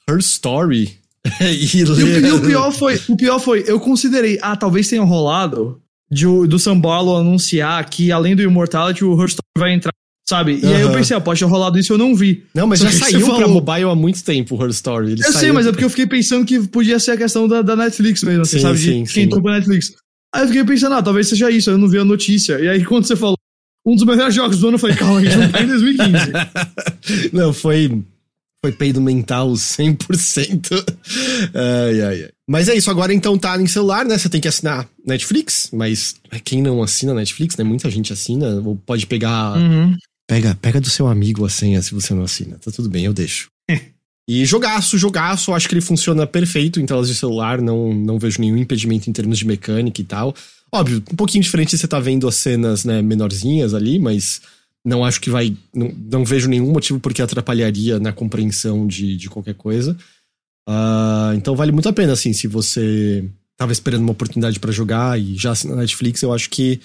Her 0.09 0.19
Story 0.19 0.99
e 1.41 1.77
E 1.79 1.85
o, 1.85 1.93
ler. 1.93 2.25
e 2.25 2.33
o 2.33 2.41
pior 2.41 2.73
foi, 2.73 2.99
o 3.09 3.17
pior 3.17 3.39
foi, 3.39 3.63
eu 3.67 3.79
considerei, 3.79 4.39
ah, 4.43 4.57
talvez 4.57 4.89
tenha 4.89 5.03
rolado 5.03 5.81
de, 6.11 6.25
do 6.49 6.59
Sambalo 6.59 7.15
anunciar 7.17 7.89
que 7.89 8.11
além 8.11 8.35
do 8.35 8.43
Immortality, 8.43 9.05
o 9.05 9.13
Hearthstone 9.13 9.43
vai 9.57 9.73
entrar, 9.75 9.93
sabe? 10.31 10.61
E 10.63 10.67
aí 10.67 10.81
eu 10.81 10.93
pensei, 10.93 11.17
ah, 11.17 11.21
pode 11.21 11.41
ter 11.41 11.47
rolado 11.47 11.79
isso, 11.79 11.93
eu 11.93 11.99
não 11.99 12.15
vi. 12.15 12.45
Não, 12.55 12.67
mas 12.67 12.79
Só 12.79 12.87
já 12.89 12.99
saiu 13.07 13.27
pra 13.27 13.35
falou- 13.35 13.51
mobile 13.51 13.85
há 13.91 13.95
muito 13.95 14.23
tempo, 14.23 14.63
Her 14.63 14.71
Story. 14.71 15.13
Ele 15.13 15.23
eu 15.27 15.33
sei, 15.33 15.51
mas 15.53 15.67
é 15.67 15.73
porque 15.73 15.85
eu 15.85 15.91
fiquei 15.91 16.07
pensando 16.07 16.47
que 16.47 16.61
podia 16.69 16.99
ser 17.01 17.11
a 17.13 17.17
questão 17.17 17.49
da, 17.49 17.61
da 17.63 17.75
Netflix 17.77 18.23
mesmo, 18.23 18.45
Sim, 18.45 18.61
sabe? 18.61 18.79
sim, 18.79 19.03
de 19.03 19.13
quem 19.13 19.25
entrou 19.25 19.43
pra 19.43 19.55
Netflix. 19.55 19.93
Aí 20.33 20.43
eu 20.43 20.47
fiquei 20.47 20.65
pensando, 20.65 20.95
ah, 20.95 21.03
talvez 21.03 21.29
seja 21.29 21.51
isso, 21.51 21.69
eu 21.71 21.77
não 21.79 21.89
vi 21.89 21.99
a 21.99 22.05
notícia. 22.05 22.61
E 22.61 22.69
aí 22.69 22.85
quando 22.85 23.05
você 23.07 23.17
falou, 23.17 23.37
um 23.85 23.97
dos 23.97 24.05
melhores 24.05 24.35
jogos 24.35 24.59
do 24.61 24.69
ano, 24.69 24.77
eu 24.77 24.79
falei, 24.79 24.95
calma, 24.97 25.19
a 25.19 25.25
gente 25.25 25.37
não 25.37 25.51
tá 25.51 25.63
em 25.63 25.67
2015. 25.67 26.33
Não, 27.33 27.53
foi. 27.53 28.03
Foi 28.63 28.73
peido 28.73 29.01
mental 29.01 29.51
100%. 29.53 30.85
Ai, 31.55 32.03
ai, 32.03 32.23
ai. 32.25 32.29
Mas 32.49 32.69
é 32.69 32.75
isso, 32.77 32.91
agora 32.91 33.13
então 33.15 33.39
tá 33.39 33.61
em 33.61 33.67
celular, 33.67 34.05
né? 34.05 34.19
Você 34.19 34.29
tem 34.29 34.41
que 34.41 34.49
assinar 34.49 34.87
Netflix, 35.07 35.71
mas 35.73 36.15
quem 36.45 36.61
não 36.61 36.83
assina 36.83 37.15
Netflix, 37.15 37.57
né? 37.57 37.65
Muita 37.65 37.89
gente 37.91 38.13
assina, 38.13 38.61
ou 38.65 38.77
pode 38.77 39.07
pegar. 39.07 39.57
Uhum. 39.57 39.97
Pega, 40.31 40.57
pega 40.63 40.81
do 40.81 40.89
seu 40.89 41.09
amigo 41.09 41.45
a 41.45 41.49
senha 41.49 41.83
se 41.83 41.93
você 41.93 42.15
não 42.15 42.23
assina. 42.23 42.57
Tá 42.57 42.71
tudo 42.71 42.89
bem, 42.89 43.05
eu 43.05 43.13
deixo. 43.13 43.49
e 44.31 44.45
jogaço, 44.45 44.97
jogaço, 44.97 45.53
acho 45.53 45.69
que 45.69 45.75
ele 45.75 45.81
funciona 45.81 46.25
perfeito 46.25 46.79
em 46.79 46.87
telas 46.87 47.09
de 47.09 47.17
celular, 47.17 47.61
não, 47.61 47.93
não 47.93 48.17
vejo 48.17 48.41
nenhum 48.41 48.57
impedimento 48.57 49.11
em 49.11 49.13
termos 49.13 49.41
de 49.41 49.45
mecânica 49.45 50.01
e 50.01 50.05
tal. 50.05 50.33
Óbvio, 50.73 51.03
um 51.13 51.17
pouquinho 51.17 51.43
diferente 51.43 51.77
você 51.77 51.89
tá 51.89 51.99
vendo 51.99 52.29
as 52.29 52.37
cenas, 52.37 52.85
né, 52.85 53.03
menorzinhas 53.03 53.75
ali, 53.75 53.99
mas 53.99 54.41
não 54.85 55.05
acho 55.05 55.21
que 55.21 55.31
vai. 55.31 55.57
Não, 55.75 55.93
não 56.13 56.25
vejo 56.25 56.49
nenhum 56.49 56.71
motivo 56.71 57.01
porque 57.01 57.21
atrapalharia 57.21 57.99
na 57.99 58.13
compreensão 58.13 58.87
de, 58.87 59.17
de 59.17 59.29
qualquer 59.29 59.55
coisa. 59.55 59.97
Ah, 60.65 61.33
então 61.35 61.57
vale 61.57 61.73
muito 61.73 61.89
a 61.89 61.93
pena, 61.93 62.13
assim, 62.13 62.33
se 62.33 62.47
você 62.47 63.29
tava 63.57 63.73
esperando 63.73 64.03
uma 64.03 64.13
oportunidade 64.13 64.61
pra 64.61 64.71
jogar 64.71 65.19
e 65.21 65.35
já 65.37 65.51
assina 65.51 65.75
Netflix, 65.75 66.23
eu 66.23 66.33
acho 66.33 66.49
que 66.51 66.81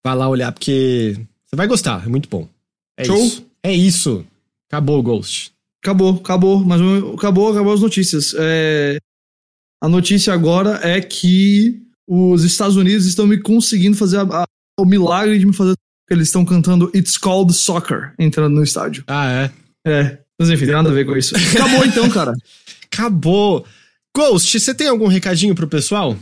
vai 0.00 0.14
lá 0.14 0.28
olhar 0.28 0.52
porque 0.52 1.18
você 1.44 1.56
vai 1.56 1.66
gostar, 1.66 2.04
é 2.06 2.08
muito 2.08 2.28
bom. 2.28 2.53
É 2.98 3.04
Show. 3.04 3.16
isso. 3.24 3.46
É 3.62 3.72
isso. 3.72 4.26
Acabou 4.70 4.98
o 4.98 5.02
Ghost. 5.02 5.52
Acabou, 5.82 6.14
acabou, 6.14 6.64
mas 6.64 6.80
acabou, 7.14 7.50
acabou 7.52 7.72
as 7.74 7.80
notícias. 7.80 8.34
É, 8.38 8.98
a 9.82 9.88
notícia 9.88 10.32
agora 10.32 10.80
é 10.82 11.00
que 11.00 11.80
os 12.08 12.42
Estados 12.44 12.76
Unidos 12.76 13.06
estão 13.06 13.26
me 13.26 13.38
conseguindo 13.38 13.96
fazer 13.96 14.18
a- 14.18 14.42
a- 14.42 14.44
o 14.80 14.84
milagre 14.86 15.38
de 15.38 15.46
me 15.46 15.52
fazer. 15.52 15.74
Eles 16.10 16.28
estão 16.28 16.44
cantando 16.44 16.90
It's 16.94 17.16
Called 17.16 17.52
Soccer 17.54 18.14
entrando 18.18 18.54
no 18.54 18.62
estádio. 18.62 19.04
Ah, 19.06 19.30
é? 19.30 19.50
É, 19.86 20.18
mas 20.38 20.50
enfim, 20.50 20.64
tem 20.66 20.74
nada 20.74 20.90
a 20.90 20.92
ver 20.92 21.04
com 21.06 21.16
isso. 21.16 21.34
Acabou 21.56 21.84
então, 21.84 22.08
cara. 22.10 22.32
Acabou. 22.90 23.66
Ghost, 24.16 24.58
você 24.60 24.74
tem 24.74 24.88
algum 24.88 25.06
recadinho 25.06 25.54
pro 25.54 25.66
pessoal? 25.68 26.16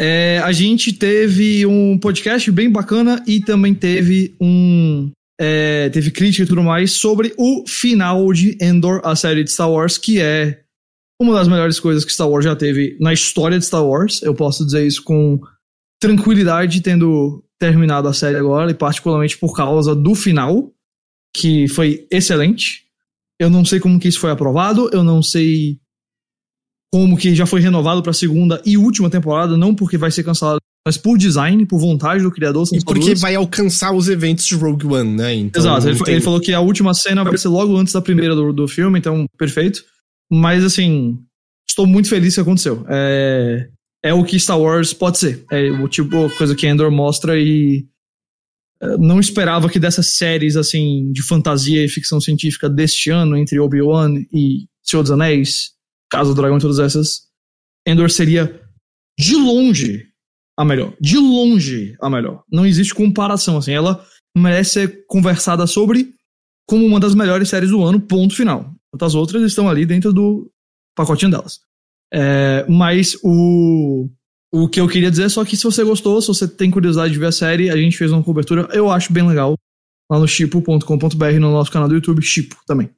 É, 0.00 0.40
a 0.44 0.52
gente 0.52 0.92
teve 0.92 1.66
um 1.66 1.98
podcast 1.98 2.50
bem 2.50 2.70
bacana 2.70 3.22
e 3.26 3.40
também 3.40 3.74
teve 3.74 4.34
um 4.40 5.10
é, 5.40 5.88
teve 5.88 6.10
crítica 6.10 6.42
e 6.42 6.46
tudo 6.46 6.62
mais 6.62 6.92
sobre 6.92 7.32
o 7.38 7.64
final 7.66 8.30
de 8.30 8.58
Endor, 8.60 9.00
a 9.02 9.16
série 9.16 9.42
de 9.42 9.50
Star 9.50 9.70
Wars, 9.70 9.96
que 9.96 10.20
é 10.20 10.60
uma 11.18 11.34
das 11.34 11.48
melhores 11.48 11.80
coisas 11.80 12.04
que 12.04 12.12
Star 12.12 12.28
Wars 12.28 12.44
já 12.44 12.54
teve 12.54 12.98
na 13.00 13.10
história 13.10 13.58
de 13.58 13.64
Star 13.64 13.84
Wars. 13.84 14.22
Eu 14.22 14.34
posso 14.34 14.66
dizer 14.66 14.86
isso 14.86 15.02
com 15.02 15.40
tranquilidade, 15.98 16.82
tendo 16.82 17.42
terminado 17.58 18.06
a 18.06 18.12
série 18.12 18.36
agora, 18.36 18.70
e 18.70 18.74
particularmente 18.74 19.38
por 19.38 19.56
causa 19.56 19.94
do 19.94 20.14
final, 20.14 20.70
que 21.34 21.66
foi 21.68 22.06
excelente. 22.10 22.84
Eu 23.38 23.48
não 23.48 23.64
sei 23.64 23.80
como 23.80 23.98
que 23.98 24.08
isso 24.08 24.20
foi 24.20 24.30
aprovado, 24.30 24.90
eu 24.92 25.02
não 25.02 25.22
sei 25.22 25.80
como 26.92 27.16
que 27.16 27.34
já 27.34 27.46
foi 27.46 27.60
renovado 27.60 28.02
para 28.02 28.10
a 28.10 28.14
segunda 28.14 28.60
e 28.66 28.76
última 28.76 29.08
temporada, 29.08 29.56
não 29.56 29.74
porque 29.74 29.96
vai 29.96 30.10
ser 30.10 30.22
cancelado, 30.22 30.60
mas 30.86 30.96
por 30.96 31.18
design, 31.18 31.66
por 31.66 31.78
vontade 31.78 32.22
do 32.22 32.30
criador. 32.30 32.66
E 32.72 32.82
porque 32.82 33.14
vai 33.14 33.34
alcançar 33.34 33.92
os 33.92 34.08
eventos 34.08 34.46
de 34.46 34.54
Rogue 34.54 34.86
One, 34.86 35.16
né? 35.16 35.34
Então, 35.34 35.60
Exato, 35.60 35.88
ele, 35.88 36.02
tem... 36.02 36.14
ele, 36.14 36.22
falou 36.22 36.40
que 36.40 36.52
a 36.52 36.60
última 36.60 36.94
cena 36.94 37.22
vai 37.22 37.36
ser 37.36 37.48
logo 37.48 37.76
antes 37.76 37.92
da 37.92 38.00
primeira 38.00 38.34
do, 38.34 38.52
do 38.52 38.66
filme, 38.66 38.98
então 38.98 39.26
perfeito. 39.38 39.84
Mas 40.32 40.64
assim, 40.64 41.18
estou 41.68 41.86
muito 41.86 42.08
feliz 42.08 42.34
que 42.34 42.40
aconteceu. 42.40 42.84
É, 42.88 43.68
é 44.02 44.14
o 44.14 44.24
que 44.24 44.40
Star 44.40 44.58
Wars 44.58 44.92
pode 44.92 45.18
ser. 45.18 45.44
É 45.50 45.70
o 45.70 45.88
tipo 45.88 46.30
coisa 46.36 46.54
que 46.54 46.66
Endor 46.66 46.90
mostra 46.90 47.38
e 47.38 47.86
é, 48.82 48.96
não 48.96 49.20
esperava 49.20 49.68
que 49.68 49.78
dessas 49.78 50.16
séries 50.16 50.56
assim 50.56 51.12
de 51.12 51.22
fantasia 51.22 51.84
e 51.84 51.88
ficção 51.88 52.20
científica 52.20 52.70
deste 52.70 53.10
ano 53.10 53.36
entre 53.36 53.60
Obi-Wan 53.60 54.14
e 54.32 54.66
Senhor 54.82 55.02
dos 55.02 55.12
Anéis 55.12 55.72
Casa 56.10 56.30
do 56.30 56.34
Dragão 56.34 56.58
e 56.58 56.60
todas 56.60 56.80
essas, 56.80 57.28
Endor 57.86 58.10
seria 58.10 58.60
de 59.18 59.36
longe 59.36 60.09
a 60.60 60.64
melhor. 60.64 60.92
De 61.00 61.16
longe 61.16 61.96
a 62.02 62.10
melhor. 62.10 62.42
Não 62.52 62.66
existe 62.66 62.94
comparação, 62.94 63.56
assim. 63.56 63.72
Ela 63.72 64.04
merece 64.36 64.72
ser 64.72 65.06
conversada 65.06 65.66
sobre 65.66 66.10
como 66.68 66.84
uma 66.84 67.00
das 67.00 67.14
melhores 67.14 67.48
séries 67.48 67.70
do 67.70 67.82
ano, 67.82 67.98
ponto 67.98 68.36
final. 68.36 68.70
As 69.00 69.14
outras 69.14 69.42
estão 69.42 69.70
ali 69.70 69.86
dentro 69.86 70.12
do 70.12 70.50
pacotinho 70.94 71.30
delas. 71.30 71.60
É, 72.12 72.66
mas 72.68 73.16
o, 73.22 74.06
o 74.52 74.68
que 74.68 74.78
eu 74.78 74.86
queria 74.86 75.10
dizer 75.10 75.24
é 75.24 75.28
só 75.30 75.46
que 75.46 75.56
se 75.56 75.64
você 75.64 75.82
gostou, 75.82 76.20
se 76.20 76.28
você 76.28 76.46
tem 76.46 76.70
curiosidade 76.70 77.14
de 77.14 77.18
ver 77.18 77.26
a 77.26 77.32
série, 77.32 77.70
a 77.70 77.76
gente 77.76 77.96
fez 77.96 78.12
uma 78.12 78.22
cobertura, 78.22 78.68
eu 78.74 78.90
acho 78.90 79.14
bem 79.14 79.26
legal, 79.26 79.54
lá 80.10 80.18
no 80.18 80.28
chipo.com.br, 80.28 81.40
no 81.40 81.52
nosso 81.52 81.72
canal 81.72 81.88
do 81.88 81.94
YouTube, 81.94 82.20
Chipo 82.20 82.56
também. 82.66 82.90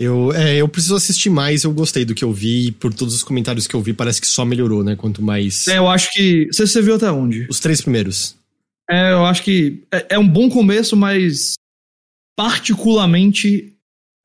Eu, 0.00 0.32
é, 0.32 0.56
eu 0.56 0.66
preciso 0.66 0.96
assistir 0.96 1.28
mais, 1.28 1.62
eu 1.62 1.72
gostei 1.74 2.06
do 2.06 2.14
que 2.14 2.24
eu 2.24 2.32
vi, 2.32 2.68
e 2.68 2.72
por 2.72 2.94
todos 2.94 3.14
os 3.14 3.22
comentários 3.22 3.66
que 3.66 3.76
eu 3.76 3.82
vi, 3.82 3.92
parece 3.92 4.18
que 4.18 4.26
só 4.26 4.46
melhorou, 4.46 4.82
né? 4.82 4.96
Quanto 4.96 5.20
mais. 5.20 5.68
É, 5.68 5.76
eu 5.76 5.86
acho 5.86 6.10
que. 6.14 6.48
Você, 6.50 6.66
você 6.66 6.80
viu 6.80 6.94
até 6.94 7.12
onde? 7.12 7.46
Os 7.50 7.60
três 7.60 7.82
primeiros. 7.82 8.34
É, 8.90 9.12
eu 9.12 9.26
acho 9.26 9.42
que. 9.42 9.82
É, 9.92 10.14
é 10.14 10.18
um 10.18 10.26
bom 10.26 10.48
começo, 10.48 10.96
mas. 10.96 11.52
Particularmente. 12.34 13.74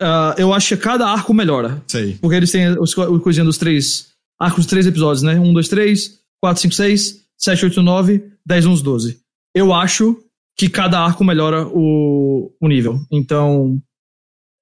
Uh, 0.02 0.36
eu 0.38 0.54
acho 0.54 0.70
que 0.70 0.82
cada 0.82 1.08
arco 1.08 1.34
melhora. 1.34 1.84
Sei. 1.88 2.18
Porque 2.22 2.38
eles 2.38 2.52
têm 2.52 2.70
os, 2.80 2.98
o 2.98 3.20
coisinha 3.20 3.44
dos 3.44 3.58
três. 3.58 4.12
Arcos 4.40 4.64
dos 4.64 4.70
três 4.70 4.88
episódios, 4.88 5.24
né? 5.24 5.38
Um, 5.38 5.52
dois, 5.52 5.68
três, 5.68 6.20
quatro, 6.42 6.62
cinco, 6.62 6.74
seis, 6.74 7.26
sete, 7.38 7.66
oito, 7.66 7.82
nove, 7.82 8.24
dez, 8.46 8.66
onze, 8.66 8.82
doze. 8.82 9.20
Eu 9.54 9.74
acho 9.74 10.24
que 10.58 10.70
cada 10.70 11.02
arco 11.02 11.22
melhora 11.22 11.68
o, 11.68 12.50
o 12.62 12.68
nível. 12.70 12.98
Então. 13.12 13.78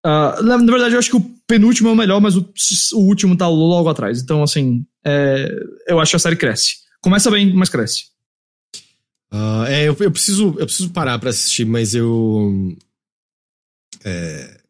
Uh, 0.05 0.43
na, 0.43 0.57
na, 0.57 0.71
verdade, 0.71 0.95
eu 0.95 0.99
acho 0.99 1.09
que 1.09 1.15
o 1.15 1.33
penúltimo 1.47 1.89
é 1.89 1.91
o 1.91 1.95
melhor, 1.95 2.19
mas 2.19 2.35
o, 2.35 2.45
o 2.93 2.99
último 2.99 3.37
tá 3.37 3.47
logo 3.47 3.89
atrás. 3.89 4.21
Então, 4.21 4.43
assim, 4.43 4.85
é, 5.05 5.49
eu 5.87 5.99
acho 5.99 6.11
que 6.11 6.15
a 6.17 6.19
série 6.19 6.35
cresce. 6.35 6.75
Começa 7.01 7.31
bem, 7.31 7.53
mas 7.53 7.69
cresce. 7.69 8.05
Uh, 9.33 9.65
é, 9.67 9.83
eu, 9.87 9.95
eu, 9.99 10.11
preciso, 10.11 10.55
eu 10.59 10.65
preciso 10.65 10.89
parar 10.91 11.17
pra 11.19 11.29
assistir, 11.29 11.65
mas 11.65 11.95
eu. 11.95 12.75
É, 14.03 14.61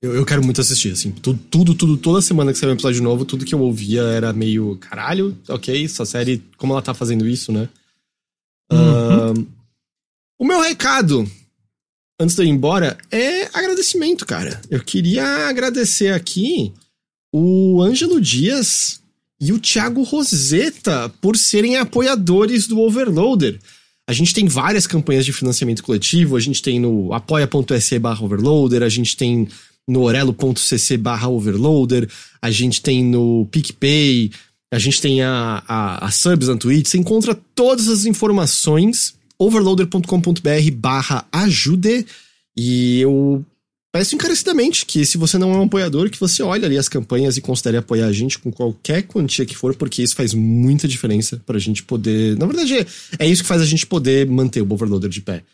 eu, 0.00 0.14
eu, 0.14 0.24
quero 0.24 0.44
muito 0.44 0.60
assistir, 0.60 0.92
assim. 0.92 1.10
Tudo, 1.10 1.38
tudo, 1.50 1.74
tudo, 1.74 1.96
toda 1.96 2.22
semana 2.22 2.52
que 2.52 2.58
saiu 2.58 2.70
um 2.70 2.74
episódio 2.74 3.02
novo, 3.02 3.24
tudo 3.24 3.44
que 3.44 3.54
eu 3.54 3.60
ouvia 3.60 4.02
era 4.02 4.32
meio. 4.32 4.76
Caralho, 4.76 5.36
ok, 5.48 5.84
essa 5.84 6.04
série, 6.04 6.42
como 6.56 6.72
ela 6.72 6.82
tá 6.82 6.94
fazendo 6.94 7.26
isso, 7.26 7.52
né? 7.52 7.68
Uhum. 8.72 9.32
Uh, 9.32 9.46
o 10.38 10.44
meu 10.44 10.60
recado 10.60 11.30
antes 12.18 12.36
de 12.36 12.42
eu 12.42 12.46
ir 12.46 12.50
embora, 12.50 12.96
é 13.10 13.48
agradecimento, 13.52 14.26
cara. 14.26 14.60
Eu 14.70 14.80
queria 14.80 15.48
agradecer 15.48 16.12
aqui 16.12 16.72
o 17.32 17.82
Ângelo 17.82 18.20
Dias 18.20 19.00
e 19.40 19.52
o 19.52 19.58
Thiago 19.58 20.02
Roseta 20.02 21.08
por 21.20 21.36
serem 21.36 21.76
apoiadores 21.76 22.66
do 22.66 22.80
Overloader. 22.80 23.58
A 24.06 24.12
gente 24.12 24.34
tem 24.34 24.46
várias 24.46 24.86
campanhas 24.86 25.24
de 25.24 25.32
financiamento 25.32 25.82
coletivo, 25.82 26.36
a 26.36 26.40
gente 26.40 26.62
tem 26.62 26.78
no 26.78 27.12
apoia.se 27.12 27.98
barra 27.98 28.22
overloader, 28.22 28.82
a 28.82 28.88
gente 28.88 29.16
tem 29.16 29.48
no 29.88 30.02
orelo.cc 30.02 30.96
barra 30.98 31.28
overloader, 31.28 32.08
a 32.40 32.50
gente 32.50 32.82
tem 32.82 33.02
no 33.02 33.46
PicPay, 33.50 34.30
a 34.72 34.78
gente 34.78 35.00
tem 35.00 35.22
a, 35.22 35.62
a, 35.66 36.06
a 36.06 36.10
subs 36.10 36.48
na 36.48 36.56
Twitch, 36.56 36.86
você 36.86 36.98
encontra 36.98 37.34
todas 37.54 37.88
as 37.88 38.04
informações 38.04 39.14
overloader.com.br 39.38 40.70
barra 40.74 41.26
ajude 41.32 42.06
e 42.56 43.00
eu 43.00 43.44
peço 43.92 44.14
encarecidamente 44.14 44.84
que 44.84 45.04
se 45.06 45.16
você 45.16 45.38
não 45.38 45.52
é 45.52 45.56
um 45.56 45.64
apoiador, 45.64 46.10
que 46.10 46.18
você 46.18 46.42
olhe 46.42 46.64
ali 46.64 46.76
as 46.76 46.88
campanhas 46.88 47.36
e 47.36 47.40
considere 47.40 47.76
apoiar 47.76 48.06
a 48.06 48.12
gente 48.12 48.38
com 48.38 48.50
qualquer 48.50 49.02
quantia 49.02 49.46
que 49.46 49.56
for, 49.56 49.74
porque 49.76 50.02
isso 50.02 50.16
faz 50.16 50.34
muita 50.34 50.88
diferença 50.88 51.40
pra 51.46 51.58
gente 51.60 51.82
poder... 51.82 52.36
Na 52.36 52.46
verdade, 52.46 52.86
é, 53.18 53.26
isso 53.26 53.42
que 53.42 53.48
faz 53.48 53.62
a 53.62 53.66
gente 53.66 53.86
poder 53.86 54.26
manter 54.26 54.62
o 54.62 54.72
Overloader 54.72 55.08
de 55.08 55.20
pé. 55.20 55.44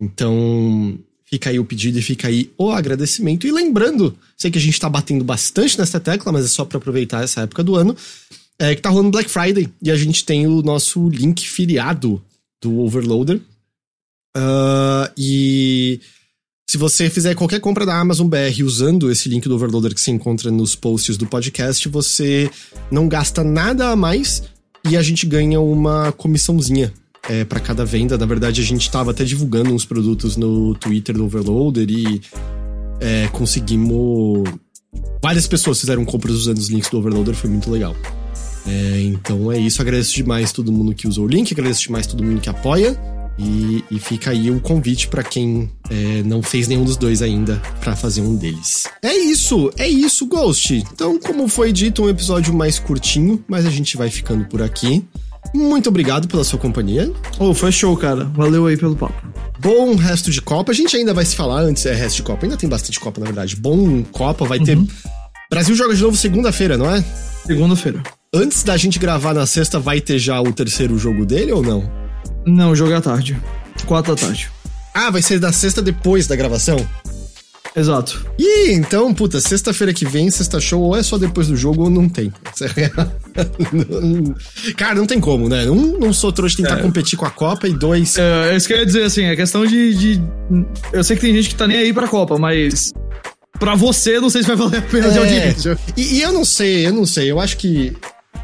Então, 0.00 0.98
fica 1.24 1.50
aí 1.50 1.58
o 1.60 1.64
pedido 1.64 1.96
e 1.98 2.02
fica 2.02 2.26
aí 2.26 2.50
o 2.58 2.70
agradecimento. 2.70 3.46
E 3.46 3.52
lembrando, 3.52 4.16
sei 4.36 4.50
que 4.50 4.58
a 4.58 4.60
gente 4.60 4.80
tá 4.80 4.88
batendo 4.88 5.24
bastante 5.24 5.78
nessa 5.78 6.00
tecla, 6.00 6.32
mas 6.32 6.44
é 6.44 6.48
só 6.48 6.64
para 6.64 6.78
aproveitar 6.78 7.22
essa 7.22 7.42
época 7.42 7.62
do 7.62 7.76
ano, 7.76 7.96
é 8.58 8.74
que 8.74 8.82
tá 8.82 8.90
rolando 8.90 9.10
Black 9.10 9.30
Friday 9.30 9.68
e 9.80 9.90
a 9.90 9.96
gente 9.96 10.24
tem 10.24 10.48
o 10.48 10.62
nosso 10.62 11.08
link 11.08 11.48
filiado 11.48 12.20
do 12.62 12.80
Overloader. 12.80 13.40
Uh, 14.36 15.10
e 15.16 16.00
se 16.68 16.78
você 16.78 17.08
fizer 17.08 17.34
qualquer 17.34 17.60
compra 17.60 17.86
da 17.86 17.98
Amazon 17.98 18.26
BR 18.26 18.64
usando 18.64 19.10
esse 19.10 19.28
link 19.28 19.48
do 19.48 19.54
Overloader 19.54 19.94
que 19.94 20.00
se 20.00 20.10
encontra 20.10 20.50
nos 20.50 20.74
posts 20.74 21.16
do 21.16 21.26
podcast, 21.26 21.88
você 21.88 22.50
não 22.90 23.06
gasta 23.06 23.44
nada 23.44 23.90
a 23.90 23.96
mais 23.96 24.42
e 24.88 24.96
a 24.96 25.02
gente 25.02 25.26
ganha 25.26 25.60
uma 25.60 26.10
comissãozinha 26.12 26.92
é, 27.28 27.44
para 27.44 27.60
cada 27.60 27.84
venda. 27.84 28.18
Na 28.18 28.26
verdade, 28.26 28.60
a 28.60 28.64
gente 28.64 28.82
estava 28.82 29.10
até 29.10 29.24
divulgando 29.24 29.72
uns 29.72 29.84
produtos 29.84 30.36
no 30.36 30.74
Twitter 30.74 31.16
do 31.16 31.24
Overloader 31.24 31.88
e 31.88 32.20
é, 33.00 33.28
conseguimos. 33.28 34.48
Várias 35.22 35.46
pessoas 35.46 35.80
fizeram 35.80 36.04
compras 36.04 36.34
usando 36.34 36.58
os 36.58 36.68
links 36.68 36.90
do 36.90 36.98
Overloader, 36.98 37.34
foi 37.34 37.50
muito 37.50 37.70
legal. 37.70 37.94
É, 38.66 39.00
então 39.02 39.52
é 39.52 39.58
isso, 39.58 39.80
agradeço 39.80 40.14
demais 40.14 40.52
todo 40.52 40.72
mundo 40.72 40.94
que 40.94 41.06
usou 41.06 41.26
o 41.26 41.28
link, 41.28 41.52
agradeço 41.52 41.82
demais 41.82 42.06
todo 42.06 42.24
mundo 42.24 42.40
que 42.40 42.48
apoia. 42.48 42.98
E, 43.36 43.82
e 43.90 43.98
fica 43.98 44.30
aí 44.30 44.48
o 44.48 44.60
convite 44.60 45.08
para 45.08 45.24
quem 45.24 45.68
é, 45.90 46.22
não 46.22 46.40
fez 46.40 46.68
nenhum 46.68 46.84
dos 46.84 46.96
dois 46.96 47.20
ainda 47.20 47.60
para 47.80 47.96
fazer 47.96 48.20
um 48.20 48.36
deles. 48.36 48.84
É 49.02 49.12
isso, 49.12 49.72
é 49.76 49.88
isso, 49.88 50.26
Ghost. 50.26 50.72
Então, 50.92 51.18
como 51.18 51.48
foi 51.48 51.72
dito, 51.72 52.04
um 52.04 52.08
episódio 52.08 52.54
mais 52.54 52.78
curtinho, 52.78 53.44
mas 53.48 53.66
a 53.66 53.70
gente 53.70 53.96
vai 53.96 54.08
ficando 54.08 54.44
por 54.44 54.62
aqui. 54.62 55.04
Muito 55.52 55.88
obrigado 55.88 56.28
pela 56.28 56.44
sua 56.44 56.58
companhia. 56.58 57.12
Oh, 57.38 57.52
foi 57.52 57.72
show, 57.72 57.96
cara. 57.96 58.24
Valeu 58.24 58.66
aí 58.66 58.76
pelo 58.76 58.96
papo. 58.96 59.26
Bom 59.60 59.94
resto 59.94 60.30
de 60.30 60.40
Copa. 60.40 60.72
A 60.72 60.74
gente 60.74 60.96
ainda 60.96 61.12
vai 61.12 61.24
se 61.24 61.36
falar 61.36 61.60
antes, 61.60 61.84
é 61.86 61.94
resto 61.94 62.16
de 62.16 62.22
Copa. 62.22 62.46
Ainda 62.46 62.56
tem 62.56 62.68
bastante 62.68 62.98
Copa, 62.98 63.20
na 63.20 63.26
verdade. 63.26 63.56
Bom 63.56 64.02
Copa, 64.04 64.44
vai 64.44 64.58
uhum. 64.58 64.64
ter. 64.64 64.78
Brasil 65.50 65.74
joga 65.74 65.94
de 65.94 66.02
novo 66.02 66.16
segunda-feira, 66.16 66.76
não 66.76 66.92
é? 66.92 67.04
Segunda-feira. 67.46 68.02
Antes 68.34 68.62
da 68.62 68.76
gente 68.76 68.98
gravar 68.98 69.34
na 69.34 69.46
sexta, 69.46 69.78
vai 69.78 70.00
ter 70.00 70.18
já 70.18 70.40
o 70.40 70.52
terceiro 70.52 70.98
jogo 70.98 71.24
dele 71.24 71.52
ou 71.52 71.62
não? 71.62 71.90
Não, 72.46 72.70
o 72.70 72.76
jogo 72.76 72.92
é 72.92 72.96
à 72.96 73.00
tarde. 73.00 73.40
Quatro 73.86 74.14
da 74.14 74.20
tarde. 74.20 74.50
Ah, 74.94 75.10
vai 75.10 75.22
ser 75.22 75.38
da 75.38 75.52
sexta 75.52 75.82
depois 75.82 76.26
da 76.26 76.34
gravação? 76.34 76.76
Exato. 77.76 78.24
Ih, 78.38 78.72
então, 78.72 79.12
puta, 79.12 79.40
sexta-feira 79.40 79.92
que 79.92 80.04
vem, 80.04 80.30
sexta 80.30 80.60
show, 80.60 80.80
ou 80.80 80.96
é 80.96 81.02
só 81.02 81.18
depois 81.18 81.48
do 81.48 81.56
jogo 81.56 81.82
ou 81.82 81.90
não 81.90 82.08
tem. 82.08 82.32
Cara, 84.76 84.94
não 84.94 85.06
tem 85.06 85.18
como, 85.18 85.48
né? 85.48 85.68
Um, 85.68 85.98
não 85.98 86.12
sou 86.12 86.32
trouxa 86.32 86.58
tentar 86.58 86.78
é. 86.78 86.82
competir 86.82 87.18
com 87.18 87.26
a 87.26 87.30
Copa, 87.30 87.66
e 87.66 87.72
dois. 87.72 88.16
É, 88.16 88.52
é 88.52 88.56
isso 88.56 88.68
que 88.68 88.74
eu 88.74 88.78
ia 88.78 88.86
dizer, 88.86 89.02
assim, 89.02 89.24
é 89.24 89.34
questão 89.34 89.66
de, 89.66 89.94
de. 89.94 90.22
Eu 90.92 91.02
sei 91.02 91.16
que 91.16 91.22
tem 91.22 91.34
gente 91.34 91.48
que 91.48 91.56
tá 91.56 91.66
nem 91.66 91.78
aí 91.78 91.92
pra 91.92 92.06
Copa, 92.06 92.38
mas. 92.38 92.92
Pra 93.58 93.74
você, 93.74 94.20
não 94.20 94.30
sei 94.30 94.42
se 94.42 94.48
vai 94.48 94.56
valer 94.56 94.78
a 94.78 94.82
pena 94.82 95.06
é. 95.06 95.10
de 95.10 95.18
audiência. 95.18 95.78
E, 95.96 96.16
e 96.16 96.22
eu 96.22 96.32
não 96.32 96.44
sei, 96.44 96.86
eu 96.86 96.92
não 96.92 97.06
sei. 97.06 97.30
Eu 97.30 97.40
acho 97.40 97.56
que 97.56 97.96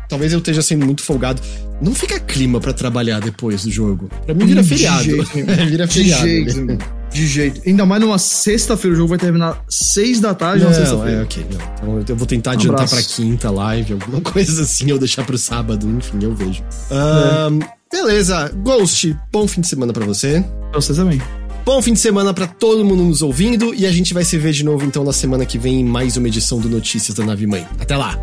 talvez 0.08 0.32
eu 0.32 0.38
esteja 0.38 0.62
sendo 0.62 0.84
muito 0.84 1.02
folgado. 1.02 1.40
Não 1.80 1.94
fica 1.94 2.20
clima 2.20 2.60
para 2.60 2.72
trabalhar 2.72 3.20
depois 3.20 3.64
do 3.64 3.70
jogo. 3.70 4.10
Pra 4.26 4.34
mim 4.34 4.46
vira 4.46 4.62
de 4.62 4.68
feriado. 4.68 5.04
Jeito, 5.04 5.30
é, 5.50 5.66
vira 5.66 5.86
de 5.86 5.94
feriado. 5.94 6.26
Jeito, 6.26 6.78
de 7.10 7.26
jeito. 7.26 7.62
Ainda 7.66 7.86
mais 7.86 8.00
numa 8.00 8.18
sexta-feira, 8.18 8.94
o 8.94 8.96
jogo 8.96 9.08
vai 9.08 9.18
terminar 9.18 9.64
seis 9.68 10.20
da 10.20 10.34
tarde 10.34 10.64
não, 10.64 10.72
sexta-feira. 10.72 11.20
É, 11.20 11.22
ok. 11.22 11.46
Não. 11.50 12.00
Então 12.00 12.14
eu 12.14 12.16
vou 12.16 12.26
tentar 12.26 12.50
um 12.50 12.54
adiantar 12.54 12.84
abraço. 12.84 12.94
pra 12.94 13.24
quinta 13.24 13.50
live, 13.50 13.94
alguma 13.94 14.20
coisa 14.22 14.62
assim, 14.62 14.92
ou 14.92 14.98
deixar 14.98 15.24
pro 15.24 15.38
sábado, 15.38 15.88
enfim, 15.88 16.18
eu 16.22 16.34
vejo. 16.34 16.62
É. 16.90 17.48
Um, 17.50 17.58
beleza. 17.90 18.52
Ghost, 18.62 19.16
bom 19.32 19.48
fim 19.48 19.60
de 19.60 19.68
semana 19.68 19.92
para 19.92 20.04
você. 20.04 20.44
Pra 20.70 20.80
você 20.80 20.94
também. 20.94 21.20
Bom 21.64 21.80
fim 21.82 21.92
de 21.92 22.00
semana 22.00 22.32
para 22.32 22.46
todo 22.46 22.84
mundo 22.84 23.02
nos 23.04 23.22
ouvindo 23.22 23.74
e 23.74 23.86
a 23.86 23.92
gente 23.92 24.14
vai 24.14 24.24
se 24.24 24.36
ver 24.38 24.52
de 24.52 24.64
novo 24.64 24.84
então 24.84 25.04
na 25.04 25.12
semana 25.12 25.44
que 25.44 25.58
vem 25.58 25.80
em 25.80 25.84
mais 25.84 26.16
uma 26.16 26.28
edição 26.28 26.58
do 26.58 26.68
Notícias 26.68 27.16
da 27.16 27.24
Nave 27.24 27.46
Mãe. 27.46 27.66
Até 27.78 27.96
lá. 27.96 28.18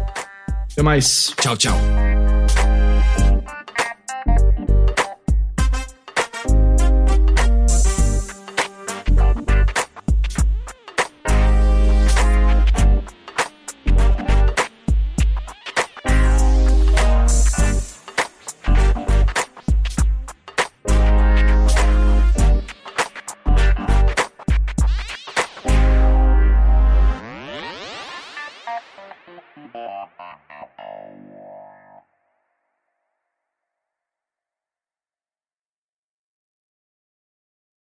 Até 0.72 0.81
mais. 0.81 1.34
Tchau, 1.39 1.55
tchau. 1.55 2.06